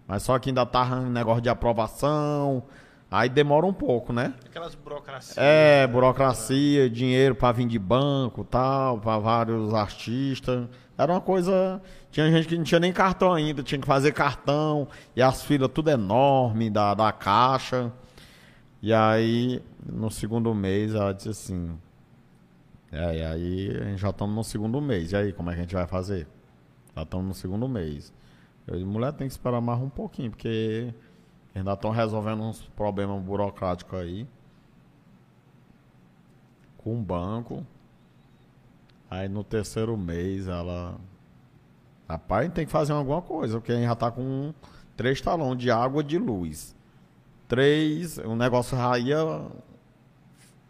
Mas 0.07 0.23
só 0.23 0.39
que 0.39 0.51
ainda 0.51 0.65
tá 0.65 1.01
negócio 1.03 1.43
de 1.43 1.49
aprovação. 1.49 2.63
Aí 3.11 3.29
demora 3.29 3.65
um 3.65 3.73
pouco, 3.73 4.13
né? 4.13 4.35
Aquelas 4.45 4.75
burocracias. 4.75 5.39
É, 5.39 5.87
né? 5.87 5.93
burocracia, 5.93 6.91
dinheiro 6.91 7.35
para 7.35 7.53
vir 7.53 7.67
de 7.67 7.79
banco, 7.79 8.45
tal, 8.45 8.99
para 8.99 9.19
vários 9.19 9.73
artistas. 9.73 10.69
Era 10.97 11.13
uma 11.13 11.21
coisa. 11.21 11.81
Tinha 12.11 12.31
gente 12.31 12.47
que 12.49 12.57
não 12.57 12.65
tinha 12.65 12.81
nem 12.81 12.93
cartão 12.93 13.33
ainda, 13.33 13.63
tinha 13.63 13.81
que 13.81 13.87
fazer 13.87 14.13
cartão, 14.13 14.89
e 15.17 15.23
as 15.23 15.43
filas 15.43 15.71
tudo 15.73 15.91
enorme 15.91 16.69
da, 16.69 16.93
da 16.93 17.11
caixa. 17.11 17.91
E 18.83 18.93
aí, 18.93 19.63
no 19.87 20.11
segundo 20.11 20.55
mês, 20.55 20.95
ela 20.95 21.13
disse 21.13 21.31
assim. 21.31 21.79
É, 22.93 23.19
e 23.19 23.23
aí 23.25 23.71
a 23.81 23.85
gente 23.85 24.01
já 24.01 24.11
estamos 24.11 24.35
no 24.35 24.45
segundo 24.45 24.81
mês. 24.83 25.13
E 25.13 25.17
aí, 25.17 25.33
como 25.33 25.51
é 25.51 25.55
que 25.55 25.61
a 25.61 25.63
gente 25.63 25.75
vai 25.75 25.87
fazer? 25.87 26.27
Já 26.95 27.03
estamos 27.03 27.27
no 27.27 27.35
segundo 27.35 27.67
mês. 27.69 28.13
Eu 28.67 28.75
disse, 28.75 28.87
mulher 28.87 29.13
tem 29.13 29.27
que 29.27 29.33
esperar 29.33 29.63
mais 29.63 29.81
um 29.81 29.89
pouquinho, 29.89 30.31
porque 30.31 30.93
ainda 31.59 31.73
estão 31.75 31.91
resolvendo 31.91 32.43
uns 32.43 32.63
problemas 32.77 33.21
burocráticos 33.23 33.99
aí 33.99 34.27
com 36.79 36.95
o 36.99 37.03
banco. 37.03 37.67
Aí 39.11 39.29
no 39.29 39.43
terceiro 39.45 39.97
mês 39.97 40.47
ela. 40.49 40.97
Rapaz, 42.09 42.51
tem 42.53 42.65
que 42.65 42.73
fazer 42.73 42.93
alguma 42.93 43.21
coisa, 43.21 43.59
porque 43.59 43.73
a 43.73 43.75
gente 43.77 43.87
já 43.87 43.95
tá 43.95 44.11
com 44.11 44.53
três 44.97 45.21
talões 45.21 45.59
de 45.59 45.71
água 45.71 46.01
e 46.01 46.05
de 46.05 46.19
luz. 46.19 46.75
Três, 47.47 48.19
o 48.19 48.35
negócio 48.35 48.77
já 48.77 48.99
ia. 48.99 49.19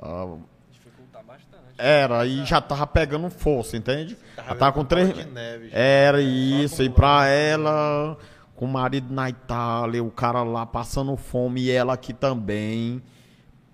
ah, 0.01 0.37
Dificultar 0.71 1.23
bastante. 1.25 1.63
era, 1.77 2.27
e 2.27 2.45
já 2.45 2.61
tava 2.61 2.87
pegando 2.87 3.29
força, 3.31 3.77
entende? 3.77 4.17
Tava 4.37 4.49
Já 4.49 4.55
tava 4.57 4.73
com 4.73 4.85
três. 4.85 5.27
neve. 5.33 5.71
Era 5.73 6.21
isso, 6.21 6.83
e 6.83 6.91
pra 6.91 7.27
ela, 7.27 8.17
com 8.59 8.65
o 8.65 8.69
marido 8.69 9.15
na 9.15 9.31
Itália, 9.31 10.03
o 10.03 10.11
cara 10.11 10.43
lá 10.43 10.67
passando 10.67 11.17
fome 11.17 11.63
e 11.63 11.71
ela 11.71 11.93
aqui 11.93 12.13
também. 12.13 13.01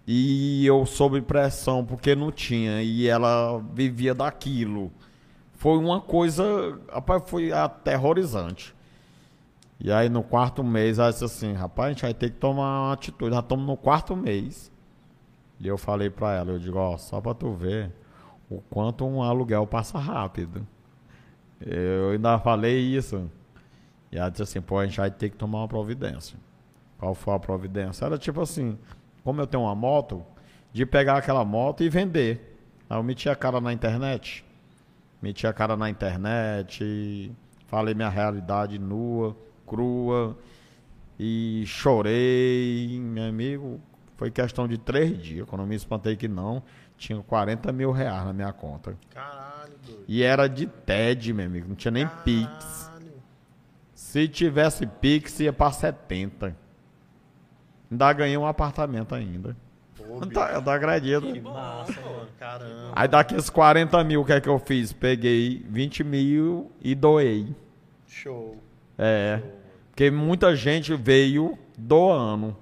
E 0.06 0.66
eu 0.66 0.84
sob 0.84 1.22
pressão 1.22 1.82
porque 1.82 2.14
não 2.14 2.30
tinha, 2.30 2.82
e 2.82 3.08
ela 3.08 3.58
vivia 3.72 4.14
daquilo. 4.14 4.92
Foi 5.54 5.78
uma 5.78 6.02
coisa, 6.02 6.78
rapaz, 6.92 7.22
foi 7.26 7.50
aterrorizante. 7.50 8.74
E 9.80 9.90
aí 9.90 10.10
no 10.10 10.22
quarto 10.22 10.62
mês 10.62 10.98
ela 10.98 11.10
disse 11.10 11.24
assim, 11.24 11.54
rapaz, 11.54 11.86
a 11.86 11.92
gente 11.92 12.02
vai 12.02 12.12
ter 12.12 12.30
que 12.30 12.36
tomar 12.36 12.82
uma 12.82 12.92
atitude. 12.92 13.34
Já 13.34 13.40
estamos 13.40 13.66
no 13.66 13.78
quarto 13.78 14.14
mês. 14.14 14.70
E 15.58 15.66
eu 15.66 15.78
falei 15.78 16.10
pra 16.10 16.34
ela, 16.34 16.50
eu 16.50 16.58
digo, 16.58 16.76
ó, 16.76 16.98
só 16.98 17.22
pra 17.22 17.32
tu 17.32 17.52
ver 17.54 17.90
o 18.50 18.60
quanto 18.68 19.06
um 19.06 19.22
aluguel 19.22 19.66
passa 19.66 19.98
rápido. 19.98 20.66
Eu 21.58 22.10
ainda 22.10 22.38
falei 22.38 22.78
isso. 22.78 23.30
E 24.14 24.18
ela 24.18 24.30
disse 24.30 24.44
assim, 24.44 24.60
pô, 24.60 24.78
a 24.78 24.86
gente 24.86 24.96
vai 24.96 25.10
ter 25.10 25.28
que 25.28 25.36
tomar 25.36 25.58
uma 25.58 25.68
providência. 25.68 26.38
Qual 26.98 27.14
foi 27.16 27.34
a 27.34 27.38
providência? 27.38 28.04
Era 28.04 28.16
tipo 28.16 28.40
assim, 28.40 28.78
como 29.24 29.40
eu 29.40 29.46
tenho 29.46 29.64
uma 29.64 29.74
moto, 29.74 30.24
de 30.72 30.86
pegar 30.86 31.16
aquela 31.16 31.44
moto 31.44 31.82
e 31.82 31.88
vender. 31.88 32.56
Aí 32.88 32.96
eu 32.96 33.02
meti 33.02 33.28
a 33.28 33.34
cara 33.34 33.60
na 33.60 33.72
internet. 33.72 34.44
Meti 35.20 35.48
a 35.48 35.52
cara 35.52 35.76
na 35.76 35.90
internet, 35.90 37.32
falei 37.66 37.92
minha 37.92 38.08
realidade 38.08 38.78
nua, 38.78 39.36
crua. 39.66 40.38
E 41.18 41.64
chorei, 41.66 43.00
meu 43.00 43.24
amigo. 43.24 43.80
Foi 44.16 44.30
questão 44.30 44.68
de 44.68 44.78
três 44.78 45.20
dias. 45.20 45.44
Quando 45.48 45.62
eu 45.62 45.66
me 45.66 45.74
espantei 45.74 46.14
que 46.14 46.28
não, 46.28 46.62
tinha 46.96 47.20
40 47.20 47.72
mil 47.72 47.90
reais 47.90 48.24
na 48.24 48.32
minha 48.32 48.52
conta. 48.52 48.96
Caralho, 49.10 49.72
doido. 49.84 50.04
E 50.06 50.22
era 50.22 50.46
de 50.46 50.66
TED, 50.66 51.32
meu 51.32 51.46
amigo. 51.46 51.68
Não 51.68 51.74
tinha 51.74 51.90
nem 51.90 52.06
Pix. 52.24 52.83
Se 54.14 54.28
tivesse 54.28 54.86
Pix, 54.86 55.40
ia 55.40 55.52
pra 55.52 55.72
70. 55.72 56.54
Ainda 57.90 58.12
ganhei 58.12 58.38
um 58.38 58.46
apartamento 58.46 59.12
ainda. 59.12 59.56
Pô, 59.96 60.20
Eu 60.22 60.30
tá, 60.30 60.52
eu 60.52 60.62
tô 60.62 60.70
agredido. 60.70 61.32
Que 61.32 61.40
massa, 61.40 62.00
mano. 62.00 62.28
Caramba. 62.38 62.92
Aí 62.94 63.08
daqueles 63.08 63.50
40 63.50 64.04
mil, 64.04 64.20
o 64.20 64.24
que 64.24 64.32
é 64.32 64.40
que 64.40 64.48
eu 64.48 64.56
fiz? 64.60 64.92
Peguei 64.92 65.66
20 65.68 66.04
mil 66.04 66.70
e 66.80 66.94
doei. 66.94 67.56
Show. 68.06 68.56
É. 68.96 69.40
Show. 69.42 69.50
Porque 69.90 70.08
muita 70.12 70.54
gente 70.54 70.94
veio 70.94 71.58
doando. 71.76 72.56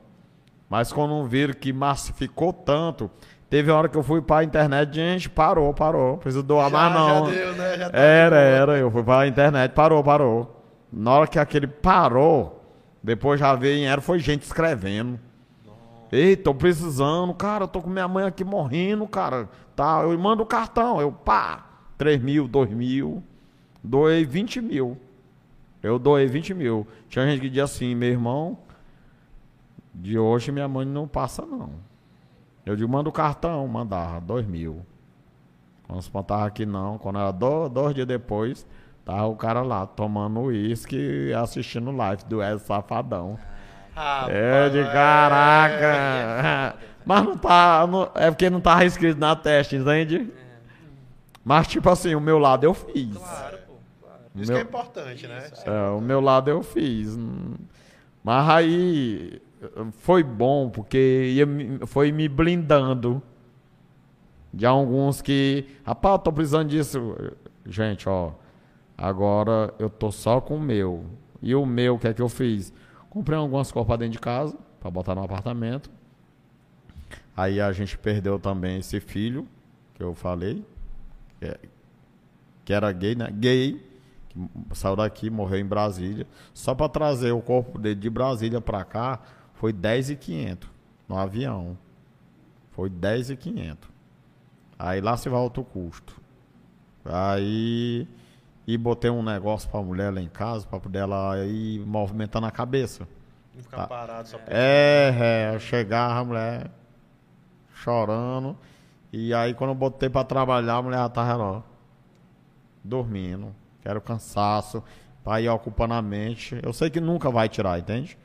Mas 0.70 0.90
quando 0.90 1.22
viram 1.26 1.52
que 1.52 1.70
massificou 1.70 2.54
tanto, 2.54 3.10
teve 3.50 3.70
hora 3.70 3.90
que 3.90 3.98
eu 3.98 4.02
fui 4.02 4.22
pra 4.22 4.42
internet, 4.42 4.94
gente, 4.94 5.28
parou, 5.28 5.74
parou. 5.74 6.16
Preciso 6.16 6.42
doar 6.42 6.70
Já- 6.70 6.76
mais 6.78 6.94
não. 6.94 7.26
Já 7.26 7.30
deu, 7.30 7.54
né? 7.56 7.76
Já 7.76 7.90
tá 7.90 7.98
Era, 7.98 8.36
era. 8.40 8.78
Eu 8.78 8.90
fui 8.90 9.02
pra 9.02 9.26
internet, 9.26 9.72
parou, 9.72 10.02
parou. 10.02 10.61
Na 10.92 11.12
hora 11.12 11.26
que 11.26 11.38
aquele 11.38 11.66
parou, 11.66 12.62
depois 13.02 13.40
já 13.40 13.54
veio, 13.54 13.86
era, 13.88 14.00
foi 14.00 14.18
gente 14.18 14.42
escrevendo. 14.42 15.18
Ei, 16.10 16.36
tô 16.36 16.54
precisando, 16.54 17.32
cara, 17.32 17.64
eu 17.64 17.68
tô 17.68 17.80
com 17.80 17.88
minha 17.88 18.06
mãe 18.06 18.26
aqui 18.26 18.44
morrendo, 18.44 19.06
cara. 19.08 19.48
Tá, 19.74 20.02
eu 20.02 20.18
mando 20.18 20.42
o 20.42 20.46
cartão, 20.46 21.00
eu 21.00 21.10
pá, 21.10 21.64
3 21.96 22.20
mil, 22.22 22.46
2 22.46 22.70
mil, 22.70 23.22
doei 23.82 24.24
20 24.24 24.60
mil. 24.60 24.98
Eu 25.82 25.98
doei 25.98 26.26
20 26.26 26.52
mil. 26.52 26.86
Tinha 27.08 27.26
gente 27.26 27.40
que 27.40 27.48
dizia 27.48 27.64
assim, 27.64 27.94
meu 27.94 28.10
irmão, 28.10 28.58
de 29.94 30.18
hoje 30.18 30.52
minha 30.52 30.68
mãe 30.68 30.84
não 30.84 31.08
passa 31.08 31.46
não. 31.46 31.70
Eu 32.64 32.76
digo, 32.76 32.90
manda 32.92 33.08
o 33.08 33.12
cartão, 33.12 33.66
mandava, 33.66 34.20
2 34.20 34.46
mil. 34.46 34.84
Quando 35.88 36.02
se 36.02 36.10
tava 36.10 36.46
aqui 36.46 36.64
não, 36.64 36.96
quando 36.98 37.18
era 37.18 37.32
do- 37.32 37.68
dois 37.68 37.94
dias 37.94 38.06
depois, 38.06 38.66
tava 39.04 39.26
o 39.26 39.36
cara 39.36 39.62
lá 39.62 39.86
tomando 39.86 40.40
uísque 40.40 40.96
e 41.28 41.34
assistindo 41.34 41.90
live 41.90 42.24
do 42.24 42.42
Ed 42.42 42.60
Safadão. 42.60 43.38
Rapaz, 43.94 44.28
É 44.34 44.68
de 44.70 44.78
é. 44.78 44.84
caraca. 44.92 46.76
Mas 47.04 47.24
não 47.24 47.36
tá. 47.36 47.86
não- 47.86 48.10
é 48.14 48.30
porque 48.30 48.48
não 48.48 48.60
tava 48.60 48.84
escrito 48.84 49.18
na 49.18 49.34
teste, 49.36 49.76
entende? 49.76 50.32
Mas 51.44 51.66
tipo 51.66 51.90
assim, 51.90 52.14
o 52.14 52.20
meu 52.20 52.38
lado 52.38 52.64
eu 52.64 52.72
fiz. 52.72 53.16
Claro, 53.16 53.58
pô, 53.66 53.74
claro. 54.00 54.20
O 54.34 54.40
Isso 54.40 54.52
meu, 54.52 54.60
que 54.60 54.66
é 54.66 54.68
importante, 54.68 55.26
né? 55.26 55.50
é, 55.66 55.88
o 55.90 56.00
meu 56.00 56.20
lado 56.20 56.48
eu 56.48 56.62
fiz. 56.62 57.18
Mas 58.22 58.48
aí 58.48 59.42
foi 59.98 60.22
bom, 60.22 60.70
porque 60.70 61.32
ia 61.34 61.86
foi 61.86 62.12
me 62.12 62.28
blindando 62.28 63.20
de 64.54 64.64
alguns 64.64 65.20
que. 65.20 65.66
Rapaz, 65.84 66.20
tô 66.22 66.32
precisando 66.32 66.68
disso. 66.68 67.16
Gente, 67.66 68.08
ó. 68.08 68.30
Agora 69.02 69.74
eu 69.80 69.90
tô 69.90 70.12
só 70.12 70.40
com 70.40 70.58
o 70.58 70.60
meu. 70.60 71.04
E 71.42 71.56
o 71.56 71.66
meu, 71.66 71.96
o 71.96 71.98
que 71.98 72.06
é 72.06 72.14
que 72.14 72.22
eu 72.22 72.28
fiz? 72.28 72.72
Comprei 73.10 73.36
algumas 73.36 73.72
pra 73.72 73.96
dentro 73.96 74.12
de 74.12 74.20
casa, 74.20 74.56
pra 74.78 74.88
botar 74.92 75.16
no 75.16 75.24
apartamento. 75.24 75.90
Aí 77.36 77.60
a 77.60 77.72
gente 77.72 77.98
perdeu 77.98 78.38
também 78.38 78.78
esse 78.78 79.00
filho, 79.00 79.48
que 79.94 80.04
eu 80.04 80.14
falei, 80.14 80.64
que, 81.40 81.46
é- 81.46 81.58
que 82.64 82.72
era 82.72 82.92
gay, 82.92 83.16
né? 83.16 83.28
Gay, 83.32 83.84
que 84.28 84.38
saiu 84.72 84.94
daqui, 84.94 85.28
morreu 85.28 85.58
em 85.58 85.66
Brasília. 85.66 86.24
Só 86.54 86.72
para 86.72 86.88
trazer 86.88 87.32
o 87.32 87.40
corpo 87.42 87.80
dele 87.80 87.96
de 87.96 88.08
Brasília 88.08 88.60
para 88.60 88.84
cá 88.84 89.18
foi 89.54 89.72
10,500 89.72 90.70
no 91.08 91.18
avião. 91.18 91.76
Foi 92.70 92.88
10,500. 92.88 93.90
Aí 94.78 95.00
lá 95.00 95.16
se 95.16 95.28
vai 95.28 95.40
outro 95.40 95.64
custo. 95.64 96.20
Aí 97.04 98.06
e 98.66 98.76
botei 98.78 99.10
um 99.10 99.22
negócio 99.22 99.68
pra 99.68 99.80
mulher 99.82 100.12
lá 100.12 100.20
em 100.20 100.28
casa 100.28 100.66
para 100.66 100.78
poder 100.80 101.00
ela 101.00 101.36
ir 101.44 101.80
movimentando 101.86 102.46
a 102.46 102.50
cabeça. 102.50 103.06
Não 103.54 103.62
ficar 103.62 103.76
Tá. 103.78 103.86
parado 103.86 104.28
só 104.28 104.38
pra... 104.38 104.46
É, 104.56 105.14
é, 105.50 105.54
eu 105.54 105.60
chegava 105.60 106.20
a 106.20 106.24
mulher 106.24 106.70
chorando. 107.74 108.56
E 109.12 109.34
aí 109.34 109.52
quando 109.54 109.70
eu 109.70 109.74
botei 109.74 110.08
pra 110.08 110.24
trabalhar, 110.24 110.76
a 110.76 110.82
mulher 110.82 110.96
já 110.98 111.08
tava 111.08 111.36
lá, 111.36 111.62
dormindo. 112.82 113.54
Quero 113.82 114.00
cansaço, 114.00 114.82
pra 115.24 115.40
ir 115.40 115.48
ocupando 115.48 115.94
a 115.94 116.00
mente. 116.02 116.58
Eu 116.62 116.72
sei 116.72 116.88
que 116.88 117.00
nunca 117.00 117.30
vai 117.30 117.48
tirar, 117.48 117.78
entende? 117.78 118.16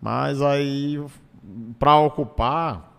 Mas 0.00 0.40
aí, 0.40 1.04
pra 1.78 1.96
ocupar, 1.96 2.90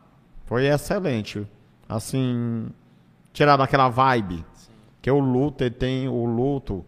foi 0.46 0.68
excelente. 0.68 1.48
Assim, 1.88 2.70
tirar 3.34 3.58
daquela 3.58 3.90
vibe. 3.90 4.46
Que 5.02 5.10
o 5.10 5.20
luto, 5.20 5.64
ele 5.64 5.72
tem 5.76 6.08
o 6.08 6.26
luto. 6.26 6.86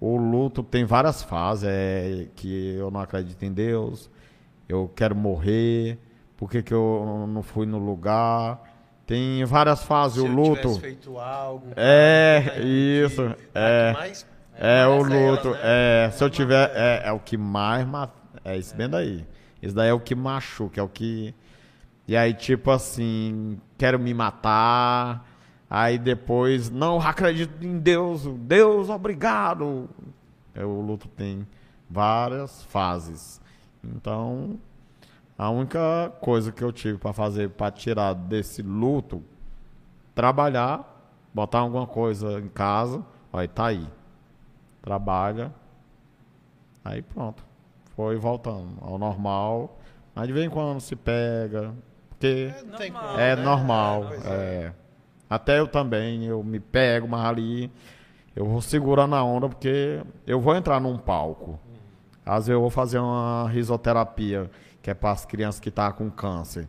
O 0.00 0.16
luto 0.16 0.62
tem 0.62 0.84
várias 0.84 1.22
fases. 1.22 1.64
É 1.66 2.28
que 2.36 2.74
eu 2.76 2.90
não 2.90 3.00
acredito 3.00 3.42
em 3.44 3.52
Deus. 3.52 4.10
Eu 4.68 4.90
quero 4.94 5.14
morrer. 5.14 5.98
Por 6.36 6.50
que, 6.50 6.62
que 6.62 6.74
eu 6.74 7.26
não 7.28 7.42
fui 7.42 7.64
no 7.66 7.78
lugar? 7.78 8.60
Tem 9.06 9.44
várias 9.44 9.82
fases. 9.84 10.18
Se 10.18 10.22
o 10.22 10.26
eu 10.26 10.32
luto. 10.34 10.60
tivesse 10.60 10.80
feito 10.80 11.18
algo... 11.18 11.66
É, 11.76 12.60
isso, 12.62 13.22
é. 13.54 13.92
que 13.92 13.98
mais 13.98 14.26
É, 14.54 14.86
o 14.86 14.90
é 14.90 15.16
ela, 15.16 15.30
luto. 15.30 15.50
né? 15.50 15.58
É, 15.62 16.10
se 16.12 16.22
eu 16.22 16.28
tiver. 16.28 16.70
É, 16.74 17.02
é 17.08 17.12
o 17.12 17.18
que 17.20 17.36
mais. 17.38 17.86
ma- 17.86 18.10
É 18.44 18.56
isso 18.58 18.76
bem 18.76 18.88
daí. 18.88 19.24
Isso 19.62 19.74
daí 19.74 19.88
é 19.88 19.92
o 19.94 20.00
que 20.00 20.14
machuca, 20.14 20.80
é 20.80 20.84
o 20.84 20.88
que. 20.88 21.34
E 22.06 22.16
aí, 22.16 22.34
tipo 22.34 22.70
assim, 22.70 23.58
quero 23.78 23.98
me 23.98 24.12
matar. 24.12 25.26
Aí 25.68 25.98
depois, 25.98 26.70
não 26.70 27.00
acredito 27.00 27.64
em 27.64 27.78
Deus. 27.78 28.24
Deus, 28.26 28.88
obrigado. 28.88 29.88
O 30.56 30.80
luto 30.80 31.08
tem 31.08 31.46
várias 31.90 32.62
fases. 32.64 33.40
Então, 33.82 34.58
a 35.36 35.50
única 35.50 36.12
coisa 36.20 36.50
que 36.52 36.62
eu 36.62 36.72
tive 36.72 36.98
pra 36.98 37.12
fazer 37.12 37.50
pra 37.50 37.70
tirar 37.70 38.14
desse 38.14 38.62
luto, 38.62 39.22
trabalhar, 40.14 41.12
botar 41.34 41.58
alguma 41.60 41.86
coisa 41.86 42.40
em 42.40 42.48
casa, 42.48 43.04
aí 43.32 43.48
tá 43.48 43.66
aí. 43.66 43.86
Trabalha, 44.82 45.52
aí 46.84 47.02
pronto. 47.02 47.44
Foi 47.96 48.16
voltando 48.16 48.76
ao 48.80 48.98
normal. 48.98 49.78
Mas 50.14 50.26
de 50.28 50.32
vez 50.32 50.46
em 50.46 50.50
quando 50.50 50.80
se 50.80 50.94
pega, 50.96 51.74
porque 52.08 52.50
É, 52.54 52.62
Normal, 52.64 53.18
é 53.18 53.36
né? 53.36 53.42
normal. 53.42 54.04
pois 54.08 54.26
é. 54.26 54.72
Até 55.28 55.58
eu 55.58 55.66
também, 55.66 56.24
eu 56.24 56.42
me 56.42 56.60
pego, 56.60 57.08
mas 57.08 57.24
ali 57.24 57.70
eu 58.34 58.44
vou 58.46 58.60
segurando 58.60 59.14
a 59.14 59.24
onda 59.24 59.48
porque 59.48 60.02
eu 60.26 60.40
vou 60.40 60.54
entrar 60.54 60.80
num 60.80 60.96
palco. 60.96 61.58
Às 62.24 62.46
vezes 62.46 62.48
eu 62.50 62.60
vou 62.60 62.70
fazer 62.70 62.98
uma 62.98 63.48
risoterapia, 63.48 64.50
que 64.82 64.90
é 64.90 64.94
para 64.94 65.10
as 65.12 65.24
crianças 65.24 65.60
que 65.60 65.68
estão 65.68 65.90
com 65.92 66.10
câncer. 66.10 66.68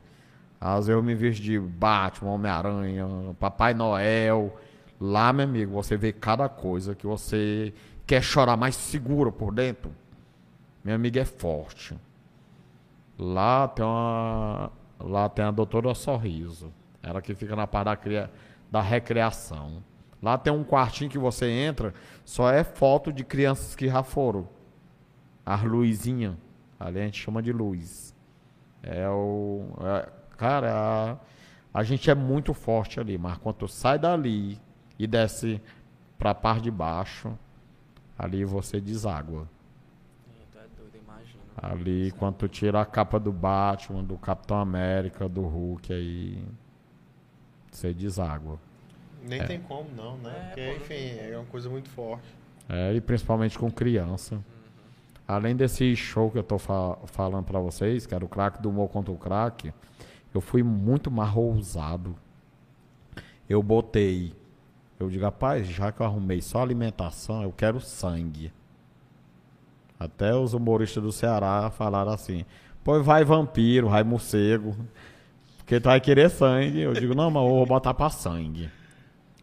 Às 0.60 0.88
vezes 0.88 0.90
eu 0.90 1.04
me 1.04 1.14
visto 1.14 1.42
de 1.44 1.60
Batman, 1.60 2.32
Homem-Aranha, 2.32 3.06
Papai 3.40 3.74
Noel. 3.74 4.56
Lá, 5.00 5.32
meu 5.32 5.46
amigo, 5.46 5.72
você 5.74 5.96
vê 5.96 6.12
cada 6.12 6.50
coisa 6.50 6.96
que 6.96 7.06
você 7.06 7.74
quer 8.08 8.22
chorar 8.24 8.58
mais 8.58 8.76
seguro 8.76 9.32
por 9.32 9.54
dentro. 9.54 9.92
Meu 10.84 10.96
amigo 10.96 11.20
é 11.20 11.26
forte. 11.26 11.96
Lá 13.20 13.68
tem 13.68 13.86
uma. 13.86 14.72
Lá 15.00 15.30
tem 15.30 15.46
a 15.46 15.52
doutora 15.52 15.94
Sorriso. 15.94 16.72
Ela 17.04 17.22
que 17.22 17.36
fica 17.36 17.56
na 17.56 17.68
parte 17.68 17.86
da, 17.86 17.96
cria- 17.96 18.32
da 18.72 18.82
recreação. 18.82 19.84
Lá 20.22 20.38
tem 20.38 20.52
um 20.52 20.64
quartinho 20.64 21.10
que 21.10 21.18
você 21.18 21.50
entra, 21.50 21.94
só 22.26 22.52
é 22.52 22.64
foto 22.64 23.14
de 23.14 23.24
crianças 23.24 23.76
que 23.76 23.88
já 23.88 24.04
foram. 24.04 24.48
As 25.46 25.64
luzinhas. 25.64 26.36
Ali 26.80 27.00
a 27.00 27.06
gente 27.06 27.20
chama 27.20 27.42
de 27.42 27.52
luz. 27.52 28.16
É 28.84 29.08
o. 29.10 29.66
é- 29.82 30.10
cara, 30.38 30.72
a, 31.74 31.80
a 31.80 31.84
gente 31.84 32.10
é 32.10 32.16
muito 32.16 32.54
forte 32.54 33.00
ali, 33.00 33.18
mas 33.18 33.38
quando 33.38 33.56
tu 33.56 33.68
sai 33.68 33.98
dali 33.98 34.60
e 35.00 35.08
desce 35.08 35.62
pra 36.18 36.34
parte 36.34 36.64
de 36.64 36.72
baixo, 36.72 37.38
ali 38.18 38.44
você 38.46 38.80
deságua. 38.80 39.48
É 40.56 40.60
doido, 40.78 40.98
imagina. 41.04 41.42
Ali, 41.56 42.12
quando 42.18 42.36
tu 42.36 42.48
tira 42.48 42.82
a 42.82 42.86
capa 42.86 43.20
do 43.20 43.32
Batman, 43.32 44.04
do 44.04 44.18
Capitão 44.18 44.58
América, 44.58 45.28
do 45.28 45.42
Hulk, 45.42 45.94
aí 45.94 46.44
você 47.72 47.94
deságua. 47.94 48.60
Nem 49.24 49.44
tem 49.46 49.60
como, 49.60 49.90
não, 49.96 50.18
né? 50.18 50.32
É, 50.32 50.46
Porque, 50.48 50.66
pô, 50.66 50.76
enfim, 50.78 51.18
é 51.20 51.34
uma 51.36 51.46
coisa 51.46 51.70
muito 51.70 51.90
forte. 51.90 52.28
É, 52.70 52.94
e 52.94 53.02
principalmente 53.02 53.58
com 53.58 53.70
criança. 53.72 54.40
Além 55.28 55.56
desse 55.56 55.96
show 55.96 56.32
que 56.32 56.38
eu 56.38 56.44
tô 56.44 56.58
fa- 56.58 56.98
falando 57.06 57.44
pra 57.46 57.60
vocês, 57.60 58.06
que 58.06 58.16
era 58.16 58.24
o 58.24 58.30
craque 58.30 58.62
do 58.62 58.70
humor 58.70 58.90
contra 58.90 59.12
o 59.12 59.18
craque, 59.18 59.74
eu 60.34 60.40
fui 60.40 60.64
muito 60.64 61.12
mais 61.12 61.36
ousado. 61.36 62.16
Eu 63.50 63.62
botei. 63.62 64.34
Eu 65.00 65.10
digo, 65.10 65.24
rapaz, 65.24 65.68
já 65.68 65.92
que 65.92 66.02
eu 66.02 66.06
arrumei 66.06 66.42
só 66.42 66.62
alimentação, 66.62 67.44
eu 67.44 67.52
quero 67.52 67.80
sangue. 67.82 68.52
Até 70.00 70.34
os 70.36 70.54
humoristas 70.54 71.04
do 71.04 71.12
Ceará 71.12 71.70
falaram 71.72 72.12
assim: 72.12 72.46
pois 72.84 73.06
vai 73.06 73.24
vampiro, 73.26 73.90
vai 73.90 74.04
morcego. 74.04 74.76
Porque 75.68 75.82
tu 75.82 75.90
vai 75.90 76.00
querer 76.00 76.30
sangue. 76.30 76.80
Eu 76.80 76.94
digo, 76.94 77.14
não, 77.14 77.30
mas 77.30 77.44
eu 77.44 77.50
vou 77.50 77.66
botar 77.66 77.94
pra 77.94 78.10
sangue. 78.10 78.72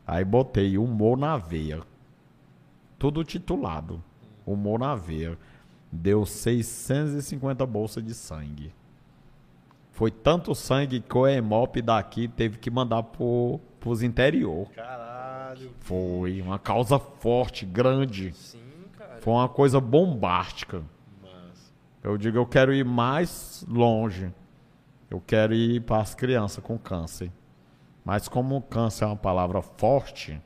Aí 0.07 0.25
botei 0.25 0.79
humor 0.79 1.19
na 1.19 1.37
veia. 1.37 1.83
Tudo 2.99 3.23
titulado. 3.23 4.03
Humor 4.47 4.79
na 4.81 4.95
veia. 4.95 5.37
Deu 5.93 6.25
650 6.25 7.67
bolsas 7.67 8.03
de 8.03 8.15
sangue. 8.15 8.73
Foi 9.91 10.11
tanto 10.11 10.55
sangue 10.55 11.01
que 11.01 11.19
o 11.19 11.29
Emop 11.29 11.77
daqui 11.83 12.27
teve 12.27 12.57
que 12.57 12.71
mandar 12.71 13.03
pro, 13.03 13.61
pros 13.79 14.03
interior. 14.03 14.71
Caralho. 14.71 15.73
Foi 15.81 16.41
uma 16.41 16.59
causa 16.59 16.99
forte, 16.99 17.67
grande. 17.67 18.33
Sim, 18.33 18.63
cara. 18.97 19.21
Foi 19.21 19.35
uma 19.35 19.49
coisa 19.51 19.79
bombástica. 19.79 20.83
Mas... 21.23 21.71
Eu 22.03 22.17
digo, 22.17 22.39
eu 22.39 22.47
quero 22.47 22.73
ir 22.73 22.83
mais 22.83 23.63
longe. 23.69 24.33
Eu 25.11 25.21
quero 25.21 25.55
ir 25.55 25.81
para 25.83 26.01
as 26.01 26.15
crianças 26.15 26.63
com 26.63 26.79
câncer. 26.79 27.31
Mas 28.05 28.29
como 28.29 28.61
câncer 28.63 29.05
é 29.05 29.07
uma 29.09 29.17
palavra 29.17 29.63
forte, 29.63 30.41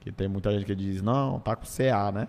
que 0.00 0.12
tem 0.12 0.28
muita 0.28 0.52
gente 0.52 0.66
que 0.66 0.74
diz, 0.74 1.00
não, 1.00 1.40
tá 1.40 1.56
com 1.56 1.64
CA, 1.64 2.12
né? 2.12 2.28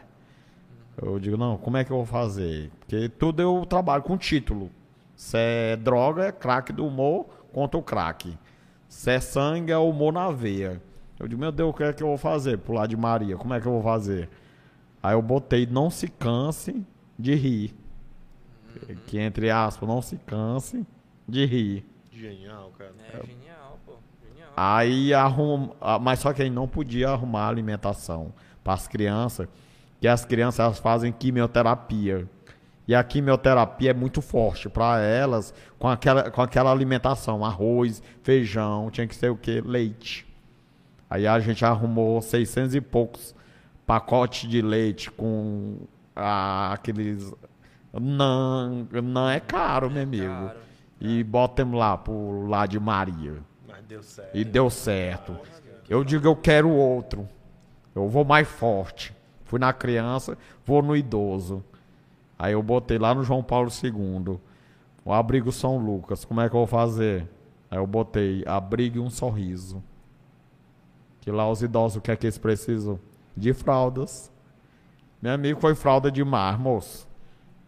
Eu 1.01 1.19
digo, 1.19 1.37
não, 1.37 1.57
como 1.57 1.77
é 1.77 1.83
que 1.83 1.91
eu 1.91 1.97
vou 1.97 2.05
fazer? 2.05 2.71
Porque 2.79 3.09
tudo 3.09 3.41
eu 3.41 3.65
trabalho 3.65 4.03
com 4.03 4.17
título. 4.17 4.69
Se 5.15 5.37
é 5.37 5.75
droga, 5.75 6.25
é 6.25 6.31
crack 6.31 6.71
do 6.71 6.85
humor 6.85 7.25
contra 7.53 7.77
o 7.77 7.83
crack. 7.83 8.37
Se 8.87 9.11
é 9.11 9.19
sangue, 9.19 9.71
é 9.71 9.77
humor 9.77 10.13
na 10.13 10.29
veia. 10.31 10.81
Eu 11.19 11.27
digo, 11.27 11.39
meu 11.39 11.51
Deus, 11.51 11.69
o 11.69 11.73
que 11.73 11.83
é 11.83 11.93
que 11.93 12.03
eu 12.03 12.07
vou 12.07 12.17
fazer? 12.17 12.57
Pular 12.57 12.87
de 12.87 12.97
Maria, 12.97 13.37
como 13.37 13.53
é 13.53 13.59
que 13.59 13.67
eu 13.67 13.71
vou 13.71 13.83
fazer? 13.83 14.29
Aí 15.01 15.13
eu 15.13 15.21
botei, 15.21 15.65
não 15.65 15.89
se 15.89 16.07
canse 16.07 16.85
de 17.17 17.35
rir. 17.35 17.75
Que 19.07 19.19
entre 19.19 19.49
aspas, 19.49 19.87
não 19.87 20.01
se 20.01 20.17
canse 20.17 20.85
de 21.27 21.45
rir. 21.45 21.85
Genial, 22.11 22.71
cara. 22.77 22.93
É 23.13 23.25
genial, 23.25 23.79
pô. 23.85 23.93
Genial. 24.23 24.51
Aí 24.55 25.13
arruma, 25.13 25.73
ah, 25.79 25.97
mas 25.97 26.19
só 26.19 26.33
que 26.33 26.41
aí 26.41 26.49
não 26.49 26.67
podia 26.67 27.09
arrumar 27.09 27.47
alimentação 27.47 28.33
para 28.63 28.73
as 28.73 28.87
crianças, 28.87 29.47
que 29.99 30.07
as 30.07 30.25
crianças 30.25 30.59
elas 30.59 30.79
fazem 30.79 31.11
quimioterapia. 31.11 32.27
E 32.87 32.95
a 32.95 33.03
quimioterapia 33.03 33.91
é 33.91 33.93
muito 33.93 34.21
forte 34.21 34.67
para 34.67 34.99
elas 34.99 35.53
com 35.79 35.87
aquela, 35.87 36.29
com 36.29 36.41
aquela 36.41 36.71
alimentação, 36.71 37.45
arroz, 37.45 38.03
feijão, 38.21 38.89
tinha 38.91 39.07
que 39.07 39.15
ser 39.15 39.29
o 39.29 39.37
que? 39.37 39.61
Leite. 39.61 40.27
Aí 41.09 41.27
a 41.27 41.39
gente 41.39 41.63
arrumou 41.63 42.21
600 42.21 42.75
e 42.75 42.81
poucos 42.81 43.35
pacotes 43.85 44.49
de 44.49 44.61
leite 44.61 45.11
com 45.11 45.77
ah, 46.15 46.71
aqueles 46.73 47.33
não, 47.93 48.87
não 49.03 49.29
é 49.29 49.39
caro, 49.39 49.89
meu 49.89 50.03
amigo. 50.03 50.25
Caro. 50.25 50.70
E 51.01 51.23
botamos 51.23 51.79
lá 51.79 51.97
pro 51.97 52.45
lado 52.45 52.69
de 52.69 52.79
Maria. 52.79 53.37
Mas 53.67 53.83
deu 53.85 54.03
certo. 54.03 54.37
E 54.37 54.45
deu 54.45 54.69
certo. 54.69 55.35
Eu 55.89 56.03
digo, 56.03 56.27
eu 56.27 56.35
quero 56.35 56.69
outro. 56.69 57.27
Eu 57.95 58.07
vou 58.07 58.23
mais 58.23 58.47
forte. 58.47 59.13
Fui 59.43 59.59
na 59.59 59.73
criança, 59.73 60.37
vou 60.63 60.83
no 60.83 60.95
idoso. 60.95 61.63
Aí 62.37 62.53
eu 62.53 62.61
botei 62.61 62.99
lá 62.99 63.15
no 63.15 63.23
João 63.23 63.43
Paulo 63.43 63.69
II. 63.69 64.39
O 65.03 65.11
abrigo 65.11 65.51
São 65.51 65.77
Lucas. 65.77 66.23
Como 66.23 66.39
é 66.39 66.47
que 66.47 66.55
eu 66.55 66.59
vou 66.59 66.67
fazer? 66.67 67.27
Aí 67.69 67.79
eu 67.79 67.87
botei 67.87 68.43
abrigo 68.45 69.01
um 69.01 69.09
sorriso. 69.09 69.83
Que 71.19 71.31
lá 71.31 71.49
os 71.49 71.63
idosos, 71.63 71.97
o 71.97 72.01
que 72.01 72.11
é 72.11 72.15
que 72.15 72.25
eles 72.25 72.37
precisam? 72.37 72.99
De 73.35 73.53
fraldas. 73.53 74.31
Meu 75.21 75.33
amigo 75.33 75.59
foi 75.59 75.75
fralda 75.75 76.11
de 76.11 76.23
mar, 76.23 76.59
moço. 76.59 77.10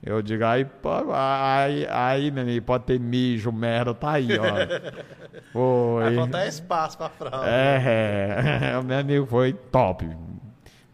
Eu 0.06 0.22
digo, 0.22 0.44
aí, 0.44 0.68
aí, 1.14 1.88
aí, 1.90 2.32
meu 2.32 2.44
amigo, 2.44 2.66
pode 2.66 2.84
ter 2.84 3.00
mijo, 3.00 3.54
merda, 3.54 3.94
tá 3.94 4.12
aí, 4.12 4.28
ó. 4.38 4.44
Vai 5.54 6.06
Foi. 6.06 6.16
faltar 6.16 6.48
espaço 6.48 6.98
pra 6.98 7.08
fralda. 7.08 7.48
É, 7.48 8.72
é, 8.74 8.78
o 8.82 8.84
meu 8.84 8.98
amigo 9.00 9.26
foi 9.26 9.54
top. 9.54 10.10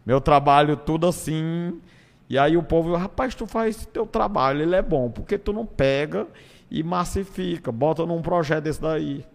Meu 0.06 0.20
trabalho 0.20 0.76
tudo 0.76 1.08
assim. 1.08 1.80
E 2.28 2.38
aí 2.38 2.56
o 2.56 2.62
povo, 2.62 2.94
rapaz, 2.94 3.34
tu 3.34 3.46
faz 3.46 3.76
esse 3.76 3.88
teu 3.88 4.06
trabalho, 4.06 4.62
ele 4.62 4.76
é 4.76 4.82
bom, 4.82 5.10
porque 5.10 5.36
tu 5.36 5.52
não 5.52 5.66
pega 5.66 6.28
e 6.70 6.80
massifica, 6.84 7.72
bota 7.72 8.06
num 8.06 8.22
projeto 8.22 8.64
desse 8.64 8.80
daí. 8.80 9.26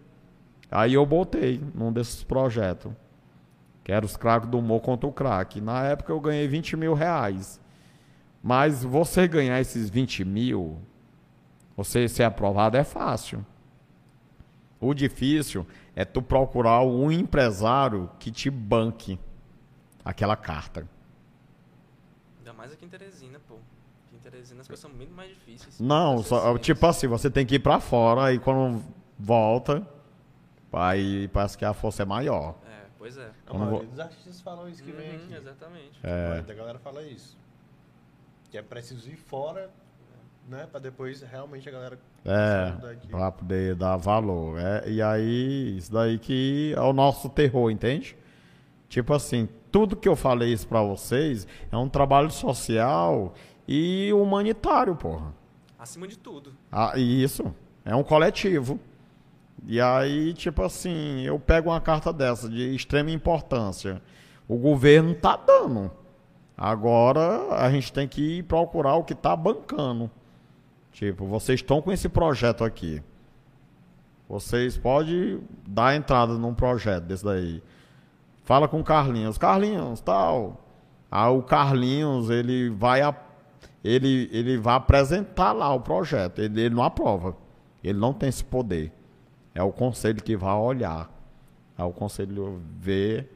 Aí 0.70 0.94
eu 0.94 1.04
botei 1.04 1.60
num 1.74 1.92
desses 1.92 2.24
projetos. 2.24 2.90
Que 3.84 3.92
era 3.92 4.04
os 4.04 4.16
craques 4.16 4.48
do 4.48 4.58
humor 4.58 4.80
contra 4.80 5.06
o 5.08 5.12
craque. 5.12 5.60
Na 5.60 5.84
época 5.84 6.12
eu 6.12 6.18
ganhei 6.18 6.48
20 6.48 6.76
mil 6.76 6.94
reais. 6.94 7.60
Mas 8.46 8.84
você 8.84 9.26
ganhar 9.26 9.60
esses 9.60 9.90
20 9.90 10.24
mil, 10.24 10.78
você 11.76 12.08
ser 12.08 12.22
aprovado 12.22 12.76
é 12.76 12.84
fácil. 12.84 13.44
O 14.80 14.94
difícil 14.94 15.66
é 15.96 16.04
tu 16.04 16.22
procurar 16.22 16.80
um 16.82 17.10
empresário 17.10 18.08
que 18.20 18.30
te 18.30 18.48
banque 18.48 19.18
aquela 20.04 20.36
carta. 20.36 20.86
Ainda 22.38 22.52
mais 22.52 22.72
aqui 22.72 22.84
em 22.84 22.88
Teresina, 22.88 23.40
pô. 23.48 23.54
Aqui 24.06 24.14
em 24.14 24.18
Teresina 24.20 24.60
as 24.60 24.68
coisas 24.68 24.80
são 24.80 24.90
muito 24.92 25.12
mais 25.12 25.30
difíceis. 25.30 25.80
Não, 25.80 26.22
só- 26.22 26.56
tipo 26.56 26.86
assim, 26.86 27.08
você 27.08 27.28
tem 27.28 27.44
que 27.44 27.56
ir 27.56 27.58
pra 27.58 27.80
fora 27.80 28.32
e 28.32 28.38
quando 28.38 28.80
volta, 29.18 29.84
aí 30.72 31.26
parece 31.28 31.58
que 31.58 31.64
a 31.64 31.74
força 31.74 32.04
é 32.04 32.06
maior. 32.06 32.54
É, 32.64 32.84
pois 32.96 33.16
é. 33.16 33.28
A 33.48 33.54
maioria 33.54 33.78
vou- 33.80 33.86
dos 33.88 33.98
artistas 33.98 34.40
falam 34.40 34.68
isso 34.68 34.84
que 34.84 34.92
vem 34.92 35.10
Uhum, 35.10 35.16
aqui. 35.24 35.34
exatamente. 35.34 35.98
A 36.04 36.08
maioria 36.08 36.42
da 36.42 36.54
galera 36.54 36.78
fala 36.78 37.02
isso. 37.02 37.36
Que 38.50 38.58
é 38.58 38.62
preciso 38.62 39.08
ir 39.08 39.16
fora, 39.16 39.70
né? 40.48 40.66
Pra 40.70 40.80
depois 40.80 41.20
realmente 41.22 41.68
a 41.68 41.72
galera 41.72 41.98
É, 42.24 42.72
pra 43.08 43.30
poder 43.32 43.74
dar 43.74 43.96
valor. 43.96 44.58
É, 44.58 44.88
e 44.88 45.02
aí, 45.02 45.76
isso 45.76 45.92
daí 45.92 46.18
que 46.18 46.72
é 46.76 46.80
o 46.80 46.92
nosso 46.92 47.28
terror, 47.28 47.70
entende? 47.70 48.16
Tipo 48.88 49.14
assim, 49.14 49.48
tudo 49.70 49.96
que 49.96 50.08
eu 50.08 50.16
falei 50.16 50.52
isso 50.52 50.66
pra 50.66 50.80
vocês 50.82 51.46
é 51.70 51.76
um 51.76 51.88
trabalho 51.88 52.30
social 52.30 53.34
e 53.66 54.12
humanitário, 54.12 54.94
porra. 54.94 55.34
Acima 55.78 56.06
de 56.06 56.16
tudo. 56.16 56.52
Ah, 56.70 56.92
e 56.96 57.22
isso, 57.22 57.54
é 57.84 57.94
um 57.94 58.02
coletivo. 58.02 58.78
E 59.66 59.80
aí, 59.80 60.32
tipo 60.34 60.62
assim, 60.62 61.22
eu 61.22 61.38
pego 61.40 61.70
uma 61.70 61.80
carta 61.80 62.12
dessa 62.12 62.48
de 62.48 62.74
extrema 62.74 63.10
importância. 63.10 64.00
O 64.46 64.56
governo 64.56 65.14
tá 65.14 65.36
dando. 65.36 65.90
Agora 66.56 67.54
a 67.54 67.70
gente 67.70 67.92
tem 67.92 68.08
que 68.08 68.38
ir 68.38 68.42
procurar 68.44 68.94
o 68.96 69.04
que 69.04 69.14
tá 69.14 69.36
bancando. 69.36 70.10
Tipo, 70.92 71.26
vocês 71.26 71.60
estão 71.60 71.82
com 71.82 71.92
esse 71.92 72.08
projeto 72.08 72.64
aqui. 72.64 73.02
Vocês 74.28 74.78
podem 74.78 75.40
dar 75.68 75.94
entrada 75.94 76.34
num 76.34 76.54
projeto 76.54 77.04
desse 77.04 77.24
daí. 77.24 77.62
Fala 78.44 78.66
com 78.66 78.80
o 78.80 78.84
Carlinhos. 78.84 79.36
Carlinhos, 79.36 80.00
tal. 80.00 80.60
Aí 81.10 81.30
o 81.30 81.42
Carlinhos, 81.42 82.30
ele 82.30 82.70
vai 82.70 83.02
ele, 83.84 84.28
ele 84.32 84.56
vai 84.56 84.74
apresentar 84.74 85.52
lá 85.52 85.72
o 85.74 85.80
projeto. 85.80 86.40
Ele, 86.40 86.62
ele 86.62 86.74
não 86.74 86.82
aprova. 86.82 87.36
Ele 87.84 87.98
não 87.98 88.12
tem 88.12 88.28
esse 88.28 88.42
poder. 88.42 88.90
É 89.54 89.62
o 89.62 89.70
conselho 89.70 90.22
que 90.22 90.36
vai 90.36 90.54
olhar. 90.54 91.10
É 91.78 91.84
o 91.84 91.92
conselho 91.92 92.60
ver 92.78 93.35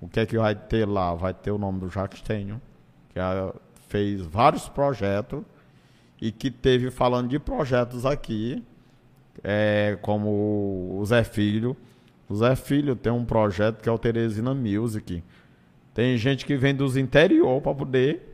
o 0.00 0.08
que 0.08 0.20
é 0.20 0.26
que 0.26 0.38
vai 0.38 0.54
ter 0.54 0.86
lá. 0.86 1.14
Vai 1.14 1.34
ter 1.34 1.50
o 1.50 1.58
nome 1.58 1.80
do 1.80 1.88
Jacques 1.88 2.20
Tenho, 2.20 2.60
que 3.10 3.18
ah, 3.18 3.52
fez 3.88 4.20
vários 4.20 4.68
projetos 4.68 5.42
e 6.20 6.32
que 6.32 6.50
teve 6.50 6.90
falando 6.90 7.28
de 7.28 7.38
projetos 7.38 8.04
aqui, 8.04 8.64
é, 9.42 9.98
como 10.02 10.98
o 10.98 11.04
Zé 11.04 11.24
Filho. 11.24 11.76
O 12.28 12.34
Zé 12.34 12.54
Filho 12.56 12.94
tem 12.94 13.12
um 13.12 13.24
projeto 13.24 13.82
que 13.82 13.88
é 13.88 13.92
o 13.92 13.98
Teresina 13.98 14.54
Music. 14.54 15.22
Tem 15.94 16.16
gente 16.16 16.44
que 16.44 16.56
vem 16.56 16.74
dos 16.74 16.96
interior 16.96 17.60
para 17.60 17.74
poder 17.74 18.28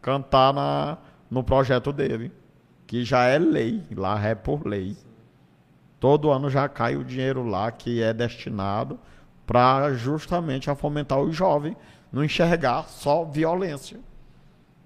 cantar 0.00 0.52
na, 0.52 0.98
no 1.30 1.44
projeto 1.44 1.92
dele, 1.92 2.32
que 2.86 3.04
já 3.04 3.24
é 3.24 3.38
lei, 3.38 3.82
lá 3.94 4.20
é 4.24 4.34
por 4.34 4.66
lei. 4.66 4.96
Todo 6.00 6.30
ano 6.32 6.50
já 6.50 6.68
cai 6.68 6.96
o 6.96 7.04
dinheiro 7.04 7.44
lá 7.44 7.70
que 7.70 8.02
é 8.02 8.12
destinado 8.12 8.98
para 9.46 9.92
justamente 9.94 10.70
a 10.70 10.74
fomentar 10.74 11.20
o 11.20 11.32
jovem, 11.32 11.76
não 12.12 12.24
enxergar 12.24 12.84
só 12.88 13.24
violência. 13.24 13.98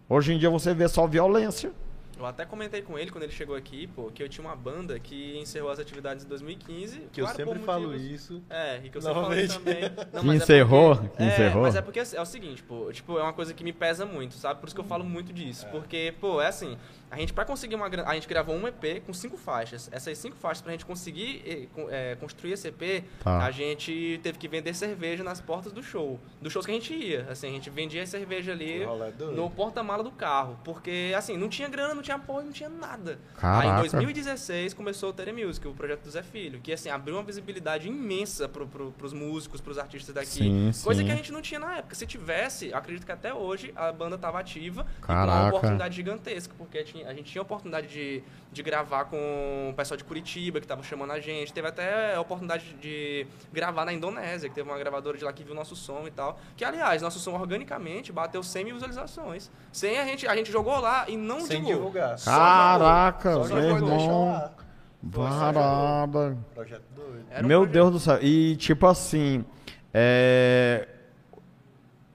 Hoje 0.08 0.32
em 0.32 0.38
dia 0.38 0.48
você 0.50 0.72
vê 0.72 0.88
só 0.88 1.06
violência. 1.06 1.72
Eu 2.18 2.24
até 2.24 2.46
comentei 2.46 2.80
com 2.80 2.98
ele 2.98 3.10
quando 3.10 3.24
ele 3.24 3.32
chegou 3.32 3.54
aqui, 3.54 3.88
pô, 3.88 4.04
que 4.04 4.22
eu 4.22 4.28
tinha 4.28 4.42
uma 4.46 4.56
banda 4.56 4.98
que 4.98 5.36
encerrou 5.38 5.70
as 5.70 5.78
atividades 5.78 6.24
em 6.24 6.28
2015. 6.28 7.00
Que 7.12 7.20
eu 7.20 7.24
claro, 7.26 7.36
sempre 7.36 7.58
por 7.58 7.64
falo 7.66 7.94
isso. 7.94 8.42
É, 8.48 8.80
e 8.82 8.88
que 8.88 8.96
eu 8.96 9.02
sempre 9.02 9.20
falo 9.20 9.48
também. 9.48 9.82
Não, 10.14 10.20
Que 10.22 10.24
mas 10.26 10.40
é 10.40 10.44
encerrou? 10.44 10.96
porque- 10.96 11.16
Que 11.18 11.22
é, 11.22 11.26
encerrou? 11.26 11.62
mas 11.62 11.76
é 11.76 11.82
porque 11.82 12.00
é 12.00 12.20
o 12.22 12.24
seguinte, 12.24 12.62
pô, 12.62 12.90
tipo, 12.90 13.18
é 13.18 13.22
uma 13.22 13.34
coisa 13.34 13.52
que 13.52 13.62
me 13.62 13.72
pesa 13.72 14.06
muito, 14.06 14.32
sabe? 14.34 14.60
Por 14.60 14.66
isso 14.66 14.74
que 14.74 14.80
eu 14.80 14.84
falo 14.86 15.04
muito 15.04 15.30
disso. 15.30 15.66
Porque, 15.70 16.14
pô, 16.18 16.40
é 16.40 16.46
assim, 16.46 16.78
a 17.10 17.16
gente, 17.16 17.32
pra 17.32 17.44
conseguir 17.44 17.74
uma 17.74 17.88
grana, 17.88 18.08
a 18.08 18.14
gente 18.14 18.26
gravou 18.28 18.54
um 18.56 18.66
EP 18.66 19.00
com 19.06 19.12
cinco 19.12 19.36
faixas. 19.36 19.88
Essas 19.92 20.18
cinco 20.18 20.36
faixas, 20.36 20.62
pra 20.62 20.72
gente 20.72 20.84
conseguir 20.84 21.68
con- 21.72 21.86
eh, 21.90 22.16
construir 22.20 22.52
esse 22.52 22.68
EP, 22.68 23.04
Tá. 23.22 23.44
a 23.44 23.50
gente 23.50 24.18
teve 24.22 24.38
que 24.38 24.48
vender 24.48 24.74
cerveja 24.74 25.22
nas 25.22 25.40
portas 25.40 25.72
do 25.72 25.82
show. 25.82 26.18
Dos 26.40 26.52
shows 26.52 26.66
que 26.66 26.72
a 26.72 26.74
gente 26.74 26.92
ia. 26.94 27.26
Assim, 27.30 27.48
a 27.48 27.50
gente 27.52 27.70
vendia 27.70 28.02
a 28.02 28.06
cerveja 28.06 28.52
ali 28.52 28.80
no 29.34 29.48
porta-mala 29.50 30.02
do 30.02 30.10
carro. 30.10 30.58
Porque, 30.64 31.12
assim, 31.16 31.36
não 31.36 31.48
tinha 31.48 31.68
grana, 31.68 31.94
não 31.94 32.02
tinha 32.02 32.16
apoio, 32.16 32.44
não 32.46 32.52
tinha 32.52 32.68
nada. 32.68 33.18
Caraca. 33.36 33.80
Aí 33.80 33.86
em 33.86 33.90
2016 33.90 34.74
começou 34.74 35.10
o 35.10 35.12
Tere 35.12 35.32
Music, 35.32 35.66
o 35.66 35.74
projeto 35.74 36.02
do 36.02 36.10
Zé 36.10 36.22
Filho, 36.22 36.60
que 36.60 36.72
assim, 36.72 36.88
abriu 36.90 37.16
uma 37.16 37.22
visibilidade 37.22 37.88
imensa 37.88 38.48
pro, 38.48 38.66
pro, 38.66 38.92
pros 38.92 39.12
músicos, 39.12 39.60
pros 39.60 39.78
artistas 39.78 40.14
daqui. 40.14 40.26
Sim, 40.26 40.70
Coisa 40.82 41.00
sim. 41.00 41.06
que 41.06 41.12
a 41.12 41.16
gente 41.16 41.32
não 41.32 41.40
tinha 41.42 41.60
na 41.60 41.78
época. 41.78 41.94
Se 41.94 42.06
tivesse, 42.06 42.72
acredito 42.74 43.04
que 43.06 43.12
até 43.12 43.32
hoje 43.32 43.72
a 43.76 43.92
banda 43.92 44.16
tava 44.18 44.38
ativa 44.38 44.86
e 44.98 45.02
com 45.02 45.12
uma 45.12 45.26
Caraca. 45.26 45.48
oportunidade 45.48 45.94
gigantesca, 45.96 46.54
porque 46.58 46.78
tinha- 46.96 47.08
a 47.10 47.14
gente 47.14 47.30
tinha 47.30 47.40
a 47.40 47.44
oportunidade 47.44 47.86
de, 47.88 48.22
de 48.52 48.62
gravar 48.62 49.04
com 49.06 49.68
o 49.70 49.74
pessoal 49.74 49.96
de 49.96 50.04
Curitiba, 50.04 50.60
que 50.60 50.66
tava 50.66 50.82
chamando 50.82 51.12
a 51.12 51.20
gente. 51.20 51.52
Teve 51.52 51.68
até 51.68 52.14
a 52.14 52.20
oportunidade 52.20 52.74
de 52.80 53.26
gravar 53.52 53.84
na 53.84 53.92
Indonésia, 53.92 54.48
que 54.48 54.54
teve 54.54 54.68
uma 54.68 54.78
gravadora 54.78 55.16
de 55.18 55.24
lá 55.24 55.32
que 55.32 55.44
viu 55.44 55.54
nosso 55.54 55.76
som 55.76 56.04
e 56.06 56.10
tal. 56.10 56.38
Que, 56.56 56.64
aliás, 56.64 57.02
nosso 57.02 57.18
som 57.18 57.32
organicamente 57.34 58.12
bateu 58.12 58.42
100 58.42 58.64
mil 58.64 58.74
visualizações. 58.74 59.50
Sem 59.72 59.98
a 59.98 60.04
gente, 60.04 60.26
a 60.26 60.34
gente 60.36 60.50
jogou 60.50 60.78
lá 60.80 61.04
e 61.08 61.16
não 61.16 61.40
Sem 61.40 61.58
divulgou. 61.62 61.76
divulgar. 61.90 62.18
Só 62.18 62.30
Caraca, 62.30 63.32
Só 63.32 63.38
meu 63.40 63.46
jogou 63.48 63.88
e 63.88 63.90
deixou 63.90 63.98
irmão. 64.00 64.50
Projeto 66.54 66.82
doido. 66.94 67.24
Um 67.38 67.46
Meu 67.46 67.60
projeto- 67.60 67.72
Deus 67.72 67.90
do 67.92 68.00
céu. 68.00 68.18
E 68.22 68.56
tipo 68.56 68.86
assim, 68.86 69.44
é. 69.94 70.88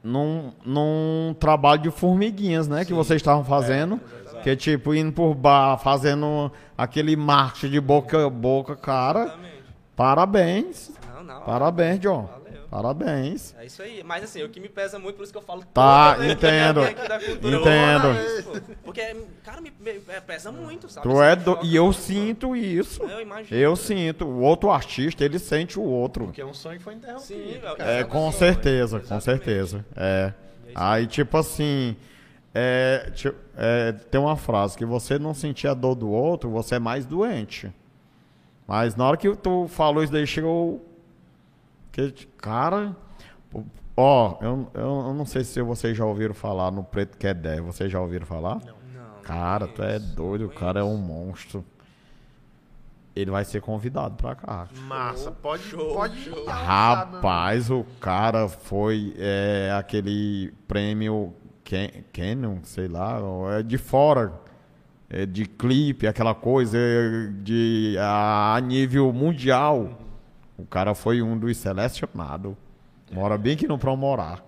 Num, 0.04 0.52
num 0.66 1.36
trabalho 1.40 1.84
de 1.84 1.92
formiguinhas, 1.92 2.68
né? 2.68 2.84
Que 2.84 2.92
vocês 2.94 3.18
estavam 3.22 3.46
fazendo. 3.46 4.00
Que 4.42 4.50
é 4.50 4.56
tipo, 4.56 4.94
indo 4.94 5.12
por 5.12 5.34
bar, 5.34 5.78
fazendo 5.78 6.52
aquele 6.78 7.16
marketing 7.16 7.70
de 7.72 7.80
boca 7.82 8.26
a 8.26 8.30
boca, 8.30 8.76
cara. 8.76 9.24
Exatamente. 9.24 9.52
Parabéns. 9.96 10.92
Não, 11.16 11.24
não. 11.24 11.42
Parabéns, 11.42 12.00
John. 12.00 12.24
Valeu. 12.24 12.42
Parabéns. 12.72 13.54
É 13.60 13.66
isso 13.66 13.82
aí. 13.82 14.02
Mas 14.04 14.24
assim, 14.24 14.42
o 14.44 14.50
que 14.50 14.60
me 14.60 14.70
pesa 14.70 14.98
muito, 14.98 15.18
por 15.18 15.24
isso 15.24 15.32
que 15.32 15.38
eu 15.38 15.42
falo 15.42 15.62
Tá, 15.74 16.16
entendo. 16.22 16.82
Entendo. 16.84 18.08
isso. 18.40 18.62
Porque, 18.84 19.16
cara, 19.44 19.62
me, 19.62 19.72
me- 19.80 20.02
é, 20.08 20.20
pesa 20.22 20.52
muito, 20.52 20.90
sabe? 20.90 21.08
Tu 21.08 21.22
é 21.22 21.34
Assim, 21.34 21.44
do... 21.44 21.52
choca 21.52 21.66
E 21.66 21.76
eu 21.76 21.84
muito. 21.86 22.00
sinto 22.00 22.56
isso. 22.56 23.04
Eu 23.04 23.22
imagino. 23.22 23.60
Eu 23.60 23.76
sinto. 23.76 24.26
O 24.26 24.40
outro 24.42 24.72
artista, 24.72 25.24
ele 25.24 25.38
sente 25.38 25.78
o 25.78 25.84
outro. 25.84 26.26
Porque 26.26 26.42
é 26.42 26.46
um 26.46 26.54
sonho 26.54 26.78
que 26.78 26.84
foi 26.84 26.94
interrompido. 26.96 27.26
Sim, 27.28 27.60
cara. 27.62 27.76
velho. 27.76 27.90
É, 28.00 28.04
com 28.04 28.32
certeza, 28.32 29.00
com 29.02 29.20
certeza. 29.20 29.86
É. 29.96 30.34
É 30.68 30.72
Aí, 30.74 31.06
tipo 31.08 31.38
assim, 31.38 31.96
é, 32.54 33.12
é, 33.56 33.92
tem 33.94 34.20
uma 34.20 34.36
frase 34.36 34.78
que 34.78 34.86
você 34.86 35.18
não 35.18 35.34
sentir 35.34 35.68
a 35.68 35.74
dor 35.74 35.96
do 35.96 36.10
outro, 36.10 36.50
você 36.50 36.76
é 36.76 36.80
mais 36.80 37.06
doente. 37.06 37.72
Mas 38.68 38.96
na 38.96 39.06
hora 39.06 39.18
que 39.18 39.34
tu 39.36 39.68
falou 39.68 40.04
isso 40.04 40.12
daí, 40.12 40.28
chegou. 40.28 40.86
Que, 41.92 42.12
cara. 42.38 42.96
Ó, 43.96 44.38
eu, 44.42 44.68
eu, 44.74 44.82
eu 44.82 45.14
não 45.14 45.26
sei 45.26 45.44
se 45.44 45.62
vocês 45.62 45.96
já 45.96 46.06
ouviram 46.06 46.34
falar 46.34 46.72
no 46.72 46.84
Preto 46.84 47.18
que 47.18 47.28
é 47.28 47.34
10. 47.34 47.62
Vocês 47.62 47.92
já 47.92 48.00
ouviram 48.00 48.26
falar? 48.26 48.56
Não, 48.66 48.82
Cara, 49.24 49.68
não 49.68 49.74
tu 49.74 49.84
é 49.84 50.00
doido, 50.00 50.46
o 50.46 50.48
não 50.48 50.56
cara 50.56 50.80
é 50.80 50.84
um 50.84 50.98
monstro. 50.98 51.64
Ele 53.14 53.30
vai 53.30 53.44
ser 53.44 53.62
convidado 53.62 54.16
pra 54.16 54.36
cá. 54.36 54.68
Massa, 54.88 55.32
pode, 55.32 55.64
Show, 55.64 55.94
pode 55.94 56.16
show. 56.22 56.46
Rapaz, 56.46 57.70
o 57.70 57.84
cara 58.00 58.48
foi 58.48 59.14
é, 59.18 59.74
aquele 59.78 60.54
prêmio 60.66 61.34
Canon, 62.14 62.58
sei 62.64 62.88
lá, 62.88 63.20
é 63.58 63.64
de 63.64 63.78
fora, 63.78 64.34
é 65.10 65.26
de 65.26 65.46
clipe, 65.46 66.08
aquela 66.08 66.34
coisa 66.36 66.78
é, 66.78 67.28
de 67.44 67.96
a, 68.00 68.60
nível 68.62 69.12
mundial. 69.14 69.98
O 70.58 70.66
cara 70.66 70.94
foi 70.94 71.22
um 71.22 71.38
dos 71.38 71.58
selecionados. 71.58 72.54
Mora 73.12 73.38
bem 73.38 73.58
que 73.58 73.68
não 73.68 73.78
pra 73.78 73.96
morar. 73.96 74.44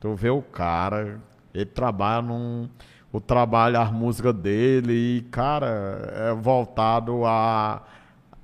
Tu 0.00 0.14
vê 0.14 0.30
o 0.30 0.42
cara, 0.42 1.20
Ele 1.54 1.64
trabalha 1.64 2.22
num. 2.22 2.68
O 3.12 3.20
trabalho, 3.20 3.80
as 3.80 3.90
músicas 3.90 4.34
dele, 4.34 4.92
e, 5.18 5.22
cara, 5.30 5.66
é 6.12 6.34
voltado 6.34 7.24
a, 7.24 7.82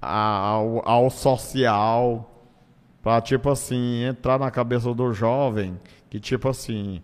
a- 0.00 0.38
ao, 0.38 0.88
ao 0.88 1.10
social. 1.10 2.28
Pra, 3.02 3.20
tipo 3.20 3.50
assim, 3.50 4.04
entrar 4.04 4.38
na 4.38 4.50
cabeça 4.50 4.94
do 4.94 5.12
jovem 5.12 5.78
que, 6.08 6.20
tipo 6.20 6.48
assim, 6.48 7.02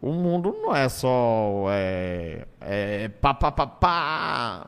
o 0.00 0.12
mundo 0.12 0.56
não 0.62 0.74
é 0.74 0.88
só. 0.88 1.66
É, 1.70 2.46
é 2.60 3.08
pá, 3.08 3.34
pá, 3.34 3.50
pá, 3.52 3.66
pá. 3.66 4.66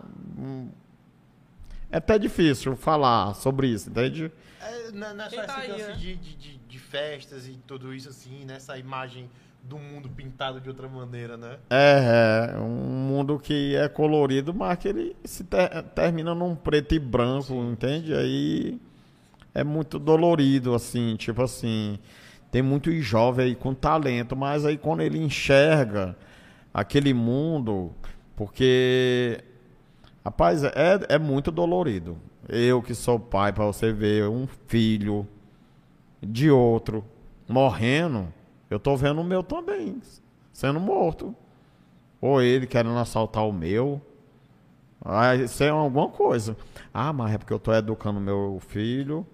É 1.91 1.97
até 1.97 2.19
difícil 2.19 2.77
falar 2.77 3.35
sobre 3.35 3.69
isso, 3.69 3.91
entende? 3.91 4.31
É, 4.63 4.93
na- 4.93 5.13
nessa 5.15 5.31
Quem 5.37 5.47
tá 5.47 5.57
aí, 5.59 5.69
né? 5.71 5.93
de, 5.93 6.15
de, 6.17 6.37
de, 6.37 6.57
de 6.59 6.79
festas 6.79 7.49
e 7.49 7.59
tudo 7.67 7.93
isso 7.93 8.09
assim, 8.09 8.45
nessa 8.45 8.79
imagem 8.79 9.29
do 9.63 9.77
mundo 9.77 10.09
pintado 10.09 10.61
de 10.61 10.69
outra 10.69 10.89
maneira, 10.89 11.37
né? 11.37 11.59
É, 11.69 12.53
é 12.55 12.59
um 12.59 12.69
mundo 12.69 13.39
que 13.39 13.75
é 13.75 13.89
colorido, 13.89 14.55
mas 14.55 14.79
que 14.79 14.89
ele 14.89 15.17
se 15.25 15.45
ter- 15.45 15.83
termina 15.95 16.35
num 16.35 16.55
preto 16.55 16.95
e 16.95 16.99
branco, 16.99 17.53
entende? 17.55 18.15
Aí 18.15 18.81
é 19.53 19.65
muito 19.65 19.99
dolorido, 19.99 20.75
assim, 20.75 21.17
tipo 21.17 21.43
assim. 21.43 21.99
Tem 22.51 22.63
muito 22.63 22.93
jovem 23.01 23.47
aí 23.47 23.55
com 23.55 23.73
talento, 23.75 24.37
mas 24.37 24.65
aí 24.65 24.77
quando 24.77 25.03
ele 25.03 25.19
enxerga 25.19 26.17
aquele 26.75 27.15
mundo, 27.15 27.93
porque, 28.35 29.43
rapaz, 30.25 30.65
é, 30.65 31.01
é 31.09 31.19
muito 31.19 31.51
dolorido. 31.51 32.17
Eu 32.49 32.83
que 32.83 32.95
sou 32.95 33.19
pai, 33.19 33.53
para 33.53 33.65
você 33.65 33.93
ver 33.93 34.29
um 34.29 34.47
filho 34.67 35.27
de 36.21 36.51
outro 36.51 37.05
morrendo, 37.49 38.33
eu 38.69 38.81
tô 38.81 38.97
vendo 38.97 39.21
o 39.21 39.25
meu 39.25 39.43
também 39.43 40.01
sendo 40.53 40.79
morto. 40.79 41.35
Ou 42.21 42.43
ele 42.43 42.67
querendo 42.67 42.99
assaltar 42.99 43.47
o 43.47 43.53
meu. 43.53 44.01
Ah, 45.03 45.35
isso 45.35 45.65
é 45.65 45.71
alguma 45.71 46.09
coisa. 46.09 46.55
Ah, 46.93 47.13
mas 47.13 47.33
é 47.35 47.39
porque 47.39 47.53
eu 47.53 47.59
tô 47.59 47.73
educando 47.73 48.21
meu 48.21 48.59
filho. 48.69 49.27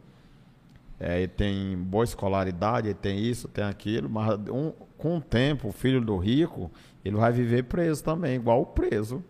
É, 0.99 1.19
ele 1.19 1.29
tem 1.29 1.77
boa 1.77 2.05
escolaridade, 2.05 2.89
ele 2.89 2.95
tem 2.95 3.19
isso, 3.19 3.49
tem 3.49 3.65
aquilo, 3.65 4.09
mas 4.09 4.39
um- 4.51 4.73
com 4.97 5.19
o 5.19 5.21
tempo, 5.21 5.69
o 5.69 5.73
filho 5.73 6.01
do 6.01 6.17
rico, 6.17 6.71
ele 7.05 7.17
vai 7.17 7.31
viver 7.31 7.65
preso 7.65 8.03
também, 8.03 8.37
igual 8.37 8.63
o 8.63 8.67
preso. 8.67 9.23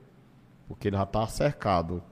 Porque 0.69 0.89
ele 0.89 0.97
já 0.97 1.03
está 1.03 1.27
cercado 1.27 2.03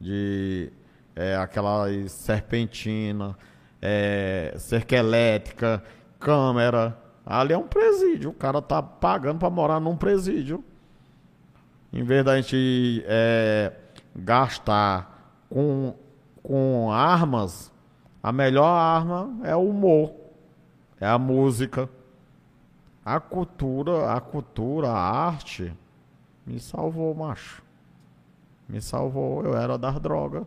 de 0.00 0.72
é, 1.14 1.34
aquela 1.36 1.86
serpentina, 2.08 3.36
é, 3.80 4.54
cerca 4.58 4.96
elétrica, 4.96 5.82
câmera. 6.20 6.96
Ali 7.24 7.52
é 7.52 7.58
um 7.58 7.66
presídio, 7.66 8.30
o 8.30 8.34
cara 8.34 8.60
tá 8.60 8.82
pagando 8.82 9.38
para 9.38 9.48
morar 9.50 9.80
num 9.80 9.96
presídio. 9.96 10.62
Em 11.92 12.02
vez 12.02 12.24
da 12.24 12.36
gente 12.40 13.02
é, 13.06 13.72
gastar 14.14 15.42
com, 15.48 15.94
com 16.42 16.90
armas, 16.92 17.72
a 18.22 18.32
melhor 18.32 18.66
arma 18.66 19.38
é 19.44 19.54
o 19.54 19.68
humor, 19.68 20.14
é 21.00 21.06
a 21.06 21.18
música. 21.18 21.88
A 23.04 23.20
cultura, 23.20 24.12
a 24.12 24.20
cultura, 24.20 24.88
a 24.88 24.98
arte 24.98 25.72
me 26.44 26.58
salvou, 26.58 27.14
macho. 27.14 27.62
Me 28.68 28.80
salvou. 28.80 29.44
Eu 29.44 29.56
era 29.56 29.78
das 29.78 30.00
drogas. 30.00 30.44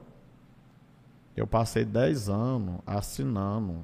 Eu 1.35 1.47
passei 1.47 1.85
10 1.85 2.29
anos 2.29 2.79
assinando 2.85 3.83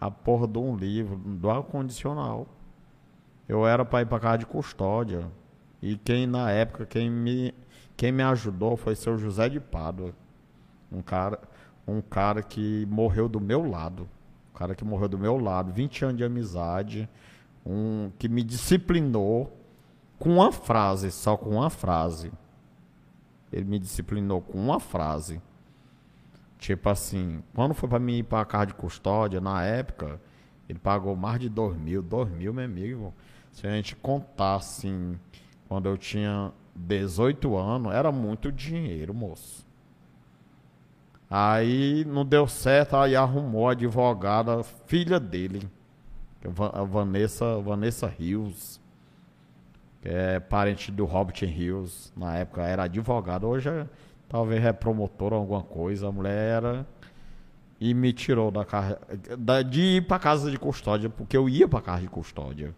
a 0.00 0.10
porra 0.10 0.48
de 0.48 0.58
um 0.58 0.74
livro 0.74 1.16
do 1.16 1.50
ar-condicional. 1.50 2.46
Eu 3.48 3.66
era 3.66 3.84
para 3.84 4.02
ir 4.02 4.06
para 4.06 4.20
casa 4.20 4.38
de 4.38 4.46
custódia. 4.46 5.30
E 5.80 5.96
quem 5.96 6.26
na 6.26 6.50
época, 6.50 6.86
quem 6.86 7.10
me, 7.10 7.54
quem 7.96 8.10
me 8.10 8.22
ajudou 8.22 8.76
foi 8.76 8.94
seu 8.94 9.18
José 9.18 9.48
de 9.48 9.60
Pádua. 9.60 10.14
Um 10.90 11.02
cara, 11.02 11.40
um 11.86 12.00
cara 12.00 12.42
que 12.42 12.86
morreu 12.86 13.28
do 13.28 13.40
meu 13.40 13.68
lado. 13.68 14.08
Um 14.54 14.58
cara 14.58 14.74
que 14.74 14.84
morreu 14.84 15.08
do 15.08 15.18
meu 15.18 15.38
lado, 15.38 15.72
20 15.72 16.04
anos 16.04 16.16
de 16.16 16.24
amizade. 16.24 17.08
Um 17.64 18.10
que 18.18 18.28
me 18.28 18.42
disciplinou 18.42 19.56
com 20.18 20.34
uma 20.34 20.52
frase, 20.52 21.10
só 21.10 21.36
com 21.36 21.50
uma 21.50 21.70
frase. 21.70 22.32
Ele 23.52 23.64
me 23.64 23.78
disciplinou 23.78 24.40
com 24.40 24.58
uma 24.58 24.80
frase. 24.80 25.40
Tipo 26.58 26.88
assim, 26.88 27.42
quando 27.54 27.74
foi 27.74 27.88
pra 27.88 27.98
mim 27.98 28.18
ir 28.18 28.22
pra 28.22 28.44
casa 28.44 28.66
de 28.66 28.74
custódia, 28.74 29.40
na 29.40 29.64
época, 29.64 30.20
ele 30.68 30.78
pagou 30.78 31.16
mais 31.16 31.40
de 31.40 31.48
dois 31.48 31.76
mil, 31.76 32.02
dois 32.02 32.30
mil, 32.30 32.54
meu 32.54 32.64
amigo. 32.64 33.12
Se 33.50 33.66
a 33.66 33.70
gente 33.70 33.96
contar 33.96 34.54
assim, 34.54 35.18
quando 35.68 35.88
eu 35.88 35.98
tinha 35.98 36.52
18 36.74 37.56
anos, 37.56 37.92
era 37.92 38.10
muito 38.10 38.50
dinheiro, 38.50 39.12
moço. 39.12 39.66
Aí 41.34 42.04
não 42.04 42.26
deu 42.26 42.46
certo, 42.46 42.94
aí 42.94 43.16
arrumou 43.16 43.66
a 43.66 43.72
advogada, 43.72 44.62
filha 44.62 45.18
dele, 45.18 45.66
é 46.44 46.48
a 46.78 46.82
Vanessa, 46.82 47.58
Vanessa 47.58 48.06
Rios, 48.06 48.78
que 50.02 50.10
é 50.10 50.38
parente 50.38 50.92
do 50.92 51.06
Robert 51.06 51.42
Rios, 51.46 52.12
na 52.14 52.36
época 52.36 52.60
era 52.64 52.82
advogada, 52.82 53.46
hoje 53.46 53.70
é, 53.70 53.86
talvez 54.28 54.62
é 54.62 54.74
promotora 54.74 55.34
alguma 55.34 55.62
coisa, 55.62 56.08
a 56.08 56.12
mulher 56.12 56.58
era 56.58 56.86
e 57.80 57.94
me 57.94 58.12
tirou 58.12 58.50
da, 58.50 58.66
casa, 58.66 59.00
da 59.38 59.62
de 59.62 59.80
ir 59.80 60.06
para 60.06 60.18
casa 60.18 60.50
de 60.50 60.58
custódia, 60.58 61.08
porque 61.08 61.34
eu 61.34 61.48
ia 61.48 61.66
para 61.66 61.80
casa 61.80 62.02
de 62.02 62.08
custódia. 62.08 62.74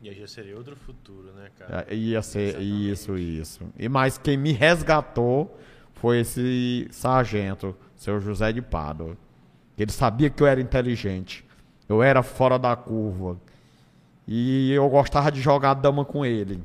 E 0.00 0.08
aí 0.08 0.14
já 0.14 0.28
seria 0.28 0.56
outro 0.56 0.76
futuro, 0.76 1.32
né, 1.32 1.50
cara? 1.58 1.84
É, 1.88 1.94
Ia 1.96 2.22
ser 2.22 2.50
Exatamente. 2.50 2.90
isso, 2.92 3.18
isso. 3.18 3.64
E 3.76 3.88
mais 3.88 4.16
quem 4.16 4.36
me 4.36 4.52
resgatou 4.52 5.58
foi 5.96 6.20
esse 6.20 6.86
sargento, 6.90 7.74
seu 7.96 8.20
José 8.20 8.52
de 8.52 8.62
Pádua. 8.62 9.16
Ele 9.78 9.90
sabia 9.90 10.30
que 10.30 10.42
eu 10.42 10.46
era 10.46 10.60
inteligente. 10.60 11.44
Eu 11.88 12.02
era 12.02 12.22
fora 12.22 12.58
da 12.58 12.74
curva. 12.74 13.36
E 14.26 14.72
eu 14.72 14.88
gostava 14.88 15.30
de 15.30 15.40
jogar 15.40 15.74
dama 15.74 16.04
com 16.04 16.24
ele. 16.24 16.62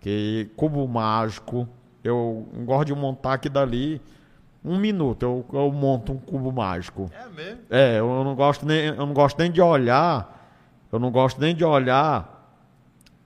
Que 0.00 0.50
cubo 0.56 0.86
mágico, 0.86 1.68
eu 2.02 2.46
gosto 2.64 2.86
de 2.86 2.94
montar 2.94 3.34
aqui 3.34 3.48
dali. 3.48 4.00
Um 4.64 4.78
minuto 4.78 5.22
eu, 5.22 5.44
eu 5.52 5.72
monto 5.72 6.12
um 6.12 6.18
cubo 6.18 6.52
mágico. 6.52 7.10
É 7.12 7.28
mesmo? 7.28 7.60
É, 7.70 7.98
eu 7.98 8.24
não 8.24 8.34
gosto 8.34 8.66
nem, 8.66 8.86
eu 8.86 9.06
não 9.06 9.14
gosto 9.14 9.38
nem 9.38 9.50
de 9.50 9.60
olhar. 9.60 10.34
Eu 10.90 10.98
não 10.98 11.10
gosto 11.10 11.40
nem 11.40 11.54
de 11.54 11.64
olhar 11.64 12.36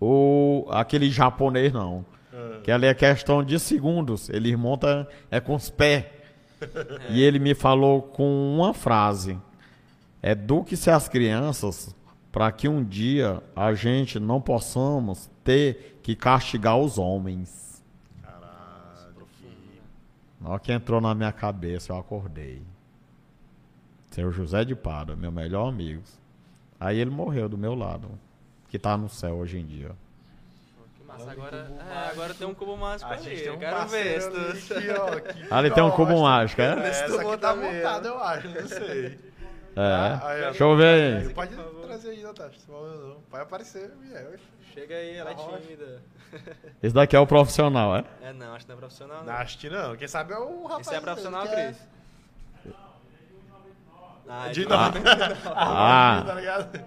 o 0.00 0.66
aquele 0.70 1.10
japonês 1.10 1.72
não. 1.72 2.04
Que 2.62 2.70
ali 2.70 2.86
é 2.86 2.94
questão 2.94 3.42
de 3.42 3.58
segundos. 3.58 4.28
Ele 4.28 4.54
monta 4.56 5.08
é 5.30 5.40
com 5.40 5.54
os 5.54 5.70
pés. 5.70 6.04
E 7.08 7.22
ele 7.22 7.38
me 7.38 7.54
falou 7.54 8.02
com 8.02 8.54
uma 8.54 8.74
frase: 8.74 9.38
Eduque-se 10.22 10.90
as 10.90 11.08
crianças 11.08 11.94
para 12.30 12.52
que 12.52 12.68
um 12.68 12.84
dia 12.84 13.42
a 13.56 13.72
gente 13.74 14.20
não 14.20 14.40
possamos 14.40 15.30
ter 15.42 15.98
que 16.02 16.14
castigar 16.14 16.78
os 16.78 16.98
homens. 16.98 17.82
Caralho. 18.22 19.26
que- 19.38 19.80
Na 20.40 20.50
hora 20.50 20.60
que 20.60 20.70
entrou 20.72 21.00
na 21.00 21.14
minha 21.14 21.32
cabeça, 21.32 21.92
eu 21.92 21.98
acordei. 21.98 22.62
Seu 24.10 24.30
José 24.30 24.64
de 24.64 24.74
Pada, 24.74 25.16
meu 25.16 25.30
melhor 25.32 25.68
amigo. 25.68 26.02
Aí 26.78 26.98
ele 26.98 27.10
morreu 27.10 27.48
do 27.48 27.56
meu 27.58 27.74
lado, 27.74 28.08
que 28.68 28.78
tá 28.78 28.96
no 28.96 29.08
céu 29.08 29.36
hoje 29.36 29.58
em 29.58 29.64
dia. 29.66 29.92
Que 31.16 31.18
massa. 31.18 31.30
Agora, 31.32 31.70
é, 31.90 32.10
agora 32.10 32.34
tem 32.34 32.46
um 32.46 32.54
cubo 32.54 32.76
mágico 32.76 33.10
A 33.10 33.14
ali. 33.14 33.22
gente 33.24 33.42
tem 33.42 33.52
um 33.52 33.58
Quero 33.58 33.86
ver 33.88 34.22
ali 34.22 34.30
tu... 34.60 34.74
que, 34.80 34.90
ó, 34.90 35.06
que 35.20 35.54
Ali 35.54 35.70
tem 35.70 35.82
um 35.82 35.90
cubo 35.90 36.20
mágico, 36.22 36.60
é? 36.62 36.72
É, 36.72 36.76
Vê 36.76 36.92
se 36.94 37.00
tu 37.04 37.04
Essa 37.06 37.14
aqui 37.16 37.24
bota 37.24 37.38
tá 37.38 37.54
mesmo. 37.54 37.76
montada, 37.76 38.08
eu 38.08 38.22
acho, 38.22 38.48
não 38.48 38.66
sei. 38.68 39.18
É. 39.76 39.80
Ah, 39.82 40.20
aí. 40.24 40.40
Deixa 40.46 40.64
eu 40.64 40.76
ver 40.76 41.22
aí. 41.22 41.32
Pode 41.32 41.54
trazer 41.86 42.10
aí, 42.10 42.22
Natasha. 42.24 42.58
Vai 43.30 43.40
aparecer, 43.40 43.88
Miel. 44.00 44.32
Chega 44.74 44.96
aí, 44.96 45.16
ela 45.16 45.30
é 45.30 45.34
Tá 45.34 45.42
tímida. 45.60 46.02
Esse 46.82 46.92
daqui 46.92 47.14
é 47.14 47.20
o 47.20 47.26
profissional, 47.26 47.96
é? 47.96 48.04
É, 48.20 48.32
não, 48.32 48.52
acho 48.52 48.64
que 48.64 48.68
não 48.72 48.76
é 48.76 48.80
profissional, 48.80 49.18
não. 49.18 49.26
Naste 49.32 49.70
não. 49.70 49.96
Quem 49.96 50.08
sabe 50.08 50.32
é 50.32 50.38
o 50.38 50.64
rapaz. 50.64 50.88
Esse 50.88 50.96
é 50.96 51.00
profissional, 51.00 51.42
que 51.46 51.54
é- 51.54 51.66
Cris? 51.66 51.88
Ah, 54.28 54.48
De 54.48 54.54
de 54.54 54.68
novo. 54.68 54.92
Ah. 55.54 56.22
Tá 56.26 56.34
ligado? 56.34 56.80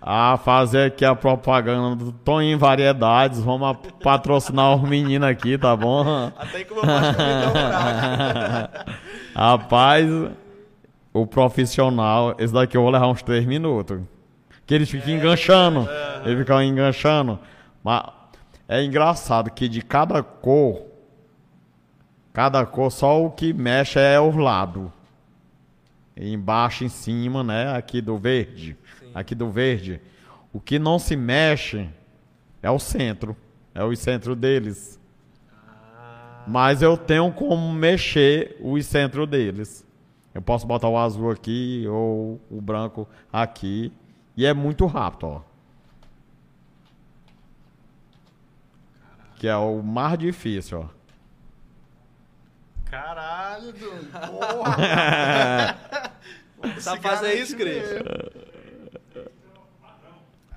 Ah, 0.00 0.38
fazer 0.44 0.86
aqui 0.88 1.04
a 1.04 1.14
propaganda 1.16 1.96
do 2.04 2.12
Toninho 2.12 2.58
Variedades. 2.58 3.40
Vamos 3.40 3.68
a- 3.68 3.74
patrocinar 4.02 4.76
os 4.76 4.88
meninos 4.88 5.28
aqui, 5.28 5.56
tá 5.58 5.74
bom? 5.74 6.30
Até 6.36 6.62
que 6.64 6.72
um 6.72 6.76
fraco. 6.76 7.16
Rapaz, 9.34 10.06
o 11.12 11.26
profissional, 11.26 12.34
esse 12.38 12.52
daqui 12.52 12.76
eu 12.76 12.82
vou 12.82 12.90
levar 12.90 13.08
uns 13.08 13.22
3 13.22 13.44
minutos. 13.46 14.00
Que 14.66 14.74
eles 14.74 14.90
ficam 14.90 15.10
enganchando. 15.14 15.88
Eles 16.24 16.38
ficam 16.38 16.62
enganchando. 16.62 17.38
Mas 17.82 18.02
é 18.68 18.82
engraçado 18.84 19.50
que 19.50 19.68
de 19.68 19.80
cada 19.82 20.22
cor, 20.22 20.82
cada 22.32 22.64
cor, 22.66 22.90
só 22.90 23.24
o 23.24 23.30
que 23.30 23.52
mexe 23.52 23.98
é 23.98 24.18
o 24.20 24.36
lado. 24.36 24.92
Embaixo, 26.16 26.84
em 26.84 26.88
cima, 26.88 27.42
né? 27.44 27.76
Aqui 27.76 28.00
do 28.00 28.16
verde. 28.18 28.76
Aqui 29.16 29.34
do 29.34 29.48
verde. 29.50 29.98
O 30.52 30.60
que 30.60 30.78
não 30.78 30.98
se 30.98 31.16
mexe 31.16 31.88
É 32.62 32.70
o 32.70 32.78
centro. 32.78 33.34
É 33.74 33.82
o 33.82 33.96
centro 33.96 34.36
deles. 34.36 35.00
Mas 36.46 36.82
eu 36.82 36.98
tenho 36.98 37.32
como 37.32 37.72
mexer 37.72 38.58
o 38.60 38.78
centro 38.82 39.26
deles. 39.26 39.86
Eu 40.34 40.42
posso 40.42 40.66
botar 40.66 40.90
o 40.90 40.98
azul 40.98 41.30
aqui 41.30 41.86
ou 41.88 42.38
o 42.50 42.60
branco 42.60 43.08
aqui. 43.32 43.90
E 44.36 44.44
é 44.44 44.52
muito 44.52 44.84
rápido, 44.84 45.26
ó. 45.28 45.40
Que 49.36 49.48
é 49.48 49.56
o 49.56 49.82
mais 49.82 50.18
difícil, 50.18 50.80
ó. 50.80 50.88
Caralho, 52.84 53.72
doido. 53.72 54.10
Porra. 54.28 55.78
Sabe 56.80 57.00
fazer 57.00 57.34
isso, 57.40 57.56
Cris? 57.56 57.82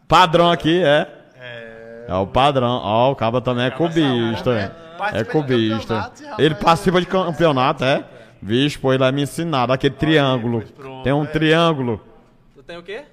Padrão 0.09 0.49
aqui, 0.51 0.81
é. 0.83 1.07
É. 1.39 2.05
É 2.07 2.15
o 2.15 2.25
padrão. 2.25 2.81
Ó, 2.83 3.11
o 3.11 3.15
Caba 3.15 3.39
também 3.39 3.65
é 3.65 3.69
cubista. 3.69 4.55
né? 4.55 4.71
É 5.13 5.23
de 5.23 5.29
cubista. 5.29 6.11
Ele 6.39 6.55
participa 6.55 6.99
de 6.99 7.05
campeonato, 7.05 7.85
é? 7.85 8.03
Vixe, 8.41 8.79
pô, 8.79 8.91
ele 8.91 8.97
vai 8.97 9.11
me 9.11 9.21
ensinar. 9.21 9.69
Aquele 9.69 9.93
triângulo. 9.93 10.63
Tem 11.03 11.13
um 11.13 11.25
é. 11.25 11.27
triângulo. 11.27 12.01
Tu 12.55 12.63
tem 12.63 12.77
o 12.77 12.83
quê? 12.83 13.03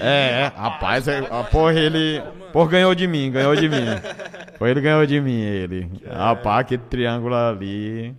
É, 0.00 0.42
é, 0.44 0.52
rapaz, 0.56 1.08
é, 1.08 1.26
ah, 1.30 1.42
porra, 1.42 1.74
ele. 1.74 2.22
Porra, 2.52 2.70
ganhou 2.70 2.94
de 2.94 3.08
mim, 3.08 3.32
ganhou 3.32 3.56
de 3.56 3.68
mim. 3.68 3.84
Foi 4.56 4.70
ele 4.70 4.80
ganhou 4.80 5.04
de 5.04 5.20
mim, 5.20 5.40
ele. 5.40 5.90
Rapaz, 6.08 6.60
aquele 6.60 6.82
triângulo 6.88 7.34
ali. 7.34 8.14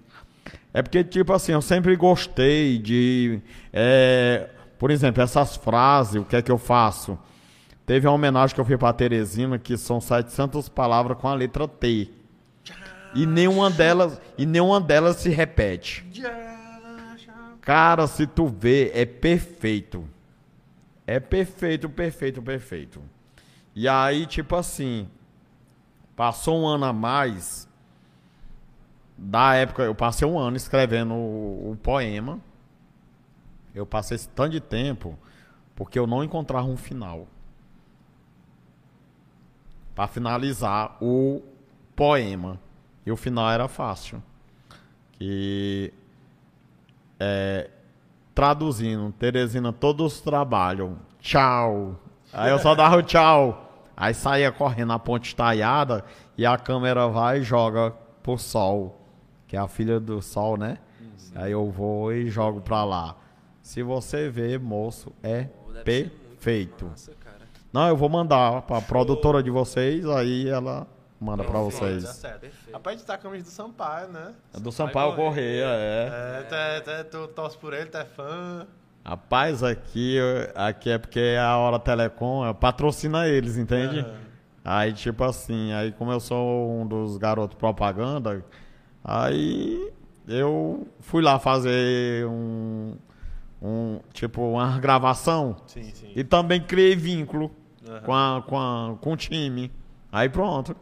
É 0.73 0.81
porque, 0.81 1.05
tipo 1.05 1.31
assim, 1.31 1.53
eu 1.53 1.61
sempre 1.61 1.95
gostei 1.95 2.77
de. 2.77 3.39
é, 3.71 4.49
por 4.77 4.91
exemplo, 4.91 5.21
essas 5.21 5.55
frases, 5.55 6.21
o 6.21 6.25
que 6.25 6.35
é 6.35 6.41
que 6.41 6.51
eu 6.51 6.57
faço? 6.57 7.17
Teve 7.85 8.07
uma 8.07 8.13
homenagem 8.13 8.53
que 8.53 8.59
eu 8.59 8.65
fiz 8.65 8.77
pra 8.77 8.91
Teresina, 8.91 9.59
que 9.59 9.77
são 9.77 10.01
700 10.01 10.69
palavras 10.69 11.17
com 11.17 11.27
a 11.27 11.33
letra 11.33 11.67
T. 11.67 12.09
E 13.13 13.25
nenhuma 13.25 13.69
delas, 13.69 14.19
e 14.37 14.45
nenhuma 14.45 14.81
delas 14.81 15.17
se 15.17 15.29
repete. 15.29 16.05
Cara, 17.61 18.07
se 18.07 18.27
tu 18.27 18.47
vê, 18.47 18.91
é 18.93 19.05
perfeito. 19.05 20.07
É 21.07 21.19
perfeito, 21.19 21.87
perfeito, 21.89 22.41
perfeito. 22.41 23.01
E 23.75 23.87
aí, 23.87 24.25
tipo 24.25 24.55
assim, 24.55 25.07
passou 26.15 26.61
um 26.61 26.67
ano 26.67 26.85
a 26.85 26.93
mais. 26.93 27.67
Da 29.17 29.55
época, 29.55 29.83
eu 29.83 29.95
passei 29.95 30.27
um 30.27 30.37
ano 30.37 30.57
escrevendo 30.57 31.13
o, 31.13 31.71
o 31.71 31.77
poema. 31.81 32.39
Eu 33.75 33.85
passei 33.85 34.15
esse 34.15 34.29
tanto 34.29 34.51
de 34.51 34.61
tempo 34.61 35.19
porque 35.75 35.99
eu 35.99 36.07
não 36.07 36.23
encontrava 36.23 36.65
um 36.65 36.77
final. 36.77 37.27
Para 39.93 40.07
finalizar 40.07 40.97
o 41.01 41.43
poema. 41.95 42.59
E 43.05 43.11
o 43.11 43.17
final 43.17 43.51
era 43.51 43.67
fácil. 43.67 44.23
Que 45.11 45.93
é, 47.19 47.69
traduzindo, 48.33 49.11
Teresina, 49.11 49.73
todos 49.73 50.21
trabalham. 50.21 50.97
Tchau. 51.19 51.99
Aí 52.33 52.51
eu 52.51 52.59
só 52.59 52.73
dava 52.73 52.97
o 52.97 53.03
tchau. 53.03 53.61
Aí 53.95 54.13
saía 54.13 54.51
correndo 54.51 54.93
a 54.93 54.99
ponte 54.99 55.27
estaiada 55.27 56.03
e 56.37 56.45
a 56.45 56.57
câmera 56.57 57.07
vai 57.07 57.39
e 57.39 57.43
joga 57.43 57.91
pro 58.23 58.37
sol, 58.37 59.01
que 59.47 59.55
é 59.55 59.59
a 59.59 59.67
filha 59.67 59.99
do 59.99 60.21
sol, 60.21 60.57
né? 60.57 60.77
Aí 61.33 61.51
eu 61.51 61.69
vou 61.69 62.11
e 62.11 62.29
jogo 62.29 62.59
pra 62.59 62.83
lá. 62.83 63.15
Se 63.65 63.81
você 63.81 64.29
ver, 64.29 64.59
moço, 64.59 65.11
é 65.23 65.47
deve 65.73 65.83
perfeito. 65.83 66.85
Massa, 66.85 67.11
cara. 67.19 67.39
Não, 67.73 67.87
eu 67.87 67.97
vou 67.97 68.07
mandar 68.07 68.61
pra 68.61 68.79
produtora 68.79 69.41
de 69.41 69.49
vocês, 69.49 70.05
aí 70.07 70.47
ela 70.47 70.85
manda 71.19 71.43
pra 71.43 71.51
Pronto, 71.53 71.71
vocês. 71.71 72.03
Perfeito. 72.21 72.71
Rapaz, 72.71 73.01
tu 73.01 73.05
tá 73.07 73.17
com 73.17 73.27
a 73.27 73.31
camisa 73.31 73.45
do 73.45 73.51
Sampaio, 73.51 74.07
né? 74.09 74.35
É 74.55 74.59
do 74.59 74.71
Sampaio 74.71 75.15
Correia, 75.15 75.65
é. 75.65 76.07
É, 76.11 76.41
tu, 76.43 76.53
é- 76.55 76.79
tu, 76.81 76.89
é- 76.91 77.03
tu 77.05 77.27
torce 77.29 77.57
por 77.57 77.73
ele, 77.73 77.87
tu 77.87 77.97
é 77.97 78.05
fã. 78.05 78.67
Rapaz, 79.03 79.63
aqui, 79.63 80.19
aqui 80.53 80.91
é 80.91 80.99
porque 80.99 81.19
é 81.19 81.39
a 81.39 81.57
Hora 81.57 81.79
Telecom, 81.79 82.45
é, 82.47 82.53
patrocina 82.53 83.27
eles, 83.27 83.57
entende? 83.57 84.01
Aham. 84.01 84.13
Aí, 84.63 84.93
tipo 84.93 85.23
assim, 85.23 85.73
aí 85.73 85.91
como 85.91 86.11
eu 86.11 86.19
sou 86.19 86.69
um 86.71 86.85
dos 86.85 87.17
garotos 87.17 87.57
propaganda, 87.57 88.45
aí 89.03 89.91
eu 90.27 90.87
fui 90.99 91.23
lá 91.23 91.39
fazer 91.39 92.27
um, 92.27 92.95
um 93.61 93.99
tipo, 94.13 94.41
uma 94.41 94.77
gravação 94.79 95.55
Sim, 95.67 95.83
sim. 95.93 96.11
e 96.15 96.23
também 96.23 96.61
criei 96.61 96.95
vínculo 96.95 97.51
Aham. 97.87 98.01
com, 98.01 98.13
a, 98.13 98.43
com, 98.45 98.57
a, 98.59 98.95
com 98.99 99.13
o 99.13 99.17
time. 99.17 99.71
Aí 100.11 100.29
pronto. 100.29 100.75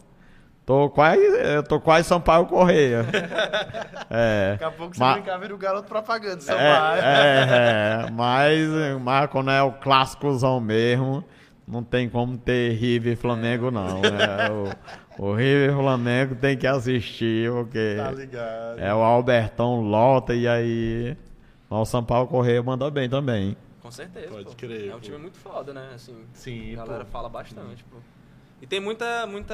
Tô 0.66 0.90
quase, 0.90 1.20
eu 1.22 1.62
tô 1.62 1.78
quase 1.80 2.08
Sampaio 2.08 2.46
Correia. 2.46 3.06
é. 4.10 4.52
Daqui 4.54 4.64
a 4.64 4.72
pouco 4.72 4.96
você 4.96 5.04
Ma- 5.04 5.14
brincar, 5.14 5.38
vira 5.38 5.54
o 5.54 5.58
garoto 5.58 5.88
propaganda 5.90 6.38
do 6.38 6.44
Sampaio. 6.44 7.02
É, 7.04 8.06
é, 8.08 8.12
mas, 8.12 8.70
mas 9.02 9.30
quando 9.30 9.52
é 9.52 9.62
o 9.62 9.74
clássicozão 9.74 10.62
mesmo, 10.62 11.22
não 11.68 11.84
tem 11.84 12.08
como 12.08 12.38
ter 12.38 12.72
River 12.76 13.12
e 13.14 13.16
Flamengo, 13.18 13.72
não. 13.72 14.02
É, 14.06 14.50
o, 15.20 15.24
o 15.26 15.34
River 15.34 15.72
e 15.72 15.74
Flamengo 15.76 16.36
tem 16.36 16.56
que 16.58 16.66
assistir, 16.66 17.52
porque 17.52 17.96
Tá 17.98 18.12
ligado. 18.12 18.80
é 18.80 18.94
o 18.96 19.00
Albertão 19.00 19.82
lota 19.82 20.34
e 20.34 20.48
aí 20.48 21.18
o 21.82 21.86
São 21.86 22.04
Paulo 22.04 22.28
Correia 22.28 22.62
manda 22.64 22.90
bem 22.92 23.10
também. 23.10 23.56
Com 23.82 23.92
certeza. 23.92 24.30
Pode 24.30 24.46
pô. 24.46 24.54
crer, 24.56 24.88
É 24.90 24.96
um 24.96 25.00
pô. 25.00 25.00
time 25.02 25.18
muito 25.18 25.38
foda, 25.38 25.74
né? 25.74 25.90
Assim, 25.96 26.16
Sim, 26.34 26.74
a 26.74 26.86
galera 26.86 27.06
pô. 27.06 27.12
fala 27.12 27.28
bastante, 27.30 27.84
pô. 27.86 27.98
E 28.62 28.66
tem 28.66 28.80
muita, 28.80 29.28
muita 29.28 29.54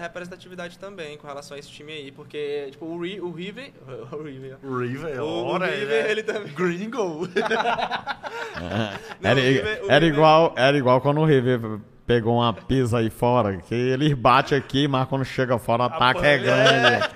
representatividade 0.00 0.78
também 0.78 1.18
com 1.18 1.26
relação 1.26 1.54
a 1.54 1.60
esse 1.60 1.68
time 1.68 1.92
aí, 1.92 2.10
porque, 2.10 2.68
tipo, 2.70 2.86
o, 2.86 2.98
Ri, 3.04 3.20
o 3.20 3.30
River. 3.30 3.70
O 4.12 4.22
River. 4.22 4.56
O 4.64 4.78
River, 4.78 5.22
O- 5.22 5.44
o 5.54 5.58
River, 5.58 6.06
é 6.06 6.10
ele 6.10 6.22
também. 6.22 6.52
Gringo. 6.54 7.28
Não, 9.20 9.30
era, 9.30 9.38
o 9.38 9.42
River- 9.42 9.82
o 9.84 9.90
era 9.90 9.98
River- 10.04 10.14
igual, 10.14 10.54
era 10.56 10.76
igual 10.78 11.00
quando 11.02 11.20
o 11.20 11.24
River 11.26 11.60
pegou 12.06 12.36
uma 12.36 12.52
pisa 12.52 12.98
aí 12.98 13.10
fora, 13.10 13.56
que 13.56 13.74
ele 13.74 14.14
bate 14.14 14.54
aqui, 14.54 14.86
mas 14.86 15.08
quando 15.08 15.24
chega 15.24 15.58
fora, 15.58 15.82
o 15.82 15.86
ataque 15.86 16.24
é 16.24 16.38
grande. 16.38 17.08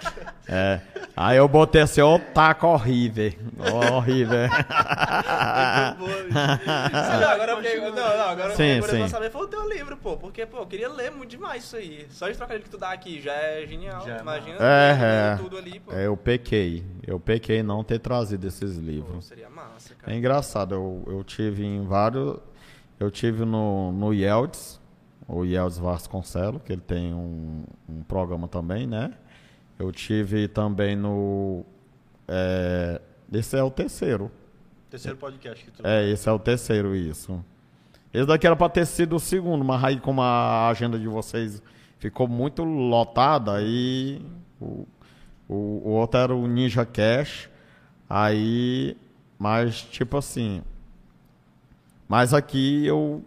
É. 0.49 0.81
Aí 1.17 1.37
eu 1.37 1.47
botei 1.47 1.83
assim, 1.83 2.01
ô 2.01 2.19
taco 2.19 2.67
horrível. 2.67 3.33
Horrível. 3.95 4.49
Não, 5.99 7.29
agora 7.31 7.53
eu 7.53 7.57
fiquei, 7.59 7.81
não, 7.81 7.93
não, 7.95 8.29
agora 8.29 8.57
Sim, 8.57 8.63
eu 8.65 8.83
queria 8.85 9.05
sim. 9.05 9.09
saber 9.09 9.31
foi 9.31 9.43
o 9.43 9.47
teu 9.49 9.69
livro, 9.69 9.97
pô. 9.97 10.17
Porque, 10.17 10.47
pô, 10.47 10.59
eu 10.59 10.67
queria 10.67 10.89
ler 10.89 11.11
muito 11.11 11.31
demais 11.31 11.65
isso 11.65 11.77
aí. 11.77 12.07
Só 12.11 12.29
de 12.29 12.37
trocadilho 12.37 12.65
que 12.65 12.71
tu 12.71 12.79
dá 12.79 12.91
aqui 12.91 13.21
já 13.21 13.33
é 13.33 13.67
genial. 13.67 14.05
Já 14.05 14.17
é 14.17 14.21
Imagina 14.21 14.57
É, 14.59 14.93
ler 14.93 15.03
é. 15.03 15.37
tudo 15.37 15.59
ali, 15.59 15.79
pô. 15.81 15.93
É, 15.93 16.07
eu 16.07 16.17
pequei. 16.17 16.85
Eu 17.07 17.21
pequei 17.21 17.63
não 17.63 17.85
ter 17.85 17.99
trazido 17.99 18.47
esses 18.47 18.77
Pô, 18.77 18.81
livros. 18.83 19.27
seria 19.27 19.51
massa, 19.51 19.95
cara. 19.95 20.13
É 20.13 20.17
engraçado, 20.17 20.75
eu, 20.75 21.05
eu 21.07 21.23
tive 21.23 21.65
em 21.65 21.85
vários. 21.85 22.39
Eu 22.99 23.11
tive 23.11 23.45
no, 23.45 23.93
no 23.93 24.13
Yelds, 24.13 24.80
o 25.33 25.45
Yelds 25.45 25.79
Vasconcelos, 25.79 26.61
que 26.63 26.73
ele 26.73 26.83
tem 26.83 27.15
um, 27.15 27.63
um 27.89 28.03
programa 28.03 28.49
também, 28.49 28.87
né? 28.87 29.13
Eu 29.79 29.93
tive 29.93 30.49
também 30.49 30.97
no. 30.97 31.65
é, 32.27 33.01
esse 33.33 33.57
é 33.57 33.63
o 33.63 33.71
terceiro. 33.71 34.31
Terceiro 34.91 35.17
podcast 35.17 35.65
que 35.65 35.71
tu. 35.71 35.87
É, 35.87 36.09
esse 36.11 36.29
é 36.29 36.33
o 36.33 36.39
terceiro, 36.39 36.97
isso. 36.97 37.43
Esse 38.13 38.27
daqui 38.27 38.47
era 38.47 38.57
pra 38.57 38.69
ter 38.69 38.85
sido 38.85 39.17
o 39.17 39.21
segundo, 39.21 39.65
mas 39.65 39.85
aí 39.85 40.01
como 40.01 40.21
a 40.21 40.69
agenda 40.69 40.99
de 40.99 41.07
vocês 41.07 41.63
ficou 41.99 42.27
muito 42.27 42.65
lotada, 42.65 43.55
aí 43.55 44.21
o, 44.61 44.87
o, 45.49 45.55
o 45.55 45.91
outro 45.91 46.19
era 46.19 46.35
o 46.35 46.47
Ninja 46.49 46.85
Cash, 46.85 47.49
aí, 48.09 48.97
mas 49.39 49.81
tipo 49.81 50.17
assim, 50.17 50.61
mas 52.09 52.35
aqui 52.35 52.85
eu, 52.85 53.23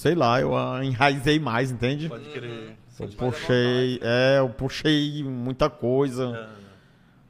sei 0.00 0.14
lá, 0.14 0.40
eu 0.40 0.52
enraizei 0.82 1.38
mais, 1.38 1.70
entende? 1.70 2.08
Pode 2.08 2.30
crer. 2.30 2.74
Eu 2.98 3.08
puxei, 3.08 4.00
é, 4.02 4.38
eu 4.38 4.48
puxei 4.48 5.22
muita 5.22 5.68
coisa. 5.68 6.48
Ah, 6.50 6.56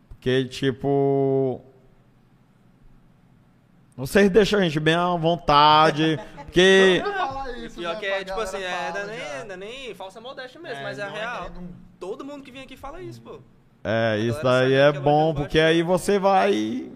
Porque, 0.09 0.45
tipo. 0.45 1.61
Vocês 3.97 4.31
deixam 4.31 4.61
a 4.61 4.63
gente 4.63 4.79
bem 4.79 4.95
à 4.95 5.15
vontade. 5.17 6.19
Porque. 6.37 7.03
Fala 7.05 7.59
isso, 7.59 7.77
pior 7.77 7.95
né, 7.95 8.01
que 8.01 8.07
é, 8.07 8.19
tipo 8.25 8.31
galera 8.39 8.43
assim, 8.45 8.63
é, 8.63 8.93
não, 8.93 9.01
é 9.01 9.07
nem, 9.07 9.53
é 9.53 9.57
nem 9.57 9.95
falsa 9.95 10.21
modéstia 10.21 10.61
mesmo, 10.61 10.79
É, 10.79 10.83
mas 10.83 10.99
é 10.99 11.03
é 11.03 11.09
real. 11.09 11.43
querendo 11.43 11.61
um- 11.61 11.91
Todo 11.99 12.25
mundo 12.25 12.43
que 12.43 12.51
vem 12.51 12.63
aqui 12.63 12.77
fala 12.77 13.03
isso, 13.03 13.21
pô. 13.21 13.41
É, 13.85 14.17
isso 14.19 14.43
daí 14.43 14.73
é 14.73 14.93
bom, 14.93 15.35
porque 15.35 15.59
aí 15.59 15.79
né? 15.79 15.85
você 15.85 16.19
vai. 16.19 16.89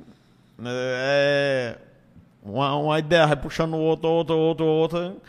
É. 0.64 1.78
Uma, 2.42 2.76
uma 2.76 2.98
ideia 2.98 3.26
vai 3.26 3.36
puxando 3.36 3.76
outro, 3.76 4.09
outro, 4.09 4.36
outro, 4.36 4.64
outro. 4.64 5.20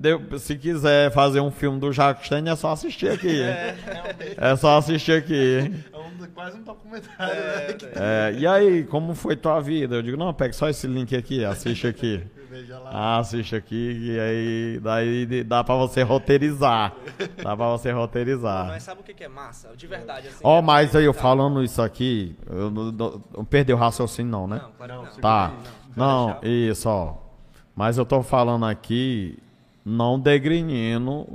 Deu- 0.00 0.38
se 0.38 0.56
quiser 0.56 1.10
fazer 1.12 1.40
um 1.40 1.50
filme 1.50 1.78
do 1.78 1.92
Jacques 1.92 2.26
Stein, 2.26 2.48
é 2.48 2.56
só 2.56 2.72
assistir 2.72 3.10
aqui. 3.10 3.40
É, 3.42 3.74
realmente. 3.84 4.34
É 4.38 4.56
só 4.56 4.78
assistir 4.78 5.12
aqui. 5.12 5.72
É 5.92 5.96
um 5.96 6.26
quase 6.34 6.56
um 6.58 6.62
documentário, 6.62 7.34
né? 7.34 7.72
Que 7.74 7.86
É, 7.96 8.34
e 8.38 8.46
aí, 8.46 8.84
como 8.84 9.14
foi 9.14 9.36
tua 9.36 9.60
vida? 9.60 9.96
Eu 9.96 10.02
digo, 10.02 10.16
não, 10.16 10.32
pega 10.32 10.52
só 10.52 10.68
esse 10.68 10.86
link 10.86 11.14
aqui, 11.14 11.44
assiste 11.44 11.86
aqui. 11.86 12.22
Veja 12.50 12.80
lá. 12.80 12.90
Ah, 12.92 13.18
assiste 13.18 13.54
aqui, 13.54 13.96
e 14.10 14.18
aí 14.18 14.80
daí 14.82 15.44
dá 15.44 15.62
pra 15.62 15.76
você 15.76 16.02
roteirizar. 16.02 16.92
Dá 17.40 17.56
pra 17.56 17.68
você 17.68 17.92
roteirizar. 17.92 18.66
Mas 18.66 18.82
sabe 18.82 19.02
o 19.02 19.04
que 19.04 19.22
é 19.22 19.28
massa? 19.28 19.68
De 19.76 19.86
verdade, 19.86 20.26
assim. 20.26 20.40
Ó, 20.42 20.58
é 20.58 20.62
mas 20.62 20.96
aí 20.96 21.04
eu 21.04 21.12
falando 21.12 21.62
isso 21.62 21.80
aqui, 21.80 22.34
eu 22.50 22.68
não, 22.70 22.90
não- 22.90 23.22
não 23.36 23.44
perdeu 23.44 23.76
o 23.76 23.78
raciocínio 23.78 24.32
não, 24.32 24.48
né? 24.48 24.60
Não, 24.62 24.72
claro 24.72 24.94
Não, 24.94 25.04
não. 25.04 25.10
Tá. 25.20 25.52
Não, 25.96 26.28
Não, 26.28 26.38
isso, 26.42 26.88
ó. 26.88 27.18
Mas 27.76 27.98
eu 27.98 28.04
tô 28.04 28.20
falando 28.20 28.66
aqui, 28.66 29.38
não 29.84 30.18
degrinhando 30.18 31.26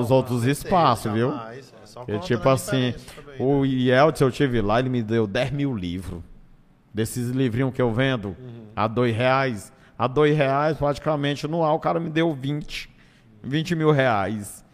os 0.00 0.10
outros 0.10 0.42
não, 0.44 0.50
espaços, 0.50 1.12
viu? 1.12 1.30
jamais, 1.30 1.72
é 1.82 1.86
só 1.86 2.04
tipo 2.20 2.48
assim, 2.48 2.94
também, 3.16 3.40
o 3.40 3.62
né? 3.62 3.68
Yeltsin 3.68 4.24
eu 4.24 4.30
tive 4.30 4.60
lá, 4.60 4.78
ele 4.78 4.88
me 4.88 5.02
deu 5.02 5.26
10 5.26 5.50
mil 5.52 5.74
livros. 5.74 6.22
Desses 6.92 7.30
livrinhos 7.30 7.72
que 7.72 7.80
eu 7.80 7.92
vendo 7.92 8.28
Uhum. 8.28 8.64
a 8.74 8.86
dois 8.88 9.14
reais. 9.16 9.72
A 9.98 10.06
dois 10.06 10.36
reais, 10.36 10.76
praticamente, 10.76 11.46
no 11.46 11.62
ar, 11.62 11.72
o 11.74 11.78
cara 11.78 12.00
me 12.00 12.10
deu 12.10 12.34
20. 12.34 12.90
20 13.42 13.74
mil 13.74 13.90
reais. 13.90 14.64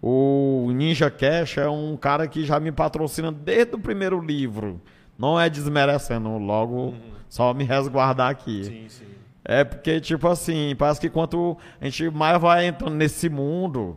O 0.00 0.70
Ninja 0.72 1.10
Cash 1.10 1.58
é 1.58 1.68
um 1.68 1.96
cara 1.96 2.26
que 2.28 2.44
já 2.44 2.60
me 2.60 2.70
patrocina 2.72 3.32
desde 3.32 3.74
o 3.74 3.78
primeiro 3.78 4.20
livro. 4.20 4.80
Não 5.18 5.40
é 5.40 5.48
desmerecendo, 5.50 6.36
logo 6.38 6.94
só 7.28 7.52
me 7.52 7.64
resguardar 7.64 8.30
aqui. 8.30 8.58
Uhum. 8.58 8.64
Sim, 8.64 8.86
sim. 8.88 9.04
É 9.48 9.62
porque, 9.62 10.00
tipo 10.00 10.26
assim, 10.26 10.74
parece 10.76 11.00
que 11.00 11.08
quanto 11.08 11.56
a 11.80 11.84
gente 11.84 12.10
mais 12.10 12.40
vai 12.40 12.66
entrando 12.66 12.96
nesse 12.96 13.28
mundo, 13.28 13.96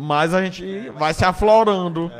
mais 0.00 0.34
a 0.34 0.44
gente 0.44 0.90
vai 0.90 1.14
se 1.14 1.24
aflorando. 1.24 2.10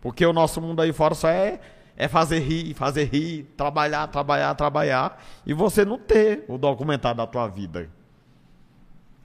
Porque 0.00 0.26
o 0.26 0.32
nosso 0.32 0.60
mundo 0.60 0.82
aí 0.82 0.92
fora 0.92 1.14
só 1.14 1.28
é, 1.28 1.60
é 1.96 2.08
fazer 2.08 2.40
rir, 2.40 2.74
fazer 2.74 3.04
rir, 3.04 3.44
trabalhar, 3.56 4.08
trabalhar, 4.08 4.54
trabalhar. 4.54 5.24
E 5.46 5.54
você 5.54 5.84
não 5.84 5.98
ter 5.98 6.44
o 6.48 6.58
documentário 6.58 7.16
da 7.16 7.26
tua 7.26 7.46
vida. 7.46 7.88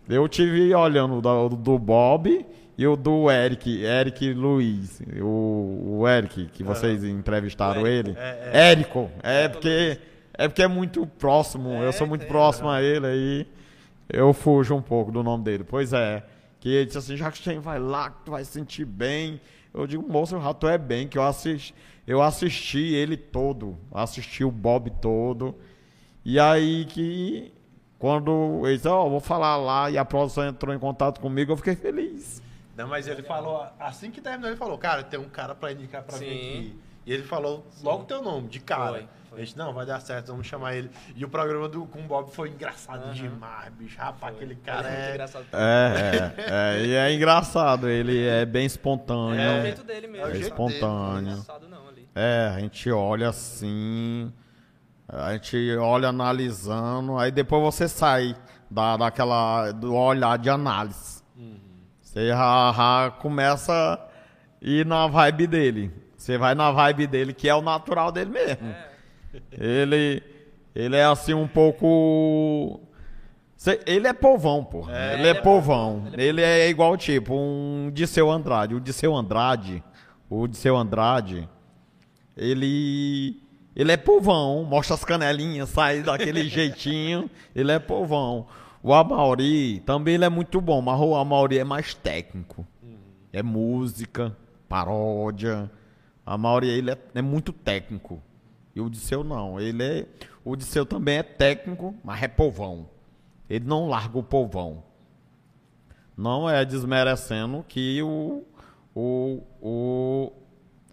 Eu 0.07 0.27
tive 0.27 0.73
olhando 0.76 1.15
o 1.15 1.22
do, 1.22 1.49
do 1.49 1.80
Bob 1.80 2.45
e 2.77 2.88
o 2.88 2.95
do 2.95 3.30
Eric, 3.30 3.84
Eric 3.84 4.34
Luiz. 4.34 5.02
O, 5.22 5.99
o 5.99 6.07
Eric, 6.07 6.48
que 6.48 6.64
vocês 6.64 7.03
entrevistaram 7.03 7.85
ele. 7.85 8.15
É, 8.18 8.72
Érico. 8.72 9.10
É 9.22 9.48
porque, 9.48 9.99
é 10.45 10.47
porque 10.47 10.63
é 10.63 10.68
muito 10.68 11.05
próximo. 11.05 11.69
É, 11.69 11.88
eu 11.88 11.93
sou 11.93 12.07
muito 12.07 12.22
tem, 12.22 12.30
próximo 12.30 12.69
a 12.69 12.81
ele 12.81 13.05
aí. 13.05 13.47
Eu 14.09 14.34
fujo 14.34 14.76
um 14.76 14.81
pouco 14.81 15.11
do 15.11 15.23
nome 15.23 15.43
dele. 15.43 15.63
Pois 15.63 15.93
é. 15.93 16.23
Que 16.59 16.69
ele 16.69 16.85
disse 16.85 16.97
assim, 16.97 17.15
já 17.15 17.31
que 17.31 17.38
você 17.38 17.57
vai 17.59 17.80
lá, 17.80 18.09
que 18.09 18.26
tu 18.26 18.31
vai 18.31 18.43
se 18.43 18.51
sentir 18.51 18.85
bem. 18.85 19.39
Eu 19.73 19.88
digo, 19.88 20.07
moço, 20.07 20.35
o 20.35 20.39
rato 20.39 20.68
é 20.68 20.77
bem, 20.77 21.07
que 21.07 21.18
eu 21.18 21.23
assisti, 21.23 21.73
eu 22.05 22.22
assisti 22.22 22.93
ele 22.93 23.15
todo. 23.15 23.77
Assisti 23.91 24.43
o 24.43 24.51
Bob 24.51 24.89
todo. 25.01 25.55
E 26.26 26.39
aí 26.39 26.85
que 26.85 27.53
quando 27.97 28.61
ele 28.65 28.76
disse, 28.76 28.88
ó, 28.88 29.07
vou 29.07 29.19
falar 29.19 29.57
lá 29.57 29.89
e 29.89 29.97
a 29.97 30.03
produção 30.03 30.47
entrou 30.47 30.73
em 30.73 30.80
contato 30.80 31.22
comigo, 31.22 31.51
eu 31.51 31.57
fiquei 31.57 31.76
feliz. 31.76 32.41
Não, 32.76 32.88
mas 32.88 33.07
ele 33.07 33.22
falou, 33.22 33.65
assim 33.80 34.09
que 34.09 34.19
terminou, 34.19 34.49
ele 34.49 34.57
falou, 34.57 34.77
cara, 34.77 35.03
tem 35.03 35.19
um 35.19 35.30
cara 35.30 35.53
pra 35.53 35.72
indicar 35.72 36.01
pra 36.03 36.18
Sim. 36.18 36.26
mim 36.26 36.38
aqui. 36.38 36.80
E 37.05 37.13
ele 37.13 37.23
falou 37.23 37.65
logo 37.84 38.05
teu 38.05 38.22
nome, 38.22 38.47
de 38.47 38.59
cara. 38.59 38.93
Foi, 38.93 39.07
foi. 39.32 39.41
A 39.41 39.45
gente, 39.45 39.58
não, 39.58 39.74
vai 39.74 39.86
dar 39.86 40.02
certo, 40.02 40.28
vamos 40.28 40.45
chamar 40.45 40.76
ele. 40.76 40.91
E 41.16 41.24
o 41.24 41.30
programa 41.30 41.70
do, 41.70 41.86
com 41.86 41.99
o 41.99 42.03
Bob 42.03 42.30
foi 42.32 42.49
engraçado 42.49 43.14
demais, 43.14 43.72
bicho. 43.74 43.98
Rapaz, 43.98 44.36
aquele 44.36 44.56
cara 44.56 44.90
Ele 44.90 44.98
é 44.98 45.06
é... 45.06 45.12
engraçado. 45.12 45.45
É, 45.53 46.34
é, 46.38 46.80
é, 46.82 46.86
e 46.86 46.94
é 46.94 47.14
engraçado, 47.14 47.88
ele 47.88 48.28
é 48.28 48.45
bem 48.45 48.66
espontâneo. 48.66 49.40
É 49.40 49.60
o 49.60 49.62
jeito 49.62 49.84
dele 49.84 50.08
mesmo. 50.08 50.28
É 50.28 50.32
jeito 50.32 50.44
espontâneo. 50.48 50.82
Não 50.82 51.18
é 51.18 51.22
engraçado 51.32 51.70
não 51.70 51.88
ali. 51.88 52.10
É, 52.14 52.52
a 52.53 52.60
gente 52.60 52.91
olha 52.91 53.30
assim, 53.30 54.34
a 55.08 55.32
gente 55.32 55.78
olha 55.78 56.10
analisando, 56.10 57.18
aí 57.18 57.32
depois 57.32 57.64
você 57.64 57.88
sai 57.88 58.36
da, 58.70 58.98
daquela, 58.98 59.72
do 59.72 59.95
olhar 59.95 60.38
de 60.38 60.49
análise. 60.49 61.22
Você 62.02 62.28
já, 62.28 62.74
já 62.76 63.12
começa 63.22 63.74
a 63.74 63.99
ir 64.62 64.86
na 64.86 65.08
vibe 65.08 65.48
dele. 65.48 65.91
Você 66.18 66.38
vai 66.38 66.53
na 66.53 66.70
vibe 66.70 67.08
dele, 67.08 67.34
que 67.34 67.48
é 67.48 67.56
o 67.56 67.62
natural 67.62 68.12
dele 68.12 68.30
mesmo. 68.30 68.90
Ele, 69.52 70.22
ele 70.76 70.95
é 70.95 71.06
assim 71.06 71.34
um 71.34 71.48
pouco... 71.48 72.82
Ele 73.86 74.08
é 74.08 74.14
povão, 74.14 74.64
pô. 74.64 74.88
ele 74.90 75.28
é 75.28 75.36
povão. 75.36 76.08
Ele 76.18 76.41
é 76.41 76.68
igual 76.68 76.98
tipo 76.98 77.36
um 77.36 77.91
Disseu 77.94 78.32
Andrade. 78.32 78.74
O 78.74 78.80
Disseu 78.80 79.16
Andrade, 79.16 79.84
o 80.28 80.48
Disseu 80.48 80.76
Andrade, 80.76 81.48
ele 82.36 83.40
ele 83.76 83.91
é 83.91 83.98
povão, 83.98 84.64
mostra 84.64 84.95
as 84.95 85.06
canelinhas, 85.06 85.70
sai 85.70 86.02
daquele 86.02 86.44
jeitinho, 86.49 87.30
ele 87.56 87.72
é 87.72 87.80
povão. 87.80 88.48
O 88.84 88.94
Amauri 88.94 89.80
também 89.86 90.16
ele 90.16 90.26
é 90.26 90.30
muito 90.30 90.60
bom, 90.60 90.82
mas 90.82 90.99
o 90.99 91.16
Amauri 91.16 91.58
é 91.58 91.64
mais 91.64 91.94
técnico. 91.94 92.66
É 93.32 93.41
música, 93.41 94.36
paródia. 94.68 95.72
A 96.26 96.34
Amauri 96.34 96.68
ele 96.68 96.91
é, 96.91 96.98
é 97.16 97.22
muito 97.22 97.53
técnico. 97.53 98.22
E 98.76 98.81
o 98.81 98.89
Disseu 98.89 99.23
não, 99.23 99.60
ele 99.60 99.84
é 99.84 100.06
o 100.43 100.56
Disseu 100.56 100.85
também 100.85 101.18
é 101.18 101.23
técnico, 101.23 101.93
mas 102.03 102.23
é 102.23 102.27
povão. 102.27 102.89
Ele 103.49 103.65
não 103.65 103.88
larga 103.88 104.18
o 104.18 104.23
povão. 104.23 104.84
Não 106.18 106.49
é 106.49 106.64
desmerecendo 106.65 107.65
que 107.68 108.02
o, 108.02 108.43
o, 108.95 109.43
o 109.61 110.31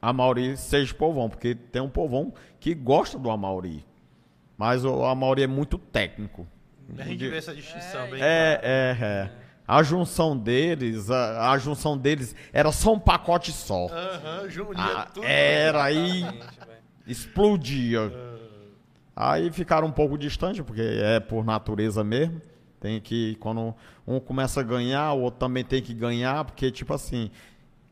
Amauri 0.01 0.57
seja 0.57 0.93
povão, 0.95 1.29
porque 1.29 1.55
tem 1.55 1.81
um 1.83 1.89
povão 1.89 2.33
que 2.61 2.75
gosta 2.75 3.19
do 3.19 3.31
Amauri. 3.31 3.85
Mas 4.57 4.85
o 4.85 5.05
Amauri 5.05 5.43
é 5.43 5.47
muito 5.47 5.79
técnico. 5.79 6.47
A 6.99 7.03
gente 7.05 7.29
vê 7.29 7.37
essa 7.37 7.55
distinção 7.55 8.11
bem 8.11 8.21
É, 8.21 8.61
é, 8.63 8.97
é. 9.01 9.31
A 9.67 9.83
junção 9.83 10.37
deles, 10.37 11.11
a, 11.11 11.51
a 11.53 11.59
junção 11.59 11.97
deles 11.97 12.35
era 12.53 12.73
só 12.73 12.93
um 12.95 12.99
pacote 12.99 13.53
só. 13.53 13.87
Aham, 13.89 14.49
junia 14.49 14.83
Ah, 14.83 15.07
tudo. 15.13 15.27
era 15.27 15.85
aí. 15.85 16.23
Explodia. 17.09 18.13
Aí 19.17 19.51
ficaram 19.51 19.89
um 19.89 19.93
pouco 19.93 20.17
distantes, 20.17 20.61
porque 20.61 20.81
é 20.81 21.19
por 21.19 21.45
natureza 21.45 22.05
mesmo. 22.05 22.41
Tem 22.81 23.01
que, 23.01 23.35
quando 23.41 23.75
um 24.07 24.21
começa 24.21 24.61
a 24.61 24.63
ganhar, 24.63 25.13
o 25.13 25.23
outro 25.23 25.41
também 25.41 25.65
tem 25.65 25.83
que 25.83 25.93
ganhar, 25.93 26.45
porque, 26.45 26.71
tipo 26.71 26.95
assim, 26.95 27.29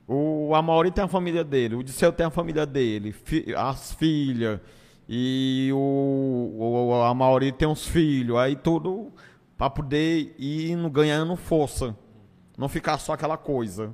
o 0.07 0.55
Amauri 0.55 0.93
tem 0.93 1.03
a 1.03 1.09
família 1.09 1.43
dele, 1.43 1.75
o 1.75 1.83
Disseu 1.83 2.13
tem 2.13 2.25
a 2.27 2.31
família 2.31 2.65
dele, 2.65 3.11
fi- 3.11 3.53
as 3.57 3.93
filhas, 3.95 4.61
e 5.09 5.71
o, 5.73 6.55
o, 6.57 7.03
Amauri 7.03 7.51
tem 7.51 7.67
uns 7.67 7.85
filhos, 7.85 8.37
aí 8.37 8.55
tudo 8.55 9.13
pra 9.59 9.69
poder 9.69 10.37
ir 10.39 10.77
ganhando 10.91 11.35
força. 11.35 11.97
Não 12.57 12.69
ficar 12.69 12.99
só 12.99 13.15
aquela 13.15 13.37
coisa. 13.37 13.93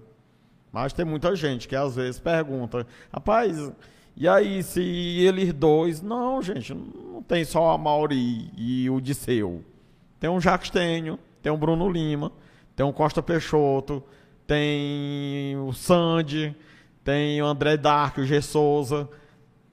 Mas 0.71 0.93
tem 0.93 1.05
muita 1.05 1.35
gente 1.35 1.67
que 1.67 1.75
às 1.77 1.97
vezes 1.97 2.21
pergunta, 2.21 2.87
rapaz, 3.13 3.73
e 4.17 4.29
aí 4.29 4.63
se 4.63 4.83
eles 4.83 5.53
dois. 5.53 6.03
Não, 6.03 6.43
gente, 6.43 6.75
não 6.75 7.23
tem 7.23 7.45
só 7.45 7.71
a 7.71 7.79
Mauri 7.79 8.51
e 8.57 8.89
o 8.91 9.01
Disseu. 9.01 9.65
Tem 10.21 10.31
um 10.31 10.41
Jacques 10.41 10.71
Tenho, 10.71 11.19
tem 11.43 11.51
um 11.51 11.59
Bruno 11.59 11.89
Lima, 11.91 12.31
tem 12.77 12.87
um 12.87 12.93
Costa 12.93 13.23
Peixoto, 13.23 14.03
tem 14.47 15.57
o 15.57 15.73
Sandy, 15.73 16.55
tem 17.03 17.43
o 17.43 17.47
André 17.47 17.77
Dark, 17.77 18.19
o 18.19 18.25
G 18.25 18.41
Souza, 18.41 19.09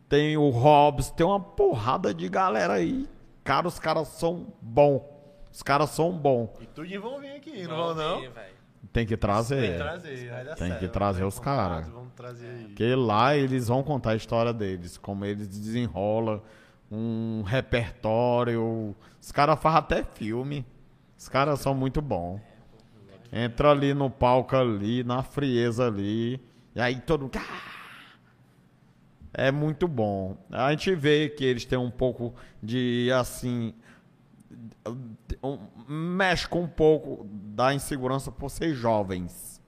tem 0.07 0.37
o 0.37 0.49
Hobbs, 0.49 1.11
tem 1.11 1.25
uma 1.25 1.39
porrada 1.39 2.13
de 2.13 2.27
galera 2.27 2.73
aí. 2.73 3.07
Cara, 3.43 3.67
os 3.67 3.77
caras 3.77 4.07
são 4.07 4.53
bom. 4.61 5.17
Os 5.51 5.61
caras 5.61 5.89
são 5.91 6.11
bom. 6.11 6.53
E 6.61 6.65
tudinho 6.65 7.01
vão 7.01 7.19
vir 7.19 7.31
aqui, 7.31 7.67
não 7.67 7.75
vão 7.75 7.95
não? 7.95 8.21
vir. 8.21 8.31
Tem 8.91 9.05
que 9.05 9.15
trazer. 9.15 9.61
Tem 9.61 9.71
que 9.71 9.77
trazer, 9.77 10.29
vai 10.29 10.45
dar 10.45 10.55
Tem 10.55 10.67
certo. 10.69 10.79
que 10.79 10.87
trazer 10.87 11.19
Vamos 11.19 11.33
os 11.35 11.39
caras. 11.39 11.87
Vamos 11.89 12.13
trazer 12.15 12.47
aí. 12.47 12.63
Porque 12.65 12.95
lá 12.95 13.35
eles 13.35 13.67
vão 13.67 13.83
contar 13.83 14.11
a 14.11 14.15
história 14.15 14.51
deles, 14.51 14.97
como 14.97 15.25
eles 15.25 15.47
desenrolam 15.47 16.41
um 16.91 17.43
repertório. 17.43 18.95
Os 19.21 19.31
caras 19.31 19.59
fazem 19.59 19.79
até 19.79 20.03
filme. 20.03 20.65
Os 21.17 21.29
caras 21.29 21.59
são 21.59 21.75
muito 21.75 22.01
bons. 22.01 22.41
Entra 23.31 23.69
ali 23.71 23.93
no 23.93 24.09
palco 24.09 24.55
ali, 24.55 25.03
na 25.03 25.21
frieza 25.21 25.85
ali. 25.85 26.41
E 26.75 26.81
aí 26.81 26.99
todo 26.99 27.21
mundo. 27.23 27.37
"Ah!" 27.37 27.69
É 29.31 29.51
muito 29.51 29.87
bom. 29.87 30.35
A 30.49 30.71
gente 30.71 30.95
vê 30.95 31.29
que 31.29 31.45
eles 31.45 31.63
têm 31.63 31.77
um 31.77 31.91
pouco 31.91 32.33
de 32.63 33.11
assim. 33.13 33.75
Um- 35.43 35.59
mexe 35.87 36.47
com 36.47 36.61
um 36.63 36.67
pouco 36.67 37.25
da 37.29 37.73
insegurança 37.73 38.31
por 38.31 38.49
ser 38.49 38.73
jovens. 38.73 39.61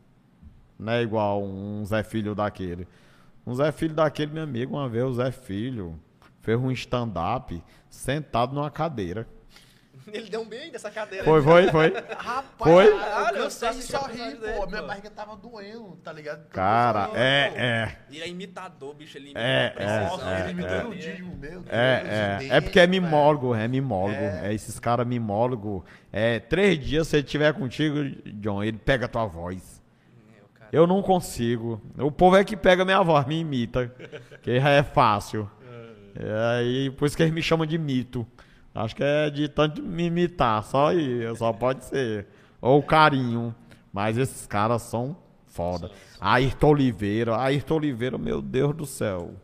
Não 0.77 0.93
é 0.93 1.01
igual 1.01 1.43
um 1.43 1.83
Zé 1.85 2.03
Filho 2.03 2.33
daquele. 2.33 2.87
Um 3.45 3.53
Zé 3.53 3.71
Filho 3.71 3.93
daquele, 3.93 4.31
meu 4.33 4.43
amigo, 4.43 4.75
uma 4.75 4.89
vez 4.89 5.05
o 5.05 5.13
Zé 5.13 5.31
Filho 5.31 5.99
fez 6.41 6.59
um 6.59 6.71
stand-up 6.71 7.61
sentado 7.89 8.53
numa 8.53 8.69
cadeira. 8.71 9.27
Ele 10.11 10.29
deu 10.29 10.41
um 10.41 10.45
bem 10.47 10.71
dessa 10.71 10.89
cadeira. 10.89 11.23
Foi, 11.23 11.41
foi, 11.41 11.67
foi. 11.69 11.93
Rapaz, 12.17 12.71
Foi? 12.71 12.87
eu 12.87 12.97
Caralho, 12.97 13.37
eu 13.37 13.43
cansei 13.43 13.69
de 13.69 13.81
sorrir, 13.83 14.17
personagem 14.17 14.35
pô. 14.35 14.41
dele, 14.41 14.67
Minha 14.67 14.81
pô. 14.81 14.87
barriga 14.87 15.09
tava 15.11 15.35
doendo, 15.35 15.99
tá 16.03 16.11
ligado? 16.13 16.47
Cara, 16.49 17.09
é, 17.13 17.53
é. 17.55 17.97
Ele 18.09 18.21
é 18.21 18.27
imitador, 18.27 18.93
bicho. 18.95 19.17
Ele 19.17 19.25
imita 19.25 19.39
É, 19.39 19.69
com 19.69 19.75
precisão. 19.75 20.03
Nossa, 20.03 20.29
é, 20.29 20.39
ele 20.41 20.51
imitando 20.51 20.81
é. 20.81 20.85
o 20.85 20.95
Digimon, 20.95 21.35
meu 21.35 21.61
Deus. 21.61 21.65
É, 21.69 22.37
de 22.39 22.51
é, 22.51 22.57
é 22.57 22.61
porque 22.61 22.79
é 22.79 22.87
mimólogo, 22.87 23.55
é 23.55 23.67
mimólogo. 23.67 24.19
É. 24.19 24.49
É, 24.49 24.53
esses 24.53 24.79
caras 24.79 25.05
mimólogo. 25.05 25.85
É, 26.11 26.39
três 26.39 26.79
dias, 26.79 27.07
se 27.07 27.17
ele 27.17 27.23
tiver 27.23 27.53
contigo, 27.53 27.97
John, 28.35 28.63
ele 28.63 28.77
pega 28.77 29.05
a 29.05 29.09
tua 29.09 29.25
voz. 29.25 29.81
Meu. 30.31 30.43
Eu 30.71 30.87
não 30.87 31.01
consigo. 31.01 31.81
O 31.97 32.11
povo 32.11 32.35
é 32.35 32.43
que 32.43 32.57
pega 32.57 32.83
minha 32.83 33.01
voz, 33.01 33.25
me 33.25 33.39
imita. 33.39 33.93
Que 34.41 34.59
já 34.59 34.69
é 34.69 34.83
fácil. 34.83 35.49
É, 36.15 36.59
aí, 36.59 36.89
por 36.91 37.05
isso 37.05 37.15
que 37.15 37.23
eles 37.23 37.33
me 37.33 37.41
chamam 37.41 37.65
de 37.65 37.77
mito. 37.77 38.27
Acho 38.73 38.95
que 38.95 39.03
é 39.03 39.29
de 39.29 39.49
tanto 39.49 39.81
me 39.81 40.05
imitar, 40.05 40.63
só 40.63 40.93
isso, 40.93 41.35
só 41.35 41.51
pode 41.51 41.83
ser. 41.85 42.27
Ou 42.61 42.81
carinho. 42.81 43.53
Mas 43.91 44.17
esses 44.17 44.47
caras 44.47 44.83
são 44.83 45.17
foda. 45.45 45.91
Ayrton 46.19 46.69
Oliveira, 46.69 47.37
Ayrton 47.37 47.75
Oliveira, 47.75 48.17
meu 48.17 48.41
Deus 48.41 48.73
do 48.73 48.85
céu. 48.85 49.35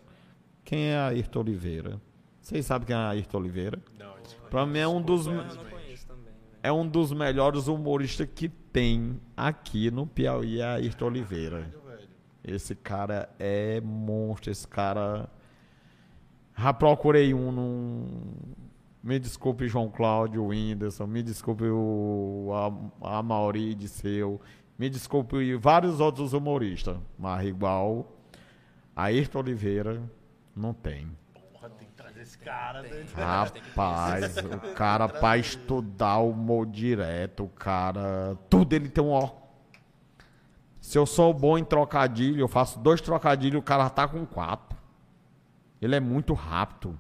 Quem 0.63 0.91
é 0.91 0.97
Ayrton 0.97 1.39
Oliveira? 1.41 1.99
Vocês 2.39 2.65
sabem 2.65 2.87
quem 2.87 2.95
é 2.95 2.99
Ayrton 2.99 3.37
Oliveira? 3.39 3.79
Não. 3.99 4.13
Pra 4.49 4.65
mim 4.65 4.79
é 4.79 4.87
um 4.87 5.01
dos, 5.01 5.27
Eu 5.27 5.33
não 5.33 5.43
conheço 5.43 6.07
também. 6.07 6.23
velho. 6.23 6.35
é 6.63 6.71
um 6.71 6.87
dos 6.87 7.11
melhores 7.11 7.67
humoristas 7.67 8.27
que 8.33 8.47
tem 8.47 9.19
aqui 9.35 9.91
no 9.91 10.07
Piauí, 10.07 10.61
é 10.61 10.65
Ayrton 10.65 11.07
Oliveira. 11.07 11.69
Esse 12.41 12.73
cara 12.73 13.27
é 13.37 13.81
monstro, 13.81 14.49
esse 14.49 14.65
cara. 14.65 15.29
Já 16.57 16.73
procurei 16.73 17.33
um 17.33 17.51
num. 17.51 18.31
Me 19.07 19.17
desculpe, 19.19 19.69
João 19.69 19.89
Cláudio 19.89 20.47
Whindersson, 20.47 21.07
me 21.07 21.23
desculpe 21.23 21.63
o 21.63 22.51
a, 23.01 23.19
a 23.19 23.23
Mauri 23.23 23.73
de 23.73 23.87
seu, 23.87 24.41
me 24.77 24.89
desculpe 24.89 25.55
vários 25.55 26.01
outros 26.01 26.33
humoristas, 26.33 26.97
mas 27.17 27.47
igual 27.47 28.05
Ayrton 28.93 29.39
Oliveira 29.39 30.03
não 30.53 30.73
tem. 30.73 31.07
Porra, 31.53 31.69
tem 31.69 31.87
que 31.87 31.93
trazer 31.93 32.21
esse 32.21 32.37
cara. 32.37 32.81
né? 32.81 33.05
Rapaz, 33.15 34.35
o 34.39 34.73
cara 34.75 35.07
pra 35.07 35.37
estudar 35.37 36.17
o 36.17 36.31
humor 36.31 36.65
direto, 36.65 37.45
o 37.45 37.47
cara. 37.47 38.37
Tudo 38.49 38.73
ele 38.73 38.89
tem 38.89 39.01
um 39.01 39.11
ó. 39.11 39.31
Se 40.81 40.97
eu 40.97 41.05
sou 41.05 41.33
bom 41.33 41.57
em 41.57 41.63
trocadilho, 41.63 42.41
eu 42.41 42.47
faço 42.49 42.77
dois 42.77 42.99
trocadilhos, 42.99 43.61
o 43.61 43.63
cara 43.63 43.89
tá 43.89 44.05
com 44.05 44.25
quatro. 44.25 44.77
Ele 45.81 45.95
é 45.95 45.99
muito 46.01 46.33
rápido. 46.33 46.99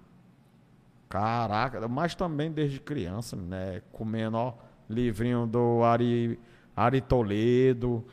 Caraca, 1.09 1.87
mas 1.87 2.15
também 2.15 2.51
desde 2.51 2.79
criança, 2.79 3.35
né? 3.35 3.81
Comendo, 3.91 4.37
ó, 4.37 4.53
livrinho 4.89 5.47
do 5.47 5.83
Ari, 5.83 6.39
Ari 6.75 7.01
Toledo. 7.01 8.05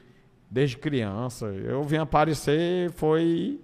Desde 0.50 0.76
criança. 0.76 1.46
Eu 1.46 1.82
vim 1.82 1.96
aparecer, 1.96 2.90
foi 2.92 3.60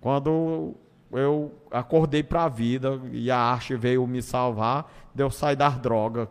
quando 0.00 0.74
eu 1.10 1.52
acordei 1.70 2.22
pra 2.22 2.48
vida 2.48 3.00
e 3.10 3.30
a 3.30 3.38
arte 3.38 3.76
veio 3.76 4.06
me 4.06 4.20
salvar, 4.20 4.92
deu 5.14 5.30
sair 5.30 5.56
das 5.56 5.78
drogas. 5.78 6.28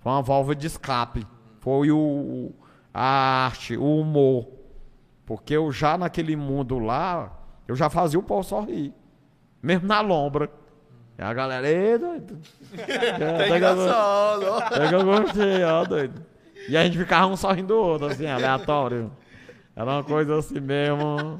Foi 0.00 0.12
uma 0.12 0.22
válvula 0.22 0.54
de 0.54 0.66
escape. 0.66 1.26
Foi 1.60 1.90
o, 1.90 2.52
a 2.94 3.46
arte, 3.46 3.76
o 3.76 4.00
humor. 4.00 4.48
Porque 5.24 5.54
eu 5.54 5.72
já 5.72 5.98
naquele 5.98 6.36
mundo 6.36 6.78
lá, 6.78 7.36
eu 7.66 7.74
já 7.74 7.90
fazia 7.90 8.18
o 8.18 8.22
povo 8.22 8.44
sorrir. 8.44 8.94
Mesmo 9.60 9.88
na 9.88 10.00
lombra. 10.00 10.48
E 11.18 11.22
a 11.22 11.32
galera, 11.32 11.68
ei, 11.68 11.98
doido. 11.98 12.38
É 12.76 13.48
Pega- 13.48 13.56
engraçado, 13.56 14.44
é 14.74 14.88
que 14.88 14.94
eu 14.94 15.04
gostei, 15.04 15.64
ó, 15.64 15.84
doido. 15.84 16.24
E 16.68 16.76
a 16.76 16.84
gente 16.84 16.98
ficava 16.98 17.26
um 17.26 17.36
sorrindo 17.36 17.68
do 17.68 17.76
outro, 17.78 18.08
assim, 18.08 18.26
aleatório. 18.26 19.10
Era 19.74 19.90
uma 19.90 20.04
coisa 20.04 20.38
assim 20.38 20.60
mesmo. 20.60 21.38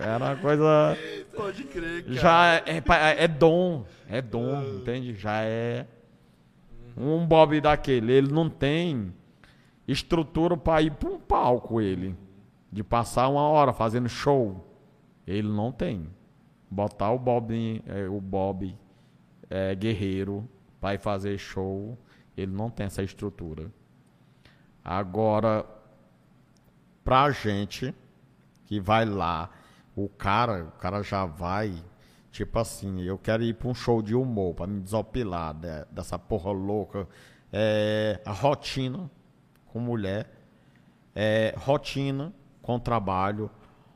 Era 0.00 0.16
uma 0.24 0.36
coisa. 0.36 0.96
Pode 1.34 1.64
crer, 1.64 2.02
cara. 2.04 2.14
Já 2.16 2.46
é, 2.56 2.62
é 2.66 3.24
é 3.24 3.28
dom. 3.28 3.84
É 4.10 4.20
dom, 4.20 4.62
entende? 4.62 5.14
Já 5.14 5.42
é. 5.42 5.86
Um 6.96 7.24
Bob 7.24 7.60
daquele, 7.60 8.12
ele 8.12 8.32
não 8.32 8.50
tem 8.50 9.14
estrutura 9.86 10.56
pra 10.56 10.82
ir 10.82 10.90
pra 10.92 11.08
um 11.08 11.18
palco, 11.20 11.80
ele. 11.80 12.16
De 12.72 12.82
passar 12.82 13.28
uma 13.28 13.42
hora 13.42 13.72
fazendo 13.72 14.08
show. 14.08 14.64
Ele 15.26 15.48
não 15.48 15.70
tem. 15.70 16.08
Botar 16.70 17.12
o 17.12 17.18
Bob, 17.18 17.82
é, 17.86 18.08
o 18.08 18.20
Bob 18.20 18.74
é, 19.50 19.74
guerreiro 19.74 20.48
ir 20.80 20.98
fazer 20.98 21.38
show, 21.38 21.98
ele 22.36 22.52
não 22.52 22.70
tem 22.70 22.86
essa 22.86 23.02
estrutura. 23.02 23.70
Agora, 24.84 25.64
pra 27.04 27.30
gente 27.30 27.94
que 28.66 28.80
vai 28.80 29.04
lá, 29.04 29.50
o 29.96 30.08
cara, 30.08 30.64
o 30.64 30.70
cara 30.72 31.02
já 31.02 31.24
vai, 31.26 31.74
tipo 32.30 32.58
assim, 32.58 33.02
eu 33.02 33.18
quero 33.18 33.42
ir 33.42 33.54
pra 33.54 33.68
um 33.68 33.74
show 33.74 34.00
de 34.02 34.14
humor, 34.14 34.54
pra 34.54 34.66
me 34.66 34.80
desopilar 34.80 35.54
de- 35.54 35.84
dessa 35.90 36.18
porra 36.18 36.50
louca. 36.52 37.08
É, 37.52 38.20
a 38.24 38.32
rotina 38.32 39.10
com 39.66 39.80
mulher, 39.80 40.30
é, 41.14 41.54
rotina 41.56 42.32
com 42.62 42.78
trabalho, 42.78 43.50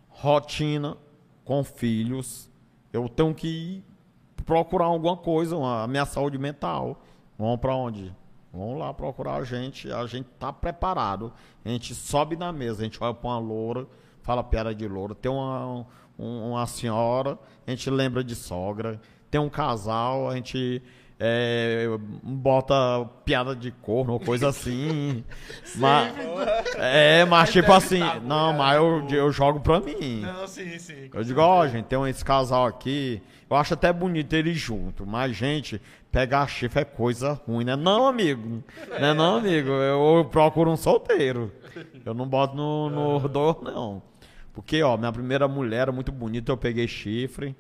rotina 0.09 0.97
com 1.45 1.62
filhos. 1.62 2.51
Eu 2.93 3.09
tenho 3.09 3.35
que 3.35 3.47
ir 3.49 3.85
procurar 4.43 4.86
alguma 4.86 5.16
coisa, 5.16 5.56
uma- 5.56 5.85
a 5.85 5.86
minha 5.86 6.05
saúde 6.05 6.39
mental. 6.39 7.01
Vamos 7.39 7.59
pra 7.60 7.74
onde? 7.74 8.14
Vamos 8.52 8.78
lá 8.78 8.93
procurar 8.93 9.36
a 9.36 9.44
gente, 9.44 9.90
a 9.90 10.06
gente 10.06 10.27
tá 10.39 10.52
preparado. 10.52 11.32
A 11.64 11.69
gente 11.69 11.94
sobe 11.94 12.36
na 12.36 12.52
mesa, 12.52 12.82
a 12.82 12.85
gente 12.85 13.02
olha 13.02 13.14
pra 13.14 13.31
uma 13.31 13.39
loura, 13.39 13.86
fala 14.23 14.44
piada 14.44 14.74
de 14.74 14.86
loura. 14.86 15.14
Tem 15.14 15.31
uma, 15.32 15.86
um- 16.19 16.51
uma 16.51 16.66
senhora, 16.66 17.39
a 17.66 17.70
gente 17.70 17.89
lembra 17.89 18.23
de 18.23 18.35
sogra. 18.35 19.01
Tem 19.31 19.40
um 19.40 19.48
casal, 19.48 20.28
a 20.28 20.36
gente 20.36 20.82
é, 21.24 21.86
bota 22.20 22.74
piada 23.24 23.55
de 23.55 23.70
corno 23.70 24.15
ou 24.15 24.19
coisa 24.19 24.49
assim. 24.49 25.23
mas, 25.77 26.12
é, 26.77 27.24
mas 27.24 27.53
tipo 27.53 27.73
assim, 27.73 28.01
não, 28.24 28.53
mas 28.53 28.77
eu, 28.77 29.07
eu 29.09 29.31
jogo 29.31 29.61
pra 29.61 29.78
mim. 29.78 30.23
Não, 30.23 30.49
sim, 30.49 30.77
sim. 30.81 31.09
Eu 31.15 31.23
digo, 31.23 31.40
ó, 31.40 31.65
gente, 31.69 31.85
tem 31.85 32.09
esse 32.09 32.24
casal 32.24 32.66
aqui. 32.66 33.23
Eu 33.49 33.57
acho 33.57 33.74
até 33.74 33.93
bonito 33.93 34.32
eles 34.32 34.59
juntos, 34.59 35.07
mas, 35.07 35.36
gente, 35.36 35.81
pegar 36.11 36.49
chifre 36.49 36.81
é 36.81 36.85
coisa 36.85 37.40
ruim, 37.47 37.65
né? 37.65 37.77
Não, 37.77 38.09
amigo. 38.09 38.61
Né, 38.99 39.15
não, 39.15 39.36
amigo. 39.36 39.69
Eu, 39.69 40.16
eu 40.19 40.24
procuro 40.24 40.73
um 40.73 40.77
solteiro. 40.77 41.53
Eu 42.05 42.15
não 42.15 42.27
boto 42.27 42.57
no, 42.57 42.90
no 42.90 43.28
dor, 43.28 43.62
não. 43.62 44.03
Porque, 44.53 44.82
ó, 44.82 44.97
minha 44.97 45.12
primeira 45.12 45.47
mulher 45.47 45.82
era 45.82 45.93
muito 45.93 46.11
bonita, 46.11 46.51
eu 46.51 46.57
peguei 46.57 46.89
chifre. 46.89 47.55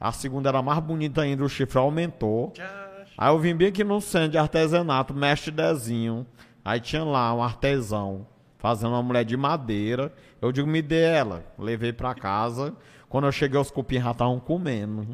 A 0.00 0.10
segunda 0.12 0.48
era 0.48 0.62
mais 0.62 0.78
bonita 0.80 1.20
ainda, 1.20 1.44
o 1.44 1.48
chifre 1.48 1.78
aumentou. 1.78 2.52
Já- 2.56 2.81
Aí 3.16 3.30
eu 3.30 3.38
vim 3.38 3.54
bem 3.54 3.68
aqui 3.68 3.84
no 3.84 4.00
centro 4.00 4.30
de 4.30 4.38
artesanato, 4.38 5.14
mestre 5.14 5.50
Dezinho. 5.50 6.26
Aí 6.64 6.80
tinha 6.80 7.04
lá 7.04 7.34
um 7.34 7.42
artesão 7.42 8.26
fazendo 8.58 8.90
uma 8.92 9.02
mulher 9.02 9.24
de 9.24 9.36
madeira. 9.36 10.12
Eu 10.40 10.52
digo, 10.52 10.68
me 10.68 10.80
dê 10.80 11.02
ela. 11.02 11.44
Levei 11.58 11.92
pra 11.92 12.14
casa. 12.14 12.74
Quando 13.08 13.26
eu 13.26 13.32
cheguei, 13.32 13.58
os 13.58 13.70
cupins 13.70 14.02
já 14.02 14.12
estavam 14.12 14.38
comendo. 14.40 15.06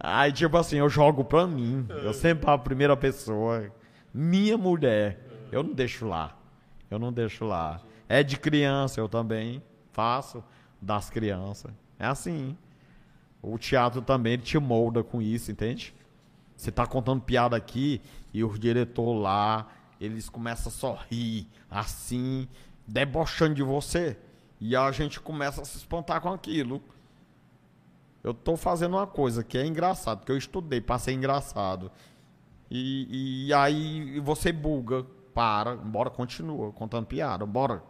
Aí, 0.00 0.32
tipo 0.32 0.56
assim, 0.56 0.76
eu 0.76 0.88
jogo 0.88 1.24
pra 1.24 1.46
mim. 1.46 1.86
Eu 1.88 2.14
sempre 2.14 2.48
a 2.48 2.56
primeira 2.56 2.96
pessoa. 2.96 3.70
Minha 4.12 4.56
mulher. 4.56 5.18
Eu 5.50 5.62
não 5.62 5.72
deixo 5.72 6.06
lá. 6.06 6.36
Eu 6.90 6.98
não 6.98 7.12
deixo 7.12 7.44
lá. 7.44 7.80
É 8.08 8.22
de 8.22 8.38
criança, 8.38 9.00
eu 9.00 9.08
também 9.08 9.62
faço 9.92 10.42
das 10.80 11.10
crianças. 11.10 11.72
É 11.98 12.06
assim. 12.06 12.56
O 13.42 13.58
teatro 13.58 14.00
também 14.00 14.38
te 14.38 14.58
molda 14.58 15.02
com 15.02 15.20
isso, 15.20 15.50
entende? 15.50 15.94
Você 16.56 16.70
tá 16.70 16.86
contando 16.86 17.20
piada 17.20 17.56
aqui 17.56 18.00
e 18.32 18.44
os 18.44 18.58
diretores 18.58 19.20
lá, 19.20 19.68
eles 20.00 20.28
começam 20.28 20.70
a 20.70 20.74
sorrir, 20.74 21.48
assim, 21.70 22.48
debochando 22.86 23.54
de 23.54 23.62
você. 23.62 24.16
E 24.60 24.74
a 24.74 24.90
gente 24.92 25.20
começa 25.20 25.62
a 25.62 25.64
se 25.64 25.76
espantar 25.76 26.20
com 26.20 26.32
aquilo. 26.32 26.82
Eu 28.22 28.32
tô 28.32 28.56
fazendo 28.56 28.96
uma 28.96 29.06
coisa 29.06 29.44
que 29.44 29.58
é 29.58 29.66
engraçado, 29.66 30.20
porque 30.20 30.32
eu 30.32 30.38
estudei 30.38 30.80
para 30.80 30.98
ser 30.98 31.12
engraçado. 31.12 31.90
E, 32.70 33.46
e 33.46 33.52
aí 33.52 34.18
você 34.20 34.50
buga, 34.52 35.04
para, 35.34 35.76
bora, 35.76 36.08
continua 36.08 36.72
contando 36.72 37.06
piada, 37.06 37.44
bora. 37.44 37.82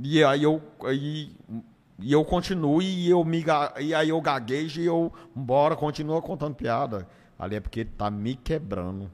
E 0.00 0.22
aí 0.22 0.42
eu, 0.42 0.62
aí, 0.84 1.34
e 1.98 2.12
eu 2.12 2.24
continuo 2.24 2.80
e, 2.80 3.10
eu 3.10 3.24
me, 3.24 3.44
e 3.80 3.94
aí 3.94 4.10
eu 4.10 4.20
gaguejo 4.20 4.80
e 4.80 4.86
eu, 4.86 5.12
bora, 5.34 5.74
continua 5.74 6.22
contando 6.22 6.54
piada. 6.54 7.08
Ali 7.42 7.56
é 7.56 7.60
porque 7.60 7.80
ele 7.80 7.90
tá 7.90 8.08
me 8.08 8.36
quebrando. 8.36 9.10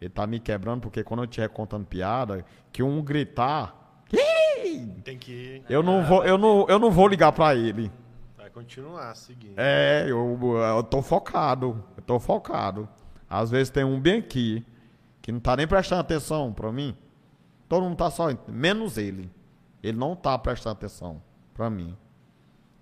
Ele 0.00 0.08
tá 0.08 0.24
me 0.24 0.38
quebrando 0.38 0.82
porque 0.82 1.02
quando 1.02 1.24
eu 1.24 1.24
estiver 1.24 1.48
contando 1.48 1.84
piada, 1.84 2.46
que 2.70 2.80
um 2.80 3.02
gritar, 3.02 4.04
Tem 5.02 5.18
que. 5.18 5.60
eu 5.68 5.82
não 5.82 6.04
vou, 6.04 6.24
eu 6.24 6.38
não, 6.38 6.64
eu 6.68 6.78
não 6.78 6.92
vou 6.92 7.08
ligar 7.08 7.32
pra 7.32 7.52
ele. 7.56 7.90
Vai 8.38 8.48
continuar 8.50 9.16
seguindo. 9.16 9.58
É, 9.58 10.04
eu, 10.08 10.38
eu 10.76 10.82
tô 10.84 11.02
focado. 11.02 11.84
Eu 11.96 12.04
tô 12.04 12.20
focado. 12.20 12.88
Às 13.28 13.50
vezes 13.50 13.68
tem 13.68 13.82
um 13.82 14.00
bem 14.00 14.20
aqui, 14.20 14.64
que 15.20 15.32
não 15.32 15.40
tá 15.40 15.56
nem 15.56 15.66
prestando 15.66 16.02
atenção 16.02 16.52
pra 16.52 16.70
mim. 16.70 16.96
Todo 17.68 17.82
mundo 17.82 17.96
tá 17.96 18.12
só, 18.12 18.28
menos 18.46 18.96
ele. 18.96 19.28
Ele 19.82 19.98
não 19.98 20.14
tá 20.14 20.38
prestando 20.38 20.74
atenção 20.74 21.20
pra 21.52 21.68
mim. 21.68 21.96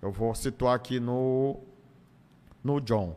Eu 0.03 0.13
vou 0.13 0.35
situar 0.35 0.75
aqui 0.75 1.01
no 1.01 1.59
no 2.63 2.83
John. 2.83 3.17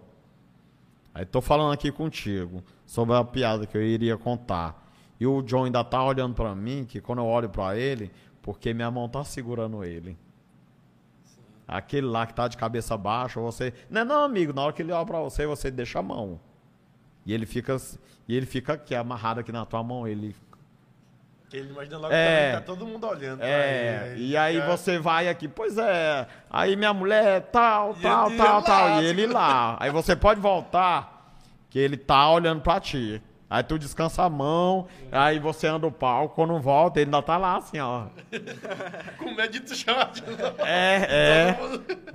Aí 1.15 1.25
tô 1.25 1.39
falando 1.39 1.71
aqui 1.71 1.93
contigo 1.93 2.61
sobre 2.85 3.15
a 3.15 3.23
piada 3.23 3.65
que 3.65 3.77
eu 3.77 3.81
iria 3.81 4.17
contar. 4.17 4.85
E 5.17 5.25
o 5.25 5.41
John 5.41 5.63
ainda 5.63 5.81
tá 5.81 6.03
olhando 6.03 6.35
pra 6.35 6.53
mim, 6.53 6.83
que 6.83 6.99
quando 6.99 7.19
eu 7.19 7.25
olho 7.25 7.49
pra 7.49 7.77
ele, 7.77 8.11
porque 8.41 8.73
minha 8.73 8.91
mão 8.91 9.07
tá 9.07 9.23
segurando 9.23 9.81
ele. 9.81 10.17
Aquele 11.65 12.05
lá 12.05 12.27
que 12.27 12.33
tá 12.33 12.49
de 12.49 12.57
cabeça 12.57 12.97
baixa, 12.97 13.39
você. 13.39 13.73
Não 13.89 14.01
é 14.01 14.03
não, 14.03 14.23
amigo, 14.25 14.51
na 14.51 14.61
hora 14.63 14.73
que 14.73 14.81
ele 14.81 14.91
olha 14.91 15.05
pra 15.05 15.21
você, 15.21 15.47
você 15.47 15.71
deixa 15.71 15.99
a 15.99 16.03
mão. 16.03 16.37
E 17.25 17.33
ele 17.33 17.45
fica, 17.45 17.77
e 18.27 18.35
ele 18.35 18.45
fica 18.45 18.73
aqui, 18.73 18.93
amarrado 18.93 19.39
aqui 19.39 19.53
na 19.53 19.65
tua 19.65 19.81
mão. 19.81 20.05
Ele. 20.05 20.35
Ele 21.53 21.69
imagina 21.69 21.97
logo 21.97 22.13
É. 22.13 22.47
que 22.51 22.57
tá 22.57 22.61
todo 22.61 22.85
mundo 22.85 23.07
olhando. 23.07 23.41
É, 23.41 24.11
ele, 24.15 24.25
e 24.31 24.35
aí 24.37 24.55
fica- 24.59 24.67
você 24.77 24.99
vai 24.99 25.29
aqui, 25.29 25.47
pois 25.47 25.77
é. 25.77 26.27
Aí 26.49 26.75
minha 26.75 26.93
mulher, 26.93 27.41
tal, 27.51 27.95
E 27.97 28.01
tal, 28.01 28.31
tal, 28.31 28.55
lá, 28.55 28.61
tal. 28.61 29.01
E 29.03 29.05
ele 29.05 29.27
lá. 29.27 29.77
Aí 29.79 29.89
você 29.91 30.15
pode 30.15 30.41
voltar, 30.41 31.37
que 31.69 31.79
ele 31.79 31.95
tá 31.97 32.29
olhando 32.29 32.61
pra 32.61 32.79
ti. 32.79 33.21
Aí 33.47 33.61
tu 33.63 33.77
descansa 33.77 34.23
a 34.23 34.29
mão, 34.29 34.87
aí 35.11 35.37
você 35.39 35.67
anda 35.67 35.85
o 35.85 35.91
palco, 35.91 36.33
quando 36.35 36.59
volta, 36.59 36.99
ele 36.99 37.07
ainda 37.09 37.21
tá 37.21 37.37
lá 37.37 37.57
assim, 37.57 37.79
ó. 37.79 38.07
Com 39.19 39.31
medo 39.35 39.53
de 39.53 39.59
tu 39.61 39.75
chamar 39.75 40.11
de 40.11 40.21
novo. 40.23 40.41
É, 40.59 41.55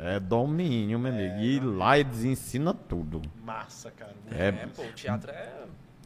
é. 0.00 0.16
É 0.16 0.20
domínio, 0.20 0.98
meu 0.98 1.12
amigo. 1.12 1.36
E 1.38 1.60
lá 1.60 1.96
eles 1.98 2.24
ensinam 2.24 2.74
tudo. 2.74 3.22
Massa, 3.42 3.90
cara. 3.92 4.12
É, 4.36 4.48
É, 4.48 4.52
pô, 4.74 4.82
o 4.82 4.92
teatro 4.92 5.30
é, 5.30 5.48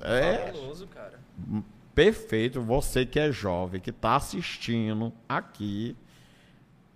É. 0.03 0.37
fabuloso, 0.53 0.87
cara. 0.89 1.19
Perfeito. 1.95 2.61
Você 2.61 3.07
que 3.07 3.19
é 3.19 3.31
jovem, 3.31 3.81
que 3.81 3.93
tá 3.93 4.17
assistindo 4.17 5.13
aqui, 5.29 5.97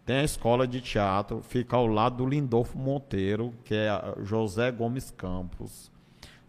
tem 0.05 0.17
a 0.17 0.25
escola 0.25 0.67
de 0.67 0.81
teatro, 0.81 1.43
fica 1.43 1.77
ao 1.77 1.87
lado 1.87 2.17
do 2.17 2.27
Lindolfo 2.27 2.79
Monteiro, 2.79 3.53
que 3.65 3.75
é 3.75 3.91
José 4.23 4.71
Gomes 4.71 5.11
Campos. 5.11 5.91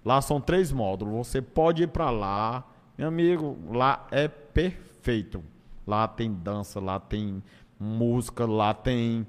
Lá 0.03 0.21
são 0.21 0.39
três 0.39 0.71
módulos. 0.71 1.27
Você 1.27 1.41
pode 1.41 1.83
ir 1.83 1.87
para 1.87 2.09
lá, 2.09 2.65
meu 2.97 3.07
amigo. 3.09 3.57
Lá 3.69 4.07
é 4.11 4.27
perfeito. 4.27 5.43
Lá 5.85 6.07
tem 6.07 6.33
dança, 6.33 6.79
lá 6.79 6.99
tem 6.99 7.43
música, 7.79 8.45
lá 8.45 8.73
tem 8.73 9.27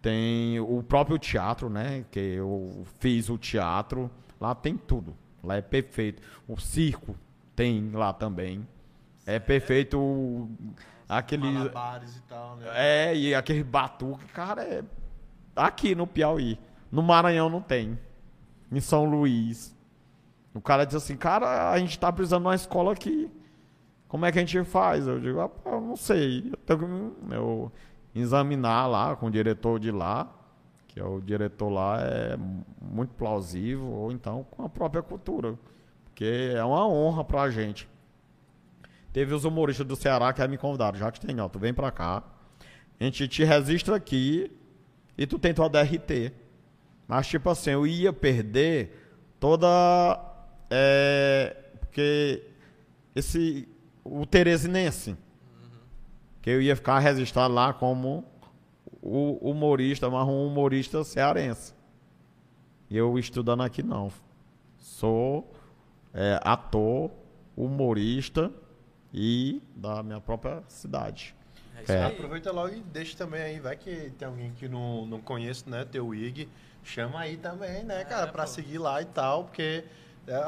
tem 0.00 0.60
o 0.60 0.84
próprio 0.84 1.18
teatro, 1.18 1.68
né? 1.68 2.04
Que 2.12 2.20
eu 2.20 2.84
fiz 3.00 3.28
o 3.28 3.36
teatro. 3.36 4.10
Lá 4.40 4.54
tem 4.54 4.76
tudo. 4.76 5.16
Lá 5.42 5.56
é 5.56 5.60
perfeito. 5.60 6.22
O 6.46 6.58
circo 6.60 7.16
tem 7.56 7.90
lá 7.90 8.12
também. 8.12 8.66
É 9.26 9.38
perfeito 9.40 9.98
o- 9.98 10.48
aquele 11.08 11.50
Malabares 11.50 12.16
e 12.16 12.22
tal, 12.22 12.56
né? 12.56 12.66
é, 12.74 13.16
e 13.16 13.34
aquele 13.34 13.64
batuque, 13.64 14.24
cara, 14.26 14.62
é 14.62 14.84
aqui 15.56 15.94
no 15.94 16.06
Piauí. 16.06 16.58
No 16.92 17.02
Maranhão 17.02 17.48
não 17.50 17.60
tem. 17.60 17.98
Em 18.70 18.80
São 18.80 19.04
Luís. 19.04 19.74
O 20.54 20.60
cara 20.60 20.84
diz 20.84 20.94
assim, 20.94 21.16
cara, 21.16 21.70
a 21.70 21.78
gente 21.78 21.98
tá 21.98 22.12
precisando 22.12 22.42
de 22.42 22.48
uma 22.48 22.54
escola 22.54 22.92
aqui. 22.92 23.30
Como 24.08 24.24
é 24.24 24.30
que 24.32 24.38
a 24.38 24.44
gente 24.44 24.62
faz? 24.64 25.06
Eu 25.06 25.20
digo, 25.20 25.40
ah, 25.40 25.48
pô, 25.48 25.70
eu 25.70 25.80
não 25.80 25.96
sei. 25.96 26.50
Eu 26.52 26.56
tenho 26.58 26.78
que 27.28 27.34
eu 27.34 27.72
examinar 28.14 28.86
lá 28.86 29.16
com 29.16 29.26
o 29.26 29.30
diretor 29.30 29.78
de 29.80 29.90
lá, 29.90 30.28
que 30.88 30.98
é 31.00 31.04
o 31.04 31.20
diretor 31.20 31.68
lá 31.68 31.98
é 32.00 32.36
muito 32.80 33.12
plausível, 33.14 33.84
ou 33.86 34.12
então 34.12 34.46
com 34.52 34.64
a 34.64 34.68
própria 34.68 35.02
cultura. 35.02 35.54
Porque 36.16 36.54
é 36.56 36.64
uma 36.64 36.88
honra 36.88 37.22
pra 37.22 37.50
gente. 37.50 37.86
Teve 39.12 39.34
os 39.34 39.44
humoristas 39.44 39.86
do 39.86 39.94
Ceará 39.94 40.32
que 40.32 40.48
me 40.48 40.56
convidaram, 40.56 40.98
já 40.98 41.12
que 41.12 41.20
tem, 41.20 41.38
ó, 41.40 41.46
tu 41.46 41.58
vem 41.58 41.74
pra 41.74 41.90
cá, 41.90 42.24
a 42.98 43.04
gente 43.04 43.28
te 43.28 43.44
registra 43.44 43.96
aqui 43.96 44.50
e 45.18 45.26
tu 45.26 45.38
tem 45.38 45.52
tua 45.52 45.68
DRT. 45.68 46.32
Mas, 47.06 47.26
tipo 47.26 47.50
assim, 47.50 47.72
eu 47.72 47.86
ia 47.86 48.14
perder 48.14 48.98
toda. 49.38 49.68
É, 50.70 51.54
porque 51.80 52.44
esse. 53.14 53.68
O 54.02 54.24
Teresinense. 54.24 55.18
Que 56.40 56.48
eu 56.48 56.62
ia 56.62 56.74
ficar 56.74 56.98
registrado 56.98 57.52
lá 57.52 57.74
como 57.74 58.24
o 59.02 59.50
humorista, 59.50 60.08
mas 60.08 60.26
um 60.26 60.46
humorista 60.46 61.04
cearense. 61.04 61.74
E 62.88 62.96
eu 62.96 63.18
estudando 63.18 63.62
aqui 63.62 63.82
não. 63.82 64.10
Sou 64.78 65.52
é, 66.16 66.40
ator, 66.42 67.10
humorista 67.56 68.50
e 69.12 69.62
da 69.76 70.02
minha 70.02 70.20
própria 70.20 70.62
cidade. 70.66 71.34
É 71.78 71.82
isso 71.82 71.92
É. 71.92 72.04
aí. 72.06 72.12
Aproveita 72.12 72.50
logo 72.50 72.74
e 72.74 72.80
deixa 72.80 73.16
também 73.16 73.42
aí, 73.42 73.60
vai 73.60 73.76
que 73.76 74.10
tem 74.18 74.26
alguém 74.26 74.50
que 74.52 74.66
não, 74.68 75.04
não 75.06 75.20
conhece, 75.20 75.68
né, 75.68 75.84
teu 75.84 76.14
IG, 76.14 76.48
chama 76.82 77.20
aí 77.20 77.36
também, 77.36 77.84
né, 77.84 78.04
cara, 78.04 78.26
pra 78.28 78.44
pô. 78.44 78.48
seguir 78.48 78.78
lá 78.78 79.00
e 79.02 79.04
tal, 79.04 79.44
porque 79.44 79.84
é, 80.26 80.42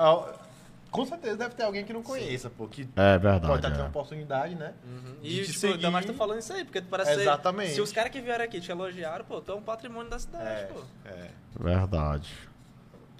com 0.90 1.04
certeza 1.04 1.36
deve 1.36 1.54
ter 1.54 1.64
alguém 1.64 1.84
que 1.84 1.92
não 1.92 2.02
conheça, 2.02 2.48
pô, 2.48 2.66
que 2.66 2.82
É 2.96 3.18
pode 3.18 3.22
verdade. 3.22 3.54
estar 3.56 3.68
tendo 3.70 3.78
é. 3.78 3.82
uma 3.82 3.88
oportunidade, 3.90 4.54
né? 4.54 4.72
Uhum. 4.84 5.16
de 5.20 5.28
E, 5.42 5.44
tipo, 5.46 5.66
ainda 5.66 5.90
mais 5.90 6.04
seguir. 6.06 6.16
tô 6.16 6.18
falando 6.24 6.38
isso 6.40 6.52
aí, 6.52 6.64
porque 6.64 6.80
tu 6.80 6.88
parece 6.88 7.14
ser- 7.14 7.20
Exatamente. 7.20 7.72
Se 7.74 7.80
os 7.82 7.92
caras 7.92 8.10
que 8.10 8.20
vieram 8.22 8.44
aqui 8.44 8.58
te 8.60 8.70
elogiaram, 8.70 9.24
pô, 9.24 9.40
tu 9.42 9.52
é 9.52 9.54
um 9.54 9.62
patrimônio 9.62 10.08
da 10.10 10.18
cidade, 10.18 10.48
É, 10.48 10.64
pô. 10.72 10.80
é. 11.04 11.28
Verdade. 11.60 12.32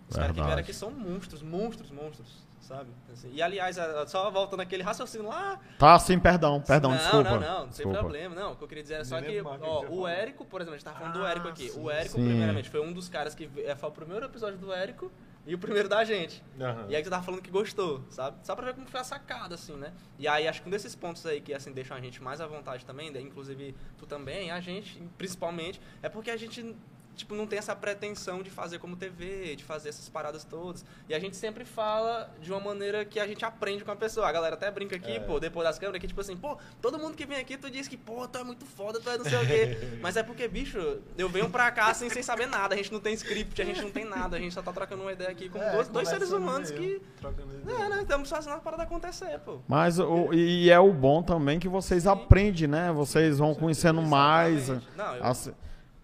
Os 0.09 0.17
caras 0.17 0.33
que 0.37 0.43
vieram 0.43 0.59
aqui 0.61 0.73
são 0.73 0.91
monstros, 0.91 1.43
monstros, 1.43 1.91
monstros, 1.91 2.47
sabe? 2.61 2.91
Assim, 3.13 3.31
e 3.33 3.43
aliás, 3.43 3.77
só 4.07 4.31
voltando 4.31 4.61
aquele 4.61 4.83
raciocínio 4.83 5.29
lá. 5.29 5.61
Tá, 5.79 5.99
sim, 5.99 6.19
perdão, 6.19 6.61
perdão, 6.63 6.91
não, 6.93 6.97
desculpa. 6.99 7.31
não, 7.31 7.41
não, 7.41 7.49
não 7.51 7.61
tem 7.61 7.69
desculpa. 7.71 7.99
problema, 7.99 8.35
não. 8.35 8.53
O 8.53 8.57
que 8.57 8.65
eu 8.65 8.69
queria 8.69 8.83
dizer 8.83 8.95
é 9.01 9.05
só 9.05 9.21
que, 9.21 9.41
ó, 9.43 9.85
o. 9.91 10.09
Érico, 10.09 10.45
por 10.45 10.61
exemplo, 10.61 10.75
a 10.75 10.79
gente 10.79 10.85
tava 10.85 10.99
falando 10.99 11.15
do 11.15 11.25
Ah, 11.27 11.31
Érico 11.31 11.49
aqui. 11.49 11.69
sim. 11.69 11.81
O 11.81 11.91
Érico, 11.91 12.17
Sim. 12.17 12.25
primeiramente, 12.27 12.71
foi 12.71 12.81
um 12.81 12.93
dos 12.93 13.09
caras 13.09 13.35
que 13.35 13.51
é, 13.59 13.77
foi 13.77 13.89
o 13.89 13.93
primeiro 13.93 14.25
episódio 14.25 14.59
do 14.59 14.73
Érico 14.73 15.11
e 15.47 15.55
o 15.55 15.59
primeiro 15.59 15.89
da 15.89 16.05
gente. 16.05 16.43
Aham. 16.61 16.87
E 16.89 16.97
aí 16.97 17.03
você 17.05 17.09
tava 17.11 17.23
falando 17.23 17.41
que 17.43 17.51
gostou, 17.51 18.03
sabe? 18.11 18.39
Só 18.47 18.55
pra 18.57 18.67
ver 18.67 18.75
como 18.75 18.87
foi 18.87 19.01
a 19.01 19.05
sacada, 19.05 19.55
assim, 19.55 19.75
né? 19.77 19.93
E 20.19 20.27
aí 20.29 20.47
acho 20.49 20.61
que 20.63 20.69
um 20.69 20.71
desses 20.71 20.95
pontos 20.95 21.25
aí 21.27 21.41
que, 21.41 21.53
assim, 21.55 21.73
deixam 21.73 21.97
a 21.97 22.01
gente 22.01 22.23
mais 22.23 22.41
à 22.41 22.47
vontade 22.47 22.85
também, 22.85 23.09
inclusive 23.19 23.75
tu 23.99 24.07
também, 24.07 24.51
a 24.51 24.61
gente, 24.61 25.03
principalmente, 25.17 25.81
é 26.03 26.09
porque 26.09 26.31
a 26.31 26.37
gente, 26.37 26.77
tipo, 27.19 27.35
não 27.35 27.47
tem 27.47 27.59
essa 27.59 27.75
pretensão 27.77 28.43
de 28.43 28.49
fazer 28.51 28.79
como 28.79 28.97
TV, 28.97 29.55
de 29.57 29.65
fazer 29.65 29.91
essas 29.91 30.09
paradas 30.09 30.45
todas. 30.45 30.85
E 31.09 31.15
a 31.15 31.19
gente 31.19 31.37
sempre 31.37 31.65
fala 31.65 32.31
de 32.41 32.51
uma 32.51 32.61
maneira 32.61 33.05
que 33.05 33.21
a 33.21 33.27
gente 33.27 33.45
aprende 33.45 33.85
com 33.85 33.91
a 33.91 33.97
pessoa. 33.97 34.27
A 34.29 34.33
galera 34.33 34.55
até 34.55 34.71
brinca 34.71 34.97
aqui, 34.97 35.13
É. 35.13 35.21
pô, 35.21 35.39
depois 35.39 35.67
das 35.67 35.79
câmeras, 35.79 36.01
que 36.01 36.07
tipo 36.07 36.21
assim, 36.21 36.37
pô, 36.37 36.57
todo 36.81 36.99
mundo 36.99 37.15
que 37.17 37.27
vem 37.27 37.39
aqui, 37.39 37.57
tu 37.59 37.71
diz 37.71 37.87
que, 37.89 37.97
pô, 37.97 38.27
tu 38.27 38.39
é 38.39 38.45
muito 38.45 38.65
foda, 38.65 39.01
tu 39.01 39.11
é 39.11 39.19
não 39.19 39.25
sei 39.25 39.37
o 39.37 39.47
quê. 39.47 39.79
Mas 40.01 40.17
é 40.17 40.23
porque, 40.23 40.47
bicho, 40.49 40.79
eu 41.19 41.29
venho 41.29 41.51
pra 41.51 41.71
cá 41.71 41.89
assim, 41.89 42.09
sem 42.09 42.23
saber 42.23 42.47
nada. 42.47 42.75
A 42.75 42.77
gente 42.79 42.93
não 42.93 43.01
tem 43.01 43.13
script, 43.15 43.61
a 43.61 43.65
gente 43.65 43.83
não 43.83 43.91
tem 43.91 44.05
nada. 44.05 44.37
A 44.37 44.41
gente 44.41 44.55
só 44.55 44.63
tá 44.63 44.73
trocando 44.73 45.03
uma 45.03 45.13
ideia 45.13 45.31
aqui 45.31 45.49
como 45.49 45.63
É, 45.65 45.73
dois, 45.73 45.89
dois 45.89 46.09
seres 46.09 46.31
humanos 46.31 46.71
que 46.71 47.03
trocando 47.21 47.53
ideia. 47.55 47.77
é, 47.77 47.89
né? 47.89 48.03
Estamos 48.03 48.31
fazendo 48.31 48.55
a 48.55 48.59
parada 48.59 48.85
acontecer, 48.85 49.39
pô. 49.41 49.59
Mas 49.67 49.99
o, 49.99 50.33
e 50.33 50.71
é 50.71 50.79
o 50.79 50.93
bom 50.93 51.23
também 51.23 51.59
que 51.59 51.69
vocês 51.69 52.07
aprendem, 52.07 52.69
né? 52.69 52.93
Vocês 52.93 53.39
vão 53.39 53.55
conhecendo 53.55 54.01
mais. 54.03 54.69
Exatamente. 54.69 54.89
Não, 54.97 55.15
eu- 55.17 55.25
Assim, 55.25 55.53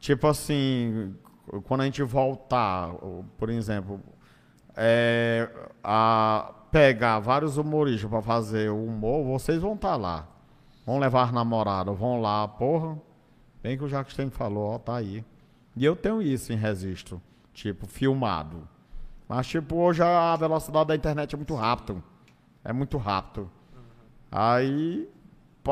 tipo 0.05 0.27
assim, 0.27 1.15
quando 1.65 1.81
a 1.81 1.85
gente 1.87 2.03
voltar, 2.03 2.93
por 3.39 3.49
exemplo, 3.49 3.99
é, 4.77 5.49
a 5.83 6.53
pegar 6.71 7.21
vários 7.21 7.57
humoristas 7.57 8.11
pra 8.11 8.21
fazer 8.21 8.71
o 8.71 8.85
humor, 8.85 9.25
vocês 9.25 9.63
vão 9.63 9.75
estar 9.75 9.97
lá. 9.97 10.29
Vão 10.85 10.99
levar 10.99 11.33
namorado, 11.33 11.95
vão 11.95 12.21
lá, 12.21 12.47
porra. 12.47 12.99
Bem 13.63 13.79
que 13.79 13.85
o 13.85 13.89
Jackstein 13.89 14.29
falou, 14.29 14.75
ó, 14.75 14.79
tá 14.79 14.97
aí. 14.97 15.25
E 15.75 15.83
eu 15.83 15.97
tenho 15.97 16.21
isso 16.21 16.53
em 16.53 16.57
registro, 16.57 17.21
tipo, 17.55 17.87
filmado. 17.87 18.69
Mas, 19.27 19.47
tipo, 19.47 19.77
hoje 19.77 20.03
a 20.03 20.37
velocidade 20.37 20.89
da 20.89 20.95
internet 20.95 21.33
é 21.35 21.37
muito 21.39 21.55
rápido. 21.55 22.05
É 22.63 22.75
muito 22.75 22.99
rápido. 22.99 23.51
Aí 24.31 25.09
pa- 25.09 25.09
pa- 25.09 25.14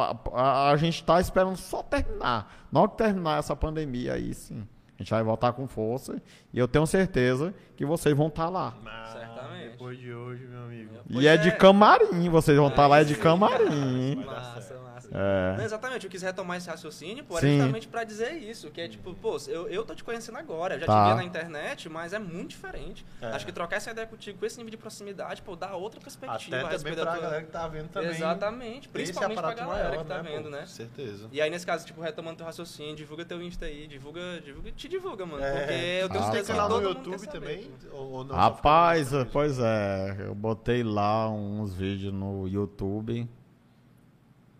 a, 0.00 0.70
a 0.70 0.76
gente 0.76 1.02
tá 1.04 1.20
esperando 1.20 1.56
só 1.56 1.82
terminar. 1.82 2.66
Na 2.70 2.80
hora 2.80 2.90
que 2.90 2.96
terminar 2.96 3.38
essa 3.38 3.54
pandemia 3.54 4.14
aí, 4.14 4.32
sim. 4.34 4.66
A 4.98 5.02
gente 5.02 5.10
vai 5.10 5.22
voltar 5.22 5.52
com 5.52 5.66
força. 5.66 6.20
E 6.52 6.58
eu 6.58 6.68
tenho 6.68 6.86
certeza 6.86 7.52
que 7.76 7.84
vocês 7.84 8.16
vão 8.16 8.28
estar 8.28 8.48
lá. 8.48 8.74
Mas, 8.82 9.08
Certamente. 9.10 9.70
Depois 9.70 9.98
de 9.98 10.14
hoje, 10.14 10.44
meu 10.46 10.62
amigo. 10.62 10.94
Pois 11.10 11.24
e 11.24 11.26
é, 11.26 11.36
de 11.36 11.48
é. 11.48 11.52
camarim, 11.52 12.28
vocês 12.28 12.56
vão 12.56 12.68
estar 12.68 12.86
lá 12.86 13.00
é 13.00 13.04
de 13.04 13.16
camarim. 13.16 14.24
Massa. 14.24 14.71
É. 15.14 15.56
Não, 15.58 15.64
exatamente, 15.64 16.04
eu 16.04 16.10
quis 16.10 16.22
retomar 16.22 16.56
esse 16.56 16.68
raciocínio, 16.68 17.22
pô, 17.24 17.34
justamente 17.40 17.86
pra 17.88 18.02
dizer 18.04 18.32
isso, 18.34 18.70
que 18.70 18.80
é 18.80 18.88
tipo, 18.88 19.14
pô, 19.14 19.36
eu, 19.48 19.68
eu 19.68 19.84
tô 19.84 19.94
te 19.94 20.02
conhecendo 20.02 20.38
agora, 20.38 20.74
eu 20.76 20.80
já 20.80 20.86
Tá. 20.86 21.04
te 21.04 21.10
vi 21.10 21.16
na 21.16 21.24
internet, 21.24 21.88
mas 21.88 22.12
é 22.12 22.18
muito 22.18 22.50
diferente. 22.50 23.04
É. 23.20 23.26
Acho 23.26 23.44
que 23.44 23.52
trocar 23.52 23.76
essa 23.76 23.90
ideia 23.90 24.06
contigo 24.06 24.38
com 24.38 24.46
esse 24.46 24.56
nível 24.56 24.70
de 24.70 24.76
proximidade, 24.76 25.42
pô, 25.42 25.54
dá 25.54 25.74
outra 25.76 26.00
perspectiva 26.00 26.56
Até 26.56 26.56
a 26.56 26.60
também 26.60 26.72
respeito 26.72 26.96
da 27.04 27.12
tua... 27.12 27.20
galera 27.20 27.42
que 27.42 27.50
tá 27.50 27.68
vendo 27.68 27.88
também. 27.88 28.10
Exatamente, 28.10 28.88
principalmente 28.88 29.38
pra 29.38 29.54
galera 29.54 29.88
maior, 29.90 29.98
que 30.02 30.08
tá 30.08 30.16
pô? 30.18 30.22
vendo, 30.24 30.48
né? 30.50 30.60
Com 30.60 30.66
certeza. 30.66 31.28
E 31.30 31.40
aí, 31.40 31.50
nesse 31.50 31.66
caso, 31.66 31.84
tipo, 31.86 32.00
retomando 32.00 32.36
teu 32.38 32.46
raciocínio, 32.46 32.96
divulga 32.96 33.24
teu 33.24 33.42
Insta 33.42 33.66
aí, 33.66 33.86
divulga, 33.86 34.40
divulga, 34.40 34.72
te 34.72 34.88
divulga, 34.88 35.26
mano. 35.26 35.44
É. 35.44 35.50
Porque 35.52 35.72
eu 36.02 36.08
tenho 36.08 36.20
Ah, 36.20 36.26
certeza 36.26 36.52
que 36.52 36.58
canal 36.58 36.68
todo 36.68 36.82
no 36.82 36.88
YouTube 36.90 37.26
também? 37.28 37.70
pô. 37.90 37.96
Ou, 37.96 38.24
não, 38.24 38.34
Rapaz, 38.34 39.10
pois 39.32 39.58
é, 39.58 40.16
eu 40.26 40.34
botei 40.34 40.82
lá 40.82 41.28
uns 41.28 41.74
vídeos 41.74 42.12
no 42.12 42.48
YouTube. 42.48 43.28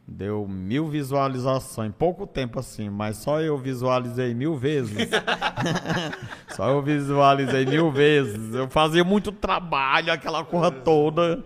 Deu 0.06 0.46
mil 0.48 0.88
visualizações, 0.88 1.88
em 1.88 1.92
pouco 1.92 2.26
tempo 2.26 2.58
assim, 2.58 2.90
mas 2.90 3.18
só 3.18 3.40
eu 3.40 3.56
visualizei 3.56 4.34
mil 4.34 4.56
vezes. 4.56 5.08
só 6.54 6.68
eu 6.68 6.82
visualizei 6.82 7.64
mil 7.64 7.90
vezes. 7.90 8.54
Eu 8.54 8.68
fazia 8.68 9.04
muito 9.04 9.30
trabalho, 9.30 10.12
aquela 10.12 10.44
corra 10.44 10.70
toda, 10.70 11.44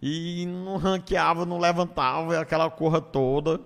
e 0.00 0.46
não 0.46 0.76
ranqueava, 0.76 1.44
não 1.44 1.58
levantava, 1.58 2.38
aquela 2.38 2.70
corra 2.70 3.00
toda. 3.00 3.60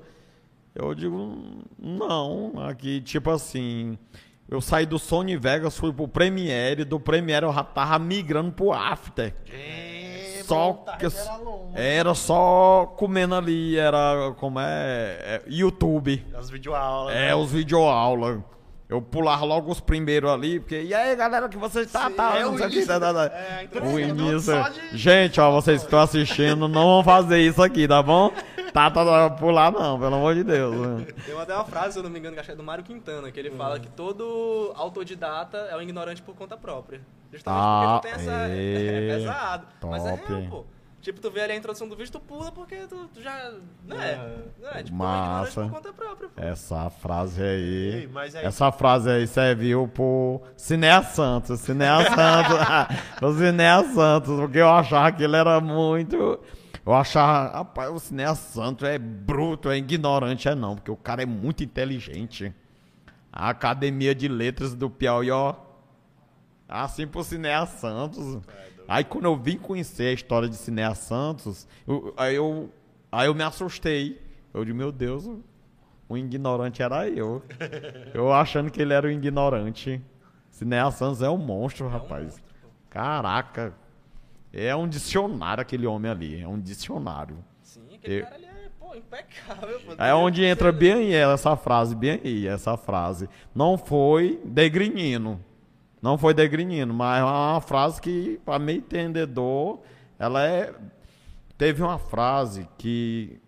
Eu 0.74 0.94
digo, 0.94 1.64
não, 1.78 2.52
aqui, 2.66 3.00
tipo 3.00 3.30
assim, 3.30 3.98
eu 4.48 4.60
saí 4.60 4.86
do 4.86 4.98
Sony 4.98 5.36
Vegas, 5.36 5.76
fui 5.76 5.92
pro 5.92 6.08
Premiere, 6.08 6.84
do 6.84 6.98
Premiere 6.98 7.44
eu 7.44 7.52
já 7.52 7.62
tava 7.62 7.98
migrando 7.98 8.52
pro 8.52 8.72
After. 8.72 9.34
É, 9.52 9.89
Só 10.50 10.84
que 10.98 11.06
era 11.74 12.12
só 12.12 12.92
comendo 12.96 13.36
ali, 13.36 13.76
era 13.78 14.34
como 14.36 14.58
é, 14.58 15.16
é, 15.20 15.42
YouTube. 15.46 16.26
As 16.34 16.50
videoaulas. 16.50 17.14
É, 17.14 17.28
né? 17.28 17.34
os 17.36 17.52
videoaulas. 17.52 18.40
Eu 18.88 19.00
pulava 19.00 19.44
logo 19.44 19.70
os 19.70 19.78
primeiros 19.78 20.28
ali, 20.28 20.58
porque. 20.58 20.82
E 20.82 20.92
aí, 20.92 21.14
galera, 21.14 21.48
que 21.48 21.56
você 21.56 21.82
está, 21.82 22.08
Sim, 22.08 22.14
tá, 22.16 22.36
é 22.36 22.42
não 22.42 22.58
sei 22.58 22.66
o 22.66 22.70
que. 22.70 22.84
Tá, 22.84 22.98
tá, 22.98 23.14
tá. 23.14 23.24
É, 23.26 23.60
a 23.60 23.60
O 23.60 24.00
introdução. 24.00 24.00
início. 24.00 24.64
de- 24.90 24.98
Gente, 24.98 25.40
ó, 25.40 25.52
vocês 25.52 25.78
que 25.82 25.86
estão 25.86 26.00
assistindo, 26.00 26.66
não 26.66 26.82
vão 26.82 27.04
fazer 27.04 27.38
isso 27.38 27.62
aqui, 27.62 27.86
tá 27.86 28.02
bom? 28.02 28.32
Tá, 28.72 28.90
tá, 28.90 29.04
tá, 29.04 29.30
pular 29.30 29.72
não, 29.72 29.98
pelo 29.98 30.14
amor 30.16 30.34
de 30.34 30.44
Deus. 30.44 30.74
né? 30.76 31.06
Tem 31.26 31.38
até 31.40 31.54
uma 31.54 31.64
frase, 31.64 31.94
se 31.94 31.98
eu 31.98 32.02
não 32.02 32.10
me 32.10 32.18
engano, 32.18 32.34
que 32.34 32.40
acho 32.40 32.48
que 32.48 32.52
é 32.52 32.56
do 32.56 32.62
Mário 32.62 32.84
Quintana, 32.84 33.30
que 33.30 33.38
ele 33.40 33.50
fala 33.50 33.76
Hum. 33.76 33.80
que 33.80 33.88
todo 33.88 34.72
autodidata 34.76 35.56
é 35.70 35.76
um 35.76 35.82
ignorante 35.82 36.22
por 36.22 36.34
conta 36.34 36.56
própria. 36.56 37.00
Justamente 37.32 37.62
Ah, 37.64 38.00
porque 38.02 38.08
tu 38.08 38.16
tem 38.16 38.24
essa. 38.24 38.36
é. 38.50 39.10
É 39.12 39.16
pesado. 39.16 39.66
Mas 39.84 40.04
é 40.06 40.16
Top. 40.16 40.32
real, 40.32 40.42
pô. 40.50 40.64
Tipo, 41.00 41.18
tu 41.18 41.30
vê 41.30 41.40
ali 41.40 41.52
a 41.54 41.56
introdução 41.56 41.88
do 41.88 41.96
vídeo, 41.96 42.12
tu 42.12 42.20
pula 42.20 42.52
porque 42.52 42.76
tu, 42.86 43.08
tu 43.14 43.22
já. 43.22 43.52
Né? 43.86 44.36
É, 44.74 44.82
tipo, 44.82 44.98
Massa. 44.98 45.60
é 45.60 45.64
um 45.64 45.66
ignorante 45.66 45.70
por 45.70 45.70
conta 45.70 45.92
própria, 45.94 46.28
pô. 46.28 46.42
Essa 46.42 46.90
frase 46.90 47.42
aí. 47.42 47.94
Ei, 48.02 48.10
aí- 48.14 48.44
Essa 48.44 48.70
frase 48.70 49.08
aí 49.10 49.26
serviu 49.26 49.88
pro 49.88 50.42
Cinea 50.58 51.02
Santos. 51.02 51.58
Cinea 51.60 52.04
Santos. 52.04 52.58
o 53.22 53.32
Cinea 53.32 53.82
Santos, 53.94 54.38
porque 54.38 54.58
eu 54.58 54.68
achava 54.68 55.10
que 55.12 55.22
ele 55.24 55.36
era 55.36 55.58
muito. 55.58 56.38
Eu 56.90 56.94
achava, 56.96 57.52
rapaz, 57.58 57.88
o 57.88 58.00
Cinea 58.00 58.34
Santos 58.34 58.82
é 58.88 58.98
bruto, 58.98 59.70
é 59.70 59.76
ignorante, 59.76 60.48
é 60.48 60.56
não, 60.56 60.74
porque 60.74 60.90
o 60.90 60.96
cara 60.96 61.22
é 61.22 61.26
muito 61.26 61.62
inteligente. 61.62 62.52
A 63.32 63.48
Academia 63.50 64.12
de 64.12 64.26
Letras 64.26 64.74
do 64.74 64.90
Piauí, 64.90 65.30
ó. 65.30 65.54
Assim 66.68 67.06
pro 67.06 67.22
Cinea 67.22 67.64
Santos. 67.64 68.40
Aí 68.88 69.04
quando 69.04 69.26
eu 69.26 69.36
vim 69.36 69.56
conhecer 69.56 70.08
a 70.08 70.12
história 70.12 70.48
de 70.48 70.56
Cinea 70.56 70.92
Santos, 70.96 71.68
eu- 71.86 72.12
aí, 72.16 72.34
eu, 72.34 72.68
aí 73.12 73.28
eu 73.28 73.34
me 73.36 73.44
assustei. 73.44 74.20
Eu 74.52 74.64
disse, 74.64 74.76
meu 74.76 74.90
Deus, 74.90 75.28
o- 76.08 76.16
ignorante 76.16 76.82
era 76.82 77.08
eu. 77.08 77.40
Eu 78.12 78.32
achando 78.32 78.68
que 78.68 78.82
ele 78.82 78.92
era 78.92 79.06
o 79.06 79.10
ignorante. 79.12 80.02
Cinea 80.50 80.90
Santos 80.90 81.22
é 81.22 81.30
um 81.30 81.38
monstro, 81.38 81.86
rapaz. 81.86 82.42
Caraca. 82.88 83.72
É 84.52 84.74
um 84.74 84.88
dicionário 84.88 85.60
aquele 85.62 85.86
homem 85.86 86.10
ali. 86.10 86.40
É 86.40 86.46
um 86.48 86.58
dicionário. 86.60 87.38
Sim, 87.62 87.82
aquele 87.94 88.18
Eu- 88.20 88.24
cara 88.24 88.34
ali 88.36 88.44
é, 88.46 88.68
pô, 88.78 88.94
impecável, 88.94 89.80
pô. 89.80 89.92
É 90.02 90.14
onde 90.14 90.44
entra 90.44 90.72
bem 90.72 90.92
aí 90.92 91.14
essa 91.14 91.56
frase, 91.56 91.94
bem 91.94 92.20
aí, 92.24 92.46
essa 92.46 92.76
frase. 92.76 93.28
Não 93.54 93.78
foi 93.78 94.40
degrinino. 94.44 95.40
Não 96.02 96.16
foi 96.16 96.32
degrinino, 96.34 96.92
mas 96.94 97.20
é 97.20 97.24
uma 97.24 97.60
frase 97.60 98.00
que, 98.00 98.40
para 98.44 98.58
meio 98.58 98.78
entendedor, 98.78 99.80
ela 100.18 100.42
é. 100.46 100.74
Teve 101.58 101.82
uma 101.82 101.98
frase 101.98 102.66
que, 102.78 103.38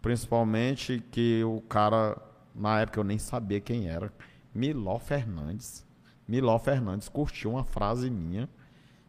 principalmente, 0.00 1.02
que 1.10 1.42
o 1.44 1.60
cara, 1.62 2.16
na 2.54 2.80
época 2.80 2.98
eu 3.00 3.04
nem 3.04 3.18
sabia 3.18 3.60
quem 3.60 3.88
era, 3.88 4.12
Miló 4.54 4.98
Fernandes. 4.98 5.86
Miló 6.26 6.58
Fernandes 6.58 7.08
curtiu 7.08 7.52
uma 7.52 7.64
frase 7.64 8.10
minha. 8.10 8.48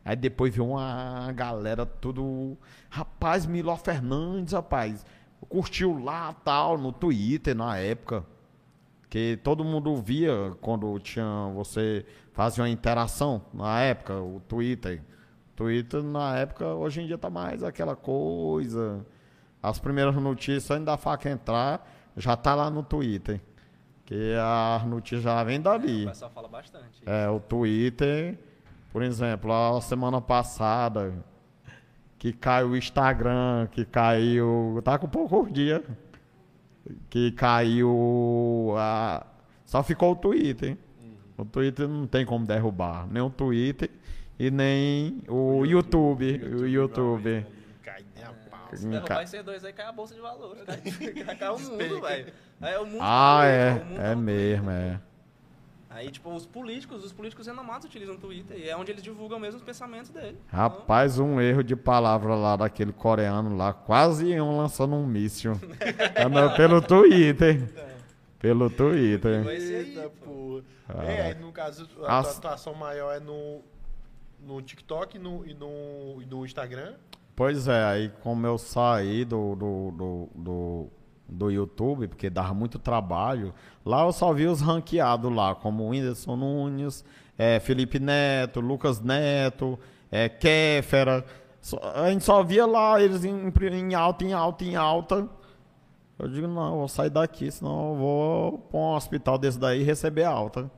Aí 0.05 0.15
depois 0.15 0.53
viu 0.53 0.67
uma 0.69 1.31
galera 1.33 1.85
tudo. 1.85 2.57
Rapaz, 2.89 3.45
Miló 3.45 3.75
Fernandes, 3.77 4.53
rapaz. 4.53 5.05
Curtiu 5.49 5.97
lá 6.03 6.33
tal, 6.33 6.77
no 6.77 6.91
Twitter 6.91 7.55
na 7.55 7.77
época. 7.77 8.25
Que 9.09 9.37
todo 9.43 9.63
mundo 9.63 9.95
via 10.01 10.33
quando 10.59 10.97
tinha. 10.99 11.51
Você 11.55 12.05
fazia 12.33 12.63
uma 12.63 12.69
interação 12.69 13.43
na 13.53 13.79
época, 13.81 14.15
o 14.15 14.41
Twitter. 14.47 15.01
Twitter 15.55 16.01
na 16.01 16.35
época, 16.37 16.65
hoje 16.73 17.01
em 17.01 17.07
dia 17.07 17.17
tá 17.17 17.29
mais 17.29 17.63
aquela 17.63 17.95
coisa. 17.95 19.05
As 19.61 19.79
primeiras 19.79 20.15
notícias, 20.15 20.69
antes 20.71 20.85
da 20.85 20.97
faca 20.97 21.29
entrar, 21.29 21.87
já 22.17 22.35
tá 22.35 22.55
lá 22.55 22.69
no 22.69 22.81
Twitter. 22.83 23.39
Que 24.05 24.33
a 24.37 24.83
notícia 24.85 25.21
já 25.21 25.43
vem 25.43 25.59
O 25.59 25.63
dali. 25.63 26.05
pessoal 26.07 26.31
fala 26.31 26.47
bastante. 26.49 27.01
É, 27.05 27.29
o 27.29 27.39
Twitter, 27.39 28.37
por 28.93 29.01
exemplo, 29.01 29.51
a 29.51 29.81
semana 29.81 30.21
passada, 30.21 31.11
que 32.19 32.31
caiu 32.31 32.69
o 32.69 32.77
Instagram, 32.77 33.67
que 33.71 33.83
caiu. 33.83 34.79
Tá 34.83 34.99
com 34.99 35.09
poucos 35.09 35.51
dias. 35.51 35.81
Que 37.09 37.31
caiu. 37.31 38.75
A, 38.77 39.25
só 39.65 39.81
ficou 39.81 40.11
o 40.11 40.15
Twitter. 40.15 40.77
O 41.35 41.43
Twitter 41.43 41.87
não 41.87 42.05
tem 42.05 42.23
como 42.23 42.45
derrubar. 42.45 43.07
Nem 43.09 43.23
o 43.23 43.31
Twitter 43.31 43.89
e 44.37 44.51
nem 44.51 45.23
o, 45.27 45.65
YouTube. 45.65 46.39
O 46.61 46.67
YouTube. 46.67 47.47
Cai 47.81 48.05
nem 48.15 48.23
a 48.23 48.31
pau. 48.51 48.69
Se 48.73 48.87
derrubar 48.87 49.23
esses 49.23 49.43
dois 49.43 49.65
aí, 49.65 49.73
cai 49.73 49.87
a 49.87 49.91
bolsa 49.91 50.13
de 50.13 50.21
valores. 50.21 50.63
Cai, 50.65 50.77
cai 51.35 51.49
o 51.49 51.59
mundo, 51.59 52.01
velho. 52.01 52.33
Aí 52.61 52.77
o 52.77 52.85
mundo 52.85 52.99
Ah, 53.01 53.43
é. 53.43 53.71
o 53.71 53.85
mundo 53.85 53.99
É 54.01 54.09
tá 54.09 54.15
mesmo, 54.15 54.69
é. 54.69 55.01
Aí, 55.93 56.09
tipo, 56.09 56.33
os 56.33 56.47
políticos, 56.47 57.05
os 57.05 57.13
políticos 57.13 57.45
renomados 57.45 57.85
utilizam 57.85 58.15
o 58.15 58.17
Twitter. 58.17 58.57
E 58.57 58.67
é 58.67 58.75
onde 58.75 58.91
eles 58.91 59.03
divulgam 59.03 59.39
mesmo 59.39 59.57
os 59.59 59.63
pensamentos 59.63 60.09
dele. 60.09 60.39
Rapaz, 60.47 61.19
um 61.19 61.39
erro 61.39 61.63
de 61.63 61.75
palavra 61.75 62.33
lá 62.33 62.55
daquele 62.55 62.91
coreano 62.91 63.55
lá, 63.55 63.71
quase 63.73 64.25
iam 64.25 64.57
lançando 64.57 64.95
um 64.95 65.05
míssil. 65.05 65.53
Andando 66.17 66.55
pelo 66.55 66.81
Twitter. 66.81 67.71
Pelo 68.39 68.69
Twitter. 68.71 69.47
Eita, 69.47 70.09
pô. 70.23 70.63
pô. 70.87 71.01
É, 71.01 71.27
aí 71.27 71.35
no 71.35 71.51
caso, 71.51 71.87
a 72.05 72.19
As- 72.19 72.39
tua 72.39 72.49
atuação 72.49 72.73
maior 72.73 73.15
é 73.15 73.19
no, 73.19 73.61
no 74.41 74.61
TikTok 74.61 75.15
e 75.15 75.19
no, 75.19 75.45
e, 75.45 75.53
no, 75.53 76.21
e 76.21 76.25
no 76.25 76.43
Instagram. 76.43 76.95
Pois 77.35 77.67
é, 77.67 77.83
aí 77.83 78.11
como 78.21 78.45
eu 78.45 78.57
saí 78.57 79.23
do, 79.25 79.55
do, 79.55 79.91
do, 79.91 80.29
do, 80.35 80.89
do 81.27 81.49
YouTube, 81.49 82.07
porque 82.07 82.29
dava 82.29 82.53
muito 82.53 82.77
trabalho, 82.77 83.53
lá 83.85 84.03
eu 84.05 84.11
só 84.11 84.33
vi 84.33 84.45
os 84.45 84.61
ranqueados 84.61 85.33
lá, 85.33 85.55
como 85.55 85.89
Whindersson 85.89 86.35
Nunes, 86.35 87.03
é, 87.37 87.59
Felipe 87.59 87.99
Neto, 87.99 88.59
Lucas 88.59 89.01
Neto, 89.01 89.79
é, 90.11 90.29
Kéfera. 90.29 91.25
A 91.95 92.11
gente 92.11 92.23
só 92.23 92.43
via 92.43 92.65
lá 92.65 93.01
eles 93.01 93.23
em, 93.23 93.51
em 93.71 93.93
alta, 93.95 94.23
em 94.23 94.33
alta, 94.33 94.63
em 94.63 94.75
alta. 94.75 95.27
Eu 96.19 96.27
digo, 96.27 96.47
não, 96.47 96.73
eu 96.73 96.77
vou 96.79 96.87
sair 96.87 97.09
daqui, 97.09 97.49
senão 97.49 97.91
eu 97.91 97.95
vou 97.97 98.57
pra 98.69 98.79
um 98.79 98.93
hospital 98.93 99.37
desse 99.37 99.57
daí 99.57 99.81
e 99.81 99.83
receber 99.83 100.25
alta. 100.25 100.69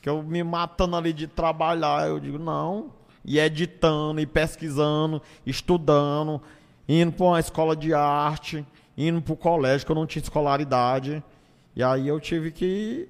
Que 0.00 0.08
eu 0.08 0.22
me 0.22 0.42
matando 0.42 0.96
ali 0.96 1.12
de 1.12 1.26
trabalhar, 1.26 2.08
eu 2.08 2.18
digo, 2.18 2.38
não. 2.38 2.90
E 3.24 3.38
editando, 3.38 4.20
e 4.20 4.26
pesquisando, 4.26 5.20
estudando, 5.44 6.40
indo 6.88 7.12
para 7.12 7.26
uma 7.26 7.40
escola 7.40 7.74
de 7.74 7.92
arte, 7.92 8.64
indo 8.96 9.20
para 9.20 9.32
o 9.32 9.36
colégio, 9.36 9.86
que 9.86 9.92
eu 9.92 9.96
não 9.96 10.06
tinha 10.06 10.22
escolaridade. 10.22 11.22
E 11.74 11.82
aí 11.82 12.06
eu 12.06 12.20
tive 12.20 12.50
que 12.50 13.08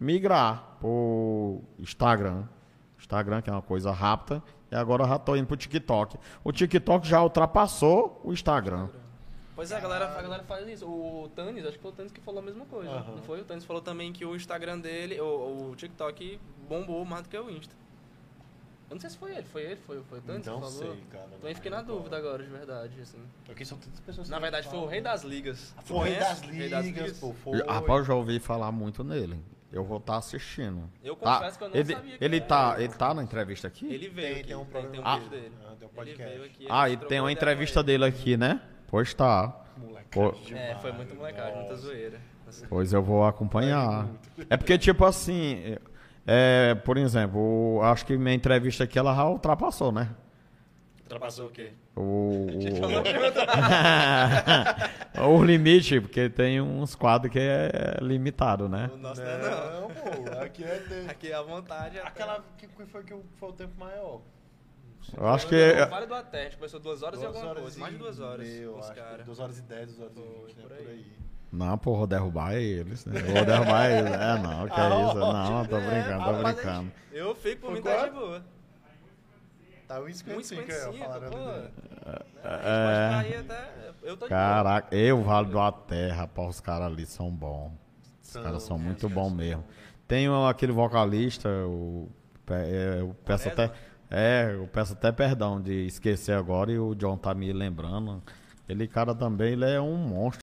migrar 0.00 0.76
pro 0.80 1.60
Instagram. 1.78 2.44
Instagram, 2.98 3.42
que 3.42 3.50
é 3.50 3.52
uma 3.52 3.62
coisa 3.62 3.92
rápida, 3.92 4.42
e 4.70 4.74
agora 4.74 5.04
eu 5.04 5.08
já 5.08 5.18
tô 5.18 5.36
indo 5.36 5.46
pro 5.46 5.56
TikTok. 5.56 6.18
O 6.42 6.50
TikTok 6.50 7.06
já 7.06 7.22
ultrapassou 7.22 8.20
o 8.24 8.32
Instagram. 8.32 8.88
Pois 9.54 9.70
é, 9.70 9.76
a 9.76 9.80
galera, 9.80 10.18
a 10.18 10.22
galera 10.22 10.42
faz 10.44 10.68
isso. 10.68 10.86
O 10.86 11.30
Tanis, 11.34 11.64
acho 11.64 11.76
que 11.76 11.82
foi 11.82 11.90
o 11.90 11.94
Tanis 11.94 12.12
que 12.12 12.20
falou 12.20 12.40
a 12.40 12.44
mesma 12.44 12.66
coisa. 12.66 12.90
Aham. 12.90 13.12
Não 13.16 13.22
foi? 13.22 13.40
O 13.40 13.44
Tanis 13.44 13.64
falou 13.64 13.80
também 13.80 14.12
que 14.12 14.24
o 14.24 14.36
Instagram 14.36 14.78
dele, 14.80 15.18
o, 15.20 15.70
o 15.70 15.76
TikTok, 15.76 16.38
bombou 16.68 17.04
mais 17.04 17.22
do 17.22 17.28
que 17.28 17.38
o 17.38 17.48
Insta. 17.48 17.74
Eu 18.88 18.94
não 18.94 19.00
sei 19.00 19.10
se 19.10 19.18
foi 19.18 19.32
ele, 19.32 19.42
foi 19.46 19.62
ele, 19.62 19.76
foi, 19.86 20.00
foi 20.04 20.18
o 20.18 20.22
Tony 20.22 20.40
que 20.40 20.46
Não 20.46 20.60
falou? 20.60 20.70
sei, 20.70 21.04
cara. 21.10 21.26
Também 21.40 21.54
fiquei 21.56 21.70
na 21.70 21.82
dúvida 21.82 22.16
agora, 22.16 22.42
de 22.42 22.48
verdade, 22.50 23.00
assim. 23.00 23.18
Porque 23.44 23.64
são 23.64 23.76
tantas 23.78 23.98
pessoas. 24.00 24.28
Na 24.28 24.36
que 24.36 24.42
verdade, 24.42 24.68
foi 24.68 24.76
o 24.76 24.80
falam. 24.82 24.90
rei 24.92 25.00
das 25.00 25.22
ligas. 25.24 25.74
Foi 25.84 25.96
o 25.96 26.00
rei 26.02 26.14
das 26.18 26.40
ligas, 26.42 27.18
pô. 27.18 27.32
Foi. 27.32 27.58
Rapaz, 27.58 27.98
eu 28.00 28.04
já 28.04 28.14
ouvi 28.14 28.38
falar 28.38 28.70
muito 28.70 29.02
nele. 29.02 29.40
Eu 29.72 29.82
vou 29.84 29.98
estar 29.98 30.16
assistindo. 30.16 30.88
Eu 31.02 31.16
Tá, 31.16 31.38
confesso 31.38 31.58
que 31.58 31.64
eu 31.64 31.68
não 31.68 31.76
ele, 31.76 31.92
sabia 31.94 32.18
que 32.18 32.24
ele 32.24 32.40
tá, 32.40 32.74
ele. 32.76 32.84
ele 32.84 32.92
tá 32.94 33.12
na 33.12 33.22
entrevista 33.24 33.66
aqui? 33.66 33.86
Ele 33.92 34.08
veio 34.08 34.28
Tem- 34.28 34.36
aqui, 34.36 34.46
tem 34.46 34.56
um 34.56 34.60
tem, 34.64 34.70
programa 34.70 34.92
tem 35.18 35.26
um 35.26 35.28
dele. 35.28 35.40
vídeo 35.42 35.50
dele. 35.50 35.54
Ah, 35.60 35.74
tem 35.76 35.88
um 35.88 35.90
Ele 35.90 35.96
podcast. 35.96 36.32
veio 36.36 36.44
aqui, 36.44 36.66
Ah, 36.70 36.88
e 36.90 36.96
tem 36.96 37.20
uma 37.20 37.32
entrevista 37.32 37.80
ele. 37.80 37.86
dele 37.86 38.04
aqui, 38.04 38.36
né? 38.36 38.60
Pois 38.86 39.12
tá. 39.12 39.64
Molecagem. 39.76 40.56
É, 40.56 40.76
foi 40.76 40.92
muito 40.92 41.14
molecagem, 41.16 41.56
muita 41.58 41.74
zoeira. 41.74 42.20
Pois 42.68 42.92
eu 42.92 43.02
vou 43.02 43.24
acompanhar. 43.26 44.06
É 44.48 44.56
porque, 44.56 44.78
tipo 44.78 45.04
assim, 45.04 45.76
é, 46.26 46.74
por 46.74 46.96
exemplo, 46.98 47.38
o- 47.76 47.82
acho 47.82 48.04
que 48.04 48.16
minha 48.16 48.34
entrevista 48.34 48.84
aqui 48.84 48.98
ela 48.98 49.14
já 49.14 49.24
ultrapassou, 49.26 49.92
né? 49.92 50.10
Ultrapassou 51.02 51.46
o 51.46 51.50
quê? 51.50 51.72
O, 51.94 52.46
o, 55.22 55.28
o 55.38 55.44
limite, 55.44 56.00
porque 56.00 56.28
tem 56.28 56.60
uns 56.60 56.94
quadros 56.94 57.32
que 57.32 57.38
é 57.38 57.98
limitado, 58.02 58.68
né? 58.68 58.90
O 58.92 58.96
nosso 58.98 59.22
não 59.22 59.28
é 59.30 59.38
não. 59.38 59.80
Não, 59.82 59.88
pô. 59.90 60.40
Aqui 60.42 60.64
é. 60.64 60.78
de- 60.80 61.10
Aqui 61.10 61.32
à 61.32 61.42
vontade. 61.42 61.98
até- 61.98 62.08
Aquela 62.08 62.44
que 62.58 62.66
que 62.66 62.86
foi 62.86 63.02
que 63.04 63.14
foi 63.36 63.48
o 63.48 63.52
tempo 63.52 63.72
maior? 63.78 64.20
Eu 65.16 65.28
acho 65.28 65.46
que. 65.46 65.54
Não, 65.74 65.88
Vale 65.88 66.06
do 66.06 66.14
Até, 66.14 66.40
a 66.40 66.44
gente 66.44 66.56
começou 66.56 66.80
duas 66.80 67.02
horas 67.02 67.20
e 67.20 67.22
Duas 67.22 67.34
alguma 67.36 67.50
horas 67.52 67.62
coisa, 67.62 67.76
e 67.78 67.80
mais 67.80 67.92
de 67.92 67.98
duas 67.98 68.20
horas. 68.20 68.48
os 68.48 68.78
acho 68.80 68.92
que 68.92 69.00
caras. 69.00 69.24
Duas 69.26 69.38
horas 69.38 69.58
e 69.58 69.62
dez, 69.62 69.94
duas 69.96 70.00
horas 70.00 70.16
e 70.16 70.20
vinte, 70.46 70.56
né? 70.56 70.62
por 70.66 70.76
Por 70.76 70.88
aí. 70.90 71.06
Não, 71.56 71.78
pô, 71.78 71.96
vou 71.96 72.06
derrubar 72.06 72.54
eles, 72.54 73.04
né? 73.06 73.20
Vou 73.20 73.44
derrubar 73.44 73.90
eles. 73.90 74.12
É, 74.12 74.38
não, 74.42 74.68
que 74.68 74.80
é 74.80 74.88
isso? 75.08 75.18
Não, 75.18 75.64
tô 75.64 75.76
brincando, 75.80 76.24
tô 76.24 76.30
rapaz, 76.32 76.54
brincando. 76.54 76.92
Eu 77.12 77.34
fico 77.34 77.62
por 77.62 77.72
mim, 77.72 77.82
tá 77.82 78.04
de 78.06 78.10
boa. 78.10 78.44
Tá 79.88 80.00
um 80.00 80.02
Muito 80.02 80.16
55 80.18 80.62
que 80.64 80.72
eu 80.72 80.76
ia 80.76 80.82
55, 80.92 81.04
falar. 81.12 81.30
pô. 81.30 81.36
né? 81.36 81.68
É. 82.44 82.48
A 82.48 83.22
gente 83.22 83.22
pode 83.22 83.28
cair 83.28 83.36
até... 83.36 83.70
Eu 84.02 84.16
tô 84.16 84.24
de 84.24 84.28
boa. 84.28 84.28
Caraca, 84.28 84.96
eu, 84.96 85.22
Vale 85.22 85.48
do 85.48 85.60
Até, 85.60 86.10
rapaz, 86.10 86.48
os 86.48 86.60
caras 86.60 86.86
ali 86.88 87.06
são 87.06 87.30
bons. 87.30 87.72
Os 88.22 88.28
São, 88.28 88.42
caras 88.42 88.62
são 88.62 88.76
os 88.76 88.82
muito 88.82 89.08
bons 89.08 89.32
mesmo. 89.32 89.64
Tem 90.06 90.28
aquele 90.48 90.72
vocalista, 90.72 91.48
o, 91.48 92.08
é, 92.50 92.98
eu 93.00 93.16
peço 93.24 93.48
até, 93.48 93.72
é, 94.10 94.50
eu 94.54 94.68
peço 94.68 94.92
até 94.92 95.10
perdão 95.10 95.60
de 95.60 95.86
esquecer 95.86 96.32
agora 96.36 96.70
e 96.70 96.78
o 96.78 96.94
John 96.94 97.16
tá 97.16 97.34
me 97.34 97.52
lembrando. 97.52 98.22
Ele 98.68 98.86
cara 98.88 99.14
também, 99.14 99.52
ele 99.52 99.64
é 99.64 99.80
um 99.80 99.96
monstro. 99.96 100.30